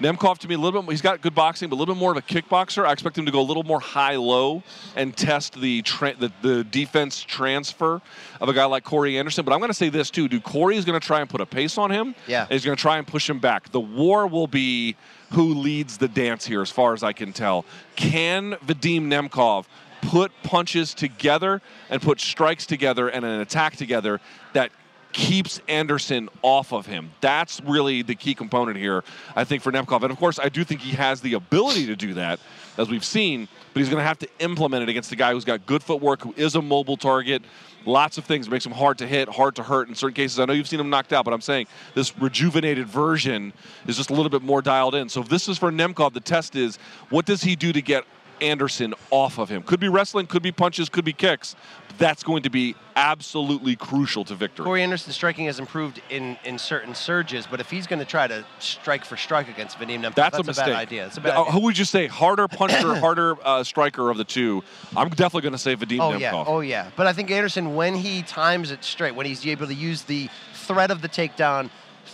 Nemkov 0.00 0.38
to 0.38 0.48
me 0.48 0.54
a 0.54 0.58
little 0.58 0.80
bit. 0.80 0.90
He's 0.90 1.02
got 1.02 1.20
good 1.20 1.34
boxing, 1.34 1.68
but 1.68 1.76
a 1.76 1.78
little 1.78 1.94
bit 1.94 2.00
more 2.00 2.10
of 2.10 2.16
a 2.16 2.22
kickboxer. 2.22 2.86
I 2.86 2.92
expect 2.92 3.18
him 3.18 3.26
to 3.26 3.32
go 3.32 3.40
a 3.40 3.42
little 3.42 3.64
more 3.64 3.80
high-low 3.80 4.62
and 4.96 5.14
test 5.14 5.60
the, 5.60 5.82
tra- 5.82 6.14
the 6.14 6.32
the 6.40 6.64
defense 6.64 7.22
transfer 7.22 8.00
of 8.40 8.48
a 8.48 8.54
guy 8.54 8.64
like 8.64 8.82
Corey 8.82 9.18
Anderson. 9.18 9.44
But 9.44 9.52
I'm 9.52 9.60
going 9.60 9.68
to 9.70 9.74
say 9.74 9.90
this 9.90 10.10
too: 10.10 10.26
dude, 10.26 10.42
Corey 10.42 10.76
is 10.76 10.86
going 10.86 10.98
to 10.98 11.06
try 11.06 11.20
and 11.20 11.28
put 11.28 11.42
a 11.42 11.46
pace 11.46 11.76
on 11.76 11.90
him. 11.90 12.14
Yeah. 12.26 12.46
he's 12.48 12.64
going 12.64 12.76
to 12.76 12.80
try 12.80 12.96
and 12.96 13.06
push 13.06 13.28
him 13.28 13.40
back. 13.40 13.70
The 13.72 13.80
war 13.80 14.26
will 14.26 14.46
be 14.46 14.96
who 15.32 15.54
leads 15.54 15.98
the 15.98 16.08
dance 16.08 16.46
here, 16.46 16.62
as 16.62 16.70
far 16.70 16.94
as 16.94 17.02
I 17.02 17.12
can 17.12 17.32
tell. 17.32 17.64
Can 17.94 18.52
Vadim 18.66 19.02
Nemkov 19.02 19.66
put 20.02 20.32
punches 20.42 20.94
together 20.94 21.60
and 21.88 22.00
put 22.00 22.20
strikes 22.20 22.66
together 22.66 23.08
and 23.08 23.24
an 23.24 23.40
attack 23.40 23.76
together 23.76 24.20
that 24.52 24.70
keeps 25.12 25.60
Anderson 25.68 26.28
off 26.42 26.72
of 26.72 26.86
him. 26.86 27.10
That's 27.20 27.60
really 27.62 28.02
the 28.02 28.14
key 28.14 28.34
component 28.34 28.76
here, 28.76 29.02
I 29.34 29.44
think, 29.44 29.62
for 29.62 29.72
Nemkov. 29.72 30.02
And 30.02 30.12
of 30.12 30.18
course, 30.18 30.38
I 30.38 30.48
do 30.48 30.62
think 30.64 30.80
he 30.80 30.92
has 30.92 31.20
the 31.20 31.34
ability 31.34 31.86
to 31.86 31.96
do 31.96 32.14
that, 32.14 32.38
as 32.78 32.88
we've 32.88 33.04
seen, 33.04 33.48
but 33.72 33.80
he's 33.80 33.88
going 33.88 34.00
to 34.00 34.06
have 34.06 34.18
to 34.20 34.28
implement 34.38 34.84
it 34.84 34.88
against 34.88 35.10
a 35.12 35.16
guy 35.16 35.32
who's 35.32 35.44
got 35.44 35.66
good 35.66 35.82
footwork, 35.82 36.22
who 36.22 36.32
is 36.36 36.54
a 36.54 36.62
mobile 36.62 36.96
target. 36.96 37.42
Lots 37.86 38.18
of 38.18 38.24
things 38.24 38.48
makes 38.48 38.64
him 38.64 38.72
hard 38.72 38.98
to 38.98 39.06
hit, 39.06 39.28
hard 39.28 39.56
to 39.56 39.62
hurt 39.62 39.88
in 39.88 39.94
certain 39.94 40.14
cases. 40.14 40.38
I 40.38 40.44
know 40.44 40.52
you've 40.52 40.68
seen 40.68 40.80
him 40.80 40.90
knocked 40.90 41.12
out, 41.12 41.24
but 41.24 41.34
I'm 41.34 41.40
saying 41.40 41.66
this 41.94 42.16
rejuvenated 42.18 42.86
version 42.86 43.52
is 43.86 43.96
just 43.96 44.10
a 44.10 44.14
little 44.14 44.30
bit 44.30 44.42
more 44.42 44.62
dialed 44.62 44.94
in. 44.94 45.08
So 45.08 45.22
if 45.22 45.28
this 45.28 45.48
is 45.48 45.58
for 45.58 45.72
Nemkov, 45.72 46.12
the 46.12 46.20
test 46.20 46.56
is 46.56 46.76
what 47.08 47.26
does 47.26 47.42
he 47.42 47.56
do 47.56 47.72
to 47.72 47.82
get 47.82 48.04
Anderson 48.42 48.94
off 49.10 49.38
of 49.38 49.48
him? 49.48 49.62
Could 49.62 49.80
be 49.80 49.88
wrestling, 49.88 50.26
could 50.26 50.42
be 50.42 50.52
punches, 50.52 50.88
could 50.88 51.04
be 51.04 51.12
kicks. 51.12 51.54
That's 51.98 52.22
going 52.22 52.42
to 52.44 52.50
be 52.50 52.76
absolutely 52.96 53.76
crucial 53.76 54.24
to 54.24 54.34
victory. 54.34 54.64
Corey 54.64 54.82
Anderson's 54.82 55.14
striking 55.16 55.46
has 55.46 55.58
improved 55.58 56.00
in, 56.08 56.38
in 56.44 56.56
certain 56.58 56.94
surges, 56.94 57.46
but 57.46 57.60
if 57.60 57.70
he's 57.70 57.86
going 57.86 57.98
to 57.98 58.04
try 58.06 58.26
to 58.26 58.44
strike 58.58 59.04
for 59.04 59.16
strike 59.16 59.48
against 59.48 59.78
Vadim 59.78 60.00
Nemkov, 60.02 60.14
That's, 60.14 60.36
that's, 60.36 60.38
a 60.38 60.44
mistake. 60.44 60.66
bad 60.66 60.76
idea. 60.76 61.06
It's 61.06 61.16
a 61.18 61.20
bad 61.20 61.36
Uh, 61.36 61.42
idea. 61.42 61.52
Who 61.52 61.60
would 61.60 61.76
you 61.78 61.84
say 61.84 62.06
harder 62.06 62.48
puncher, 62.48 62.94
harder 63.00 63.36
uh, 63.44 63.62
striker 63.64 64.08
of 64.10 64.16
the 64.16 64.24
two? 64.24 64.62
I'm 64.96 65.10
definitely 65.10 65.42
going 65.42 65.52
to 65.52 65.58
say 65.58 65.76
Vadim 65.76 66.00
Oh 66.00 66.12
Nemkov. 66.12 66.20
yeah, 66.20 66.44
oh 66.46 66.60
yeah. 66.60 66.90
But 66.96 67.06
I 67.06 67.12
think 67.12 67.30
Anderson, 67.30 67.74
when 67.74 67.94
he 67.94 68.22
times 68.22 68.70
it 68.70 68.82
straight, 68.84 69.14
when 69.14 69.26
he's 69.26 69.46
able 69.46 69.66
to 69.66 69.74
use 69.74 70.02
the 70.02 70.28
threat 70.54 70.90
of 70.90 71.02
the 71.02 71.08
takedown, 71.08 71.68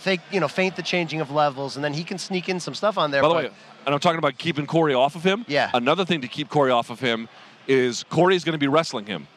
fake, 0.07 0.21
you 0.31 0.39
know, 0.39 0.47
feint 0.47 0.77
the 0.77 0.81
changing 0.81 1.19
of 1.19 1.31
levels, 1.31 1.75
and 1.75 1.83
then 1.83 1.93
he 1.93 2.03
can 2.03 2.17
sneak 2.17 2.47
in 2.47 2.61
some 2.61 2.73
stuff 2.73 2.97
on 2.97 3.11
there. 3.11 3.21
By 3.21 3.27
the 3.27 3.35
way, 3.35 3.49
and 3.85 3.93
I'm 3.93 3.99
talking 3.99 4.19
about 4.19 4.37
keeping 4.37 4.65
Corey 4.65 4.93
off 4.93 5.15
of 5.15 5.23
him. 5.23 5.43
Yeah. 5.49 5.69
Another 5.73 6.05
thing 6.05 6.21
to 6.21 6.29
keep 6.29 6.49
Corey 6.49 6.71
off 6.71 6.89
of 6.89 6.99
him 7.01 7.27
is 7.67 8.03
Corey's 8.09 8.45
going 8.45 8.53
to 8.53 8.59
be 8.59 8.69
wrestling 8.69 9.05
him. 9.05 9.27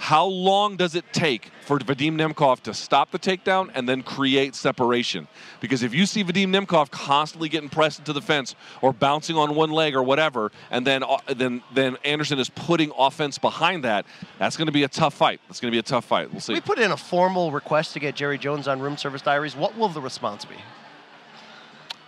How 0.00 0.24
long 0.24 0.76
does 0.76 0.94
it 0.94 1.04
take 1.12 1.50
for 1.60 1.78
Vadim 1.78 2.16
Nemkov 2.16 2.60
to 2.60 2.72
stop 2.72 3.10
the 3.10 3.18
takedown 3.18 3.70
and 3.74 3.86
then 3.86 4.02
create 4.02 4.54
separation? 4.54 5.28
Because 5.60 5.82
if 5.82 5.92
you 5.92 6.06
see 6.06 6.24
Vadim 6.24 6.48
Nemkov 6.48 6.90
constantly 6.90 7.50
getting 7.50 7.68
pressed 7.68 7.98
into 7.98 8.14
the 8.14 8.22
fence 8.22 8.54
or 8.80 8.94
bouncing 8.94 9.36
on 9.36 9.54
one 9.54 9.70
leg 9.70 9.94
or 9.94 10.02
whatever, 10.02 10.52
and 10.70 10.86
then 10.86 11.02
uh, 11.02 11.18
then 11.28 11.62
then 11.74 11.98
Anderson 12.02 12.38
is 12.38 12.48
putting 12.48 12.90
offense 12.96 13.36
behind 13.36 13.84
that, 13.84 14.06
that's 14.38 14.56
going 14.56 14.66
to 14.66 14.72
be 14.72 14.84
a 14.84 14.88
tough 14.88 15.12
fight. 15.12 15.38
That's 15.48 15.60
going 15.60 15.70
to 15.70 15.74
be 15.74 15.80
a 15.80 15.82
tough 15.82 16.06
fight. 16.06 16.32
We'll 16.32 16.40
see. 16.40 16.54
we 16.54 16.62
put 16.62 16.78
in 16.78 16.92
a 16.92 16.96
formal 16.96 17.52
request 17.52 17.92
to 17.92 18.00
get 18.00 18.16
Jerry 18.16 18.38
Jones 18.38 18.68
on 18.68 18.80
Room 18.80 18.96
Service 18.96 19.20
Diaries. 19.20 19.54
What 19.54 19.76
will 19.76 19.90
the 19.90 20.00
response 20.00 20.46
be? 20.46 20.56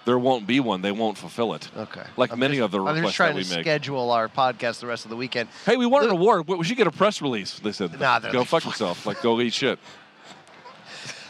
There 0.04 0.18
won't 0.18 0.46
be 0.46 0.60
one. 0.60 0.82
They 0.82 0.92
won't 0.92 1.16
fulfill 1.16 1.54
it. 1.54 1.68
Okay. 1.76 2.02
Like 2.16 2.32
I'm 2.32 2.38
many 2.38 2.56
just- 2.56 2.64
of 2.66 2.70
the 2.72 2.78
I'm 2.80 2.94
requests 2.96 3.02
just 3.04 3.16
trying 3.16 3.30
that 3.34 3.36
we 3.36 3.44
to 3.44 3.56
make. 3.56 3.64
schedule 3.64 4.10
our 4.10 4.28
podcast 4.28 4.80
the 4.80 4.86
rest 4.86 5.04
of 5.04 5.10
the 5.10 5.16
weekend. 5.16 5.48
Hey, 5.66 5.76
we 5.76 5.86
won 5.86 6.02
an 6.02 6.10
Look- 6.10 6.18
award. 6.18 6.48
We 6.48 6.64
should 6.64 6.76
get 6.76 6.86
a 6.86 6.90
press 6.92 7.22
release. 7.22 7.58
They 7.60 7.72
said. 7.72 7.98
Nah, 8.00 8.18
they're 8.18 8.32
go 8.32 8.40
like, 8.40 8.48
fuck 8.48 8.62
"Fuck 8.62 8.72
yourself. 8.72 9.06
Like 9.06 9.22
go 9.22 9.40
eat 9.40 9.52
shit. 9.52 9.78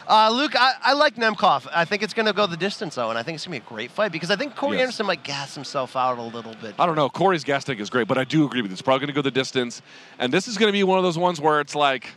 Uh, 0.05 0.29
Luke, 0.29 0.53
I, 0.59 0.73
I 0.83 0.93
like 0.93 1.15
Nemkov. 1.15 1.65
I 1.73 1.85
think 1.85 2.03
it's 2.03 2.13
going 2.13 2.25
to 2.25 2.33
go 2.33 2.45
the 2.45 2.57
distance, 2.57 2.95
though, 2.95 3.09
and 3.09 3.17
I 3.17 3.23
think 3.23 3.35
it's 3.35 3.45
going 3.47 3.57
to 3.57 3.63
be 3.63 3.65
a 3.65 3.69
great 3.73 3.89
fight 3.89 4.11
because 4.11 4.29
I 4.29 4.35
think 4.35 4.53
Corey 4.53 4.75
Yes. 4.75 4.81
Anderson 4.83 5.05
might 5.05 5.23
gas 5.23 5.55
himself 5.55 5.95
out 5.95 6.17
a 6.17 6.21
little 6.21 6.53
bit. 6.55 6.75
I 6.77 6.85
don't 6.85 6.97
know. 6.97 7.07
Corey's 7.07 7.45
gas 7.45 7.63
tank 7.63 7.79
is 7.79 7.89
great, 7.89 8.09
but 8.09 8.17
I 8.17 8.25
do 8.25 8.43
agree 8.45 8.61
with 8.61 8.69
you. 8.71 8.73
It's 8.73 8.81
probably 8.81 8.99
going 8.99 9.07
to 9.07 9.13
go 9.13 9.21
the 9.21 9.31
distance, 9.31 9.81
and 10.19 10.33
this 10.33 10.49
is 10.49 10.57
going 10.57 10.67
to 10.67 10.73
be 10.73 10.83
one 10.83 10.97
of 10.97 11.05
those 11.05 11.17
ones 11.17 11.39
where 11.39 11.61
it's 11.61 11.73
like, 11.73 12.09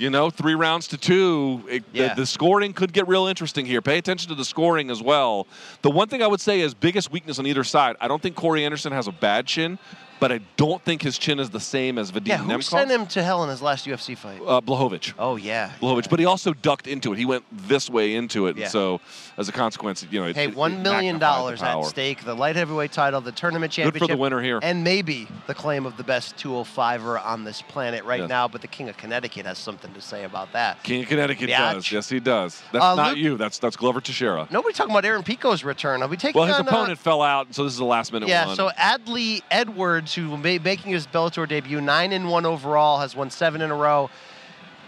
you 0.00 0.08
know, 0.08 0.30
three 0.30 0.54
rounds 0.54 0.88
to 0.88 0.96
two. 0.96 1.62
It, 1.68 1.84
Yeah. 1.92 2.14
the, 2.14 2.22
the 2.22 2.26
scoring 2.26 2.72
could 2.72 2.92
get 2.92 3.06
real 3.06 3.26
interesting 3.26 3.66
here. 3.66 3.82
Pay 3.82 3.98
attention 3.98 4.30
to 4.30 4.34
the 4.34 4.46
scoring 4.46 4.90
as 4.90 5.02
well. 5.02 5.46
The 5.82 5.90
one 5.90 6.08
thing 6.08 6.22
I 6.22 6.26
would 6.26 6.40
say 6.40 6.60
is 6.60 6.72
biggest 6.72 7.12
weakness 7.12 7.38
on 7.38 7.46
either 7.46 7.64
side. 7.64 7.96
I 8.00 8.08
don't 8.08 8.22
think 8.22 8.34
Corey 8.34 8.64
Anderson 8.64 8.92
has 8.92 9.06
a 9.08 9.12
bad 9.12 9.46
chin, 9.46 9.78
but 10.20 10.30
I 10.30 10.40
don't 10.56 10.82
think 10.84 11.02
his 11.02 11.18
chin 11.18 11.38
is 11.40 11.50
the 11.50 11.58
same 11.60 11.98
as 11.98 12.12
Vadim 12.12 12.26
Yeah, 12.28 12.36
who 12.38 12.52
Nemkov. 12.52 12.62
sent 12.64 12.90
him 12.90 13.06
to 13.08 13.22
hell 13.22 13.42
in 13.42 13.50
his 13.50 13.60
last 13.62 13.86
UFC 13.86 14.16
fight? 14.16 14.40
Uh, 14.46 14.60
Blachowicz. 14.60 15.14
Oh 15.18 15.36
yeah. 15.36 15.72
Blachowicz, 15.80 16.08
but 16.08 16.18
he 16.20 16.26
also 16.26 16.52
ducked 16.52 16.86
into 16.86 17.12
it. 17.12 17.18
He 17.18 17.24
went 17.24 17.44
this 17.68 17.88
way 17.90 18.14
into 18.14 18.46
it, 18.46 18.56
Yeah. 18.56 18.64
and 18.64 18.72
so 18.72 19.00
as 19.36 19.48
a 19.48 19.52
consequence, 19.52 20.06
you 20.10 20.20
know, 20.20 20.26
it, 20.26 20.36
Hey, 20.36 20.44
it- 20.48 20.56
million 20.56 21.18
dollars 21.18 21.62
at 21.62 21.82
stake, 21.86 22.24
the 22.24 22.34
light 22.34 22.56
heavyweight 22.56 22.92
title, 22.92 23.20
the 23.20 23.32
tournament 23.32 23.74
Good 23.74 23.98
for 23.98 24.06
the 24.06 24.16
winner 24.16 24.40
here. 24.42 24.60
and 24.62 24.84
maybe 24.84 25.26
the 25.46 25.54
claim 25.54 25.86
of 25.86 25.96
the 25.96 26.04
best 26.04 26.36
205er 26.36 27.24
on 27.24 27.44
this 27.44 27.62
planet 27.62 28.04
right 28.04 28.20
Yes. 28.20 28.28
now. 28.28 28.46
But 28.48 28.60
the 28.60 28.68
King 28.68 28.88
of 28.88 28.96
Connecticut 28.96 29.46
has 29.46 29.58
something 29.58 29.92
to 29.94 30.00
say 30.00 30.24
about 30.24 30.52
that. 30.52 30.82
King 30.82 31.02
of 31.02 31.08
Connecticut 31.08 31.48
Biatch. 31.50 31.74
does. 31.74 31.92
Yes, 31.92 32.08
he 32.08 32.20
does. 32.20 32.62
That's 32.72 32.84
Uh, 32.84 32.94
not 32.94 33.08
Luke- 33.10 33.18
you. 33.18 33.36
That's 33.36 33.58
that's 33.58 33.76
Glover 33.76 34.00
Teixeira. 34.00 34.46
Nobody 34.50 34.74
talking 34.74 34.90
about 34.92 35.04
Aaron 35.04 35.22
Pico's 35.22 35.64
return. 35.64 36.02
Are 36.02 36.08
we 36.08 36.16
taking 36.16 36.38
Well, 36.38 36.48
his 36.48 36.56
on, 36.58 36.66
uh, 36.68 36.70
opponent 36.70 36.98
fell 36.98 37.22
out, 37.22 37.54
so 37.54 37.64
this 37.64 37.72
is 37.72 37.78
a 37.78 37.84
last 37.84 38.12
minute 38.12 38.26
one. 38.26 38.30
Yeah, 38.30 38.46
one. 38.46 38.56
so 38.56 38.70
Adli 38.78 39.42
Edwards, 39.50 40.09
who 40.14 40.36
ma- 40.36 40.58
making 40.62 40.92
his 40.92 41.06
Bellator 41.06 41.48
debut, 41.48 41.80
nine 41.80 42.12
and 42.12 42.28
one 42.28 42.46
overall, 42.46 42.98
has 43.00 43.14
won 43.16 43.30
seven 43.30 43.60
in 43.60 43.70
a 43.70 43.74
row. 43.74 44.10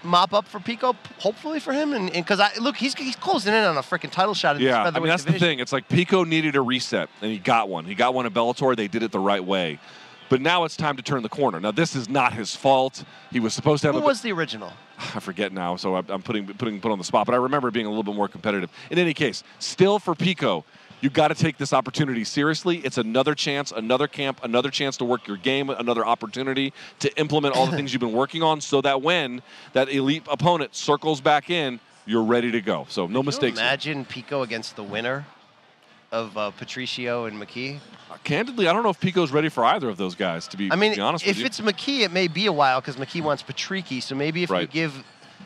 Mop 0.05 0.35
up 0.35 0.49
for 0.49 0.59
Pico, 0.59 0.97
hopefully 1.18 1.61
for 1.61 1.73
him, 1.73 1.93
and 1.93 2.11
because 2.11 2.41
I 2.41 2.51
look, 2.61 2.77
he's 2.77 2.93
he's 2.95 3.14
closing 3.14 3.55
in 3.55 3.62
on 3.62 3.77
a 3.77 3.83
freaking 3.83 4.11
title 4.11 4.35
shot 4.35 4.57
in 4.57 4.62
yeah, 4.62 4.83
this 4.85 4.97
I 4.97 4.99
mean 4.99 5.09
that's 5.09 5.25
division. 5.25 5.41
the 5.41 5.53
thing. 5.53 5.59
It's 5.61 5.73
like 5.73 5.89
Pico 5.89 6.25
needed 6.25 6.57
a 6.57 6.61
reset, 6.61 7.09
and 7.20 7.31
he 7.31 7.39
got 7.39 7.68
one. 7.68 7.85
He 7.85 7.95
got 7.95 8.12
one 8.12 8.27
at 8.27 8.35
Bellator. 8.35 8.75
They 8.75 8.89
did 8.89 9.05
it 9.05 9.12
the 9.12 9.20
right 9.20 9.45
way, 9.45 9.79
but 10.29 10.41
now 10.41 10.64
it's 10.64 10.77
time 10.77 10.97
to 10.97 11.05
turn 11.05 11.23
the 11.23 11.29
corner. 11.29 11.61
Now 11.61 11.70
this 11.70 11.95
is 11.95 12.09
not 12.09 12.33
his 12.33 12.57
fault. 12.57 13.05
He 13.31 13.39
was 13.39 13.55
supposed 13.55 13.83
to 13.83 13.89
have 13.89 13.95
Who 13.95 14.01
a. 14.01 14.05
was 14.05 14.23
the 14.23 14.33
original? 14.33 14.73
I 15.14 15.20
forget 15.20 15.53
now, 15.53 15.77
so 15.77 15.95
I'm 15.95 16.07
I'm 16.09 16.20
putting 16.23 16.49
putting 16.49 16.81
put 16.81 16.91
on 16.91 16.99
the 16.99 17.05
spot. 17.05 17.27
But 17.27 17.35
I 17.35 17.39
remember 17.39 17.70
being 17.70 17.87
a 17.87 17.89
little 17.89 18.03
bit 18.03 18.16
more 18.16 18.27
competitive. 18.27 18.70
In 18.91 18.99
any 18.99 19.14
case, 19.14 19.45
still 19.61 20.01
for 20.01 20.16
Pico, 20.16 20.64
you 21.03 21.11
got 21.11 21.28
to 21.28 21.34
take 21.34 21.59
this 21.59 21.72
opportunity 21.74 22.24
seriously. 22.24 22.78
It's 22.78 22.96
another 22.96 23.34
chance, 23.34 23.72
another 23.72 24.07
camp, 24.09 24.40
another 24.42 24.70
chance 24.70 24.96
to 24.98 25.05
work 25.05 25.28
your 25.28 25.36
game, 25.36 25.68
another 25.68 26.07
opportunity 26.07 26.72
to 27.00 27.14
implement 27.18 27.55
all 27.57 27.66
the 27.66 27.76
things 27.76 27.92
you've 27.92 28.00
been 28.00 28.12
working 28.12 28.42
on, 28.42 28.61
so 28.61 28.80
that 28.80 29.03
when 29.03 29.42
that 29.74 29.88
elite 29.90 30.22
opponent 30.30 30.74
circles 30.74 31.20
back 31.20 31.50
in, 31.50 31.80
you're 32.07 32.22
ready 32.24 32.50
to 32.53 32.61
go. 32.61 32.86
So 32.88 33.03
no 33.03 33.07
Can 33.09 33.16
you 33.16 33.22
mistakes. 33.24 33.59
here. 33.59 33.66
imagine 33.68 34.05
Pico 34.05 34.42
against 34.42 34.76
the 34.76 34.82
winner. 34.82 35.26
of 36.12 36.36
uh, 36.36 36.50
Patricio 36.50 37.24
and 37.24 37.40
McKee? 37.40 37.78
Candidly, 38.22 38.68
I 38.68 38.72
don't 38.74 38.82
know 38.82 38.90
if 38.90 39.00
Pico's 39.00 39.32
ready 39.32 39.48
for 39.48 39.64
either 39.64 39.88
of 39.88 39.96
those 39.96 40.14
guys. 40.14 40.46
To 40.48 40.57
be, 40.59 40.70
I 40.70 40.76
mean, 40.76 40.94
be 40.94 41.00
honest 41.00 41.24
if 41.24 41.30
with 41.30 41.38
you. 41.38 41.46
it's 41.46 41.61
McKee, 41.61 42.00
it 42.00 42.12
may 42.12 42.28
be 42.28 42.44
a 42.46 42.53
while 42.53 42.80
because 42.80 42.96
McKee 42.96 43.22
wants 43.22 43.42
Patricky. 43.42 44.03
So 44.03 44.14
maybe 44.14 44.42
if 44.42 44.50
you 44.50 44.66
give 44.66 45.03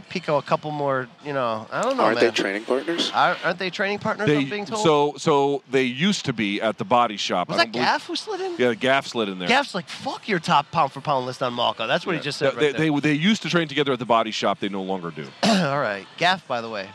Pico 0.09 0.39
a 0.39 0.43
couple 0.43 0.71
more, 0.71 1.09
you 1.25 1.33
know, 1.33 1.67
I 1.71 1.83
don't 1.83 1.97
know, 1.97 2.05
Aren't 2.05 2.17
man. 2.17 2.25
they 2.27 2.31
training 2.31 2.65
partners? 2.65 3.11
Are- 3.15 3.37
Aren't 3.45 3.59
they 3.59 3.71
training 3.71 3.99
partners? 3.99 4.29
I'm 4.29 4.35
they, 4.37 4.45
being 4.45 4.65
told. 4.65 4.83
so 4.83 5.15
so 5.19 5.63
they 5.71 5.83
used 5.83 6.25
to 6.27 6.33
be 6.33 6.61
at 6.61 6.79
the 6.79 6.85
body 6.85 7.17
shop. 7.17 7.49
was 7.49 7.57
I 7.57 7.59
that 7.59 7.65
don't 7.67 7.73
believe- 7.73 7.85
Gaff 7.87 8.07
who 8.07 8.17
slid 8.17 8.41
in? 8.41 8.55
Yeah, 8.59 8.75
Gaff 8.75 9.07
slid 9.07 9.29
in 9.29 9.39
there. 9.39 9.49
Gaff's 9.49 9.75
like, 9.75 9.89
fuck 9.89 10.29
your 10.29 10.39
top 10.39 10.71
pound 10.71 10.93
for 10.93 11.01
pound 11.01 11.27
list 11.27 11.43
on 11.43 11.55
Malka. 11.55 11.87
That's 11.87 12.07
what 12.07 12.15
he 12.17 12.21
just 12.21 12.39
said. 12.39 12.53
they, 12.53 12.67
right 12.69 12.77
there. 12.77 12.91
they, 12.93 13.01
they 13.01 13.13
used 13.13 13.43
to 13.43 13.49
train 13.49 13.69
together 13.69 13.93
at 13.93 13.99
the 13.99 14.05
body 14.07 14.31
shop. 14.31 14.61
They 14.61 14.69
no 14.69 14.83
longer 14.83 15.11
do. 15.11 15.27
All 15.43 15.79
right, 15.81 16.07
Gaff, 16.17 16.47
by 16.47 16.61
the 16.61 16.69
way. 16.71 16.89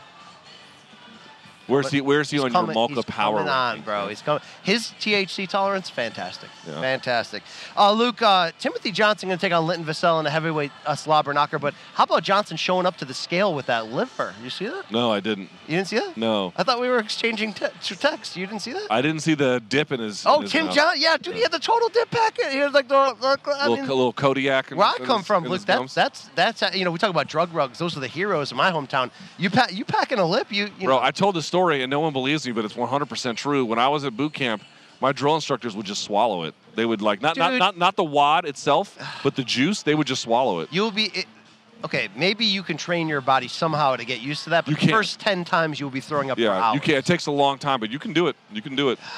Where's 1.66 1.86
But 1.86 1.92
he? 1.92 2.00
Where's 2.00 2.30
he 2.30 2.38
on 2.38 2.50
coming, 2.50 2.68
your 2.68 2.74
Malka 2.74 2.94
he's 2.94 3.04
power? 3.04 3.36
coming 3.38 3.50
on, 3.52 3.68
ranking? 3.76 3.84
bro. 3.84 4.08
He's 4.08 4.20
coming. 4.22 4.42
His 4.62 4.92
THC 5.00 5.48
tolerance, 5.48 5.88
fantastic, 5.88 6.48
Yeah. 6.66 6.80
fantastic. 6.80 7.42
Uh, 7.76 7.92
Luke, 7.92 8.20
uh, 8.22 8.50
Timothy 8.58 8.90
Johnson 8.90 9.28
going 9.28 9.38
to 9.38 9.40
take 9.46 9.52
on 9.52 9.66
Linton 9.66 9.86
Vassell 9.86 10.18
in 10.20 10.26
a 10.26 10.30
heavyweight 10.30 10.72
uh, 10.86 10.94
slobber 10.96 11.32
knocker. 11.32 11.58
But 11.58 11.74
how 11.94 12.04
about 12.04 12.22
Johnson 12.24 12.56
showing 12.56 12.84
up 12.86 12.96
to 12.98 13.04
the 13.04 13.14
scale 13.14 13.54
with 13.54 13.66
that 13.66 13.86
liver? 13.92 14.34
You 14.42 14.50
see 14.50 14.66
that? 14.66 14.90
No, 14.90 15.12
I 15.12 15.20
didn't. 15.20 15.50
You 15.68 15.76
didn't 15.76 15.88
see 15.88 15.98
that? 15.98 16.16
No, 16.16 16.52
I 16.56 16.62
thought 16.62 16.80
we 16.80 16.88
were 16.88 16.98
exchanging 16.98 17.52
te- 17.54 17.66
text. 17.80 18.36
You 18.36 18.46
didn't 18.46 18.62
see 18.62 18.72
that? 18.72 18.88
I 18.90 19.00
didn't 19.02 19.20
see 19.20 19.34
the 19.34 19.60
dip 19.68 19.92
in 19.92 20.00
his. 20.00 20.24
oh, 20.26 20.36
in 20.36 20.42
his 20.42 20.52
Tim 20.52 20.66
mouth. 20.66 20.74
John. 20.74 20.94
Yeah, 20.98 21.16
dude, 21.16 21.36
he 21.36 21.42
had 21.42 21.52
the 21.52 21.58
total 21.58 21.88
dip 21.90 22.10
packet. 22.10 22.46
He 22.50 22.58
had 22.58 22.72
like 22.74 22.88
the. 22.88 22.94
I 22.94 23.12
little, 23.68 23.76
mean, 23.76 23.86
little 23.86 24.12
Kodiak. 24.12 24.72
in- 24.72 24.78
where 24.78 24.86
I 24.88 24.96
come 24.98 25.18
his- 25.20 25.26
from, 25.26 25.44
Luke, 25.44 25.62
that, 25.66 25.88
that's 25.90 26.28
that's 26.34 26.62
you 26.74 26.84
know 26.84 26.90
we 26.90 26.98
talk 26.98 27.10
about 27.10 27.28
drug 27.28 27.52
rugs. 27.54 27.78
Those 27.78 27.96
are 27.96 28.00
the 28.00 28.08
heroes 28.08 28.50
in 28.50 28.56
my 28.56 28.70
hometown. 28.70 29.10
You 29.38 29.48
pack 29.50 29.72
you 29.72 29.84
packing 29.84 30.18
a 30.18 30.26
lip, 30.26 30.48
you 30.50 30.64
you 30.78 30.86
Bro, 30.86 30.96
know. 30.96 31.02
I 31.02 31.10
told 31.10 31.34
the 31.36 31.42
story 31.52 31.82
and 31.82 31.90
no 31.90 32.00
one 32.00 32.14
believes 32.14 32.46
me, 32.46 32.52
but 32.52 32.64
it's 32.64 32.72
100% 32.72 33.36
true. 33.36 33.62
When 33.66 33.78
I 33.78 33.86
was 33.88 34.04
at 34.06 34.16
boot 34.16 34.32
camp, 34.32 34.62
my 35.02 35.12
drill 35.12 35.34
instructors 35.34 35.76
would 35.76 35.84
just 35.84 36.02
swallow 36.02 36.44
it. 36.44 36.54
They 36.76 36.86
would 36.86 37.02
like 37.02 37.20
not 37.20 37.36
not 37.36 37.50
Dude. 37.50 37.58
not, 37.58 37.76
not 37.76 37.94
the 37.96 38.04
wad 38.04 38.46
itself, 38.46 38.96
but 39.22 39.36
the 39.36 39.44
juice. 39.44 39.82
They 39.82 39.94
would 39.94 40.06
just 40.06 40.22
swallow 40.22 40.60
it. 40.60 40.68
You'll 40.72 40.90
be 40.90 41.10
it, 41.12 41.26
okay. 41.84 42.08
Maybe 42.16 42.46
you 42.46 42.62
can 42.62 42.78
train 42.78 43.06
your 43.06 43.20
body 43.20 43.48
somehow 43.48 43.96
to 43.96 44.04
get 44.06 44.20
used 44.22 44.44
to 44.44 44.50
that. 44.50 44.64
But 44.64 44.70
You 44.70 44.76
the 44.76 44.80
can't. 44.80 44.92
first 44.92 45.20
ten 45.20 45.44
times 45.44 45.78
you'll 45.78 45.90
be 45.90 46.00
throwing 46.00 46.30
up 46.30 46.38
for 46.38 46.42
Yeah, 46.42 46.52
hours. 46.58 46.74
you 46.76 46.80
can. 46.80 46.94
It 46.94 47.04
takes 47.04 47.26
a 47.26 47.30
long 47.30 47.58
time, 47.58 47.80
but 47.80 47.90
you 47.90 47.98
can 47.98 48.14
do 48.14 48.28
it. 48.28 48.36
You 48.50 48.62
can 48.62 48.74
do 48.74 48.88
it. 48.90 48.98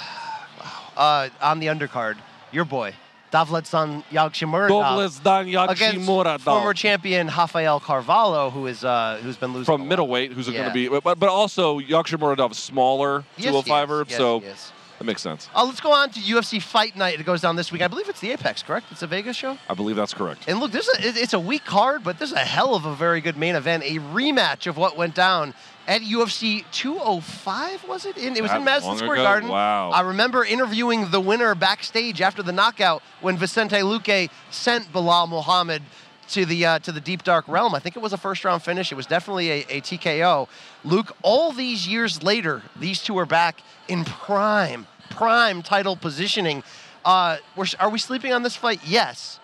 Uh, 0.96 1.28
on 1.42 1.58
the 1.58 1.66
undercard, 1.66 2.16
your 2.52 2.64
boy 2.64 2.94
Davletsan 3.34 4.04
Yagshimura 4.12 4.68
Dovlesdan 4.68 5.68
against 5.68 6.44
former 6.44 6.72
champion 6.72 7.26
Rafael 7.26 7.80
Carvalho, 7.80 8.50
who 8.50 8.66
is 8.68 8.84
uh, 8.84 9.18
who's 9.22 9.36
been 9.36 9.52
losing 9.52 9.64
from 9.64 9.88
middleweight, 9.88 10.32
who's 10.32 10.46
Yeah. 10.46 10.54
going 10.54 10.68
to 10.68 10.72
be, 10.74 10.88
but, 11.00 11.18
but 11.18 11.28
also 11.28 11.80
Yagshimuradov 11.80 12.52
is 12.52 12.58
smaller, 12.58 13.24
Yes, 13.36 13.46
he 13.46 13.62
205 13.62 13.90
is. 13.90 13.90
er, 13.90 14.04
Yes, 14.08 14.16
so 14.18 14.40
he 14.40 14.46
is. 14.46 14.72
That 15.04 15.10
makes 15.10 15.20
sense. 15.20 15.50
Uh, 15.54 15.66
let's 15.66 15.82
go 15.82 15.92
on 15.92 16.08
to 16.08 16.20
UFC 16.20 16.62
Fight 16.62 16.96
Night. 16.96 17.20
It 17.20 17.26
goes 17.26 17.42
down 17.42 17.56
this 17.56 17.70
week. 17.70 17.82
I 17.82 17.88
believe 17.88 18.08
it's 18.08 18.20
the 18.20 18.30
Apex, 18.32 18.62
correct? 18.62 18.86
It's 18.90 19.02
a 19.02 19.06
Vegas 19.06 19.36
show. 19.36 19.58
I 19.68 19.74
believe 19.74 19.96
that's 19.96 20.14
correct. 20.14 20.44
And 20.48 20.60
look, 20.60 20.72
this 20.72 20.88
is 20.88 20.98
a, 20.98 21.22
it's 21.22 21.34
a 21.34 21.38
weak 21.38 21.66
card, 21.66 22.02
but 22.02 22.18
this 22.18 22.30
is 22.30 22.36
a 22.36 22.38
hell 22.38 22.74
of 22.74 22.86
a 22.86 22.94
very 22.94 23.20
good 23.20 23.36
main 23.36 23.54
event. 23.54 23.82
A 23.84 23.98
rematch 23.98 24.66
of 24.66 24.78
what 24.78 24.96
went 24.96 25.14
down 25.14 25.52
at 25.86 26.00
UFC 26.00 26.64
205, 26.72 27.86
was 27.86 28.06
it? 28.06 28.16
In, 28.16 28.34
it 28.34 28.40
was 28.40 28.50
That 28.50 28.60
in 28.60 28.64
Madison 28.64 28.96
Square 28.96 29.12
ago? 29.12 29.24
Garden. 29.24 29.48
Wow. 29.50 29.90
I 29.90 30.00
remember 30.00 30.42
interviewing 30.42 31.10
the 31.10 31.20
winner 31.20 31.54
backstage 31.54 32.22
after 32.22 32.42
the 32.42 32.52
knockout 32.52 33.02
when 33.20 33.36
Vicente 33.36 33.76
Luque 33.76 34.30
sent 34.50 34.90
Belal 34.90 35.28
Muhammad 35.28 35.82
to 36.28 36.46
the 36.46 36.64
uh, 36.64 36.78
to 36.78 36.92
the 36.92 37.00
deep 37.02 37.24
dark 37.24 37.46
realm. 37.46 37.74
I 37.74 37.78
think 37.78 37.94
it 37.96 38.02
was 38.02 38.14
a 38.14 38.16
first 38.16 38.42
round 38.42 38.62
finish. 38.62 38.90
It 38.90 38.94
was 38.94 39.04
definitely 39.04 39.50
a, 39.50 39.56
a 39.68 39.80
TKO. 39.82 40.48
Luke, 40.82 41.14
all 41.20 41.52
these 41.52 41.86
years 41.86 42.22
later, 42.22 42.62
these 42.74 43.02
two 43.02 43.18
are 43.18 43.26
back 43.26 43.60
in 43.86 44.06
prime 44.06 44.86
prime 45.14 45.62
title 45.62 45.96
positioning. 45.96 46.62
Uh, 47.04 47.38
are 47.78 47.90
we 47.90 47.98
sleeping 47.98 48.32
on 48.32 48.42
this 48.42 48.56
fight? 48.56 48.80
Yes. 48.84 49.38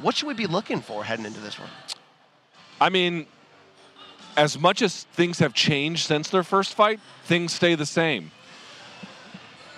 What 0.00 0.16
should 0.16 0.28
we 0.28 0.34
be 0.34 0.46
looking 0.46 0.80
for 0.80 1.04
heading 1.04 1.24
into 1.24 1.40
this 1.40 1.58
one? 1.58 1.68
I 2.80 2.88
mean, 2.90 3.26
as 4.36 4.58
much 4.58 4.82
as 4.82 5.04
things 5.04 5.40
have 5.40 5.52
changed 5.52 6.06
since 6.06 6.30
their 6.30 6.44
first 6.44 6.74
fight, 6.74 7.00
things 7.24 7.52
stay 7.52 7.74
the 7.74 7.86
same. 7.86 8.30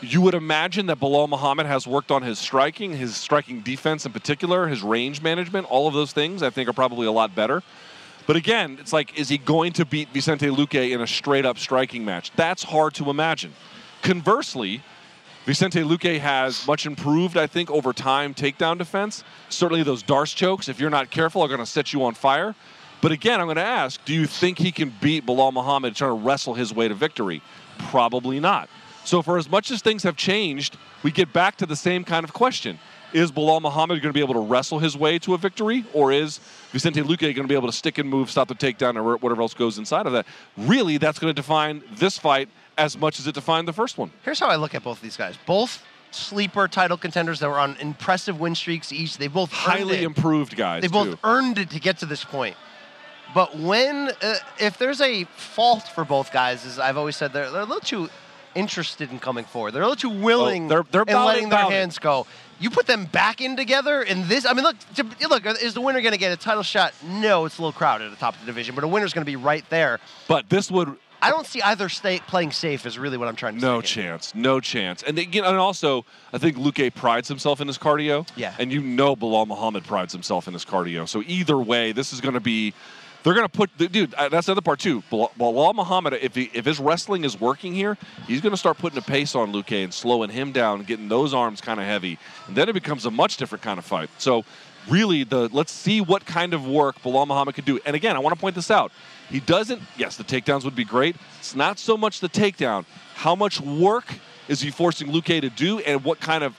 You 0.02 0.20
would 0.22 0.34
imagine 0.34 0.86
that 0.86 0.98
Belal 0.98 1.28
Muhammad 1.28 1.66
has 1.66 1.86
worked 1.86 2.10
on 2.10 2.22
his 2.22 2.38
striking, 2.38 2.92
his 2.92 3.16
striking 3.16 3.60
defense 3.60 4.06
in 4.06 4.12
particular, 4.12 4.66
his 4.66 4.82
range 4.82 5.22
management, 5.22 5.70
all 5.70 5.88
of 5.88 5.94
those 5.94 6.12
things 6.12 6.42
I 6.42 6.50
think 6.50 6.68
are 6.68 6.72
probably 6.74 7.06
a 7.06 7.12
lot 7.12 7.34
better. 7.34 7.62
But 8.26 8.36
again, 8.36 8.78
it's 8.80 8.92
like, 8.92 9.18
is 9.18 9.28
he 9.28 9.38
going 9.38 9.72
to 9.74 9.84
beat 9.84 10.08
Vicente 10.10 10.46
Luque 10.46 10.92
in 10.92 11.00
a 11.00 11.06
straight 11.06 11.44
up 11.44 11.58
striking 11.58 12.04
match? 12.04 12.30
That's 12.36 12.62
hard 12.62 12.94
to 12.94 13.10
imagine. 13.10 13.52
Conversely, 14.02 14.82
Vicente 15.50 15.80
Luque 15.80 16.20
has 16.20 16.64
much 16.64 16.86
improved, 16.86 17.36
I 17.36 17.48
think, 17.48 17.72
over 17.72 17.92
time 17.92 18.34
takedown 18.34 18.78
defense. 18.78 19.24
Certainly, 19.48 19.82
those 19.82 20.00
Darce 20.00 20.32
chokes, 20.32 20.68
if 20.68 20.78
you're 20.78 20.90
not 20.90 21.10
careful, 21.10 21.42
are 21.42 21.48
going 21.48 21.58
to 21.58 21.66
set 21.66 21.92
you 21.92 22.04
on 22.04 22.14
fire. 22.14 22.54
But 23.00 23.10
again, 23.10 23.40
I'm 23.40 23.48
going 23.48 23.56
to 23.56 23.62
ask 23.64 24.04
do 24.04 24.14
you 24.14 24.26
think 24.26 24.58
he 24.58 24.70
can 24.70 24.94
beat 25.00 25.26
Belal 25.26 25.52
Muhammad 25.52 25.96
trying 25.96 26.12
to 26.12 26.24
wrestle 26.24 26.54
his 26.54 26.72
way 26.72 26.86
to 26.86 26.94
victory? 26.94 27.42
Probably 27.78 28.38
not. 28.38 28.68
So, 29.04 29.22
for 29.22 29.38
as 29.38 29.50
much 29.50 29.72
as 29.72 29.82
things 29.82 30.04
have 30.04 30.14
changed, 30.14 30.76
we 31.02 31.10
get 31.10 31.32
back 31.32 31.56
to 31.56 31.66
the 31.66 31.74
same 31.74 32.04
kind 32.04 32.22
of 32.22 32.32
question. 32.32 32.78
Is 33.12 33.32
Belal 33.32 33.60
Muhammad 33.60 34.00
going 34.00 34.12
to 34.12 34.16
be 34.16 34.20
able 34.20 34.34
to 34.34 34.46
wrestle 34.48 34.78
his 34.78 34.96
way 34.96 35.18
to 35.18 35.34
a 35.34 35.36
victory, 35.36 35.84
or 35.92 36.12
is 36.12 36.38
Vicente 36.70 37.02
Luque 37.02 37.22
going 37.22 37.34
to 37.34 37.48
be 37.48 37.56
able 37.56 37.66
to 37.66 37.76
stick 37.76 37.98
and 37.98 38.08
move, 38.08 38.30
stop 38.30 38.46
the 38.46 38.54
takedown, 38.54 38.94
or 38.94 39.16
whatever 39.16 39.42
else 39.42 39.54
goes 39.54 39.78
inside 39.78 40.06
of 40.06 40.12
that? 40.12 40.26
Really, 40.56 40.96
that's 40.96 41.18
going 41.18 41.34
to 41.34 41.34
define 41.34 41.82
this 41.90 42.18
fight 42.18 42.48
as 42.78 42.96
much 42.98 43.18
as 43.18 43.26
it 43.26 43.34
defined 43.34 43.68
the 43.68 43.72
first 43.72 43.98
one. 43.98 44.10
Here's 44.24 44.40
how 44.40 44.48
I 44.48 44.56
look 44.56 44.74
at 44.74 44.82
both 44.82 44.98
of 44.98 45.02
these 45.02 45.16
guys. 45.16 45.34
Both 45.46 45.82
sleeper 46.12 46.66
title 46.68 46.96
contenders 46.96 47.38
that 47.40 47.48
were 47.48 47.58
on 47.58 47.76
impressive 47.80 48.40
win 48.40 48.54
streaks 48.54 48.92
each. 48.92 49.16
They 49.18 49.28
both 49.28 49.52
Highly 49.52 50.02
improved 50.02 50.56
guys. 50.56 50.82
They 50.82 50.88
both 50.88 51.10
too. 51.10 51.18
earned 51.24 51.58
it 51.58 51.70
to 51.70 51.80
get 51.80 51.98
to 51.98 52.06
this 52.06 52.24
point. 52.24 52.56
But 53.32 53.56
when, 53.56 54.10
uh, 54.22 54.34
if 54.58 54.76
there's 54.76 55.00
a 55.00 55.24
fault 55.36 55.84
for 55.86 56.04
both 56.04 56.32
guys, 56.32 56.64
is 56.64 56.78
I've 56.80 56.96
always 56.96 57.16
said 57.16 57.32
they're, 57.32 57.50
they're 57.50 57.60
a 57.60 57.64
little 57.64 57.78
too 57.80 58.08
interested 58.56 59.12
in 59.12 59.20
coming 59.20 59.44
forward. 59.44 59.70
They're 59.72 59.82
a 59.82 59.86
little 59.88 60.10
too 60.10 60.20
willing 60.20 60.66
Oh, 60.66 60.68
they're- 60.68 60.84
they're 60.90 61.02
in 61.02 61.08
about 61.10 61.26
letting 61.26 61.48
their 61.48 61.70
hands 61.70 62.00
go. 62.00 62.26
You 62.58 62.68
put 62.70 62.86
them 62.88 63.04
back 63.06 63.40
in 63.40 63.56
together 63.56 64.02
in 64.02 64.26
this. 64.28 64.44
I 64.44 64.52
mean, 64.52 64.64
look, 64.64 64.76
to, 64.96 65.06
look. 65.28 65.46
Is 65.46 65.72
the 65.74 65.80
winner 65.80 66.00
going 66.02 66.12
to 66.12 66.18
get 66.18 66.32
a 66.32 66.36
title 66.36 66.62
shot? 66.64 66.92
No, 67.04 67.44
it's 67.46 67.56
a 67.58 67.62
little 67.62 67.72
crowded 67.72 68.06
at 68.06 68.10
the 68.10 68.16
top 68.18 68.34
of 68.34 68.40
the 68.40 68.46
division, 68.46 68.74
but 68.74 68.82
a 68.84 68.88
winner's 68.88 69.14
going 69.14 69.24
to 69.24 69.30
be 69.30 69.36
right 69.36 69.64
there. 69.70 69.98
But 70.28 70.50
this 70.50 70.70
would 70.70 70.94
I 71.22 71.30
don't 71.30 71.46
see 71.46 71.60
either 71.62 71.88
state 71.88 72.22
playing 72.26 72.52
safe. 72.52 72.86
Is 72.86 72.98
really 72.98 73.16
what 73.18 73.28
I'm 73.28 73.36
trying 73.36 73.56
to 73.56 73.60
no 73.60 73.80
say. 73.80 74.02
here. 74.02 74.10
chance, 74.10 74.34
no 74.34 74.60
chance. 74.60 75.02
And 75.02 75.18
again, 75.18 75.44
and 75.44 75.56
also, 75.56 76.04
I 76.32 76.38
think 76.38 76.56
Luque 76.56 76.94
prides 76.94 77.28
himself 77.28 77.60
in 77.60 77.66
his 77.66 77.78
cardio. 77.78 78.26
Yeah. 78.36 78.54
And 78.58 78.72
you 78.72 78.80
know, 78.80 79.16
Belal 79.16 79.46
Muhammad 79.46 79.84
prides 79.84 80.12
himself 80.12 80.46
in 80.48 80.54
his 80.54 80.64
cardio. 80.64 81.06
So 81.08 81.22
either 81.26 81.58
way, 81.58 81.92
this 81.92 82.12
is 82.12 82.20
going 82.20 82.34
to 82.34 82.40
be. 82.40 82.74
They're 83.22 83.34
going 83.34 83.46
to 83.46 83.52
put, 83.52 83.76
dude. 83.76 84.14
uh, 84.14 84.30
That's 84.30 84.46
the 84.46 84.52
other 84.52 84.62
part 84.62 84.78
too. 84.80 85.02
Belal 85.10 85.30
Belal 85.38 85.74
Muhammad, 85.74 86.14
if 86.14 86.34
he, 86.34 86.50
if 86.54 86.64
his 86.64 86.80
wrestling 86.80 87.24
is 87.24 87.38
working 87.38 87.74
here, 87.74 87.98
he's 88.26 88.40
going 88.40 88.52
to 88.52 88.56
start 88.56 88.78
putting 88.78 88.98
a 88.98 89.02
pace 89.02 89.34
on 89.34 89.52
Luque 89.52 89.84
and 89.84 89.92
slowing 89.92 90.30
him 90.30 90.52
down, 90.52 90.84
getting 90.84 91.08
those 91.08 91.34
arms 91.34 91.60
kind 91.60 91.78
of 91.78 91.84
heavy, 91.84 92.18
and 92.46 92.56
then 92.56 92.70
it 92.70 92.72
becomes 92.72 93.04
a 93.04 93.10
much 93.10 93.36
different 93.36 93.60
kind 93.62 93.78
of 93.78 93.84
fight. 93.84 94.08
So 94.16 94.46
really, 94.88 95.24
the 95.24 95.48
let's 95.48 95.72
see 95.72 96.00
what 96.00 96.24
kind 96.24 96.54
of 96.54 96.66
work 96.66 97.00
Belal 97.02 97.26
Muhammad 97.26 97.54
can 97.54 97.64
do. 97.64 97.78
And 97.84 97.96
again, 97.96 98.16
I 98.16 98.18
want 98.18 98.34
to 98.34 98.40
point 98.40 98.54
this 98.54 98.70
out. 98.70 98.92
He 99.28 99.40
doesn't. 99.40 99.82
Yes, 99.96 100.16
the 100.16 100.24
takedowns 100.24 100.64
would 100.64 100.76
be 100.76 100.84
great. 100.84 101.16
It's 101.38 101.54
not 101.54 101.78
so 101.78 101.96
much 101.96 102.20
the 102.20 102.28
takedown. 102.28 102.84
How 103.14 103.34
much 103.34 103.60
work 103.60 104.06
is 104.48 104.60
he 104.60 104.70
forcing 104.70 105.08
Luque 105.08 105.40
to 105.40 105.50
do, 105.50 105.78
and 105.80 106.02
what 106.02 106.20
kind 106.20 106.42
of 106.42 106.56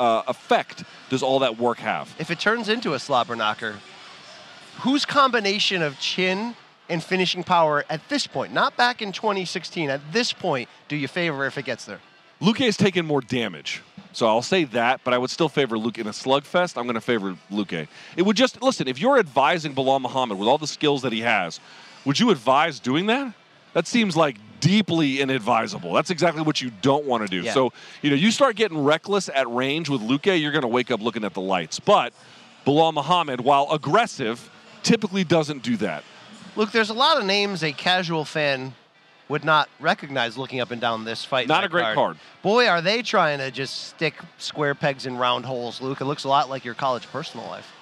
uh, 0.00 0.22
effect 0.26 0.84
does 1.10 1.22
all 1.22 1.40
that 1.40 1.58
work 1.58 1.78
have? 1.78 2.14
if 2.18 2.30
it 2.30 2.38
turns 2.40 2.68
into 2.68 2.94
a 2.94 2.98
slobber 2.98 3.36
knocker, 3.36 3.76
whose 4.80 5.04
combination 5.04 5.82
of 5.82 5.98
chin 5.98 6.54
and 6.88 7.02
finishing 7.02 7.42
power 7.42 7.84
at 7.90 8.08
this 8.08 8.26
point, 8.26 8.52
not 8.52 8.76
back 8.76 9.02
in 9.02 9.12
2016, 9.12 9.90
at 9.90 10.00
this 10.12 10.32
point, 10.32 10.68
do 10.88 10.96
you 10.96 11.08
favor 11.08 11.46
if 11.46 11.58
it 11.58 11.64
gets 11.64 11.84
there? 11.84 12.00
Luque 12.40 12.64
has 12.64 12.76
taken 12.76 13.06
more 13.06 13.20
damage. 13.20 13.82
So 14.16 14.26
I'll 14.26 14.40
say 14.40 14.64
that, 14.64 15.02
but 15.04 15.12
I 15.12 15.18
would 15.18 15.28
still 15.28 15.50
favor 15.50 15.76
Luque 15.76 15.98
in 15.98 16.06
a 16.06 16.10
slugfest. 16.10 16.78
I'm 16.78 16.84
going 16.84 16.94
to 16.94 17.02
favor 17.02 17.36
Luque. 17.52 17.86
It 18.16 18.22
would 18.22 18.34
just 18.34 18.62
listen. 18.62 18.88
If 18.88 18.98
you're 18.98 19.18
advising 19.18 19.74
Belal 19.74 20.00
Muhammad 20.00 20.38
with 20.38 20.48
all 20.48 20.56
the 20.56 20.66
skills 20.66 21.02
that 21.02 21.12
he 21.12 21.20
has, 21.20 21.60
would 22.06 22.18
you 22.18 22.30
advise 22.30 22.80
doing 22.80 23.04
that? 23.08 23.34
That 23.74 23.86
seems 23.86 24.16
like 24.16 24.38
deeply 24.60 25.20
inadvisable. 25.20 25.92
That's 25.92 26.08
exactly 26.08 26.40
what 26.40 26.62
you 26.62 26.70
don't 26.80 27.04
want 27.04 27.24
to 27.24 27.28
do. 27.28 27.42
Yeah. 27.42 27.52
So 27.52 27.74
you 28.00 28.08
know, 28.08 28.16
you 28.16 28.30
start 28.30 28.56
getting 28.56 28.82
reckless 28.82 29.28
at 29.28 29.50
range 29.50 29.90
with 29.90 30.00
Luque, 30.00 30.40
you're 30.40 30.50
going 30.50 30.62
to 30.62 30.68
wake 30.68 30.90
up 30.90 31.02
looking 31.02 31.22
at 31.22 31.34
the 31.34 31.42
lights. 31.42 31.78
But 31.78 32.14
Belal 32.66 32.94
Muhammad, 32.94 33.42
while 33.42 33.70
aggressive, 33.70 34.50
typically 34.82 35.24
doesn't 35.24 35.62
do 35.62 35.76
that. 35.76 36.04
Luke, 36.56 36.72
there's 36.72 36.88
a 36.88 36.94
lot 36.94 37.18
of 37.18 37.26
names 37.26 37.62
a 37.62 37.72
casual 37.72 38.24
fan 38.24 38.74
would 39.28 39.44
not 39.44 39.68
recognize 39.80 40.38
looking 40.38 40.60
up 40.60 40.70
and 40.70 40.80
down 40.80 41.04
this 41.04 41.24
fight. 41.24 41.48
Not 41.48 41.64
a 41.64 41.68
great 41.68 41.94
card. 41.94 42.16
Boy, 42.42 42.68
are 42.68 42.80
they 42.80 43.02
trying 43.02 43.38
to 43.38 43.50
just 43.50 43.88
stick 43.88 44.14
square 44.38 44.74
pegs 44.74 45.06
in 45.06 45.16
round 45.16 45.44
holes, 45.44 45.80
Luke. 45.80 46.00
It 46.00 46.04
looks 46.04 46.24
a 46.24 46.28
lot 46.28 46.48
like 46.48 46.64
your 46.64 46.74
college 46.74 47.06
personal 47.08 47.46
life. 47.46 47.72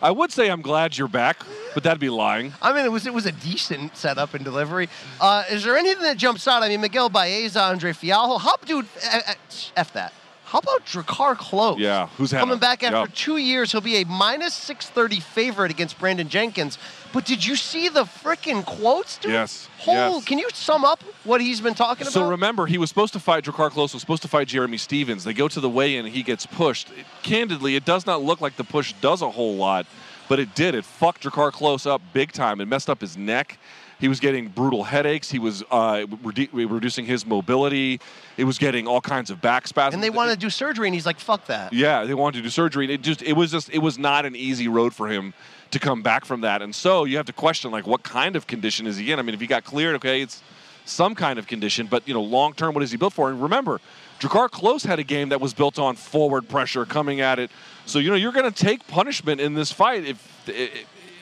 I 0.00 0.10
would 0.10 0.30
say 0.30 0.50
I'm 0.50 0.62
glad 0.62 0.96
you're 0.96 1.08
back 1.08 1.44
but 1.78 1.84
that'd 1.84 2.00
be 2.00 2.10
lying. 2.10 2.52
I 2.60 2.72
mean, 2.72 2.84
it 2.84 2.90
was 2.90 3.06
it 3.06 3.14
was 3.14 3.26
a 3.26 3.30
decent 3.30 3.96
setup 3.96 4.34
and 4.34 4.44
delivery. 4.44 4.88
Uh, 5.20 5.44
is 5.48 5.62
there 5.62 5.76
anything 5.76 6.02
that 6.02 6.16
jumps 6.16 6.48
out? 6.48 6.64
I 6.64 6.68
mean, 6.68 6.80
Miguel 6.80 7.08
Baeza, 7.08 7.62
Andre 7.62 7.92
Fialho. 7.92 8.40
How, 8.40 8.56
dude, 8.56 8.86
eh, 9.04 9.20
eh, 9.26 9.34
f 9.76 9.92
that. 9.92 10.12
How 10.46 10.58
about 10.58 10.84
Drakkar 10.86 11.36
Klose? 11.36 11.78
Yeah, 11.78 12.08
who's 12.16 12.32
coming 12.32 12.56
a- 12.56 12.60
back 12.60 12.82
after 12.82 13.00
yep. 13.00 13.14
two 13.14 13.36
years? 13.36 13.70
He'll 13.70 13.80
be 13.80 14.02
a 14.02 14.06
minus 14.06 14.54
six 14.54 14.88
thirty 14.88 15.20
favorite 15.20 15.70
against 15.70 15.98
Brandon 15.98 16.28
Jenkins. 16.28 16.78
But 17.12 17.24
did 17.24 17.44
you 17.44 17.56
see 17.56 17.88
the 17.88 18.04
freaking 18.04 18.64
quotes, 18.64 19.18
dude? 19.18 19.32
Yes, 19.32 19.68
Whole, 19.78 19.94
yes. 19.94 20.24
Can 20.24 20.38
you 20.38 20.48
sum 20.52 20.84
up 20.84 21.02
what 21.24 21.40
he's 21.40 21.60
been 21.60 21.74
talking 21.74 22.04
So 22.06 22.20
about? 22.20 22.26
So 22.26 22.30
remember, 22.30 22.66
he 22.66 22.76
was 22.78 22.88
supposed 22.90 23.12
to 23.14 23.20
fight 23.20 23.44
Drakkar 23.44 23.70
Klose 23.70 23.92
was 23.94 24.00
supposed 24.00 24.22
to 24.22 24.28
fight 24.28 24.48
Jeremy 24.48 24.76
Stevens. 24.76 25.24
They 25.24 25.32
go 25.32 25.48
to 25.48 25.60
the 25.60 25.70
weigh-in, 25.70 26.04
and 26.04 26.14
he 26.14 26.22
gets 26.22 26.44
pushed. 26.46 26.90
It- 26.90 27.06
candidly, 27.22 27.76
it 27.76 27.84
does 27.84 28.04
not 28.06 28.22
look 28.22 28.40
like 28.40 28.56
the 28.56 28.64
push 28.64 28.92
does 29.00 29.22
a 29.22 29.30
whole 29.30 29.56
lot, 29.56 29.86
but 30.28 30.38
it 30.38 30.54
did. 30.54 30.74
It 30.74 30.84
fucked 30.84 31.22
Drakkar 31.22 31.52
Klose 31.52 31.86
up 31.86 32.02
big 32.12 32.32
time. 32.32 32.60
It 32.60 32.66
messed 32.68 32.90
up 32.90 33.00
his 33.00 33.16
neck. 33.16 33.58
He 34.00 34.06
was 34.06 34.20
getting 34.20 34.46
brutal 34.48 34.84
headaches. 34.84 35.28
He 35.28 35.40
was 35.40 35.62
uh, 35.72 36.04
redu- 36.22 36.50
reducing 36.52 37.04
his 37.04 37.26
mobility. 37.26 38.00
It 38.36 38.44
was 38.44 38.56
getting 38.56 38.86
all 38.86 39.00
kinds 39.00 39.28
of 39.28 39.40
back 39.40 39.66
spasms. 39.66 39.94
and 39.94 40.02
they 40.04 40.10
wanted 40.10 40.34
to 40.34 40.38
do 40.38 40.50
surgery, 40.50 40.86
and 40.86 40.94
he's 40.94 41.04
like, 41.06 41.18
"Fuck 41.18 41.46
that." 41.46 41.72
Yeah, 41.72 42.04
they 42.04 42.14
wanted 42.14 42.36
to 42.38 42.42
do 42.44 42.48
surgery. 42.50 42.84
and 42.84 42.92
It 42.92 43.02
just 43.02 43.22
it 43.22 43.32
was 43.32 43.50
just 43.50 43.70
it 43.70 43.78
was 43.78 43.98
not 43.98 44.24
an 44.24 44.36
easy 44.36 44.68
road 44.68 44.94
for 44.94 45.08
him 45.08 45.34
to 45.70 45.78
come 45.78 46.02
back 46.02 46.24
from 46.24 46.40
that. 46.42 46.62
And 46.62 46.74
so 46.74 47.04
you 47.04 47.16
have 47.16 47.26
to 47.26 47.32
question 47.32 47.70
like 47.70 47.86
what 47.86 48.02
kind 48.02 48.36
of 48.36 48.46
condition 48.46 48.86
is 48.86 48.96
he 48.96 49.12
in? 49.12 49.18
I 49.18 49.22
mean, 49.22 49.34
if 49.34 49.40
he 49.40 49.46
got 49.46 49.64
cleared, 49.64 49.96
okay, 49.96 50.22
it's 50.22 50.42
some 50.84 51.14
kind 51.14 51.38
of 51.38 51.46
condition, 51.46 51.86
but 51.86 52.06
you 52.08 52.14
know, 52.14 52.22
long 52.22 52.54
term, 52.54 52.74
what 52.74 52.82
is 52.82 52.90
he 52.90 52.96
built 52.96 53.12
for? 53.12 53.30
And 53.30 53.42
remember, 53.42 53.80
Drakkar 54.20 54.48
Klose 54.48 54.86
had 54.86 54.98
a 54.98 55.04
game 55.04 55.28
that 55.28 55.40
was 55.40 55.54
built 55.54 55.78
on 55.78 55.96
forward 55.96 56.48
pressure, 56.48 56.84
coming 56.84 57.20
at 57.20 57.38
it. 57.38 57.50
So 57.86 57.98
you 57.98 58.10
know, 58.10 58.16
you're 58.16 58.32
going 58.32 58.50
to 58.50 58.64
take 58.64 58.86
punishment 58.88 59.40
in 59.40 59.54
this 59.54 59.70
fight 59.70 60.04
if, 60.04 60.48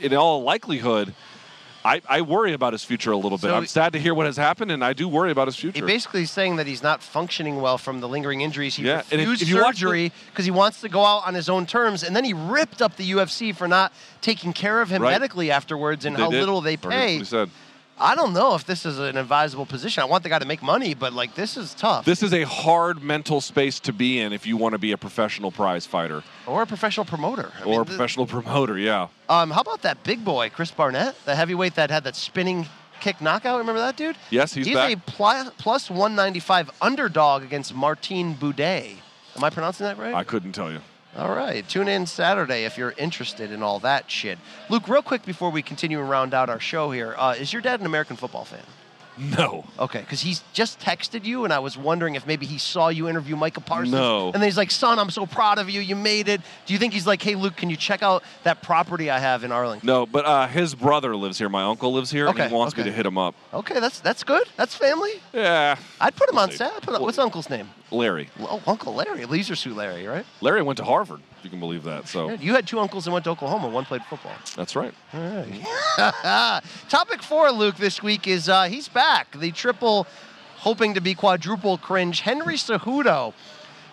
in 0.01 0.15
all 0.15 0.43
likelihood. 0.43 1.15
I, 1.87 2.03
I 2.09 2.21
worry 2.23 2.53
about 2.53 2.73
his 2.73 2.83
future 2.83 3.13
a 3.13 3.17
little 3.17 3.39
bit. 3.39 3.43
So 3.49 3.55
I'm 3.55 3.67
sad 3.67 3.93
to 3.93 3.99
hear 4.01 4.13
what 4.13 4.27
has 4.27 4.37
happened, 4.37 4.73
and 4.73 4.85
I 4.85 4.93
do 4.93 5.07
worry 5.09 5.31
about 5.31 5.47
his 5.47 5.55
future. 5.57 5.79
He 5.79 5.87
basically 5.87 6.23
is 6.23 6.31
saying 6.31 6.57
that 6.57 6.67
he's 6.67 6.83
not 6.83 7.03
functioning 7.03 7.61
well 7.61 7.79
from 7.79 8.01
the 8.01 8.09
lingering 8.09 8.41
injuries. 8.41 8.75
He 8.75 8.83
Yeah, 8.83 9.03
and 9.13 9.21
if- 9.21 9.41
if 9.43 9.49
you 9.49 9.57
watch 9.63 9.77
the- 9.77 9.81
surgery 9.87 10.13
because 10.31 10.45
he 10.45 10.51
wants 10.51 10.81
to 10.81 10.89
go 10.89 11.05
out 11.05 11.27
on 11.27 11.35
his 11.35 11.49
own 11.49 11.65
terms, 11.65 12.03
and 12.03 12.15
then 12.17 12.25
he 12.25 12.33
ripped 12.33 12.83
up 12.83 12.97
the 12.97 13.05
UFC 13.13 13.53
for 13.53 13.69
not 13.69 13.93
taking 14.21 14.53
care 14.53 14.81
of 14.81 14.91
him 14.91 15.01
Right. 15.03 15.13
medically 15.13 15.51
afterwards 15.53 16.05
and 16.05 16.17
They 16.17 16.23
how 16.23 16.31
did. 16.31 16.41
little 16.41 16.61
they 16.61 16.77
pay. 16.77 17.23
said. 17.23 17.51
I 17.99 18.15
don't 18.15 18.35
know 18.35 18.55
if 18.55 18.67
this 18.67 18.85
is 18.85 18.99
an 18.99 19.17
advisable 19.17 19.65
position. 19.65 20.03
I 20.03 20.07
want 20.07 20.23
the 20.23 20.29
guy 20.29 20.39
to 20.39 20.45
make 20.45 20.63
money, 20.63 20.93
but 20.93 21.13
like 21.15 21.35
this 21.35 21.57
is 21.57 21.73
tough. 21.75 22.05
This 22.05 22.23
is 22.23 22.35
a 22.35 22.43
hard 22.43 23.03
mental 23.03 23.41
space 23.41 23.81
to 23.81 23.93
be 23.93 24.21
in 24.21 24.33
if 24.35 24.47
you 24.47 24.57
want 24.59 24.73
to 24.73 24.79
be 24.79 24.93
a 24.93 24.99
professional 24.99 25.51
prize 25.51 25.87
fighter 25.87 26.23
or 26.47 26.63
a 26.63 26.67
professional 26.67 27.07
promoter. 27.07 27.51
I 27.59 27.63
or 27.63 27.67
mean, 27.67 27.81
a 27.81 27.85
professional 27.87 28.27
promoter. 28.27 28.79
Yeah. 28.79 29.09
um, 29.31 29.51
how 29.51 29.63
about 29.63 29.83
that 29.83 30.03
big 30.05 30.25
boy, 30.25 30.51
Chris 30.51 30.71
Barnett, 30.71 31.15
the 31.25 31.35
heavyweight 31.35 31.75
that 31.77 31.91
had 31.91 32.05
that 32.05 32.17
spinning 32.17 32.67
kick 33.01 33.21
knockout? 33.23 33.59
Remember 33.59 33.81
that 33.81 33.97
dude? 33.97 34.17
Yes, 34.31 34.53
he's 34.53 34.67
He's 34.67 34.75
back. 34.77 34.93
a 34.93 34.97
pli- 34.99 35.51
plus 35.57 35.89
195 35.91 36.71
underdog 36.83 37.43
against 37.45 37.75
Martin 37.75 38.35
Buday. 38.35 38.97
Am 39.37 39.45
I 39.45 39.49
pronouncing 39.51 39.85
that 39.87 39.97
right? 39.97 40.15
I 40.15 40.23
couldn't 40.25 40.53
tell 40.53 40.71
you. 40.71 40.81
All 41.17 41.35
right. 41.35 41.67
Tune 41.67 41.89
in 41.89 42.05
Saturday 42.05 42.65
if 42.65 42.77
you're 42.77 42.93
interested 42.99 43.51
in 43.51 43.63
all 43.63 43.79
that 43.81 44.11
shit. 44.11 44.39
Luke, 44.69 44.87
real 44.87 45.01
quick 45.01 45.25
before 45.25 45.51
we 45.51 45.63
continue 45.63 45.99
and 45.99 46.11
round 46.11 46.35
out 46.35 46.51
our 46.51 46.61
show 46.61 46.91
here, 46.91 47.15
uh, 47.17 47.35
is 47.39 47.53
your 47.55 47.63
dad 47.63 47.81
an 47.81 47.87
American 47.87 48.17
football 48.17 48.45
fan? 48.45 48.61
No. 49.19 49.65
Okay, 49.79 50.01
because 50.01 50.21
he's 50.21 50.43
just 50.53 50.79
texted 50.79 51.25
you, 51.25 51.45
and 51.45 51.53
I 51.53 51.59
was 51.59 51.79
wondering 51.79 52.17
if 52.17 52.27
maybe 52.27 52.45
he 52.45 52.59
saw 52.59 52.89
you 52.89 53.09
interview 53.09 53.35
Micah 53.35 53.63
Parsons. 53.63 53.93
No. 53.93 54.27
And 54.27 54.35
then 54.35 54.43
he's 54.43 54.59
like, 54.59 54.71
son, 54.71 54.99
I'm 54.99 55.09
so 55.09 55.25
proud 55.25 55.59
of 55.59 55.71
you. 55.71 55.81
You 55.81 55.97
made 55.97 56.29
it. 56.29 56.43
Do 56.67 56.75
you 56.75 56.79
think 56.79 56.93
he's 56.93 57.07
like, 57.07 57.23
hey, 57.23 57.35
Luke, 57.35 57.57
can 57.57 57.71
you 57.71 57.77
check 57.77 58.03
out 58.03 58.23
that 58.45 58.63
property 58.63 59.09
I 59.11 59.19
have 59.19 59.43
in 59.43 59.53
Arlington? 59.53 59.87
No, 59.87 60.05
but 60.05 60.27
uh, 60.27 60.47
his 60.49 60.75
brother 60.75 61.17
lives 61.17 61.39
here. 61.39 61.49
My 61.49 61.63
uncle 61.63 61.93
lives 61.93 62.11
here, 62.11 62.27
and 62.27 62.39
Okay, 62.39 62.49
he 62.49 62.55
wants 62.55 62.77
me 62.77 62.85
to 62.85 62.93
hit 62.93 63.07
him 63.07 63.17
up. 63.17 63.35
Okay, 63.55 63.81
that's 63.81 64.01
that's 64.01 64.23
good. 64.23 64.47
That's 64.57 64.75
family. 64.75 65.13
Yeah. 65.33 65.77
I'd 66.01 66.15
put 66.15 66.29
him 66.29 66.37
on. 66.37 66.51
I'd 66.51 67.01
what's 67.01 67.19
Uncle's 67.19 67.49
name? 67.49 67.71
Larry. 67.91 68.29
Oh, 68.41 68.61
Uncle 68.67 68.95
Larry, 68.95 69.25
Leisure 69.27 69.55
Suit 69.57 69.77
Larry, 69.77 70.07
right? 70.07 70.27
Larry 70.41 70.63
went 70.63 70.77
to 70.79 70.85
Harvard, 70.85 71.21
if 71.39 71.45
you 71.45 71.51
can 71.51 71.61
believe 71.61 71.85
that. 71.85 72.09
So 72.09 72.31
You 72.31 72.55
had 72.55 72.67
two 72.67 72.81
uncles 72.81 73.07
and 73.07 73.13
went 73.15 73.25
to 73.25 73.31
Oklahoma. 73.31 73.69
One 73.69 73.85
played 73.85 74.03
football. 74.05 74.33
that's 74.57 74.75
right. 74.75 74.93
Topic 76.89 77.23
four, 77.23 77.51
Luke, 77.53 77.77
this 77.77 78.03
week 78.03 78.27
is 78.27 78.49
uh, 78.49 78.65
he's 78.65 78.89
back. 78.89 79.39
The 79.39 79.51
triple, 79.53 80.07
hoping 80.57 80.95
to 80.95 81.01
be 81.01 81.15
quadruple 81.15 81.79
cringe. 81.79 82.21
Henry 82.21 82.57
Cejudo 82.57 83.33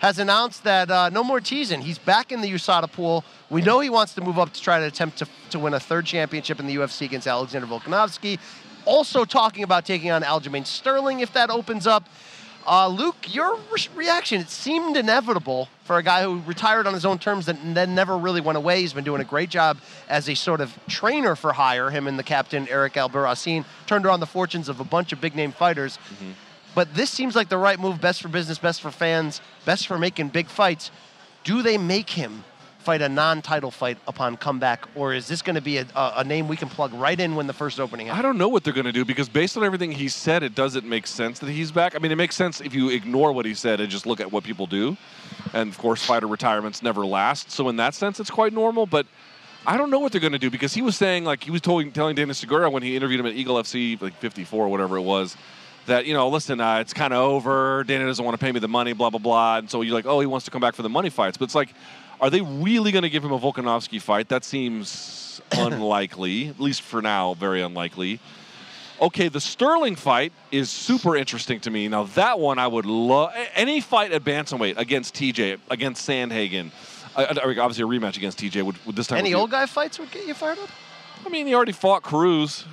has 0.00 0.18
announced 0.18 0.64
that 0.64 0.90
uh, 0.90 1.08
no 1.10 1.22
more 1.24 1.40
teasing. 1.40 1.80
He's 1.80 1.98
back 1.98 2.32
in 2.32 2.40
the 2.40 2.50
USADA 2.52 2.92
pool. 2.92 3.24
We 3.48 3.62
know 3.62 3.80
he 3.80 3.90
wants 3.90 4.14
to 4.14 4.20
move 4.20 4.38
up 4.38 4.52
to 4.52 4.60
try 4.60 4.78
to 4.80 4.86
attempt 4.86 5.18
to, 5.18 5.28
to 5.50 5.58
win 5.58 5.72
a 5.74 5.80
third 5.80 6.04
championship 6.04 6.60
in 6.60 6.66
the 6.66 6.76
UFC 6.76 7.02
against 7.06 7.26
Alexander 7.26 7.66
Volkanovski. 7.66 8.38
Also 8.84 9.24
talking 9.24 9.64
about 9.64 9.86
taking 9.86 10.10
on 10.10 10.22
Aljamain 10.22 10.66
Sterling 10.66 11.20
if 11.20 11.32
that 11.32 11.48
opens 11.48 11.86
up. 11.86 12.06
Uh, 12.66 12.88
Luke, 12.88 13.34
your 13.34 13.56
re- 13.56 13.88
reaction, 13.94 14.40
it 14.40 14.48
seemed 14.48 14.96
inevitable 14.96 15.68
for 15.84 15.98
a 15.98 16.02
guy 16.02 16.22
who 16.22 16.40
retired 16.46 16.86
on 16.86 16.94
his 16.94 17.04
own 17.04 17.18
terms 17.18 17.48
and 17.48 17.76
then 17.76 17.94
never 17.94 18.16
really 18.16 18.40
went 18.40 18.56
away. 18.56 18.80
He's 18.80 18.94
been 18.94 19.04
doing 19.04 19.20
a 19.20 19.24
great 19.24 19.50
job 19.50 19.78
as 20.08 20.28
a 20.28 20.34
sort 20.34 20.60
of 20.62 20.78
trainer 20.88 21.36
for 21.36 21.52
hire. 21.52 21.90
Him 21.90 22.06
and 22.06 22.18
the 22.18 22.22
captain, 22.22 22.66
Eric 22.68 22.94
Albarracin, 22.94 23.64
turned 23.86 24.06
around 24.06 24.20
the 24.20 24.26
fortunes 24.26 24.68
of 24.70 24.80
a 24.80 24.84
bunch 24.84 25.12
of 25.12 25.20
big 25.20 25.34
name 25.34 25.52
fighters. 25.52 25.98
But 26.74 26.94
this 26.94 27.10
seems 27.10 27.36
like 27.36 27.50
the 27.50 27.58
right 27.58 27.78
move, 27.78 28.00
best 28.00 28.22
for 28.22 28.28
business, 28.28 28.58
best 28.58 28.80
for 28.80 28.90
fans, 28.90 29.40
best 29.64 29.86
for 29.86 29.98
making 29.98 30.28
big 30.28 30.48
fights. 30.48 30.90
Do 31.44 31.60
they 31.60 31.76
make 31.76 32.10
him 32.10 32.44
fight 32.84 33.00
a 33.00 33.08
non-title 33.08 33.70
fight 33.70 33.96
upon 34.06 34.36
comeback, 34.36 34.86
or 34.94 35.14
is 35.14 35.26
this 35.26 35.40
going 35.40 35.56
to 35.56 35.62
be 35.62 35.78
a, 35.78 35.86
a, 35.94 36.22
name 36.22 36.48
we 36.48 36.56
can 36.56 36.68
plug 36.68 36.92
right 36.92 37.18
in 37.18 37.34
when 37.34 37.46
the 37.46 37.52
first 37.52 37.80
opening 37.80 38.10
I 38.10 38.20
don't 38.20 38.36
know 38.36 38.48
what 38.48 38.62
they're 38.62 38.74
going 38.74 38.86
to 38.86 38.92
do 38.92 39.04
because 39.04 39.28
based 39.28 39.56
on 39.56 39.64
everything 39.64 39.90
he 39.90 40.08
said, 40.08 40.42
it 40.42 40.54
doesn't 40.54 40.86
make 40.86 41.06
sense 41.06 41.38
that 41.38 41.48
he's 41.48 41.72
back. 41.72 41.96
I 41.96 41.98
mean, 41.98 42.12
it 42.12 42.16
makes 42.16 42.36
sense 42.36 42.60
if 42.60 42.74
you 42.74 42.90
ignore 42.90 43.32
what 43.32 43.46
he 43.46 43.54
said 43.54 43.80
and 43.80 43.90
just 43.90 44.04
look 44.06 44.20
at 44.20 44.30
what 44.30 44.44
people 44.44 44.66
do. 44.66 44.96
And 45.54 45.70
of 45.70 45.78
course, 45.78 46.04
fighter 46.04 46.26
retirements 46.26 46.82
never 46.82 47.06
last. 47.06 47.50
So 47.50 47.68
in 47.68 47.76
that 47.76 47.94
sense, 47.94 48.20
it's 48.20 48.30
quite 48.30 48.52
normal. 48.52 48.86
But 48.86 49.06
I 49.66 49.76
don't 49.78 49.90
know 49.90 49.98
what 49.98 50.12
they're 50.12 50.20
going 50.20 50.32
to 50.34 50.38
do 50.38 50.50
because 50.50 50.74
he 50.74 50.82
was 50.82 50.96
saying, 50.96 51.24
like, 51.24 51.42
he 51.42 51.50
was 51.50 51.62
told, 51.62 51.94
telling 51.94 52.14
Danny 52.14 52.34
Segura 52.34 52.68
when 52.68 52.82
he 52.82 52.96
interviewed 52.96 53.20
him 53.20 53.26
at 53.26 53.32
Eagle 53.32 53.56
FC, 53.56 54.00
like 54.00 54.14
54 54.16 54.66
or 54.66 54.68
whatever 54.68 54.98
it 54.98 55.02
was, 55.02 55.36
that, 55.86 56.06
you 56.06 56.14
know, 56.14 56.28
listen, 56.28 56.60
uh, 56.60 56.78
it's 56.78 56.92
kind 56.92 57.12
of 57.12 57.20
over. 57.20 57.84
Dana 57.84 58.06
doesn't 58.06 58.24
want 58.24 58.38
to 58.38 58.44
pay 58.44 58.52
me 58.52 58.60
the 58.60 58.68
money, 58.68 58.92
blah, 58.92 59.10
blah, 59.10 59.18
blah. 59.18 59.58
And 59.58 59.70
so 59.70 59.82
you're 59.82 59.94
like, 59.94 60.06
oh, 60.06 60.20
he 60.20 60.26
wants 60.26 60.44
to 60.44 60.50
come 60.50 60.60
back 60.60 60.74
for 60.74 60.82
the 60.82 60.88
money 60.88 61.10
fights. 61.10 61.36
But 61.36 61.46
it's 61.46 61.54
like, 61.54 61.70
are 62.20 62.30
they 62.30 62.40
really 62.40 62.92
going 62.92 63.02
to 63.02 63.10
give 63.10 63.24
him 63.24 63.32
a 63.32 63.38
Volkanovski 63.38 64.00
fight? 64.00 64.28
That 64.28 64.44
seems 64.44 65.40
unlikely, 65.52 66.48
at 66.48 66.60
least 66.60 66.82
for 66.82 67.02
now, 67.02 67.34
very 67.34 67.62
unlikely. 67.62 68.20
Okay, 69.00 69.28
the 69.28 69.40
Sterling 69.40 69.96
fight 69.96 70.32
is 70.52 70.70
super 70.70 71.16
interesting 71.16 71.58
to 71.60 71.70
me. 71.70 71.88
Now 71.88 72.04
that 72.04 72.38
one 72.38 72.58
I 72.58 72.66
would 72.66 72.86
love 72.86 73.32
any 73.54 73.80
fight 73.80 74.12
at 74.12 74.22
bantamweight 74.22 74.78
against 74.78 75.14
TJ 75.14 75.58
against 75.68 76.08
Sandhagen. 76.08 76.70
Uh, 77.16 77.20
uh, 77.20 77.54
obviously, 77.60 77.82
a 77.82 77.86
rematch 77.86 78.16
against 78.16 78.38
TJ 78.38 78.62
would, 78.62 78.76
would 78.86 78.96
this 78.96 79.08
time. 79.08 79.18
Any 79.18 79.34
old 79.34 79.50
guy 79.50 79.66
fights 79.66 79.98
would 79.98 80.10
get 80.10 80.26
you 80.26 80.34
fired 80.34 80.58
up? 80.58 80.68
I 81.26 81.28
mean, 81.28 81.46
he 81.46 81.54
already 81.54 81.72
fought 81.72 82.02
Cruz, 82.02 82.64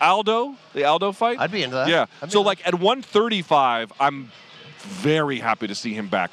Aldo, 0.00 0.54
the 0.74 0.84
Aldo 0.84 1.12
fight. 1.12 1.38
I'd 1.38 1.50
be 1.50 1.62
into 1.62 1.76
that. 1.76 1.88
Yeah. 1.88 2.06
So 2.28 2.42
like 2.42 2.66
at 2.66 2.74
135, 2.74 3.92
I'm 4.00 4.30
very 4.78 5.38
happy 5.38 5.66
to 5.66 5.74
see 5.74 5.94
him 5.94 6.08
back. 6.08 6.30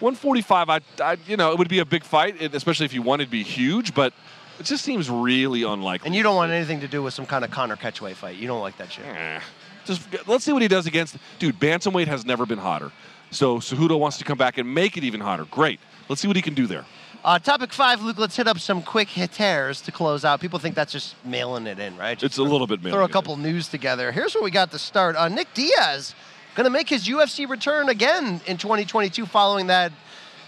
145, 0.00 0.70
I, 0.70 0.80
I 1.00 1.16
you 1.26 1.36
know, 1.36 1.52
it 1.52 1.58
would 1.58 1.68
be 1.68 1.80
a 1.80 1.84
big 1.84 2.04
fight, 2.04 2.40
especially 2.54 2.86
if 2.86 2.92
you 2.92 3.02
wanted 3.02 3.26
to 3.26 3.30
be 3.30 3.42
huge, 3.42 3.94
but 3.94 4.12
it 4.58 4.66
just 4.66 4.84
seems 4.84 5.08
really 5.10 5.62
unlikely. 5.62 6.06
And 6.06 6.14
you 6.14 6.22
don't 6.22 6.36
want 6.36 6.52
anything 6.52 6.80
to 6.80 6.88
do 6.88 7.02
with 7.02 7.14
some 7.14 7.26
kind 7.26 7.44
of 7.44 7.50
Conor 7.50 7.76
catchweight 7.76 8.14
fight. 8.14 8.36
You 8.36 8.48
don't 8.48 8.60
like 8.60 8.76
that 8.78 8.92
shit. 8.92 9.04
Eh. 9.06 9.40
Just 9.84 10.28
let's 10.28 10.44
see 10.44 10.52
what 10.52 10.62
he 10.62 10.68
does 10.68 10.86
against. 10.86 11.16
Dude, 11.38 11.58
bantamweight 11.58 12.08
has 12.08 12.24
never 12.24 12.44
been 12.44 12.58
hotter. 12.58 12.92
So 13.30 13.58
Cejudo 13.58 13.98
wants 13.98 14.18
to 14.18 14.24
come 14.24 14.38
back 14.38 14.58
and 14.58 14.74
make 14.74 14.96
it 14.96 15.04
even 15.04 15.20
hotter. 15.20 15.44
Great. 15.44 15.80
Let's 16.08 16.20
see 16.20 16.28
what 16.28 16.36
he 16.36 16.42
can 16.42 16.54
do 16.54 16.66
there. 16.66 16.84
Uh, 17.24 17.38
topic 17.38 17.72
five, 17.72 18.00
Luke. 18.02 18.18
Let's 18.18 18.36
hit 18.36 18.46
up 18.46 18.58
some 18.58 18.82
quick 18.82 19.08
hitters 19.08 19.80
to 19.82 19.92
close 19.92 20.24
out. 20.24 20.40
People 20.40 20.58
think 20.58 20.74
that's 20.74 20.92
just 20.92 21.14
mailing 21.24 21.66
it 21.66 21.78
in, 21.78 21.96
right? 21.96 22.16
Just 22.18 22.32
It's 22.32 22.38
a 22.38 22.42
little 22.42 22.66
bit 22.66 22.82
mailing 22.82 22.96
throw 22.96 23.04
a 23.04 23.08
couple 23.08 23.36
news 23.36 23.68
together. 23.68 24.12
Here's 24.12 24.34
what 24.34 24.44
we 24.44 24.50
got 24.50 24.70
to 24.70 24.78
start. 24.78 25.16
Uh, 25.16 25.28
Nick 25.28 25.52
Diaz 25.52 26.14
going 26.58 26.64
to 26.64 26.70
make 26.70 26.88
his 26.88 27.06
UFC 27.06 27.48
return 27.48 27.88
again 27.88 28.40
in 28.48 28.56
2022 28.56 29.26
following 29.26 29.68
that 29.68 29.92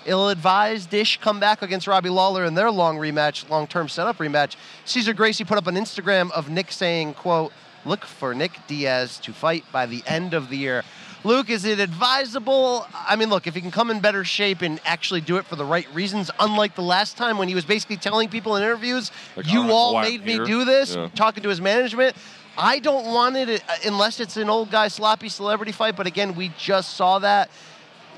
ill-advised-ish 0.06 1.20
comeback 1.20 1.62
against 1.62 1.86
Robbie 1.86 2.08
Lawler 2.08 2.44
in 2.44 2.54
their 2.54 2.68
long 2.68 2.98
rematch, 2.98 3.48
long-term 3.48 3.88
setup 3.88 4.18
rematch. 4.18 4.56
Cesar 4.84 5.12
Gracie 5.12 5.44
put 5.44 5.56
up 5.56 5.68
an 5.68 5.76
Instagram 5.76 6.32
of 6.32 6.50
Nick 6.50 6.72
saying, 6.72 7.14
"quote 7.14 7.52
Look 7.84 8.04
for 8.04 8.34
Nick 8.34 8.58
Diaz 8.66 9.18
to 9.18 9.32
fight 9.32 9.64
by 9.70 9.86
the 9.86 10.02
end 10.04 10.34
of 10.34 10.48
the 10.50 10.56
year." 10.56 10.82
Luke, 11.22 11.48
is 11.48 11.64
it 11.64 11.78
advisable? 11.78 12.88
I 13.06 13.14
mean, 13.14 13.30
look, 13.30 13.46
if 13.46 13.54
he 13.54 13.60
can 13.60 13.70
come 13.70 13.90
in 13.90 14.00
better 14.00 14.24
shape 14.24 14.62
and 14.62 14.80
actually 14.84 15.20
do 15.20 15.36
it 15.36 15.46
for 15.46 15.54
the 15.54 15.64
right 15.64 15.86
reasons, 15.94 16.30
unlike 16.40 16.74
the 16.74 16.82
last 16.82 17.16
time 17.16 17.38
when 17.38 17.46
he 17.46 17.54
was 17.54 17.64
basically 17.64 17.98
telling 17.98 18.28
people 18.28 18.56
in 18.56 18.62
interviews, 18.64 19.12
Like, 19.36 19.46
"You 19.46 19.52
"I 19.52 19.54
don't 19.54 19.66
know 19.68 19.74
all 19.74 20.00
made 20.00 20.24
me 20.24 20.32
here." 20.32 20.44
do 20.44 20.64
this," 20.64 20.96
Yeah. 20.96 21.08
talking 21.14 21.44
to 21.44 21.50
his 21.50 21.60
management. 21.60 22.16
I 22.58 22.78
don't 22.78 23.06
want 23.06 23.36
it 23.36 23.62
uh, 23.68 23.74
unless 23.86 24.20
it's 24.20 24.36
an 24.36 24.50
old 24.50 24.70
guy 24.70 24.88
sloppy 24.88 25.28
celebrity 25.28 25.72
fight. 25.72 25.96
But 25.96 26.06
again, 26.06 26.34
we 26.34 26.52
just 26.58 26.94
saw 26.94 27.18
that. 27.20 27.50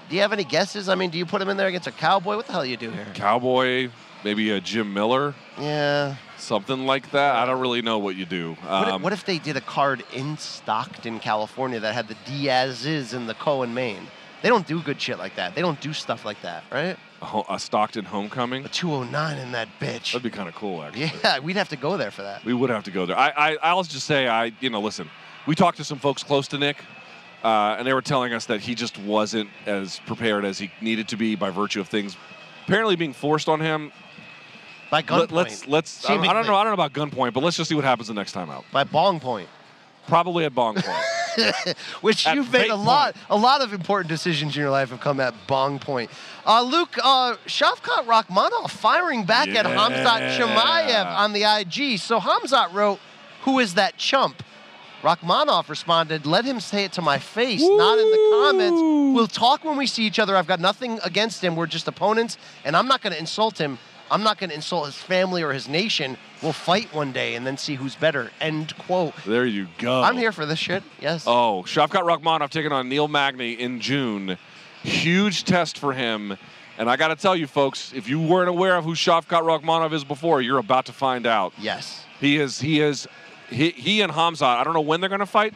Do 0.09 0.17
you 0.17 0.23
have 0.23 0.33
any 0.33 0.45
guesses? 0.45 0.89
I 0.89 0.95
mean, 0.95 1.11
do 1.11 1.19
you 1.19 1.25
put 1.27 1.41
him 1.41 1.49
in 1.49 1.57
there 1.57 1.69
against 1.69 1.87
a 1.87 1.93
cowboy? 1.93 2.37
What 2.37 2.47
the 2.47 2.53
hell 2.53 2.65
you 2.67 2.77
do 2.77 2.91
here? 2.91 3.07
Cowboy, 3.15 3.89
maybe 4.25 4.51
a 4.51 4.61
Jim 4.61 4.93
Miller. 4.93 5.35
Yeah, 5.59 6.17
something 6.37 6.87
like 6.87 7.11
that. 7.13 7.37
I 7.37 7.47
don't 7.47 7.61
really 7.61 7.83
know 7.83 7.99
what 7.99 8.17
you 8.17 8.27
do. 8.27 8.57
What, 8.63 8.89
if, 8.89 8.95
Um, 8.95 9.03
what 9.03 9.13
if 9.13 9.25
they 9.25 9.39
did 9.39 9.57
a 9.57 9.61
card 9.61 10.05
in 10.13 10.37
Stockton, 10.39 11.19
California 11.21 11.81
that 11.81 11.95
had 11.95 12.09
the 12.09 12.17
Diaz's 12.27 13.15
and 13.15 13.29
the 13.29 13.35
Cohen 13.35 13.73
Maine? 13.75 14.07
They 14.43 14.49
don't 14.49 14.67
do 14.67 14.83
good 14.83 15.01
shit 15.01 15.19
like 15.19 15.37
that. 15.37 15.55
They 15.55 15.63
don't 15.63 15.81
do 15.81 15.93
stuff 15.93 16.25
like 16.25 16.43
that, 16.43 16.65
right? 16.71 16.97
A, 17.23 17.25
ho- 17.25 17.47
a 17.49 17.59
Stockton 17.59 18.05
homecoming? 18.05 18.65
A 18.65 18.69
209 18.69 19.39
in 19.39 19.53
that 19.53 19.69
bitch. 19.81 20.13
That'd 20.13 20.23
be 20.23 20.31
kind 20.31 20.49
of 20.49 20.55
cool, 20.55 20.83
actually. 20.83 21.13
Yeah, 21.23 21.39
we'd 21.39 21.57
have 21.57 21.69
to 21.71 21.77
go 21.77 21.97
there 21.97 22.11
for 22.11 22.23
that. 22.23 22.45
We 22.45 22.53
would 22.53 22.69
have 22.71 22.85
to 22.85 22.91
go 22.91 23.07
there. 23.07 23.17
I, 23.17 23.31
I, 23.31 23.57
I'll 23.63 23.83
just 23.85 24.07
say, 24.07 24.29
I, 24.29 24.53
you 24.61 24.69
know, 24.69 24.81
listen, 24.81 25.09
we 25.47 25.55
talked 25.55 25.79
to 25.79 25.85
some 25.85 25.99
folks 25.99 26.23
close 26.23 26.49
to 26.49 26.59
Nick, 26.59 26.79
uh, 27.43 27.77
and 27.79 27.87
they 27.87 27.95
were 27.95 28.03
telling 28.03 28.35
us 28.35 28.47
that 28.47 28.61
he 28.61 28.75
just 28.75 28.99
wasn't 28.99 29.49
as 29.67 30.01
prepared 30.01 30.45
as 30.45 30.59
he 30.59 30.71
needed 30.81 31.09
to 31.09 31.17
be 31.17 31.35
by 31.37 31.51
virtue 31.51 31.81
of 31.81 31.89
things 31.89 32.17
apparently 32.65 32.97
being 32.97 33.13
forced 33.13 33.49
on 33.49 33.61
him. 33.61 33.93
By 34.91 35.03
gunpoint. 35.03 35.19
Let, 35.19 35.33
let's, 35.33 35.67
let's. 35.69 36.11
I 36.11 36.17
don't, 36.17 36.29
I 36.29 36.33
don't 36.35 36.47
know. 36.47 36.55
I 36.55 36.65
don't 36.65 36.77
know 36.77 36.85
about 36.85 36.93
gunpoint, 36.93 37.33
but 37.33 37.43
let's 37.43 37.57
just 37.57 37.69
see 37.71 37.75
what 37.75 37.85
happens 37.85 38.09
the 38.09 38.15
next 38.15 38.33
time 38.33 38.51
out. 38.51 38.65
By 38.73 38.85
bong 38.85 39.21
point. 39.21 39.49
Probably 40.07 40.45
at 40.45 40.55
bong 40.55 40.75
point. 40.75 40.87
Which 42.01 42.27
At 42.27 42.35
you've 42.35 42.53
made 42.53 42.71
a 42.71 42.77
lot, 42.77 43.17
a 43.31 43.37
lot 43.37 43.61
of 43.61 43.73
important 43.73 44.09
decisions 44.09 44.55
in 44.55 44.61
your 44.61 44.71
life 44.71 44.91
have 44.91 45.01
come 45.01 45.21
at 45.21 45.35
bong 45.47 45.79
point. 45.79 46.11
Uh, 46.47 46.63
Luke, 46.63 46.97
uh, 47.03 47.37
Shavkat 47.47 48.07
Rakhmonov 48.07 48.71
firing 48.71 49.25
back 49.25 49.49
at 49.49 49.65
Hamzat 49.67 50.39
Chimaev 50.39 51.07
on 51.07 51.33
the 51.33 51.45
IG. 51.45 51.99
So 51.99 52.21
Hamzat 52.21 52.73
wrote, 52.73 52.99
"Who 53.43 53.59
is 53.59 53.75
that 53.75 53.97
chump?" 53.97 54.43
Rakhmonov 55.03 55.69
responded, 55.69 56.27
"Let 56.27 56.45
him 56.45 56.61
say 56.61 56.85
it 56.85 56.93
to 56.93 57.03
my 57.03 57.19
face, 57.19 57.61
not 57.63 57.99
in 57.99 58.11
the 58.11 58.29
comments. 58.43 58.81
We'll 59.15 59.27
talk 59.27 59.65
when 59.65 59.77
we 59.77 59.87
see 59.87 60.05
each 60.05 60.19
other. 60.19 60.37
I've 60.37 60.47
got 60.47 60.61
nothing 60.61 61.01
against 61.03 61.43
him. 61.43 61.57
We're 61.57 61.67
just 61.67 61.89
opponents, 61.89 62.39
and 62.65 62.77
I'm 62.77 62.87
not 62.87 63.03
going 63.03 63.13
to 63.13 63.19
insult 63.19 63.59
him. 63.59 63.79
I'm 64.13 64.23
not 64.23 64.39
going 64.39 64.51
to 64.51 64.55
insult 64.55 64.87
his 64.87 64.97
family 64.97 65.43
or 65.43 65.53
his 65.53 65.69
nation. 65.69 66.19
We'll 66.43 66.53
fight 66.53 66.93
one 66.95 67.13
day 67.13 67.35
and 67.35 67.47
then 67.47 67.57
see 67.57 67.75
who's 67.75 67.97
better." 67.97 68.31
End 68.41 68.77
quote. 68.79 69.15
there 69.27 69.47
you 69.47 69.67
go. 69.79 70.03
I'm 70.03 70.17
here 70.17 70.33
for 70.33 70.47
this 70.47 70.59
shit. 70.59 70.83
Yes. 71.01 71.25
Oh, 71.27 71.65
Shavkat 71.67 72.03
Rakhmonov 72.03 72.51
taking 72.51 72.73
on 72.73 72.89
Neil 72.89 73.09
Magny 73.09 73.55
in 73.55 73.81
June. 73.81 74.37
Huge 74.83 75.45
test 75.45 75.79
for 75.79 75.93
him. 75.93 76.37
And 76.79 76.91
I 76.91 76.97
got 76.97 77.09
to 77.09 77.17
tell 77.17 77.37
you, 77.37 77.47
folks, 77.47 77.93
if 77.95 78.09
you 78.09 78.21
weren't 78.21 78.49
aware 78.49 78.77
of 78.77 78.85
who 78.85 78.95
Shavkat 78.95 79.43
Rakhmonov 79.43 79.93
is 79.93 80.05
before, 80.05 80.41
you're 80.43 80.59
about 80.59 80.87
to 80.87 80.93
find 80.93 81.27
out. 81.27 81.53
Yes. 81.59 82.05
He 82.21 82.39
is. 82.39 82.61
He 82.61 82.81
is. 82.81 83.07
He, 83.51 83.71
he 83.71 84.01
and 84.01 84.11
Hamza. 84.11 84.47
I 84.47 84.65
don't 84.65 84.75
know 84.75 84.81
when 84.81 85.01
they're 85.01 85.11
going 85.11 85.21
to 85.21 85.27
fight, 85.27 85.55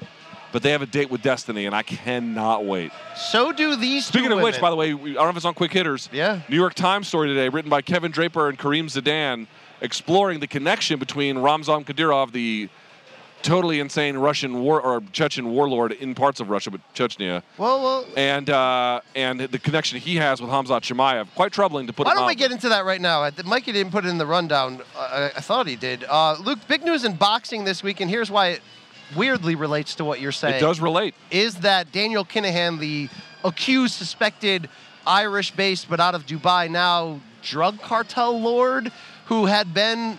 but 0.53 0.63
they 0.63 0.71
have 0.71 0.83
a 0.83 0.87
date 0.87 1.11
with 1.11 1.23
Destiny, 1.23 1.67
and 1.67 1.75
I 1.75 1.83
cannot 1.83 2.65
wait. 2.65 2.93
So 3.17 3.53
do 3.53 3.77
these 3.77 4.07
Speaking 4.07 4.33
of 4.33 4.41
which, 4.41 4.61
by 4.61 4.71
the 4.71 4.77
way, 4.77 4.95
we, 4.95 5.11
I 5.13 5.15
don't 5.15 5.25
know 5.25 5.31
if 5.31 5.37
it's 5.37 5.45
on 5.45 5.55
Quick 5.55 5.73
Hitters. 5.73 6.09
Yeah. 6.13 6.41
New 6.49 6.57
York 6.57 6.75
Times 6.75 7.09
story 7.09 7.29
today, 7.29 7.49
written 7.49 7.71
by 7.71 7.83
Kevin 7.83 8.11
Draper 8.11 8.49
and 8.49 8.59
Karim 8.59 8.87
Zidan, 8.89 9.47
exploring 9.81 10.41
the 10.41 10.47
connection 10.47 10.99
between 10.99 11.39
Ramzan 11.39 11.85
Kadyrov, 11.85 12.33
the 12.33 12.69
totally 13.43 13.81
insane 13.81 14.17
Russian 14.17 14.61
war 14.61 14.81
or 14.81 15.03
Chechen 15.13 15.51
warlord 15.51 15.93
in 15.93 16.15
parts 16.15 16.41
of 16.41 16.51
Russia, 16.51 16.71
but 16.71 16.81
Chechnya, 16.95 17.43
Well, 17.59 17.83
well. 17.83 18.07
and 18.17 18.51
uh, 18.51 19.01
and 19.15 19.41
the 19.41 19.59
connection 19.59 19.99
he 20.01 20.17
has 20.17 20.41
with 20.41 20.51
Hamzat 20.51 20.83
Chimaev. 20.83 21.29
Quite 21.35 21.53
troubling 21.53 21.87
to 21.87 21.93
put. 21.93 22.07
Why 22.07 22.15
don't 22.15 22.23
on. 22.23 22.29
we 22.29 22.35
get 22.35 22.51
into 22.51 22.69
that 22.71 22.85
right 22.85 23.01
now? 23.01 23.29
Mikey 23.45 23.73
didn't 23.73 23.93
put 23.93 24.05
it 24.05 24.09
in 24.09 24.19
the 24.19 24.27
rundown. 24.27 24.81
I, 24.97 25.31
I 25.37 25.41
thought 25.41 25.67
he 25.67 25.77
did. 25.77 26.05
Uh, 26.09 26.37
Luke, 26.41 26.59
big 26.67 26.85
news 26.85 27.05
in 27.05 27.15
boxing 27.15 27.65
this 27.65 27.83
week, 27.83 28.01
and 28.01 28.11
here's 28.11 28.31
why 28.31 28.49
it 28.49 28.63
weirdly 29.15 29.55
relates 29.55 29.95
to 29.97 30.05
what 30.05 30.21
you're 30.21 30.33
saying. 30.33 30.57
It 30.57 30.61
does 30.61 30.81
relate. 30.81 31.15
Is 31.31 31.57
that 31.57 31.93
Daniel 31.93 32.25
Kinahan, 32.25 32.79
the 32.79 33.09
accused, 33.45 33.95
suspected 33.95 34.69
Irish-based 35.07 35.89
but 35.89 36.01
out 36.01 36.15
of 36.15 36.27
Dubai 36.27 36.69
now 36.71 37.21
drug 37.43 37.81
cartel 37.81 38.41
lord, 38.41 38.91
who 39.27 39.47
had 39.47 39.73
been, 39.73 40.19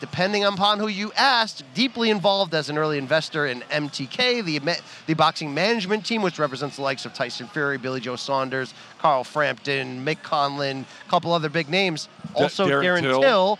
depending 0.00 0.44
upon 0.44 0.78
who 0.78 0.86
you 0.86 1.10
asked, 1.16 1.64
deeply 1.74 2.10
involved 2.10 2.54
as 2.54 2.70
an 2.70 2.78
early 2.78 2.98
investor 2.98 3.46
in 3.46 3.62
MTK, 3.62 4.44
the 4.44 4.80
the 5.06 5.14
boxing 5.14 5.52
management 5.52 6.06
team, 6.06 6.22
which 6.22 6.38
represents 6.38 6.76
the 6.76 6.82
likes 6.82 7.04
of 7.04 7.14
Tyson 7.14 7.48
Fury, 7.48 7.78
Billy 7.78 8.00
Joe 8.00 8.14
Saunders, 8.14 8.74
Carl 9.00 9.24
Frampton, 9.24 10.04
Mick 10.04 10.22
Conlan, 10.22 10.82
a 10.82 11.10
couple 11.10 11.32
other 11.32 11.48
big 11.48 11.68
names. 11.68 12.08
Also, 12.34 12.68
Darren 12.68 12.84
Darren, 12.84 13.00
Till. 13.00 13.20
Till. 13.20 13.58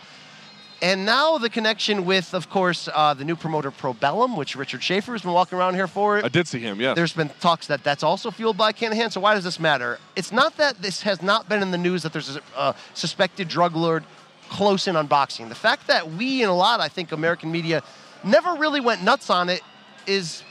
And 0.81 1.05
now 1.05 1.37
the 1.37 1.49
connection 1.49 2.05
with, 2.05 2.33
of 2.33 2.49
course, 2.49 2.87
uh, 2.93 3.13
the 3.13 3.25
new 3.25 3.35
promoter 3.35 3.69
Probellum, 3.69 4.37
which 4.37 4.55
Richard 4.55 4.81
Schaefer 4.81 5.11
has 5.11 5.23
been 5.23 5.33
walking 5.33 5.57
around 5.57 5.75
here 5.75 5.87
for. 5.87 6.23
I 6.23 6.29
did 6.29 6.47
see 6.47 6.59
him. 6.59 6.79
Yes. 6.79 6.95
There's 6.95 7.13
been 7.13 7.29
talks 7.41 7.67
that 7.67 7.83
that's 7.83 8.03
also 8.03 8.31
fueled 8.31 8.57
by 8.57 8.71
Kinahan. 8.71 9.11
So 9.11 9.19
why 9.19 9.33
does 9.33 9.43
this 9.43 9.59
matter? 9.59 9.99
It's 10.15 10.31
not 10.31 10.55
that 10.57 10.81
this 10.81 11.01
has 11.01 11.21
not 11.21 11.49
been 11.49 11.61
in 11.61 11.71
the 11.71 11.77
news 11.77 12.03
that 12.03 12.13
there's 12.13 12.37
a 12.37 12.41
uh, 12.55 12.73
suspected 12.93 13.49
drug 13.49 13.75
lord 13.75 14.05
close 14.49 14.87
in 14.87 14.95
on 14.95 15.07
boxing. 15.07 15.49
The 15.49 15.55
fact 15.55 15.87
that 15.87 16.11
we 16.13 16.41
and 16.41 16.49
a 16.49 16.53
lot, 16.53 16.79
I 16.79 16.87
think, 16.87 17.11
American 17.11 17.51
media 17.51 17.83
never 18.23 18.53
really 18.53 18.79
went 18.79 19.03
nuts 19.03 19.29
on 19.29 19.49
it 19.49 19.61
is 20.07 20.43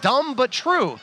dumb 0.00 0.34
but 0.34 0.50
true. 0.50 0.98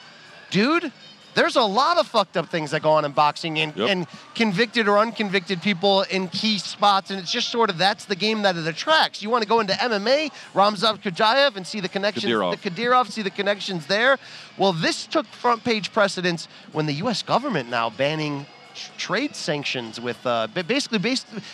Dude, 0.51 0.91
there's 1.35 1.55
a 1.57 1.61
lot 1.61 1.97
of 1.99 2.07
fucked 2.07 2.37
up 2.37 2.49
things 2.49 2.71
that 2.71 2.81
go 2.81 2.91
on 2.91 3.05
in 3.05 3.11
boxing 3.11 3.59
and, 3.59 3.75
Yep. 3.75 3.89
and 3.89 4.07
convicted 4.33 4.87
or 4.87 4.97
unconvicted 4.97 5.61
people 5.61 6.01
in 6.03 6.27
key 6.29 6.57
spots. 6.57 7.11
And 7.11 7.19
it's 7.19 7.31
just 7.31 7.49
sort 7.49 7.69
of 7.69 7.77
that's 7.77 8.05
the 8.05 8.15
game 8.15 8.41
that 8.41 8.55
it 8.57 8.65
attracts. 8.67 9.21
You 9.21 9.29
want 9.29 9.43
to 9.43 9.47
go 9.47 9.59
into 9.59 9.73
MMA, 9.73 10.31
Ramzan 10.53 10.97
Kajayev, 10.97 11.55
and 11.57 11.67
see 11.67 11.79
the 11.81 11.89
connections, 11.89 12.25
Kadyrov. 12.25 12.59
the 12.61 12.69
Kadyrov, 12.69 13.11
see 13.11 13.21
the 13.21 13.29
connections 13.29 13.85
there. 13.87 14.17
Well, 14.57 14.73
this 14.73 15.05
took 15.05 15.25
front 15.27 15.63
page 15.63 15.91
precedence 15.93 16.47
when 16.71 16.85
the 16.85 16.93
U.S. 17.05 17.21
government 17.21 17.69
now 17.69 17.89
banning 17.89 18.45
trade 18.97 19.35
sanctions 19.35 20.01
with 20.01 20.17
uh, 20.25 20.47
ba- 20.53 20.63
basically 20.63 20.99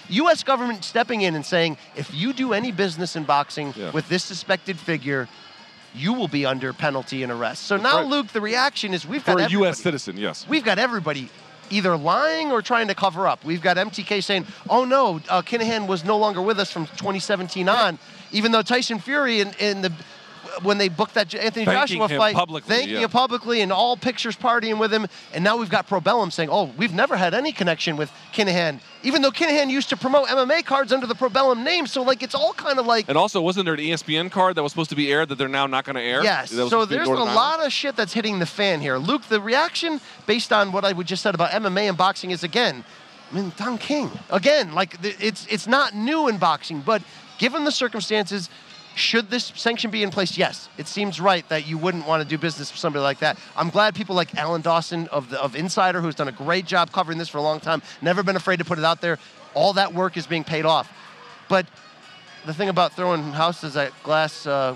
U.S. 0.10 0.44
government 0.44 0.84
stepping 0.84 1.22
in 1.22 1.36
and 1.36 1.46
saying 1.46 1.78
if 1.96 2.12
you 2.14 2.34
do 2.34 2.54
any 2.54 2.72
business 2.72 3.16
in 3.16 3.24
boxing 3.26 3.74
Yeah. 3.76 3.92
with 3.92 4.10
this 4.10 4.24
suspected 4.24 4.80
figure, 4.80 5.28
you 5.94 6.14
will 6.14 6.28
be 6.28 6.46
under 6.46 6.74
penalty 6.74 7.24
and 7.24 7.32
arrest. 7.32 7.64
So 7.64 7.78
now, 7.78 7.98
right. 7.98 8.08
Luke, 8.08 8.28
the 8.28 8.42
reaction 8.42 8.94
is 8.94 9.06
we've 9.06 9.24
For 9.24 9.36
got 9.36 9.50
a 9.50 9.52
U.S. 9.52 9.80
citizen, 9.80 10.18
yes. 10.18 10.48
We've 10.48 10.64
got 10.64 10.80
everybody 10.80 11.30
either 11.70 11.96
lying 11.98 12.52
or 12.52 12.62
trying 12.62 12.88
to 12.88 12.96
cover 12.96 13.28
up. 13.28 13.44
We've 13.44 13.62
got 13.62 13.78
MTK 13.78 14.24
saying, 14.24 14.46
"Oh 14.70 14.86
no, 14.86 15.22
uh, 15.30 15.42
Kinahan 15.42 15.88
was 15.88 16.04
no 16.04 16.18
longer 16.18 16.42
with 16.42 16.60
us 16.60 16.72
from 16.72 16.86
2017 16.86 17.68
on," 17.70 18.00
even 18.32 18.52
though 18.52 18.62
Tyson 18.62 19.00
Fury 19.00 19.40
in, 19.42 19.52
in 19.60 19.82
the 19.82 19.92
when 20.64 20.78
they 20.78 20.90
booked 20.90 21.14
that 21.16 21.34
Anthony 21.34 21.66
Thanking 21.66 22.00
Joshua 22.00 22.18
fight, 22.18 22.36
publicly, 22.36 22.76
thanking 22.76 22.96
yeah. 22.96 23.02
him 23.02 23.10
publicly, 23.10 23.62
and 23.62 23.72
all 23.72 23.98
pictures 23.98 24.36
partying 24.36 24.80
with 24.80 24.94
him, 24.94 25.08
and 25.34 25.44
now 25.44 25.58
we've 25.58 25.70
got 25.70 25.88
Probellum 25.88 26.32
saying, 26.32 26.50
"Oh, 26.52 26.72
we've 26.78 26.94
never 26.94 27.18
had 27.18 27.34
any 27.34 27.52
connection 27.52 27.98
with 27.98 28.12
Kinahan," 28.34 28.80
even 29.04 29.22
though 29.22 29.32
Kinahan 29.32 29.70
used 29.70 29.90
to 29.90 29.98
promote 29.98 30.28
MMA 30.28 30.66
cards 30.66 30.92
under 30.92 31.08
the 31.08 31.16
Probellum 31.16 31.64
name. 31.64 31.88
So 31.88 32.02
like, 32.02 32.24
it's 32.24 32.36
all 32.36 32.54
kind 32.54 32.80
of 32.80 32.86
like 32.86 33.08
And 33.08 33.18
also, 33.18 33.42
wasn't 33.42 33.66
there 33.66 33.74
an 33.74 33.80
ESPN 33.80 34.32
card 34.32 34.56
that 34.56 34.64
was 34.64 34.72
supposed 34.72 34.90
to 34.90 34.96
be 34.96 35.12
aired 35.12 35.30
that 35.30 35.36
they're 35.36 35.48
now 35.48 35.68
not 35.68 35.86
going 35.86 35.96
to 35.96 36.02
air? 36.02 36.24
Yes. 36.24 36.52
So 36.52 36.68
supposed 36.68 36.90
to 36.90 36.98
be 36.98 36.98
there's 36.98 37.10
a 37.10 37.14
lot 37.14 37.66
of 37.66 37.72
shit 37.72 37.96
that's 37.96 38.14
hitting 38.14 38.40
the 38.40 38.46
fan 38.46 38.82
here. 38.82 38.98
Luke, 38.98 39.24
the 39.24 39.42
reaction 39.42 40.00
based 40.26 40.52
on 40.52 40.72
what 40.72 40.86
I 40.86 40.92
would 40.92 41.08
just 41.08 41.24
said 41.24 41.36
about 41.36 41.52
MMA 41.52 41.90
and 41.90 41.98
boxing 41.98 42.32
is 42.32 42.44
again, 42.44 42.84
I 43.32 43.36
mean, 43.36 43.52
Don 43.58 43.78
King. 43.78 44.12
Again, 44.30 44.74
like 44.74 44.98
it's 45.02 45.48
it's 45.48 45.68
not 45.68 45.96
new 45.96 46.28
in 46.28 46.38
boxing, 46.38 46.82
but 46.82 47.02
given 47.38 47.64
the 47.64 47.72
circumstances, 47.72 48.50
should 48.96 49.30
this 49.30 49.46
sanction 49.56 49.92
be 49.92 50.04
in 50.04 50.12
place? 50.12 50.38
Yes. 50.38 50.70
It 50.78 50.88
seems 50.88 51.20
right 51.22 51.48
that 51.50 51.68
you 51.68 51.78
wouldn't 51.78 52.06
want 52.08 52.22
to 52.24 52.28
do 52.28 52.38
business 52.38 52.72
with 52.72 52.80
somebody 52.80 53.04
like 53.04 53.20
that. 53.20 53.38
I'm 53.56 53.70
glad 53.70 53.96
people 53.96 54.16
like 54.16 54.36
Alan 54.36 54.62
Dawson 54.62 55.08
of 55.08 55.30
the, 55.30 55.42
of 55.42 55.56
Insider, 55.56 56.02
who's 56.02 56.16
done 56.16 56.28
a 56.28 56.34
great 56.34 56.66
job 56.66 56.92
covering 56.92 57.18
this 57.18 57.30
for 57.30 57.38
a 57.38 57.42
long 57.42 57.60
time, 57.60 57.82
never 58.02 58.24
been 58.24 58.36
afraid 58.36 58.58
to 58.58 58.66
put 58.66 58.78
it 58.78 58.86
out 58.86 59.02
there. 59.02 59.18
All 59.54 59.74
that 59.74 59.94
work 59.94 60.18
is 60.18 60.28
being 60.28 60.44
paid 60.44 60.66
off. 60.66 60.92
But 61.48 61.68
the 62.46 62.54
thing 62.54 62.70
about 62.70 62.94
throwing 62.94 63.24
houses 63.32 63.76
at 63.78 63.92
glass 64.04 64.46
uh, 64.46 64.76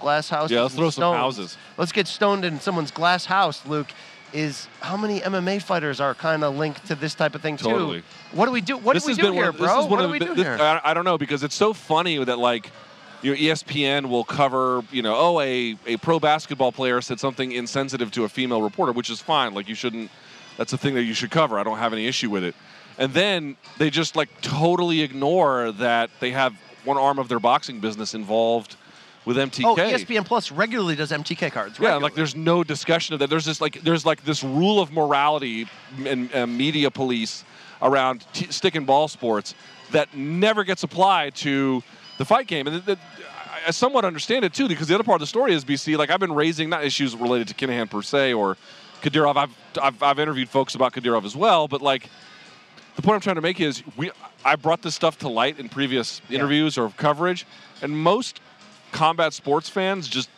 glass 0.00 0.28
houses. 0.28 0.54
Yeah, 0.54 0.62
let's 0.62 0.74
throw 0.74 0.90
some 0.90 1.14
houses. 1.14 1.56
Let's 1.76 1.92
get 1.92 2.06
stoned 2.06 2.44
in 2.44 2.60
someone's 2.60 2.90
glass 2.90 3.24
house, 3.24 3.64
Luke. 3.66 3.88
Is 4.32 4.66
how 4.80 4.96
many 4.96 5.20
MMA 5.20 5.62
fighters 5.62 6.00
are 6.00 6.12
kind 6.12 6.42
of 6.42 6.56
linked 6.56 6.84
to 6.88 6.94
this 6.96 7.14
type 7.14 7.34
of 7.36 7.42
thing 7.42 7.56
Totally. 7.56 8.00
too? 8.00 8.06
What 8.32 8.46
do 8.46 8.52
we 8.52 8.60
do? 8.60 8.76
What 8.76 8.94
this 8.94 9.04
do 9.04 9.10
we 9.12 9.14
do 9.14 9.32
here, 9.32 9.52
one, 9.52 9.56
bro? 9.56 9.66
This 9.76 9.84
is 9.84 9.90
one 9.90 9.90
what 9.90 10.00
of 10.00 10.08
do 10.08 10.12
we 10.12 10.18
do 10.18 10.34
this- 10.34 10.44
here? 10.44 10.58
I, 10.60 10.80
I 10.90 10.94
don't 10.94 11.04
know 11.04 11.16
because 11.16 11.42
it's 11.44 11.54
so 11.54 11.72
funny 11.72 12.22
that 12.22 12.36
like, 12.38 12.70
you 13.26 13.32
know, 13.32 13.54
ESPN 13.54 14.08
will 14.08 14.22
cover, 14.22 14.84
you 14.92 15.02
know, 15.02 15.14
oh, 15.16 15.40
a, 15.40 15.76
a 15.86 15.96
pro 15.96 16.20
basketball 16.20 16.70
player 16.70 17.00
said 17.00 17.18
something 17.18 17.50
insensitive 17.50 18.12
to 18.12 18.22
a 18.22 18.28
female 18.28 18.62
reporter, 18.62 18.92
which 18.92 19.10
is 19.10 19.20
fine. 19.20 19.52
Like 19.52 19.68
you 19.68 19.74
shouldn't. 19.74 20.10
That's 20.56 20.72
a 20.72 20.78
thing 20.78 20.94
that 20.94 21.02
you 21.02 21.12
should 21.12 21.32
cover. 21.32 21.58
I 21.58 21.64
don't 21.64 21.78
have 21.78 21.92
any 21.92 22.06
issue 22.06 22.30
with 22.30 22.44
it. 22.44 22.54
And 22.98 23.12
then 23.12 23.56
they 23.78 23.90
just 23.90 24.14
like 24.14 24.28
totally 24.42 25.02
ignore 25.02 25.72
that 25.72 26.10
they 26.20 26.30
have 26.30 26.54
one 26.84 26.96
arm 26.96 27.18
of 27.18 27.28
their 27.28 27.40
boxing 27.40 27.80
business 27.80 28.14
involved 28.14 28.76
with 29.24 29.36
MTK. 29.36 29.64
oh, 29.64 29.74
ESPN 29.74 30.24
Plus 30.24 30.52
regularly 30.52 30.94
does 30.94 31.10
MTK 31.10 31.50
cards. 31.50 31.80
Right? 31.80 31.88
Yeah, 31.88 31.96
like 31.96 32.14
there's 32.14 32.36
no 32.36 32.62
discussion 32.62 33.14
of 33.14 33.18
that. 33.18 33.28
There's 33.28 33.44
this 33.44 33.60
like 33.60 33.82
there's 33.82 34.06
like 34.06 34.24
this 34.24 34.44
rule 34.44 34.80
of 34.80 34.92
morality 34.92 35.66
and 36.06 36.32
uh, 36.32 36.46
media 36.46 36.92
police 36.92 37.44
around 37.82 38.24
t- 38.32 38.46
stick 38.50 38.76
and 38.76 38.86
ball 38.86 39.08
sports 39.08 39.56
that 39.90 40.16
never 40.16 40.62
gets 40.62 40.84
applied 40.84 41.34
to 41.34 41.82
the 42.18 42.24
fight 42.24 42.46
game. 42.46 42.66
And 42.66 42.84
th- 42.84 42.98
th- 42.98 42.98
I 43.66 43.70
somewhat 43.70 44.04
understand 44.04 44.44
it 44.44 44.52
too 44.54 44.68
because 44.68 44.88
the 44.88 44.94
other 44.94 45.04
part 45.04 45.16
of 45.16 45.20
the 45.20 45.26
story 45.26 45.52
is 45.52 45.64
BC. 45.64 45.96
Like 45.96 46.10
I've 46.10 46.20
been 46.20 46.32
raising 46.32 46.68
not 46.70 46.84
issues 46.84 47.16
related 47.16 47.48
to 47.48 47.54
Kinahan 47.54 47.90
per 47.90 48.02
se 48.02 48.32
or 48.32 48.56
Kadyrov. 49.02 49.36
I've 49.36 49.50
I've, 49.82 50.02
I've 50.02 50.18
interviewed 50.18 50.48
folks 50.48 50.74
about 50.74 50.92
Kadyrov 50.92 51.24
as 51.24 51.34
well, 51.36 51.66
but 51.68 51.82
like 51.82 52.08
the 52.94 53.02
point 53.02 53.14
I'm 53.16 53.20
trying 53.20 53.36
to 53.36 53.42
make 53.42 53.60
is 53.60 53.82
we 53.96 54.10
I 54.44 54.56
brought 54.56 54.82
this 54.82 54.94
stuff 54.94 55.18
to 55.18 55.28
light 55.28 55.58
in 55.58 55.68
previous 55.68 56.20
interviews 56.30 56.78
or 56.78 56.90
coverage, 56.96 57.44
and 57.82 57.96
most 57.96 58.40
combat 58.92 59.32
sports 59.32 59.68
fans 59.68 60.06
just 60.08 60.30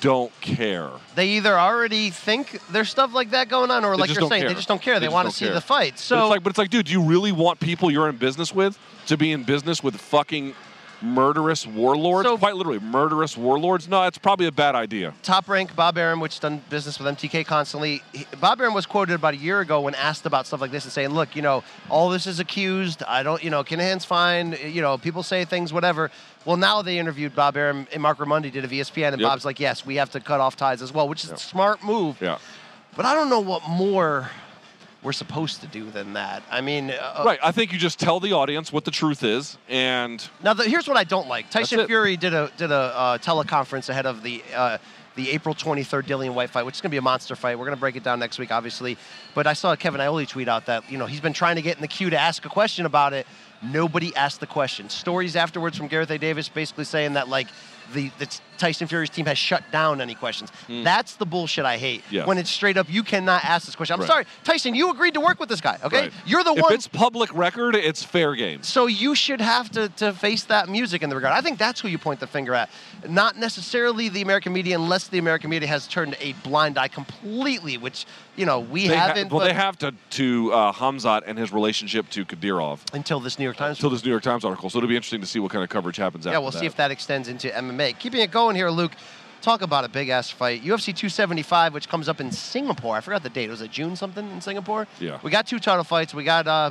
don't 0.00 0.38
care. 0.42 0.90
They 1.14 1.28
either 1.30 1.58
already 1.58 2.10
think 2.10 2.60
there's 2.70 2.90
stuff 2.90 3.14
like 3.14 3.30
that 3.30 3.48
going 3.48 3.70
on, 3.70 3.84
or 3.84 3.92
They 3.96 4.02
like 4.02 4.14
you're 4.14 4.28
saying, 4.28 4.42
care. 4.42 4.48
they 4.50 4.54
just 4.54 4.68
don't 4.68 4.82
care. 4.82 5.00
They 5.00 5.06
They, 5.06 5.12
want 5.12 5.30
to 5.30 5.34
see 5.34 5.46
care. 5.46 5.54
the 5.54 5.60
fight. 5.62 5.92
But 5.94 6.00
So 6.00 6.18
it's 6.24 6.30
like, 6.30 6.42
but 6.42 6.50
it's 6.50 6.58
like, 6.58 6.68
dude, 6.68 6.86
do 6.86 6.92
you 6.92 7.00
really 7.02 7.32
want 7.32 7.58
people 7.60 7.90
you're 7.90 8.08
in 8.10 8.16
business 8.16 8.54
with 8.54 8.78
to 9.06 9.16
be 9.16 9.32
in 9.32 9.44
business 9.44 9.82
with 9.82 9.96
fucking 9.96 10.54
murderous 11.02 11.66
warlords? 11.66 12.26
So- 12.28 12.38
Quite 12.38 12.56
literally, 12.56 12.78
murderous 12.80 13.36
warlords. 13.36 13.88
No, 13.88 14.02
it's 14.04 14.18
probably 14.18 14.46
a 14.46 14.52
bad 14.52 14.74
idea. 14.74 15.14
top 15.22 15.48
rank 15.48 15.74
Bob 15.76 15.96
Arum, 15.98 16.20
which 16.20 16.40
done 16.40 16.62
business 16.70 16.98
with 16.98 17.06
MTK 17.08 17.44
constantly. 17.44 18.02
he- 18.12 18.26
Bob 18.40 18.60
Arum 18.60 18.74
was 18.74 18.86
quoted 18.86 19.14
about 19.14 19.34
a 19.34 19.36
year 19.36 19.60
ago 19.60 19.80
when 19.80 19.94
asked 19.94 20.26
about 20.26 20.46
stuff 20.46 20.60
like 20.60 20.70
this 20.70 20.84
and 20.84 20.92
saying, 20.92 21.10
"Look, 21.10 21.34
you 21.36 21.42
know, 21.42 21.62
all 21.88 22.08
this 22.10 22.26
is 22.26 22.40
accused. 22.40 23.02
I 23.06 23.22
don't, 23.22 23.42
you 23.42 23.50
know, 23.50 23.62
Kinahan's 23.64 24.04
fine. 24.04 24.56
You 24.64 24.82
know, 24.82 24.98
people 24.98 25.22
say 25.22 25.44
things, 25.44 25.72
whatever." 25.72 26.10
Well, 26.44 26.56
now 26.56 26.82
they 26.82 26.98
interviewed 26.98 27.34
Bob 27.34 27.56
Arum 27.56 27.86
and 27.92 28.02
Marc 28.02 28.18
Raimondi 28.18 28.52
did 28.52 28.64
a 28.64 28.68
ESPN, 28.68 29.12
and 29.14 29.20
Yep. 29.20 29.28
Bob's 29.30 29.44
like, 29.44 29.58
"Yes, 29.60 29.86
we 29.86 29.96
have 29.96 30.10
to 30.10 30.20
cut 30.20 30.40
off 30.40 30.56
ties 30.56 30.82
as 30.82 30.92
well," 30.92 31.08
which 31.08 31.24
is 31.24 31.30
a 31.30 31.38
smart 31.38 31.82
move. 31.82 32.16
Yeah. 32.20 32.38
But 32.96 33.06
I 33.06 33.14
don't 33.14 33.28
know 33.30 33.40
what 33.40 33.68
more 33.68 34.30
we're 35.04 35.12
supposed 35.12 35.60
to 35.60 35.66
do 35.66 35.90
than 35.90 36.14
that. 36.14 36.42
I 36.50 36.60
mean, 36.60 36.90
uh, 36.90 37.22
Right. 37.24 37.38
I 37.42 37.52
think 37.52 37.72
you 37.72 37.78
just 37.78 38.00
tell 38.00 38.18
the 38.18 38.32
audience 38.32 38.72
what 38.72 38.84
the 38.84 38.90
truth 38.90 39.22
is, 39.22 39.58
and 39.68 40.26
Now, 40.42 40.54
the, 40.54 40.64
here's 40.64 40.88
what 40.88 40.96
I 40.96 41.04
don't 41.04 41.28
like. 41.28 41.50
Tyson. 41.50 41.86
Fury 41.86 42.16
did 42.16 42.34
a 42.34 42.50
did 42.56 42.72
a 42.72 42.74
uh, 42.74 43.18
teleconference 43.18 43.88
ahead 43.88 44.06
of 44.06 44.22
the 44.22 44.42
uh, 44.54 44.78
the 45.14 45.30
April 45.30 45.54
23rd 45.54 46.04
Dillian 46.04 46.34
Whyte 46.34 46.50
fight, 46.50 46.64
which 46.66 46.74
is 46.76 46.80
going 46.80 46.90
to 46.90 46.94
be 46.94 46.98
a 46.98 47.02
monster 47.02 47.36
fight. 47.36 47.56
We're 47.56 47.66
going 47.66 47.76
to 47.76 47.80
break 47.80 47.94
it 47.94 48.02
down 48.02 48.18
next 48.18 48.38
week, 48.38 48.50
obviously. 48.50 48.96
But 49.34 49.46
I 49.46 49.52
saw 49.52 49.76
Kevin 49.76 50.00
Iole 50.00 50.26
tweet 50.26 50.48
out 50.48 50.66
that 50.66 50.90
you 50.90 50.98
know 50.98 51.06
he's 51.06 51.20
been 51.20 51.34
trying 51.34 51.56
to 51.56 51.62
get 51.62 51.76
in 51.76 51.82
the 51.82 51.88
queue 51.88 52.10
to 52.10 52.18
ask 52.18 52.44
a 52.44 52.48
question 52.48 52.86
about 52.86 53.12
it. 53.12 53.26
Nobody 53.62 54.14
asked 54.16 54.40
the 54.40 54.46
question. 54.46 54.88
Stories 54.88 55.36
afterwards 55.36 55.76
from 55.76 55.88
Gareth 55.88 56.10
A. 56.10 56.18
Davis 56.18 56.48
basically 56.48 56.84
saying 56.84 57.14
that 57.14 57.28
like 57.28 57.46
the, 57.92 58.10
the 58.18 58.40
Tyson 58.58 58.86
Fury's 58.86 59.10
team 59.10 59.26
has 59.26 59.38
shut 59.38 59.62
down 59.72 60.00
any 60.00 60.14
questions. 60.14 60.50
That's 60.68 61.14
the 61.16 61.26
bullshit 61.26 61.64
I 61.64 61.76
hate. 61.76 62.02
Yeah. 62.10 62.24
When 62.26 62.38
it's 62.38 62.50
straight 62.50 62.76
up, 62.76 62.88
you 62.90 63.02
cannot 63.02 63.44
ask 63.44 63.66
this 63.66 63.76
question. 63.76 63.94
I'm 63.94 64.00
Right. 64.00 64.08
sorry, 64.08 64.24
Tyson. 64.44 64.74
You 64.74 64.90
agreed 64.90 65.14
to 65.14 65.20
work 65.20 65.40
with 65.40 65.48
this 65.48 65.60
guy. 65.60 65.78
Okay, 65.84 66.02
Right. 66.02 66.12
you're 66.26 66.44
the 66.44 66.52
if 66.54 66.62
one. 66.62 66.72
If 66.72 66.76
it's 66.78 66.88
public 66.88 67.34
record, 67.34 67.74
it's 67.76 68.02
fair 68.02 68.34
game. 68.34 68.62
So 68.62 68.86
you 68.86 69.14
should 69.14 69.40
have 69.40 69.70
to, 69.72 69.88
to 69.90 70.12
face 70.12 70.44
that 70.44 70.68
music 70.68 71.02
in 71.02 71.10
the 71.10 71.16
regard. 71.16 71.34
I 71.34 71.40
think 71.40 71.58
that's 71.58 71.80
who 71.80 71.88
you 71.88 71.98
point 71.98 72.20
the 72.20 72.26
finger 72.26 72.54
at, 72.54 72.70
not 73.08 73.36
necessarily 73.36 74.08
the 74.08 74.22
American 74.22 74.52
media, 74.52 74.76
unless 74.76 75.08
the 75.08 75.18
American 75.18 75.50
media 75.50 75.68
has 75.68 75.86
turned 75.86 76.16
a 76.20 76.32
blind 76.44 76.78
eye 76.78 76.88
completely, 76.88 77.78
which 77.78 78.06
you 78.36 78.44
know 78.46 78.60
we 78.60 78.88
They 78.88 78.96
haven't. 78.96 79.30
well, 79.32 79.44
they 79.46 79.52
have 79.54 79.78
to 79.78 79.94
to 80.10 80.52
uh, 80.52 80.72
Hamzat 80.72 81.22
and 81.26 81.38
his 81.38 81.52
relationship 81.52 82.08
to 82.10 82.24
Kadyrov 82.24 82.80
until 82.92 83.20
this 83.20 83.38
New 83.38 83.44
York 83.44 83.56
Times. 83.56 83.78
until 83.78 83.90
this 83.90 84.04
New 84.04 84.10
York 84.10 84.22
Times 84.22 84.44
article. 84.44 84.68
So 84.70 84.78
it'll 84.78 84.88
be 84.88 84.96
interesting 84.96 85.20
to 85.20 85.26
see 85.26 85.38
what 85.38 85.50
kind 85.50 85.62
of 85.64 85.70
coverage 85.70 85.96
happens. 85.96 86.24
yeah, 86.26 86.32
after 86.32 86.40
we'll 86.42 86.50
that. 86.50 86.58
see 86.58 86.66
if 86.66 86.76
that 86.76 86.90
extends 86.90 87.28
into 87.28 87.48
MMA. 87.48 87.98
Keeping 87.98 88.20
it 88.20 88.30
going 88.30 88.43
here, 88.52 88.70
Luke. 88.70 88.92
Talk 89.40 89.60
about 89.60 89.84
a 89.84 89.88
big 89.88 90.08
ass 90.08 90.30
fight. 90.30 90.62
UFC 90.62 90.86
275, 90.86 91.74
which 91.74 91.88
comes 91.88 92.08
up 92.08 92.20
in 92.20 92.32
Singapore. 92.32 92.96
I 92.96 93.00
forgot 93.00 93.22
the 93.22 93.28
date. 93.28 93.50
Was 93.50 93.60
it 93.60 93.70
June 93.70 93.94
something 93.94 94.30
in 94.30 94.40
Singapore? 94.40 94.86
Yeah. 95.00 95.18
We 95.22 95.30
got 95.30 95.46
two 95.46 95.58
title 95.58 95.84
fights. 95.84 96.14
We 96.14 96.24
got 96.24 96.46
uh, 96.46 96.70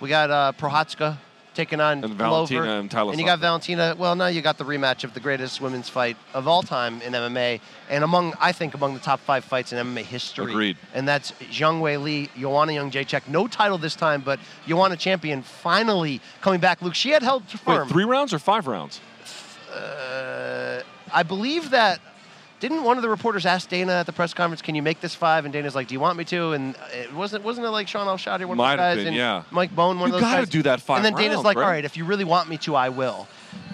we 0.00 0.08
got 0.08 0.30
uh, 0.30 0.52
Procházka 0.56 1.18
taking 1.54 1.80
on 1.80 2.02
And 2.04 2.14
Valentina 2.14 2.60
Glover. 2.62 2.78
and 2.78 2.90
Tyler 2.90 3.10
And 3.10 3.20
you 3.20 3.26
got 3.26 3.38
Valentina. 3.40 3.94
Well, 3.98 4.14
now 4.14 4.28
you 4.28 4.40
got 4.40 4.56
the 4.56 4.64
rematch 4.64 5.04
of 5.04 5.12
the 5.14 5.20
greatest 5.20 5.60
women's 5.60 5.88
fight 5.88 6.16
of 6.32 6.48
all 6.48 6.62
time 6.62 7.02
in 7.02 7.12
MMA, 7.12 7.60
and 7.90 8.04
among 8.04 8.34
I 8.40 8.52
think 8.52 8.74
among 8.74 8.94
the 8.94 9.00
top 9.00 9.20
five 9.20 9.44
fights 9.44 9.72
in 9.72 9.84
MMA 9.84 10.02
history. 10.02 10.52
Agreed. 10.52 10.76
And 10.94 11.06
that's 11.06 11.32
Zhang 11.50 11.80
Wei 11.80 11.96
Li, 11.96 12.30
Joanna 12.38 12.72
Jędrzejczyk. 12.72 13.28
No 13.28 13.48
title 13.48 13.78
this 13.78 13.96
time, 13.96 14.22
but 14.22 14.38
Joanna 14.66 14.96
champion 14.96 15.42
finally 15.42 16.20
coming 16.40 16.60
back. 16.60 16.80
Luke, 16.82 16.94
she 16.94 17.10
had 17.10 17.22
held 17.22 17.46
firm. 17.48 17.88
Wait, 17.88 17.92
three 17.92 18.04
rounds 18.04 18.32
or 18.32 18.38
five 18.38 18.66
rounds? 18.66 19.00
Uh, 19.74 20.82
I 21.12 21.22
believe 21.22 21.70
that. 21.70 22.00
Didn't 22.60 22.84
one 22.84 22.96
of 22.96 23.02
the 23.02 23.08
reporters 23.08 23.44
ask 23.44 23.68
Dana 23.68 23.94
at 23.94 24.06
the 24.06 24.12
press 24.12 24.32
conference, 24.32 24.62
"Can 24.62 24.76
you 24.76 24.82
make 24.82 25.00
this 25.00 25.16
five? 25.16 25.44
And 25.44 25.52
Dana's 25.52 25.74
like, 25.74 25.88
"Do 25.88 25.94
you 25.94 26.00
want 26.00 26.16
me 26.16 26.24
to?" 26.26 26.52
And 26.52 26.76
it 26.92 27.12
wasn't 27.12 27.42
wasn't 27.42 27.66
it 27.66 27.70
like 27.70 27.88
Shaheen 27.88 28.06
Al-Shatti, 28.06 28.44
one 28.44 28.56
Might 28.56 28.74
of 28.74 28.78
those 28.78 28.84
guys, 28.84 28.96
been, 28.98 29.06
and 29.08 29.16
yeah. 29.16 29.42
Mike 29.50 29.74
Bohn, 29.74 29.98
one 29.98 30.10
You 30.10 30.14
of 30.14 30.20
those 30.20 30.30
guys. 30.30 30.32
You 30.32 30.38
gotta 30.42 30.50
do 30.50 30.62
that 30.62 30.80
five 30.80 30.98
And 30.98 31.04
then 31.04 31.14
Dana's 31.14 31.34
rounds, 31.38 31.44
like, 31.44 31.56
right? 31.56 31.64
"All 31.64 31.70
right, 31.70 31.84
if 31.84 31.96
you 31.96 32.04
really 32.04 32.22
want 32.22 32.48
me 32.48 32.58
to, 32.58 32.76
I 32.76 32.88
will." 32.88 33.26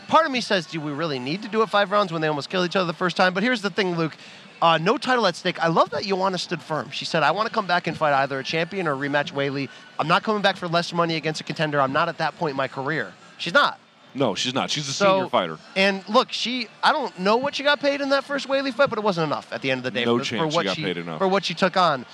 Part 0.06 0.24
of 0.24 0.32
me 0.32 0.40
says, 0.40 0.64
"Do 0.64 0.80
we 0.80 0.90
really 0.92 1.18
need 1.18 1.42
to 1.42 1.48
do 1.48 1.60
it 1.60 1.68
five 1.68 1.90
rounds 1.90 2.12
when 2.12 2.22
they 2.22 2.28
almost 2.28 2.48
killed 2.48 2.64
each 2.64 2.76
other 2.76 2.86
the 2.86 2.94
first 2.94 3.14
time?" 3.14 3.34
But 3.34 3.42
here's 3.42 3.60
the 3.60 3.68
thing, 3.68 3.94
Luke. 3.94 4.16
Uh, 4.62 4.78
no 4.78 4.96
title 4.96 5.26
at 5.26 5.36
stake. 5.36 5.62
I 5.62 5.68
love 5.68 5.90
that 5.90 6.04
Joanna 6.04 6.38
stood 6.38 6.62
firm. 6.62 6.90
She 6.90 7.04
said, 7.04 7.22
I 7.22 7.30
want 7.30 7.46
to 7.46 7.54
come 7.54 7.66
back 7.66 7.86
and 7.86 7.96
fight 7.96 8.12
either 8.12 8.40
a 8.40 8.42
champion 8.42 8.88
or 8.88 8.96
rematch 8.96 9.32
Weili. 9.32 9.68
I'm 10.00 10.08
not 10.08 10.24
coming 10.24 10.42
back 10.42 10.56
for 10.56 10.66
less 10.66 10.92
money 10.92 11.14
against 11.14 11.40
a 11.40 11.44
contender. 11.44 11.80
I'm 11.80 11.92
not 11.92 12.08
at 12.08 12.18
that 12.18 12.36
point 12.38 12.52
in 12.52 12.56
my 12.56 12.66
career. 12.66 13.12
She's 13.36 13.54
not. 13.54 13.78
No, 14.18 14.34
she's 14.34 14.52
not. 14.54 14.70
She's 14.70 14.88
a 14.88 14.92
So, 14.92 15.14
senior 15.16 15.28
fighter. 15.30 15.58
And 15.76 16.06
look, 16.08 16.32
she 16.32 16.68
I 16.82 16.92
don't 16.92 17.16
know 17.18 17.36
what 17.36 17.54
she 17.54 17.62
got 17.62 17.80
paid 17.80 18.00
in 18.00 18.08
that 18.10 18.24
first 18.24 18.48
Weili 18.48 18.72
fight, 18.74 18.90
but 18.90 18.98
it 18.98 19.04
wasn't 19.04 19.26
enough 19.26 19.52
at 19.52 19.62
the 19.62 19.70
end 19.70 19.78
of 19.78 19.84
the 19.84 19.90
day 19.92 20.04
No 20.04 20.18
for, 20.18 20.24
chance 20.24 20.42
for 20.42 20.50
she 20.50 20.56
what 20.56 20.64
got 20.66 20.76
paid 20.76 20.96
enough. 20.96 21.18
for 21.18 21.28
what 21.28 21.44
she 21.44 21.54
took 21.54 21.76
on. 21.76 22.04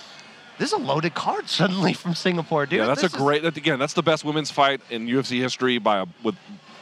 This 0.57 0.69
is 0.69 0.73
a 0.73 0.77
loaded 0.77 1.13
card 1.15 1.49
suddenly 1.61 1.93
from 1.93 2.13
Singapore, 2.15 2.65
dude. 2.65 2.79
yeah, 2.79 2.85
that's 2.85 3.01
This 3.01 3.13
a 3.13 3.17
great. 3.17 3.43
That, 3.43 3.57
again, 3.57 3.77
that's 3.79 3.93
the 3.93 4.03
best 4.03 4.23
women's 4.23 4.51
fight 4.51 4.79
in 4.89 5.07
UFC 5.07 5.39
history 5.41 5.79
by 5.79 5.99
a 5.99 6.05
with 6.23 6.35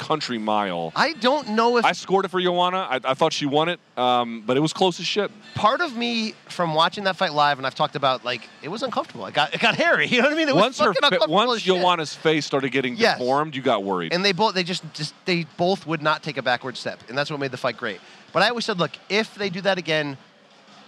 country 0.04 0.38
mile. 0.38 0.92
I 0.96 1.14
don't 1.14 1.50
know 1.50 1.78
if 1.78 1.86
I 1.86 1.94
scored 1.94 2.26
it 2.26 2.28
for 2.30 2.42
Joanna. 2.42 2.80
I, 2.90 3.00
I 3.04 3.14
thought 3.14 3.32
she 3.34 3.46
won 3.46 3.70
it, 3.70 3.80
um, 3.98 4.44
but 4.46 4.58
it 4.58 4.60
was 4.60 4.74
close 4.74 5.00
as 5.00 5.06
shit. 5.06 5.32
part 5.56 5.80
of 5.82 5.96
me 5.96 6.34
from 6.50 6.74
watching 6.76 7.06
that 7.06 7.16
fight 7.16 7.34
live, 7.34 7.58
and 7.58 7.66
I've 7.66 7.76
talked 7.76 7.96
about 7.96 8.26
like 8.26 8.48
it 8.62 8.68
was 8.70 8.84
uncomfortable. 8.84 9.26
It 9.26 9.34
got 9.34 9.54
it 9.54 9.62
got 9.62 9.76
hairy. 9.76 10.08
You 10.14 10.22
know 10.22 10.28
what 10.28 10.34
I 10.34 10.38
mean? 10.38 10.50
It 10.50 10.56
was 10.56 10.62
once 10.62 10.80
her, 10.80 10.94
fucking 10.94 11.20
fa- 11.20 11.26
once 11.30 11.56
as. 11.56 11.62
Joanna's 11.64 12.14
face 12.14 12.46
started 12.46 12.70
getting 12.72 12.96
Yes. 12.98 13.18
deformed, 13.18 13.56
you 13.56 13.62
got 13.62 13.84
worried. 13.84 14.14
And 14.14 14.24
they 14.24 14.34
both 14.34 14.54
they 14.54 14.64
just 14.64 14.84
just 14.94 15.14
they 15.26 15.46
both 15.58 15.88
would 15.88 16.02
not 16.02 16.22
take 16.22 16.38
a 16.38 16.42
backward 16.44 16.76
step, 16.78 17.00
and 17.08 17.18
that's 17.18 17.32
what 17.32 17.40
made 17.40 17.52
the 17.52 17.58
fight 17.58 17.78
great. 17.78 18.00
But 18.34 18.44
I 18.44 18.50
always 18.50 18.66
said, 18.66 18.80
look, 18.80 18.92
if 19.10 19.36
they 19.36 19.50
do 19.50 19.62
that 19.62 19.78
again, 19.78 20.18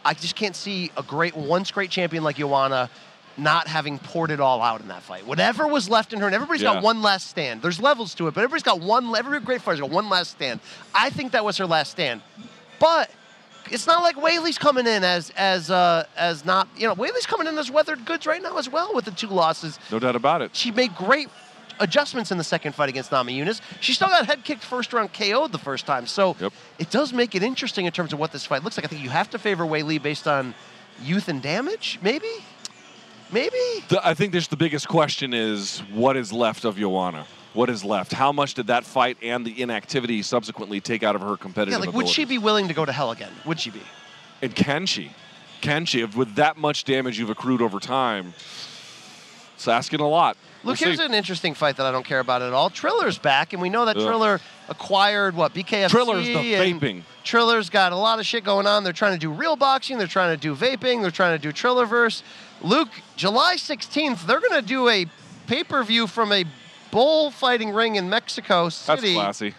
I 0.03 0.13
just 0.13 0.35
can't 0.35 0.55
see 0.55 0.91
a 0.97 1.03
great 1.03 1.35
once 1.35 1.71
great 1.71 1.89
champion 1.89 2.23
like 2.23 2.35
Joanna 2.37 2.89
not 3.37 3.67
having 3.67 3.99
poured 3.99 4.31
it 4.31 4.39
all 4.39 4.61
out 4.61 4.81
in 4.81 4.87
that 4.87 5.01
fight. 5.03 5.25
Whatever 5.27 5.67
was 5.67 5.89
left 5.89 6.13
in 6.13 6.19
her, 6.19 6.25
and 6.25 6.35
everybody's 6.35 6.61
Yeah. 6.61 6.75
got 6.75 6.83
one 6.83 7.01
last 7.01 7.27
stand. 7.29 7.61
There's 7.61 7.79
levels 7.79 8.15
to 8.15 8.27
it, 8.27 8.33
but 8.33 8.41
everybody's 8.41 8.63
got 8.63 8.79
one. 8.79 9.13
Every 9.15 9.39
great 9.41 9.61
fighter's 9.61 9.81
got 9.81 9.89
one 9.89 10.07
last 10.09 10.31
stand. 10.31 10.59
I 10.93 11.09
think 11.09 11.33
that 11.33 11.43
was 11.43 11.57
her 11.57 11.65
last 11.67 11.91
stand, 11.91 12.21
but. 12.79 13.09
It's 13.71 13.87
not 13.87 14.03
like 14.03 14.15
Weili's 14.15 14.59
coming 14.59 14.85
in 14.85 15.03
as 15.03 15.31
as 15.35 15.71
uh, 15.71 16.05
as 16.15 16.45
not 16.45 16.67
you 16.77 16.85
know 16.87 16.93
Weili's 16.93 17.25
coming 17.25 17.47
in 17.47 17.57
as 17.57 17.71
weathered 17.71 18.05
goods 18.05 18.27
right 18.27 18.39
now 18.39 18.59
as 18.59 18.69
well 18.69 18.93
with 18.93 19.05
the 19.05 19.11
two 19.11 19.25
losses 19.25 19.79
no 19.91 19.97
doubt 19.97 20.15
about 20.15 20.43
it. 20.43 20.55
she 20.55 20.69
made 20.69 20.95
great 20.95 21.29
adjustments 21.79 22.31
in 22.31 22.37
the 22.37 22.43
second 22.43 22.75
fight 22.75 22.89
against 22.89 23.09
Namajunas. 23.09 23.61
She 23.81 23.93
still 23.93 24.09
got 24.09 24.27
head 24.27 24.43
kicked 24.43 24.63
first 24.63 24.93
round 24.93 25.13
KO'd 25.13 25.51
the 25.51 25.57
first 25.57 25.87
time. 25.87 26.05
So 26.05 26.35
Yep. 26.39 26.53
it 26.77 26.91
does 26.91 27.11
make 27.11 27.33
it 27.33 27.41
interesting 27.41 27.87
in 27.87 27.91
terms 27.91 28.13
of 28.13 28.19
what 28.19 28.31
this 28.31 28.45
fight 28.45 28.63
looks 28.63 28.77
like. 28.77 28.85
I 28.85 28.87
think 28.87 29.01
you 29.01 29.09
have 29.09 29.31
to 29.31 29.39
favor 29.39 29.65
Weili 29.65 29.99
based 29.99 30.27
on 30.27 30.53
youth 31.01 31.27
and 31.27 31.41
damage, 31.41 31.97
maybe? 32.03 32.29
Maybe? 33.35 33.83
The, 33.89 33.99
I 34.01 34.13
think 34.13 34.31
there's 34.31 34.47
the 34.47 34.55
biggest 34.55 34.87
question 34.87 35.33
is 35.33 35.79
what 35.93 36.15
is 36.15 36.31
left 36.31 36.63
of 36.63 36.77
Joanna? 36.77 37.25
What 37.53 37.69
is 37.69 37.83
left? 37.83 38.13
How 38.13 38.31
much 38.31 38.53
did 38.53 38.67
that 38.67 38.85
fight 38.85 39.17
and 39.21 39.45
the 39.45 39.61
inactivity 39.61 40.21
subsequently 40.21 40.79
take 40.79 41.03
out 41.03 41.15
of 41.15 41.21
her 41.21 41.35
competitive 41.35 41.77
Yeah, 41.79 41.85
like 41.85 41.93
would 41.93 42.07
she 42.07 42.23
be 42.23 42.37
willing 42.37 42.69
to 42.69 42.73
go 42.73 42.85
to 42.85 42.93
hell 42.93 43.11
again? 43.11 43.33
Would 43.45 43.59
she 43.59 43.71
be? 43.71 43.81
And 44.41 44.55
can 44.55 44.85
she? 44.85 45.11
Can 45.59 45.85
she? 45.85 45.99
If 45.99 46.15
with 46.15 46.35
that 46.35 46.55
much 46.55 46.85
damage 46.85 47.19
you've 47.19 47.29
accrued 47.29 47.61
over 47.61 47.77
time, 47.81 48.33
it's 49.55 49.67
asking 49.67 49.99
a 49.99 50.07
lot. 50.07 50.37
Look, 50.63 50.79
We'll 50.79 50.87
here's 50.87 50.99
see. 50.99 51.05
an 51.05 51.13
interesting 51.13 51.53
fight 51.53 51.75
that 51.75 51.85
I 51.85 51.91
don't 51.91 52.05
care 52.05 52.19
about 52.19 52.41
at 52.41 52.53
all. 52.53 52.69
Triller's 52.69 53.17
back, 53.17 53.53
and 53.53 53.61
we 53.61 53.69
know 53.69 53.85
that 53.85 53.97
Ugh. 53.97 54.03
Triller 54.03 54.39
acquired 54.67 55.35
what 55.35 55.53
BKFC. 55.53 55.89
Triller's 55.89 56.25
the 56.25 56.33
vaping. 56.33 57.03
Triller's 57.23 57.69
got 57.69 57.91
a 57.91 57.95
lot 57.95 58.19
of 58.19 58.25
shit 58.25 58.43
going 58.43 58.65
on. 58.65 58.83
They're 58.83 58.93
trying 58.93 59.13
to 59.13 59.19
do 59.19 59.29
real 59.29 59.55
boxing. 59.55 59.97
They're 59.97 60.07
trying 60.07 60.35
to 60.35 60.41
do 60.41 60.55
vaping. 60.55 61.01
They're 61.01 61.11
trying 61.11 61.39
to 61.39 61.41
do 61.41 61.51
Trillerverse. 61.51 62.23
Luke, 62.65 62.89
July 63.15 63.55
16th, 63.57 64.25
they're 64.25 64.39
going 64.39 64.59
to 64.59 64.67
do 64.67 64.89
a 64.89 65.05
pay-per-view 65.45 66.07
from 66.07 66.31
a 66.31 66.45
bullfighting 66.91 67.71
ring 67.71 67.95
in 67.95 68.09
Mexico 68.09 68.69
City. 68.69 69.13
That's 69.13 69.39
classy. 69.39 69.53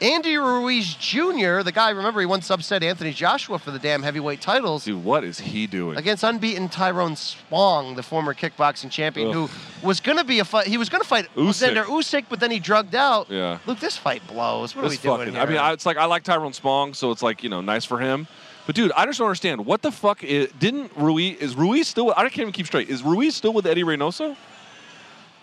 Andy 0.00 0.36
Ruiz 0.36 0.94
Jr., 0.94 1.62
the 1.62 1.72
guy, 1.74 1.90
remember, 1.90 2.20
he 2.20 2.26
once 2.26 2.48
upset 2.52 2.84
Anthony 2.84 3.12
Joshua 3.12 3.58
for 3.58 3.72
the 3.72 3.80
damn 3.80 4.04
heavyweight 4.04 4.40
titles 4.40 4.84
Dude, 4.84 5.02
what 5.02 5.24
is 5.24 5.40
he 5.40 5.66
doing? 5.66 5.96
against 5.98 6.22
unbeaten 6.22 6.68
Tyrone 6.68 7.16
Spong, 7.16 7.96
the 7.96 8.04
former 8.04 8.32
kickboxing 8.32 8.92
champion, 8.92 9.30
Ugh. 9.30 9.34
who 9.34 9.86
was 9.86 9.98
going 9.98 10.16
to 10.18 10.22
be 10.22 10.38
a 10.38 10.44
fight. 10.44 10.68
He 10.68 10.76
was 10.78 10.88
going 10.88 11.02
to 11.02 11.08
fight 11.08 11.26
Alexander 11.36 11.82
Usyk, 11.82 12.26
but 12.28 12.38
then 12.38 12.52
he 12.52 12.60
drugged 12.60 12.94
out. 12.94 13.28
Yeah. 13.28 13.58
Look, 13.66 13.80
this 13.80 13.96
fight 13.96 14.24
blows. 14.28 14.76
What 14.76 14.82
This 14.82 14.92
are 14.92 14.94
we 14.94 14.96
doing 15.02 15.18
fucking. 15.18 15.32
here? 15.34 15.42
I 15.42 15.46
mean, 15.46 15.56
I, 15.58 15.72
it's 15.72 15.84
like 15.84 15.96
I 15.96 16.04
like 16.04 16.22
Tyrone 16.22 16.52
Spong, 16.52 16.94
so 16.94 17.10
it's 17.10 17.22
like 17.24 17.42
you 17.42 17.48
know 17.48 17.60
nice 17.60 17.84
for 17.84 17.98
him. 17.98 18.28
But 18.68 18.74
dude, 18.76 18.92
I 18.92 19.06
just 19.06 19.18
don't 19.18 19.28
understand 19.28 19.64
what 19.64 19.80
the 19.80 19.90
fuck 19.90 20.22
is, 20.22 20.50
didn't 20.58 20.92
Ruiz 20.94 21.38
is 21.38 21.56
Ruiz 21.56 21.88
still? 21.88 22.04
With, 22.04 22.18
I 22.18 22.24
can't 22.24 22.40
even 22.40 22.52
keep 22.52 22.66
straight. 22.66 22.90
Is 22.90 23.02
Ruiz 23.02 23.34
still 23.34 23.54
with 23.54 23.66
Eddie 23.66 23.82
Reynoso? 23.82 24.36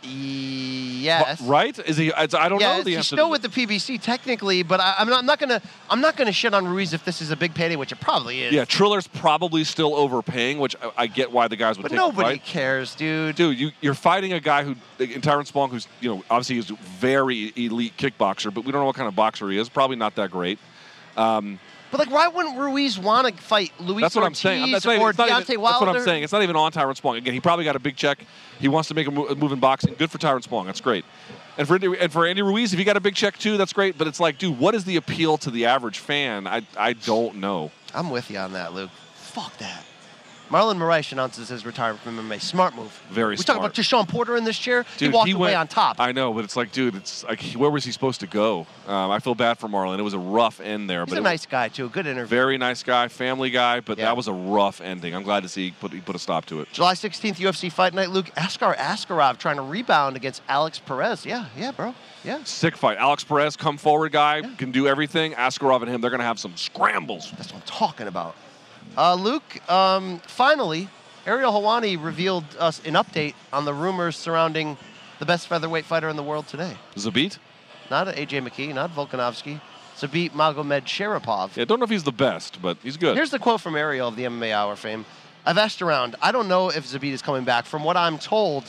Yes. 0.04 1.42
Right? 1.42 1.76
Is 1.90 1.98
he? 1.98 2.14
I 2.14 2.28
don't 2.28 2.62
yeah, 2.62 2.78
know 2.78 2.84
the 2.84 2.98
he's 2.98 3.08
still 3.08 3.32
with 3.32 3.42
the 3.42 3.48
PBC 3.48 4.00
technically, 4.00 4.62
but 4.62 4.80
I, 4.80 4.98
I'm 5.00 5.10
not, 5.10 5.18
I'm 5.18 5.26
not 5.26 5.40
gonna 5.40 5.60
I'm 5.90 6.02
not 6.02 6.18
gonna 6.18 6.32
shit 6.32 6.54
on 6.54 6.68
Ruiz 6.68 6.94
if 6.94 7.04
this 7.04 7.20
is 7.20 7.32
a 7.32 7.36
big 7.36 7.56
payday, 7.56 7.76
which 7.76 7.92
it 7.92 8.00
probably 8.00 8.44
is. 8.44 8.54
Yeah, 8.54 8.64
Triller's 8.64 9.08
probably 9.08 9.64
still 9.64 9.96
overpaying, 9.96 10.60
which 10.60 10.76
I, 10.80 10.92
I 10.96 11.08
get 11.08 11.32
why 11.32 11.48
the 11.48 11.56
guys 11.56 11.78
would 11.78 11.82
but 11.82 11.90
take 11.90 11.98
nobody 11.98 12.38
cares, 12.38 12.94
dude. 12.94 13.36
Dude, 13.36 13.58
you, 13.58 13.72
you're 13.82 13.96
fighting 13.96 14.34
a 14.34 14.40
guy 14.40 14.64
who, 14.64 14.76
in 15.00 15.22
Tyrone 15.22 15.46
Spong, 15.46 15.72
who's, 15.72 15.88
you 16.00 16.14
know, 16.14 16.24
obviously 16.30 16.58
he's 16.58 16.70
a 16.70 16.76
very 17.00 17.52
elite 17.56 17.98
kickboxer, 17.98 18.54
but 18.54 18.66
we 18.66 18.72
don't 18.72 18.82
know 18.82 18.86
what 18.86 18.96
kind 18.96 19.08
of 19.08 19.16
boxer 19.16 19.50
he 19.50 19.58
is. 19.58 19.68
Probably 19.68 19.96
not 19.96 20.14
that 20.14 20.30
great. 20.30 20.60
Um, 21.18 21.60
But 21.92 22.00
like, 22.00 22.12
why 22.12 22.28
wouldn't 22.28 22.58
Ruiz 22.58 22.98
want 23.00 23.28
to 23.28 23.42
fight 23.42 23.72
Luis 23.80 24.02
That's 24.02 24.16
what 24.16 24.24
I'm 24.24 24.32
Ortiz 24.32 24.40
saying. 24.40 24.72
That's 24.72 24.86
or 24.86 24.94
even, 24.94 25.06
Deontay 25.06 25.50
even- 25.50 25.62
Wilder? 25.62 25.86
that's 25.86 25.94
what 25.94 25.98
I'm 25.98 26.04
saying. 26.04 26.24
It's 26.24 26.34
not 26.34 26.44
even 26.44 26.56
on 26.56 26.72
Tyrone 26.72 26.96
Spong. 26.96 27.16
Again, 27.18 27.34
he 27.34 27.40
probably 27.40 27.66
got 27.66 27.76
a 27.76 27.80
big 27.80 27.96
check. 27.96 28.26
He 28.60 28.68
wants 28.68 28.90
to 28.90 28.96
make 28.96 29.08
a, 29.08 29.12
move 29.12 29.52
in 29.52 29.60
boxing. 29.60 29.96
Good 29.98 30.12
for 30.12 30.18
Tyrone 30.18 30.42
Spong. 30.42 30.66
That's 30.66 30.82
great. 30.82 31.06
And 31.58 31.68
for 31.68 31.76
Andy, 31.76 31.98
and 32.00 32.12
for 32.12 32.26
Andy 32.26 32.42
Ruiz, 32.42 32.74
if 32.74 32.80
he 32.80 32.86
got 32.86 32.98
a 32.98 33.02
big 33.02 33.16
check 33.16 33.38
too, 33.38 33.58
that's 33.58 33.72
great. 33.72 33.98
But 33.98 34.08
it's 34.08 34.20
like, 34.20 34.38
dude, 34.38 34.60
what 34.60 34.76
is 34.76 34.84
the 34.84 34.98
appeal 34.98 35.38
to 35.40 35.52
the 35.52 35.66
average 35.68 36.00
fan? 36.00 36.48
I 36.48 36.64
I 36.78 36.94
don't 36.94 37.36
know. 37.36 37.72
I'm 37.94 38.10
with 38.10 38.30
you 38.30 38.38
on 38.40 38.54
that, 38.54 38.74
Luke. 38.74 38.92
Fuck 39.16 39.58
that. 39.58 39.84
Marlon 40.50 40.78
Moraes 40.78 41.12
announces 41.12 41.50
his 41.50 41.66
retirement 41.66 42.02
from 42.02 42.18
MMA. 42.18 42.40
Smart 42.40 42.76
move. 42.76 42.92
Very 43.10 43.32
we 43.32 43.38
smart. 43.38 43.40
We 43.40 43.44
talk 43.46 43.58
about 43.58 43.74
Deshaun 43.74 44.08
Porter 44.08 44.38
in 44.38 44.44
this 44.44 44.58
chair. 44.58 44.86
Dude, 44.98 45.10
he 45.10 45.16
walked 45.16 45.32
away 45.32 45.40
went, 45.50 45.58
on 45.58 45.68
top. 45.68 46.00
I 46.00 46.12
know, 46.12 46.34
but 46.34 46.44
it's 46.44 46.56
like, 46.56 46.72
dude, 46.72 46.96
it's 46.96 47.24
like, 47.24 47.42
where 47.54 47.72
was 47.72 47.84
he 47.84 47.92
supposed 47.92 48.20
to 48.20 48.28
go? 48.28 48.68
Um, 48.88 49.10
I 49.12 49.20
feel 49.20 49.34
bad 49.36 49.58
for 49.58 49.68
Marlon. 49.68 49.98
It 49.98 50.04
was 50.04 50.14
a 50.14 50.20
rough 50.20 50.60
end 50.60 50.90
there, 50.90 51.04
He's 51.06 51.14
but 51.14 51.20
a 51.20 51.22
nice 51.24 51.46
guy 51.46 51.70
too. 51.70 51.90
Good 51.90 52.06
interview. 52.06 52.28
very 52.28 52.58
nice 52.58 52.84
guy, 52.84 53.08
family 53.08 53.50
guy. 53.50 53.80
But 53.80 53.98
Yeah. 53.98 54.06
that 54.06 54.18
was 54.18 54.28
a 54.28 54.34
rough 54.34 54.82
ending. 54.82 55.16
I'm 55.16 55.24
glad 55.24 55.44
to 55.44 55.50
see 55.50 55.66
he 55.66 55.72
put 55.72 55.92
he 55.92 56.00
put 56.02 56.16
a 56.16 56.20
stop 56.20 56.46
to 56.46 56.62
it. 56.62 56.72
July 56.72 56.94
16th 56.94 57.38
UFC 57.40 57.72
Fight 57.72 57.94
Night. 57.94 58.12
Luke 58.12 58.30
Askar 58.38 58.76
Askarov 58.76 59.38
trying 59.40 59.56
to 59.58 59.64
rebound 59.64 60.16
against 60.16 60.42
Alex 60.48 60.80
Perez. 60.80 61.26
Yeah, 61.26 61.46
yeah, 61.58 61.72
bro. 61.72 61.96
Yeah. 62.24 62.44
Sick 62.44 62.76
fight. 62.78 62.98
Alex 62.98 63.24
Perez, 63.24 63.56
come 63.56 63.78
forward 63.78 64.12
guy, 64.12 64.42
can 64.58 64.72
do 64.72 64.88
everything. 64.88 65.34
Askarov 65.34 65.82
and 65.82 65.90
him, 65.90 66.02
they're 66.02 66.12
gonna 66.12 66.24
have 66.24 66.40
some 66.40 66.56
scrambles. 66.56 67.32
That's 67.38 67.52
what 67.52 67.62
I'm 67.62 67.68
talking 67.68 68.08
about. 68.08 68.36
Uh, 68.98 69.16
Luke, 69.16 69.70
um, 69.70 70.20
finally, 70.28 70.88
Ariel 71.26 71.52
Helwani 71.52 72.02
revealed 72.02 72.46
us 72.58 72.82
an 72.86 72.94
update 72.94 73.34
on 73.52 73.66
the 73.66 73.74
rumors 73.74 74.16
surrounding 74.16 74.78
the 75.20 75.26
best 75.26 75.48
featherweight 75.48 75.86
fighter 75.86 76.08
in 76.08 76.16
the 76.16 76.24
world 76.24 76.48
today. 76.48 76.78
Zabit? 76.96 77.38
Not 77.90 78.08
AJ 78.08 78.48
McKee, 78.48 78.74
not 78.74 78.92
Volkanovski. 78.92 79.60
Zabit 79.98 80.32
Magomedsharipov. 80.32 81.56
Yeah, 81.56 81.66
don't 81.66 81.80
know 81.80 81.86
if 81.86 81.90
he's 81.90 82.04
the 82.04 82.12
best, 82.12 82.62
but 82.62 82.78
he's 82.84 82.98
good. 82.98 83.16
Here's 83.16 83.32
the 83.32 83.40
quote 83.40 83.62
from 83.62 83.76
Ariel 83.76 84.10
of 84.10 84.16
the 84.16 84.24
MMA 84.24 84.52
Hour 84.52 84.76
fame. 84.76 85.06
I've 85.46 85.58
asked 85.58 85.82
around. 85.82 86.16
I 86.22 86.32
don't 86.32 86.48
know 86.48 86.70
if 86.70 86.86
Zabit 86.86 87.12
is 87.12 87.22
coming 87.22 87.44
back. 87.44 87.66
From 87.66 87.84
what 87.84 87.96
I'm 87.96 88.18
told, 88.18 88.64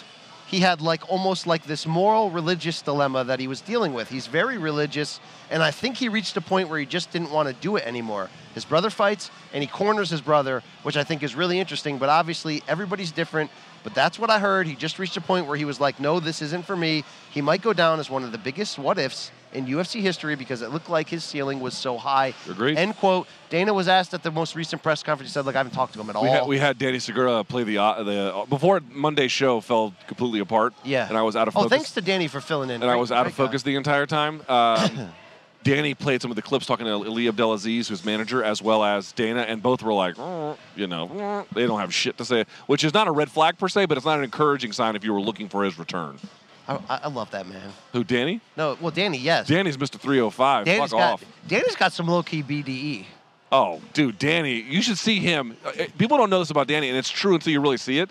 he 0.47 0.61
had 0.61 0.81
like 0.81 1.11
almost 1.11 1.47
like 1.47 1.65
this 1.65 1.87
moral 1.87 2.31
religious 2.31 2.83
dilemma 2.83 3.25
that 3.25 3.41
he 3.41 3.49
was 3.49 3.61
dealing 3.61 3.93
with. 3.93 4.09
He's 4.09 4.27
very 4.27 4.59
religious, 4.59 5.21
and 5.51 5.63
I 5.63 5.71
think 5.71 5.97
he 5.97 6.09
reached 6.09 6.37
a 6.37 6.41
point 6.41 6.69
where 6.69 6.79
he 6.79 6.87
just 6.87 7.11
didn't 7.11 7.31
want 7.31 7.49
to 7.49 7.55
do 7.55 7.77
it 7.77 7.85
anymore. 7.85 8.31
His 8.55 8.65
brother 8.65 8.91
fights, 8.91 9.31
and 9.53 9.63
he 9.63 9.67
corners 9.67 10.11
his 10.11 10.21
brother, 10.21 10.63
which 10.83 10.97
I 10.97 11.05
think 11.05 11.23
is 11.23 11.35
really 11.35 11.59
interesting. 11.59 11.99
But 11.99 12.09
obviously, 12.09 12.63
everybody's 12.69 13.11
different. 13.11 13.51
But 13.83 13.95
that's 13.95 14.19
what 14.19 14.31
I 14.31 14.39
heard. 14.39 14.67
He 14.67 14.75
just 14.75 14.99
reached 14.99 15.17
a 15.17 15.21
point 15.21 15.47
where 15.47 15.57
he 15.57 15.65
was 15.65 15.81
like, 15.81 16.01
"No, 16.01 16.21
this 16.21 16.43
isn't 16.43 16.65
for 16.65 16.77
me." 16.77 17.05
He 17.31 17.41
might 17.41 17.63
go 17.63 17.73
down 17.73 18.01
as 18.01 18.09
one 18.11 18.25
of 18.25 18.33
the 18.33 18.39
biggest 18.39 18.79
what 18.79 18.99
ifs 18.99 19.31
in 19.53 19.67
UFC 19.67 20.01
history 20.01 20.35
because 20.35 20.63
it 20.63 20.71
looked 20.71 20.91
like 20.91 21.09
his 21.09 21.25
ceiling 21.25 21.61
was 21.61 21.77
so 21.77 21.97
high. 21.97 22.35
Agreed. 22.49 22.77
End 22.77 22.97
quote. 22.97 23.27
Dana 23.49 23.73
was 23.73 23.89
asked 23.89 24.13
at 24.13 24.23
the 24.23 24.31
most 24.31 24.55
recent 24.55 24.83
press 24.83 25.03
conference. 25.03 25.31
He 25.31 25.35
said, 25.35 25.47
"Look, 25.47 25.55
I 25.55 25.59
haven't 25.59 25.73
talked 25.73 25.95
to 25.95 26.01
him 26.01 26.11
at 26.11 26.17
all." 26.17 26.23
we 26.25 26.29
had, 26.29 26.47
we 26.47 26.59
had 26.59 26.79
Danny 26.79 26.99
Segura 26.99 27.45
play 27.45 27.63
the 27.65 27.79
uh, 27.79 28.03
the 28.03 28.35
uh, 28.35 28.47
before 28.47 28.81
Monday's 28.91 29.33
show 29.33 29.61
fell 29.61 29.95
completely 30.07 30.41
apart. 30.41 30.75
yeah. 30.85 31.09
and 31.09 31.17
I 31.17 31.23
was 31.23 31.37
out 31.37 31.49
of 31.49 31.55
focus. 31.55 31.67
Oh, 31.67 31.69
thanks 31.69 31.93
to 31.93 32.01
Danny 32.01 32.29
for 32.29 32.41
filling 32.41 32.71
in. 32.71 32.83
and 32.83 32.91
I 32.91 32.97
was 32.97 33.13
out 33.13 33.27
of 33.27 33.35
great 33.35 33.45
guy. 33.45 33.49
focus 33.51 33.63
the 33.63 33.77
entire 33.77 34.07
time. 34.07 34.43
Um, 34.49 35.13
Danny 35.63 35.95
played 35.95 36.23
some 36.23 36.31
of 36.31 36.37
the 36.37 36.43
clips 36.43 36.65
talking 36.65 36.87
to 36.87 36.93
Ali 36.93 37.27
Abdelaziz, 37.27 37.89
who's 37.89 38.05
manager, 38.05 38.45
as 38.45 38.63
well 38.63 38.85
as 38.85 39.11
Dana, 39.13 39.41
and 39.41 39.61
both 39.63 39.83
were 39.83 39.93
like, 39.93 40.15
"Mm," 40.15 40.57
you 40.77 40.87
know, 40.87 41.09
"Mm," 41.09 41.47
they 41.55 41.67
don't 41.67 41.81
have 41.81 41.93
shit 41.93 42.17
to 42.19 42.25
say, 42.25 42.45
which 42.67 42.85
is 42.85 42.95
not 42.95 43.09
a 43.09 43.13
red 43.13 43.31
flag 43.31 43.59
per 43.59 43.69
se, 43.69 43.87
but 43.87 43.97
it's 43.97 44.07
not 44.07 44.19
an 44.19 44.25
encouraging 44.25 44.73
sign 44.73 44.95
if 44.97 45.03
you 45.05 45.13
were 45.13 45.21
looking 45.21 45.49
for 45.49 45.65
his 45.65 45.79
return. 45.79 46.19
I, 46.69 47.01
I 47.05 47.09
love 47.09 47.31
that 47.31 47.47
man. 47.47 47.73
Who, 47.93 48.05
Danny? 48.05 48.41
No, 48.57 48.77
well, 48.81 48.91
Danny, 48.91 49.19
yes. 49.19 49.47
Danny's 49.47 49.77
Mr. 49.77 49.99
305. 49.99 50.65
Danny's 50.65 50.91
Fuck 50.91 50.99
got 50.99 51.13
off. 51.13 51.25
Danny's 51.47 51.77
got 51.77 51.93
some 51.93 52.09
low 52.09 52.23
key 52.23 52.43
BDE. 52.43 53.07
Oh, 53.53 53.81
dude, 53.93 54.19
Danny, 54.19 54.61
you 54.61 54.83
should 54.83 54.99
see 54.99 55.21
him. 55.21 55.57
Uh, 55.65 55.69
uh, 55.69 55.87
People 55.99 56.17
don't 56.17 56.31
know 56.31 56.41
this 56.41 56.51
about 56.51 56.67
Danny, 56.67 56.89
and 56.89 56.99
it's 56.99 57.11
true 57.11 57.35
until 57.35 57.53
you 57.53 57.61
really 57.61 57.77
see 57.77 57.99
it. 58.01 58.11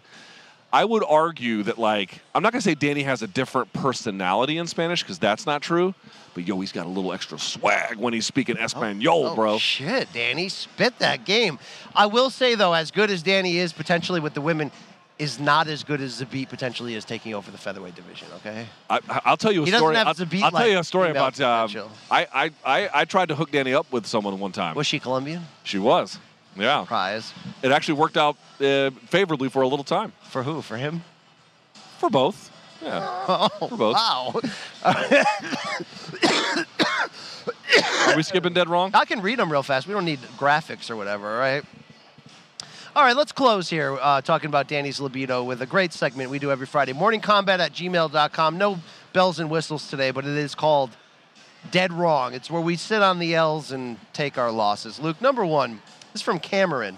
I 0.71 0.83
would 0.83 1.03
argue 1.07 1.63
that, 1.63 1.77
like, 1.77 2.21
I'm 2.33 2.41
not 2.43 2.51
going 2.51 2.61
to 2.61 2.63
say 2.63 2.75
Danny 2.75 3.03
has 3.03 3.21
a 3.21 3.27
different 3.27 3.71
personality 3.71 4.57
in 4.57 4.67
Spanish 4.67 5.03
because 5.03 5.19
that's 5.19 5.45
not 5.45 5.61
true, 5.61 5.93
but 6.33 6.45
yo, 6.45 6.59
he's 6.59 6.71
got 6.71 6.85
a 6.85 6.89
little 6.89 7.13
extra 7.13 7.39
swag 7.39 7.97
when 7.97 8.13
he's 8.13 8.25
speaking 8.25 8.57
Espanol, 8.57 9.27
oh, 9.27 9.35
bro. 9.35 9.57
Shit, 9.57 10.11
Danny, 10.11 10.49
spit 10.49 10.99
that 10.99 11.23
game. 11.23 11.59
I 11.95 12.07
will 12.07 12.29
say 12.29 12.55
though, 12.55 12.73
as 12.73 12.91
good 12.91 13.09
as 13.09 13.23
Danny 13.23 13.57
is 13.57 13.71
potentially 13.71 14.19
with 14.19 14.33
the 14.33 14.41
women, 14.41 14.69
is 15.17 15.39
not 15.39 15.67
as 15.67 15.83
good 15.83 16.01
as 16.01 16.21
Zabit 16.21 16.49
potentially 16.49 16.93
is 16.95 17.05
taking 17.05 17.33
over 17.33 17.49
the 17.49 17.57
featherweight 17.57 17.95
division. 17.95 18.27
Okay. 18.37 18.65
I, 18.89 18.99
I'll 19.23 19.37
tell 19.37 19.51
you 19.51 19.61
a 19.63 19.65
He 19.65 19.71
doesn't 19.71 19.81
story. 19.83 19.95
have 19.95 20.07
I'll, 20.07 20.43
I'll 20.43 20.51
tell 20.51 20.67
you 20.67 20.79
a 20.79 20.83
story 20.83 21.09
about. 21.11 21.39
Um. 21.39 21.69
I, 22.11 22.27
I, 22.33 22.51
I, 22.65 22.89
I 22.93 23.05
tried 23.05 23.29
to 23.29 23.35
hook 23.35 23.51
Danny 23.51 23.73
up 23.73 23.89
with 23.93 24.05
someone 24.05 24.37
one 24.39 24.51
time. 24.51 24.75
Was 24.75 24.87
she 24.87 24.99
Colombian? 24.99 25.43
She 25.63 25.79
was. 25.79 26.19
Yeah. 26.57 26.83
Prize 26.87 27.33
It 27.63 27.71
actually 27.71 27.95
worked 27.95 28.17
out 28.17 28.37
uh, 28.61 28.89
favorably 29.07 29.49
for 29.49 29.61
a 29.61 29.67
little 29.67 29.83
time. 29.85 30.11
for 30.23 30.43
who? 30.43 30.61
For 30.61 30.77
him? 30.77 31.03
For 31.99 32.09
both. 32.09 32.51
Yeah. 32.81 33.25
Oh, 33.27 33.67
For 33.69 33.77
both. 33.77 33.95
wow. 33.95 34.33
Are 38.07 38.15
we 38.15 38.23
skipping 38.23 38.53
dead 38.53 38.69
wrong? 38.69 38.91
I 38.93 39.05
can 39.05 39.21
read 39.21 39.39
them 39.39 39.51
real 39.51 39.63
fast. 39.63 39.87
We 39.87 39.93
don't 39.93 40.05
need 40.05 40.19
graphics 40.37 40.89
or 40.89 40.95
whatever, 40.95 41.37
right? 41.37 41.63
All 42.95 43.03
right, 43.03 43.17
let's 43.17 43.33
close 43.33 43.69
here 43.69 43.97
uh, 44.01 44.21
talking 44.21 44.47
about 44.47 44.69
Danny's 44.69 45.01
libido 45.01 45.43
with 45.43 45.61
a 45.61 45.65
great 45.65 45.91
segment 45.91 46.29
we 46.29 46.39
do 46.39 46.49
every 46.49 46.65
Friday. 46.65 46.93
Morning 46.93 47.19
Kombat 47.19 47.59
at 47.59 47.73
gmail.com. 47.73 48.57
No 48.57 48.79
bells 49.11 49.37
and 49.37 49.49
whistles 49.49 49.89
today, 49.89 50.11
but 50.11 50.23
it 50.23 50.37
is 50.37 50.55
called 50.55 50.91
Dead 51.71 51.91
Wrong. 51.91 52.33
It's 52.33 52.49
where 52.49 52.61
we 52.61 52.77
sit 52.77 53.01
on 53.01 53.19
the 53.19 53.35
L's 53.35 53.73
and 53.73 53.97
take 54.13 54.37
our 54.37 54.49
losses. 54.49 54.97
Luke, 54.97 55.19
number 55.19 55.45
one, 55.45 55.81
this 56.13 56.21
is 56.21 56.21
from 56.21 56.39
Cameron. 56.39 56.97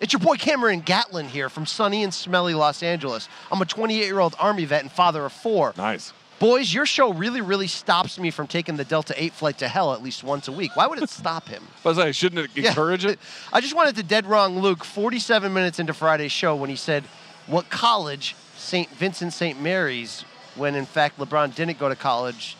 It's 0.00 0.12
your 0.12 0.20
boy 0.20 0.36
Cameron 0.36 0.80
Gatlin 0.80 1.28
here 1.28 1.48
from 1.48 1.64
sunny 1.64 2.02
and 2.04 2.12
smelly 2.12 2.52
Los 2.52 2.82
Angeles. 2.82 3.30
I'm 3.50 3.62
a 3.62 3.64
28 3.64 4.04
year 4.04 4.18
old 4.20 4.36
Army 4.38 4.66
vet 4.66 4.82
and 4.82 4.92
father 4.92 5.24
of 5.24 5.32
four. 5.32 5.72
Nice. 5.78 6.12
Boys, 6.42 6.74
your 6.74 6.86
show 6.86 7.12
really, 7.12 7.40
really 7.40 7.68
stops 7.68 8.18
me 8.18 8.32
from 8.32 8.48
taking 8.48 8.74
the 8.76 8.82
Delta 8.84 9.14
8 9.16 9.32
flight 9.32 9.58
to 9.58 9.68
hell 9.68 9.92
at 9.94 10.02
least 10.02 10.24
once 10.24 10.48
a 10.48 10.52
week. 10.52 10.74
Why 10.74 10.88
would 10.88 11.00
it 11.00 11.08
stop 11.22 11.46
him? 11.46 11.62
I 11.84 11.88
was 11.88 11.98
like, 11.98 12.14
shouldn't 12.16 12.44
it 12.44 12.50
Yeah. 12.60 12.70
encourage 12.70 13.04
it? 13.04 13.20
I 13.52 13.60
just 13.60 13.76
wanted 13.76 13.94
to 13.94 14.02
dead 14.02 14.26
wrong 14.26 14.58
Luke 14.58 14.82
47 14.82 15.52
minutes 15.54 15.78
into 15.78 15.94
Friday's 15.94 16.32
show 16.32 16.56
when 16.56 16.68
he 16.68 16.74
said, 16.74 17.04
What 17.46 17.70
college? 17.70 18.34
St. 18.56 18.88
Vincent 18.90 19.32
St. 19.32 19.60
Mary's, 19.60 20.24
when 20.56 20.74
in 20.74 20.84
fact 20.84 21.16
LeBron 21.20 21.54
didn't 21.54 21.78
go 21.78 21.88
to 21.88 21.94
college 21.94 22.56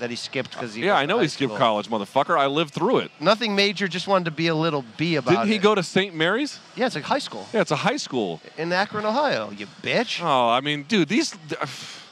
that 0.00 0.10
he 0.10 0.16
skipped 0.16 0.50
because 0.50 0.74
he. 0.74 0.84
Yeah, 0.84 0.96
I 0.96 1.06
know 1.06 1.20
he 1.20 1.28
skipped 1.28 1.50
school. 1.50 1.56
college, 1.58 1.88
motherfucker. 1.88 2.36
I 2.36 2.46
lived 2.46 2.74
through 2.74 2.98
it. 2.98 3.12
Nothing 3.20 3.54
major, 3.54 3.86
just 3.86 4.08
wanted 4.08 4.24
to 4.24 4.30
be 4.32 4.48
a 4.48 4.54
little 4.56 4.84
B 4.96 5.14
about 5.14 5.30
it. 5.30 5.36
Didn't 5.36 5.48
he 5.50 5.54
it. 5.54 5.62
go 5.62 5.76
to 5.76 5.84
St. 5.84 6.12
Mary's? 6.16 6.58
Yeah, 6.74 6.86
it's 6.86 6.96
like 6.96 7.04
high 7.04 7.20
school 7.20 7.46
Yeah, 7.52 7.60
it's 7.60 7.70
a 7.70 7.76
high 7.76 7.96
school. 7.96 8.40
in 8.58 8.72
Akron, 8.72 9.06
Ohio, 9.06 9.50
you 9.52 9.68
bitch. 9.84 10.20
Oh, 10.20 10.48
I 10.50 10.60
mean, 10.60 10.82
dude, 10.82 11.06
these. 11.06 11.36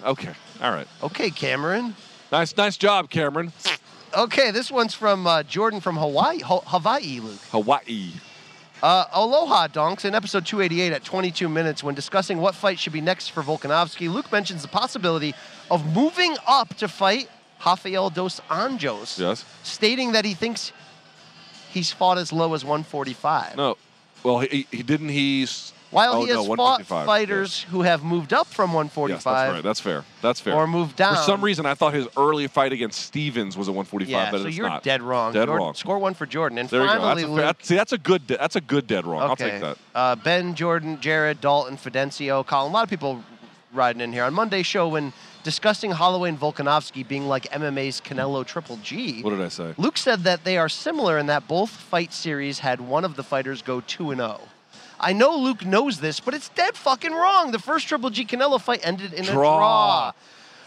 Okay, 0.04 0.32
all 0.62 0.70
right. 0.72 0.86
Okay, 1.02 1.30
Cameron. 1.30 1.94
Nice, 2.30 2.56
nice 2.56 2.76
job, 2.76 3.10
Cameron. 3.10 3.52
Okay, 4.16 4.50
this 4.50 4.70
one's 4.70 4.94
from 4.94 5.26
uh, 5.26 5.42
Jordan 5.42 5.80
from 5.80 5.96
Hawaii, 5.96 6.40
Ho- 6.40 6.62
Hawaii, 6.66 7.20
Luke. 7.20 7.40
Hawaii. 7.50 8.10
Uh, 8.82 9.04
Aloha 9.12 9.68
Donks 9.68 10.04
in 10.04 10.14
episode 10.14 10.44
288 10.44 10.92
at 10.92 11.04
22 11.04 11.48
minutes 11.48 11.82
when 11.84 11.94
discussing 11.94 12.38
what 12.38 12.54
fight 12.54 12.78
should 12.78 12.92
be 12.92 13.00
next 13.00 13.28
for 13.28 13.42
Volkanovski, 13.42 14.12
Luke 14.12 14.30
mentions 14.32 14.62
the 14.62 14.68
possibility 14.68 15.34
of 15.70 15.84
moving 15.94 16.34
up 16.48 16.74
to 16.76 16.88
fight 16.88 17.28
Rafael 17.64 18.10
dos 18.10 18.40
Anjos, 18.50 19.18
Yes. 19.20 19.44
stating 19.62 20.12
that 20.12 20.24
he 20.24 20.34
thinks 20.34 20.72
he's 21.70 21.92
fought 21.92 22.18
as 22.18 22.32
low 22.32 22.54
as 22.54 22.64
145. 22.64 23.56
No. 23.56 23.76
Well, 24.24 24.40
he, 24.40 24.66
he 24.70 24.82
didn't 24.82 25.10
he. 25.10 25.44
s- 25.44 25.72
While 25.92 26.14
oh, 26.14 26.22
he 26.22 26.28
has 26.28 26.36
no, 26.38 26.44
fought 26.56 26.80
155. 26.80 27.06
fighters 27.06 27.62
who 27.64 27.82
have 27.82 28.02
moved 28.02 28.32
up 28.32 28.46
from 28.46 28.70
Yes. 28.72 28.86
yes, 28.94 29.24
145 29.24 29.24
that's 29.24 29.54
right. 29.54 29.62
That's 29.62 29.80
fair. 29.80 30.04
That's 30.22 30.40
fair. 30.40 30.54
or 30.54 30.66
moved 30.66 30.96
down. 30.96 31.14
For 31.16 31.22
some 31.22 31.42
reason, 31.44 31.66
I 31.66 31.74
thought 31.74 31.92
his 31.94 32.08
early 32.16 32.46
fight 32.48 32.72
against 32.72 33.00
Stevens 33.02 33.56
was 33.56 33.68
a 33.68 33.72
145, 33.72 34.08
yeah, 34.10 34.30
but 34.30 34.40
so 34.40 34.46
it's 34.48 34.56
you're 34.56 34.68
not. 34.68 34.82
dead 34.82 35.02
wrong. 35.02 35.32
Dead 35.32 35.46
Jordan- 35.46 35.56
wrong. 35.66 35.74
Score 35.74 35.98
one 35.98 36.14
for 36.14 36.26
Jordan. 36.26 36.58
And 36.58 36.68
There 36.68 36.80
you 36.80 36.86
go. 36.86 36.92
finally, 36.94 37.22
That's 37.22 37.24
a, 37.24 37.28
Luke, 37.28 37.36
fair- 37.38 37.46
that's- 37.46 37.68
see, 37.68 37.76
that's 37.76 37.92
a 37.92 37.98
good. 37.98 38.26
de- 38.26 38.36
That's 38.38 38.56
a 38.56 38.60
good 38.60 38.86
dead 38.86 39.06
wrong. 39.06 39.22
I'll 39.22 39.36
take 39.36 39.60
that. 39.60 39.76
Uh, 39.94 40.16
ben, 40.16 40.54
Jordan, 40.54 40.98
Jared, 41.00 41.40
Dalton, 41.40 41.76
Fidencio, 41.76 42.44
Colin. 42.46 42.70
A 42.70 42.74
lot 42.74 42.82
of 42.84 42.90
people 42.90 43.22
riding 43.74 44.00
in 44.00 44.12
here 44.12 44.24
on 44.24 44.32
Monday's 44.34 44.66
show 44.66 44.88
when 44.88 45.12
discussing 45.44 45.90
Holloway 45.90 46.28
and 46.30 46.38
Volkanovski 46.40 47.06
being 47.06 47.26
like 47.26 47.44
MMA's 47.50 48.00
Canelo 48.00 48.46
Triple 48.46 48.78
G. 48.82 49.22
What 49.22 49.30
did 49.30 49.40
I 49.40 49.48
say? 49.48 49.74
Luke 49.76 49.96
said 49.98 50.24
that 50.24 50.44
they 50.44 50.56
are 50.56 50.68
similar 50.68 51.18
in 51.18 51.26
that 51.26 51.48
both 51.48 51.70
fight 51.70 52.12
series 52.12 52.60
had 52.60 52.80
one 52.80 53.04
of 53.04 53.16
the 53.16 53.22
fighters 53.22 53.60
go 53.62 53.80
2 53.80 54.10
and 54.12 54.20
0. 54.20 54.40
I 55.02 55.12
know 55.12 55.36
Luke 55.36 55.64
knows 55.66 55.98
this, 56.00 56.20
but 56.20 56.32
it's 56.34 56.48
dead 56.50 56.76
fucking 56.76 57.12
wrong. 57.12 57.50
The 57.50 57.58
first 57.58 57.88
Triple 57.88 58.10
G 58.10 58.24
Canelo 58.24 58.60
fight 58.60 58.80
ended 58.84 59.12
in 59.12 59.24
Draw. 59.24 59.32
a 59.32 59.34
draw. 59.58 60.12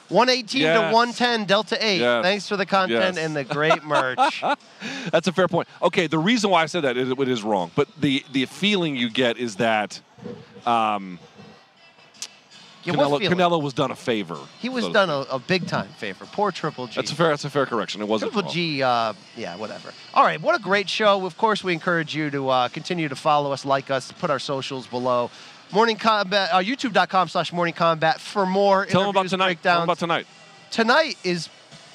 118 0.09 0.61
to 0.61 0.79
110, 0.93 1.45
Delta 1.45 1.83
8. 1.83 1.99
Yes. 1.99 2.23
Thanks 2.23 2.47
for 2.47 2.57
the 2.57 2.65
content 2.65 3.15
Yes. 3.15 3.25
and 3.25 3.35
the 3.35 3.43
great 3.43 3.83
merch. 3.85 4.43
That's 5.11 5.27
a 5.27 5.31
fair 5.31 5.47
point. 5.47 5.67
Okay, 5.81 6.05
the 6.05 6.19
reason 6.19 6.51
why 6.51 6.61
I 6.61 6.65
said 6.67 6.83
that 6.83 6.95
is 6.95 7.09
it 7.09 7.27
is 7.27 7.41
wrong, 7.41 7.71
but 7.75 7.87
the 7.99 8.23
the 8.31 8.45
feeling 8.45 8.95
you 8.95 9.09
get 9.09 9.37
is 9.37 9.55
that 9.55 9.99
um, 10.67 11.17
Yeah, 12.85 12.93
Canelo. 12.93 13.19
Canelo 13.19 13.61
was 13.61 13.73
done 13.73 13.91
a 13.91 13.95
favor. 13.95 14.37
He 14.59 14.69
was 14.69 14.85
so 14.85 14.93
done 14.93 15.09
a, 15.09 15.21
a 15.31 15.39
big 15.39 15.67
time 15.67 15.87
favor. 15.97 16.25
Poor 16.31 16.51
Triple 16.51 16.87
G. 16.87 16.95
That's 16.95 17.11
a 17.11 17.15
fair. 17.15 17.29
That's 17.29 17.45
a 17.45 17.49
fair 17.49 17.65
correction. 17.65 18.01
It 18.01 18.07
wasn't. 18.07 18.31
Triple. 18.31 18.51
G, 18.51 18.83
uh, 18.83 19.13
yeah, 19.35 19.55
whatever. 19.57 19.91
All 20.13 20.23
right, 20.23 20.39
what 20.41 20.57
a 20.59 20.61
great 20.61 20.89
show. 20.89 21.25
Of 21.25 21.37
course, 21.37 21.63
we 21.63 21.73
encourage 21.73 22.15
you 22.15 22.29
to 22.29 22.49
uh, 22.49 22.67
continue 22.69 23.09
to 23.09 23.15
follow 23.15 23.51
us, 23.51 23.65
like 23.65 23.89
us, 23.89 24.11
put 24.11 24.29
our 24.29 24.39
socials 24.39 24.87
below. 24.87 25.31
Morning 25.71 25.97
Kombat, 25.97 26.49
uh, 26.51 26.59
youtube.com 26.59 27.27
slash 27.27 27.51
morning 27.51 27.73
kombat 27.73 28.19
for 28.19 28.45
more 28.45 28.85
Tell 28.85 29.01
them 29.01 29.09
about 29.09 29.27
tonight. 29.27 29.63
Tell 29.63 29.79
them 29.79 29.83
about 29.83 29.97
tonight. 29.97 30.27
Tonight 30.69 31.17
is 31.23 31.49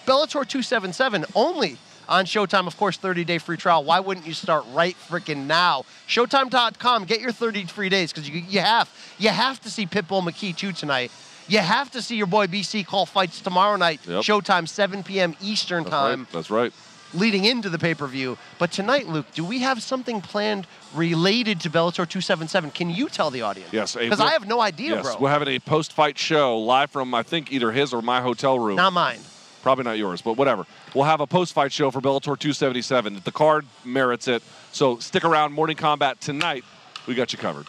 Bellator 0.06 0.46
277 0.46 1.24
only 1.36 1.78
on 2.08 2.24
Showtime. 2.24 2.66
Of 2.66 2.76
course, 2.76 2.96
30 2.96 3.24
day 3.24 3.38
free 3.38 3.56
trial. 3.56 3.84
Why 3.84 4.00
wouldn't 4.00 4.26
you 4.26 4.34
start 4.34 4.64
right 4.72 4.96
freaking 5.08 5.46
now? 5.46 5.84
Showtime.com. 6.10 7.04
Get 7.04 7.20
your 7.20 7.30
30 7.32 7.66
free 7.66 7.88
days 7.88 8.12
because 8.12 8.28
you, 8.28 8.40
you 8.40 8.58
have 8.60 8.90
you 9.18 9.28
have 9.28 9.60
to 9.60 9.70
see 9.70 9.86
Pitbull 9.86 10.22
McKee 10.22 10.56
too 10.56 10.72
tonight. 10.72 11.12
You 11.46 11.58
have 11.58 11.90
to 11.92 12.02
see 12.02 12.16
your 12.16 12.26
boy 12.26 12.46
BC 12.48 12.84
call 12.84 13.06
fights 13.06 13.40
tomorrow 13.40 13.76
night. 13.76 14.00
Yep. 14.06 14.22
Showtime 14.22 14.68
7 14.68 15.02
p.m. 15.04 15.36
Eastern 15.40 15.84
That's 15.84 15.90
time 15.92 16.18
right. 16.20 16.32
That's 16.32 16.50
right. 16.50 16.72
leading 17.14 17.44
into 17.44 17.68
the 17.68 17.78
pay 17.78 17.94
per 17.94 18.08
view. 18.08 18.38
But 18.58 18.72
tonight, 18.72 19.06
Luke, 19.08 19.26
do 19.34 19.44
we 19.44 19.60
have 19.60 19.82
something 19.82 20.20
planned 20.20 20.66
related 20.94 21.60
to 21.60 21.70
Bellator 21.70 22.08
277? 22.08 22.72
Can 22.72 22.90
you 22.90 23.08
tell 23.08 23.30
the 23.30 23.42
audience? 23.42 23.72
Yes, 23.72 23.94
Because 23.94 24.18
I 24.20 24.32
have 24.32 24.48
no 24.48 24.60
idea, 24.60 24.96
yes, 24.96 25.04
bro. 25.04 25.16
we're 25.20 25.30
having 25.30 25.48
a 25.48 25.60
post-fight 25.60 26.18
show 26.18 26.58
live 26.58 26.90
from 26.90 27.14
I 27.14 27.22
think 27.22 27.52
either 27.52 27.70
his 27.70 27.92
or 27.94 28.02
my 28.02 28.20
hotel 28.20 28.58
room. 28.58 28.76
Not 28.76 28.92
mine. 28.92 29.20
Probably 29.62 29.84
not 29.84 29.98
yours, 29.98 30.22
but 30.22 30.36
whatever. 30.36 30.66
We'll 30.94 31.04
have 31.04 31.20
a 31.20 31.26
post-fight 31.26 31.72
show 31.72 31.90
for 31.90 32.00
Bellator 32.00 32.38
277. 32.38 33.20
The 33.24 33.32
card 33.32 33.66
merits 33.84 34.26
it, 34.26 34.42
so 34.72 34.98
stick 34.98 35.24
around. 35.24 35.52
Morning 35.52 35.76
Kombat 35.76 36.18
tonight. 36.18 36.64
We 37.06 37.14
got 37.14 37.32
you 37.32 37.38
covered. 37.38 37.66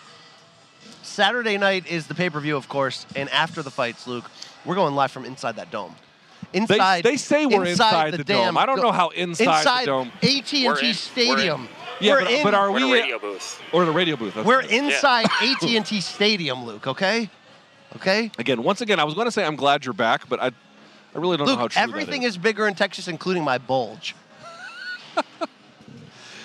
Saturday 1.04 1.58
night 1.58 1.88
is 1.90 2.08
the 2.08 2.16
pay 2.16 2.30
per 2.30 2.40
view, 2.40 2.56
of 2.56 2.70
course, 2.70 3.06
and 3.16 3.30
after 3.30 3.62
the 3.62 3.72
fights, 3.72 4.08
Luke, 4.08 4.30
we're 4.66 4.76
going 4.76 4.96
live 4.96 5.12
from 5.12 5.26
inside 5.26 5.56
that 5.58 5.72
dome. 5.72 5.96
They, 6.54 6.60
Inside, 6.60 7.04
they 7.04 7.16
say 7.18 7.46
we're 7.46 7.66
inside, 7.66 8.14
the, 8.14 8.24
damn 8.26 8.48
dome. 8.48 8.58
I 8.58 8.66
don't 8.66 8.76
do- 8.78 8.82
know 8.84 8.92
how 8.92 9.10
inside, 9.10 9.60
inside 9.60 9.82
the 9.84 9.86
dome 9.86 10.12
AT&T 10.22 10.68
We're 10.68 10.80
in- 10.80 10.86
we're 10.88 10.94
Stadium. 10.94 11.70
Yeah, 12.02 12.14
we're 12.14 12.20
but- 12.22 12.28
uh, 12.28 12.36
in, 12.36 12.44
but 12.44 12.54
are 12.54 12.72
We're 12.72 12.78
in 12.80 12.84
a 12.84 12.92
radio 12.92 13.20
booth. 13.20 13.62
or 13.72 13.86
the 13.86 13.92
radio 13.92 14.16
booth. 14.18 14.34
That's 14.34 14.46
we're 14.48 14.60
right. 14.60 14.72
inside 14.72 15.28
AT&T 15.42 16.02
Stadium, 16.02 16.66
Luke. 16.66 16.88
Okay, 16.88 17.30
okay. 17.96 18.32
Again, 18.38 18.64
once 18.64 18.82
again, 18.82 19.00
I 19.00 19.04
was 19.06 19.14
going 19.14 19.28
to 19.28 19.32
say 19.32 19.46
I'm 19.46 19.56
glad 19.56 19.86
you're 19.86 19.94
back, 19.94 20.28
but 20.28 20.42
I, 20.42 20.52
I 21.14 21.20
really 21.20 21.38
don't 21.38 21.48
know 21.48 21.56
how 21.56 21.68
true 21.68 21.82
everything 21.82 22.22
that 22.22 22.28
is 22.28 22.38
bigger 22.38 22.68
in 22.68 22.76
Texas, 22.76 23.08
including 23.08 23.44
my 23.44 23.58
bulge. 23.58 24.16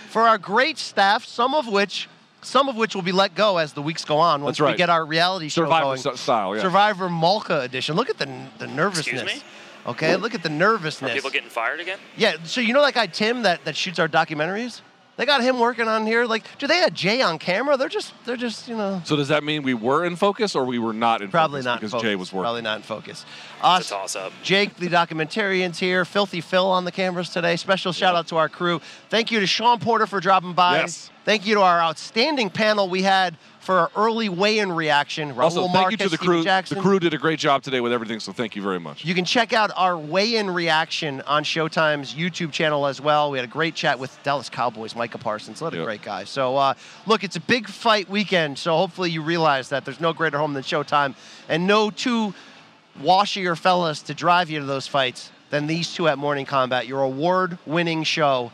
For 0.09 0.22
our 0.22 0.38
great 0.38 0.78
staff, 0.78 1.24
some 1.24 1.55
of 1.55 1.68
which, 1.68 2.09
some 2.43 2.68
of 2.68 2.76
which 2.76 2.94
will 2.94 3.02
be 3.02 3.12
let 3.12 3.34
go 3.34 3.59
as 3.59 3.74
the 3.74 3.82
weeks 3.82 4.05
go 4.05 4.18
on. 4.18 4.43
Once 4.43 4.59
right. 4.59 4.72
we 4.72 4.76
get 4.76 4.90
our 4.90 5.05
reality 5.05 5.48
show 5.48 5.62
Survivor 5.62 5.97
going. 6.02 6.16
style, 6.16 6.56
yeah. 6.56 6.62
Survivor 6.62 7.09
Malka 7.09 7.60
edition. 7.60 7.97
Look 7.97 8.10
at 8.10 8.18
the 8.18 8.26
the 8.59 8.66
nervousness. 8.66 9.22
Excuse 9.22 9.43
me? 9.43 9.43
Okay, 9.86 10.16
look 10.16 10.34
at 10.34 10.43
the 10.43 10.48
nervousness. 10.48 11.02
Are 11.02 11.14
nervousness. 11.14 11.14
people 11.14 11.30
getting 11.30 11.51
fired 11.51 11.78
again? 11.78 11.98
yeah, 12.16 12.36
so 12.43 12.60
you 12.60 12.72
know 12.72 12.82
that 12.82 12.94
guy 12.94 13.06
Tim 13.06 13.43
that, 13.43 13.64
that 13.64 13.76
shoots 13.76 14.01
our 14.01 14.09
documentaries? 14.09 14.80
They 15.16 15.24
got 15.24 15.43
him 15.43 15.59
working 15.59 15.88
on 15.88 16.05
here. 16.05 16.26
Like, 16.26 16.44
do 16.59 16.66
they 16.66 16.76
have 16.76 16.93
Jay 16.93 17.22
on 17.22 17.38
camera? 17.38 17.78
They're 17.78 17.88
just, 17.88 18.12
they're 18.26 18.36
just, 18.36 18.68
you 18.68 18.76
know, 18.76 19.01
So 19.05 19.16
does 19.16 19.28
that 19.28 19.43
mean 19.43 19.62
we 19.62 19.72
were 19.72 20.05
in 20.05 20.14
focus 20.14 20.55
or 20.55 20.64
we 20.66 20.78
were 20.78 20.93
not 20.93 21.22
in 21.22 21.28
focus? 21.28 21.32
probably 21.32 21.60
focus 21.60 21.64
not 21.64 21.72
in 21.72 21.78
because 21.78 21.93
focus. 21.93 22.02
Jay 22.05 22.16
was 22.16 22.32
working? 22.34 22.44
Probably 22.44 22.62
not 22.62 22.76
in 22.76 22.82
focus. 22.82 23.24
It's 23.56 23.64
Us, 23.64 23.86
a 23.90 23.94
toss 23.94 24.16
up. 24.16 24.32
Jake, 24.43 24.76
the 24.76 24.88
documentarian's 24.88 25.78
here. 25.78 26.05
Filthy 26.05 26.43
Phil 26.43 26.66
on 26.66 26.84
the 26.84 26.93
cameras 26.93 27.30
today. 27.30 27.56
Special 27.56 27.93
shout 27.93 28.14
out 28.14 28.28
to 28.28 28.36
our 28.36 28.51
crew. 28.51 28.80
Thank 29.09 29.30
you 29.30 29.40
to 29.40 29.47
Sean 29.47 29.78
Porter 29.80 30.06
for 30.06 30.20
dropping 30.20 30.52
by. 30.52 30.80
Yes. 30.80 31.10
Thank 31.24 31.47
you 31.47 31.55
to 31.55 31.62
our 31.62 31.80
outstanding 31.80 32.51
panel 32.51 32.88
we 32.88 33.02
had 33.02 33.36
for 33.66 33.80
our 33.80 33.90
early 33.97 34.28
weigh-in 34.28 34.70
reaction. 34.70 35.34
Raul 35.34 35.43
Also, 35.43 35.62
thank 35.62 35.74
Marquez, 35.74 35.90
you 35.93 35.97
to 35.98 36.09
the 36.09 36.18
crew. 36.18 36.44
Jackson. 36.44 36.76
The 36.78 36.82
crew 36.82 37.01
did 37.01 37.12
a 37.12 37.18
great 37.18 37.40
job 37.40 37.64
today 37.64 37.80
with 37.80 37.93
everything, 37.93 38.20
so 38.20 38.32
thank 38.32 38.55
you 38.55 38.62
very 38.62 38.78
much. 38.78 39.05
You 39.05 39.12
can 39.12 39.24
check 39.24 39.52
out 39.52 39.72
our 39.76 39.98
weigh-in 39.98 40.48
reaction 40.51 41.20
on 41.22 41.43
Showtime's 41.43 42.14
YouTube 42.14 42.52
channel 42.52 42.86
as 42.86 43.01
well. 43.01 43.30
We 43.32 43.38
had 43.38 43.44
a 43.44 43.51
great 43.51 43.74
chat 43.74 43.98
with 43.98 44.16
Dallas 44.22 44.48
Cowboys, 44.48 44.94
Micah 44.94 45.18
Parsons. 45.18 45.60
What 45.60 45.74
a 45.74 45.78
Yep. 45.78 45.84
great 45.84 46.02
guy. 46.02 46.22
So, 46.24 46.56
uh, 46.56 46.74
look, 47.06 47.24
it's 47.24 47.34
a 47.34 47.40
big 47.40 47.68
fight 47.68 48.09
weekend. 48.09 48.56
So 48.56 48.76
hopefully 48.76 49.10
you 49.10 49.20
realize 49.20 49.68
that 49.70 49.84
there's 49.84 50.01
no 50.01 50.12
greater 50.12 50.38
home 50.38 50.55
than 50.55 50.62
Showtime, 50.62 51.16
and 51.48 51.66
no 51.66 51.90
two 51.90 52.34
washier 53.02 53.59
fellas 53.59 54.01
to 54.02 54.14
drive 54.14 54.48
you 54.48 54.60
to 54.60 54.64
those 54.64 54.86
fights 54.86 55.32
than 55.51 55.66
these 55.66 55.93
two 55.93 56.06
at 56.06 56.18
Morning 56.18 56.47
Kombat. 56.47 56.86
Your 56.86 57.02
award-winning 57.02 58.05
show. 58.05 58.52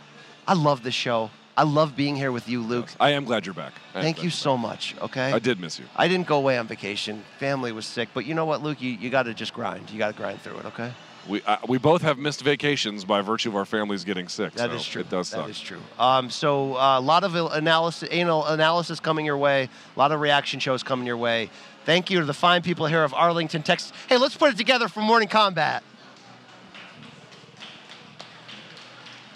I 0.48 0.54
love 0.54 0.82
this 0.82 0.94
show. 0.94 1.30
I 1.56 1.64
love 1.64 1.94
being 1.94 2.16
here 2.16 2.32
with 2.32 2.48
you, 2.48 2.62
Luke. 2.62 2.88
I 2.98 3.10
am 3.10 3.24
glad 3.24 3.44
you're 3.44 3.54
back. 3.54 3.74
I 3.94 4.00
Thank 4.00 4.22
you 4.22 4.30
so 4.30 4.56
much. 4.56 4.94
Okay. 5.02 5.32
I 5.32 5.38
did 5.38 5.60
miss 5.60 5.78
you. 5.78 5.84
I 5.94 6.08
didn't 6.08 6.26
go 6.26 6.38
away 6.38 6.56
on 6.56 6.66
vacation. 6.66 7.22
Family 7.38 7.72
was 7.72 7.84
sick, 7.84 8.08
but 8.14 8.24
you 8.24 8.34
know 8.34 8.46
what, 8.46 8.62
Luke? 8.62 8.80
You, 8.80 8.90
you 8.90 9.10
got 9.10 9.24
to 9.24 9.34
just 9.34 9.52
grind. 9.52 9.90
You 9.90 9.98
got 9.98 10.12
to 10.12 10.16
grind 10.16 10.40
through 10.40 10.58
it. 10.58 10.66
Okay. 10.66 10.92
We 11.28 11.40
uh, 11.42 11.58
we 11.68 11.78
both 11.78 12.02
have 12.02 12.18
missed 12.18 12.42
vacations 12.42 13.04
by 13.04 13.20
virtue 13.20 13.48
of 13.48 13.54
our 13.54 13.64
families 13.64 14.02
getting 14.02 14.26
sick. 14.26 14.54
That 14.54 14.70
so 14.70 14.76
is 14.76 14.84
true. 14.84 15.02
It 15.02 15.10
does 15.10 15.30
That 15.30 15.36
suck. 15.36 15.50
is 15.50 15.60
true. 15.60 15.78
Um, 15.98 16.30
so 16.30 16.72
a 16.76 17.00
lot 17.00 17.22
of 17.22 17.36
analysis, 17.36 18.08
anal 18.10 18.44
analysis 18.46 18.98
coming 18.98 19.24
your 19.24 19.36
way. 19.36 19.68
A 19.94 19.98
lot 19.98 20.10
of 20.10 20.20
reaction 20.20 20.58
shows 20.58 20.82
coming 20.82 21.06
your 21.06 21.16
way. 21.16 21.48
Thank 21.84 22.10
you 22.10 22.18
to 22.20 22.24
the 22.24 22.34
fine 22.34 22.62
people 22.62 22.86
here 22.86 23.04
of 23.04 23.14
Arlington, 23.14 23.62
Texas. 23.62 23.92
Hey, 24.08 24.16
let's 24.16 24.36
put 24.36 24.52
it 24.52 24.56
together 24.56 24.88
for 24.88 25.00
Morning 25.00 25.28
Kombat. 25.28 25.82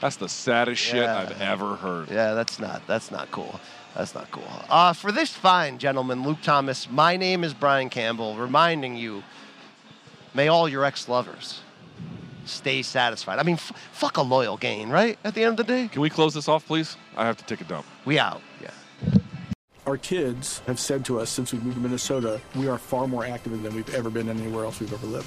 That's 0.00 0.16
the 0.16 0.28
saddest 0.28 0.80
shit 0.82 0.96
Yeah. 1.02 1.18
I've 1.18 1.40
ever 1.40 1.76
heard. 1.76 2.10
Yeah, 2.10 2.34
that's 2.34 2.58
not 2.58 2.86
that's 2.86 3.10
not 3.10 3.30
cool. 3.30 3.58
That's 3.94 4.14
not 4.14 4.30
cool. 4.30 4.44
Uh, 4.68 4.92
for 4.92 5.10
this 5.10 5.30
fine 5.30 5.78
gentleman, 5.78 6.22
Luke 6.22 6.42
Thomas, 6.42 6.90
my 6.90 7.16
name 7.16 7.42
is 7.44 7.54
Brian 7.54 7.88
Campbell, 7.88 8.36
reminding 8.36 8.96
you, 8.96 9.22
may 10.34 10.48
all 10.48 10.68
your 10.68 10.84
ex-lovers 10.84 11.60
stay 12.44 12.82
satisfied. 12.82 13.38
I 13.38 13.42
mean, 13.42 13.54
f- 13.54 13.72
fuck 13.92 14.18
a 14.18 14.22
loyal 14.22 14.58
gain, 14.58 14.90
right? 14.90 15.18
At 15.24 15.34
the 15.34 15.44
end 15.44 15.58
of 15.58 15.66
the 15.66 15.72
day, 15.72 15.88
Can 15.88 16.02
we 16.02 16.10
close 16.10 16.34
this 16.34 16.46
off, 16.46 16.66
please? 16.66 16.96
I 17.16 17.24
have 17.24 17.38
to 17.38 17.44
take 17.44 17.62
a 17.62 17.64
dump. 17.64 17.86
we 18.04 18.18
out. 18.18 18.42
Yeah. 18.62 18.70
Our 19.86 19.96
kids 19.96 20.58
have 20.66 20.78
said 20.78 21.04
to 21.06 21.18
us 21.20 21.30
since 21.30 21.52
we 21.54 21.58
moved 21.60 21.76
to 21.76 21.80
Minnesota, 21.80 22.38
we 22.54 22.68
are 22.68 22.76
far 22.76 23.08
more 23.08 23.24
active 23.24 23.62
than 23.62 23.74
we've 23.74 23.94
ever 23.94 24.10
been 24.10 24.28
anywhere 24.28 24.64
else 24.64 24.78
we've 24.78 24.92
ever 24.92 25.06
lived. 25.06 25.26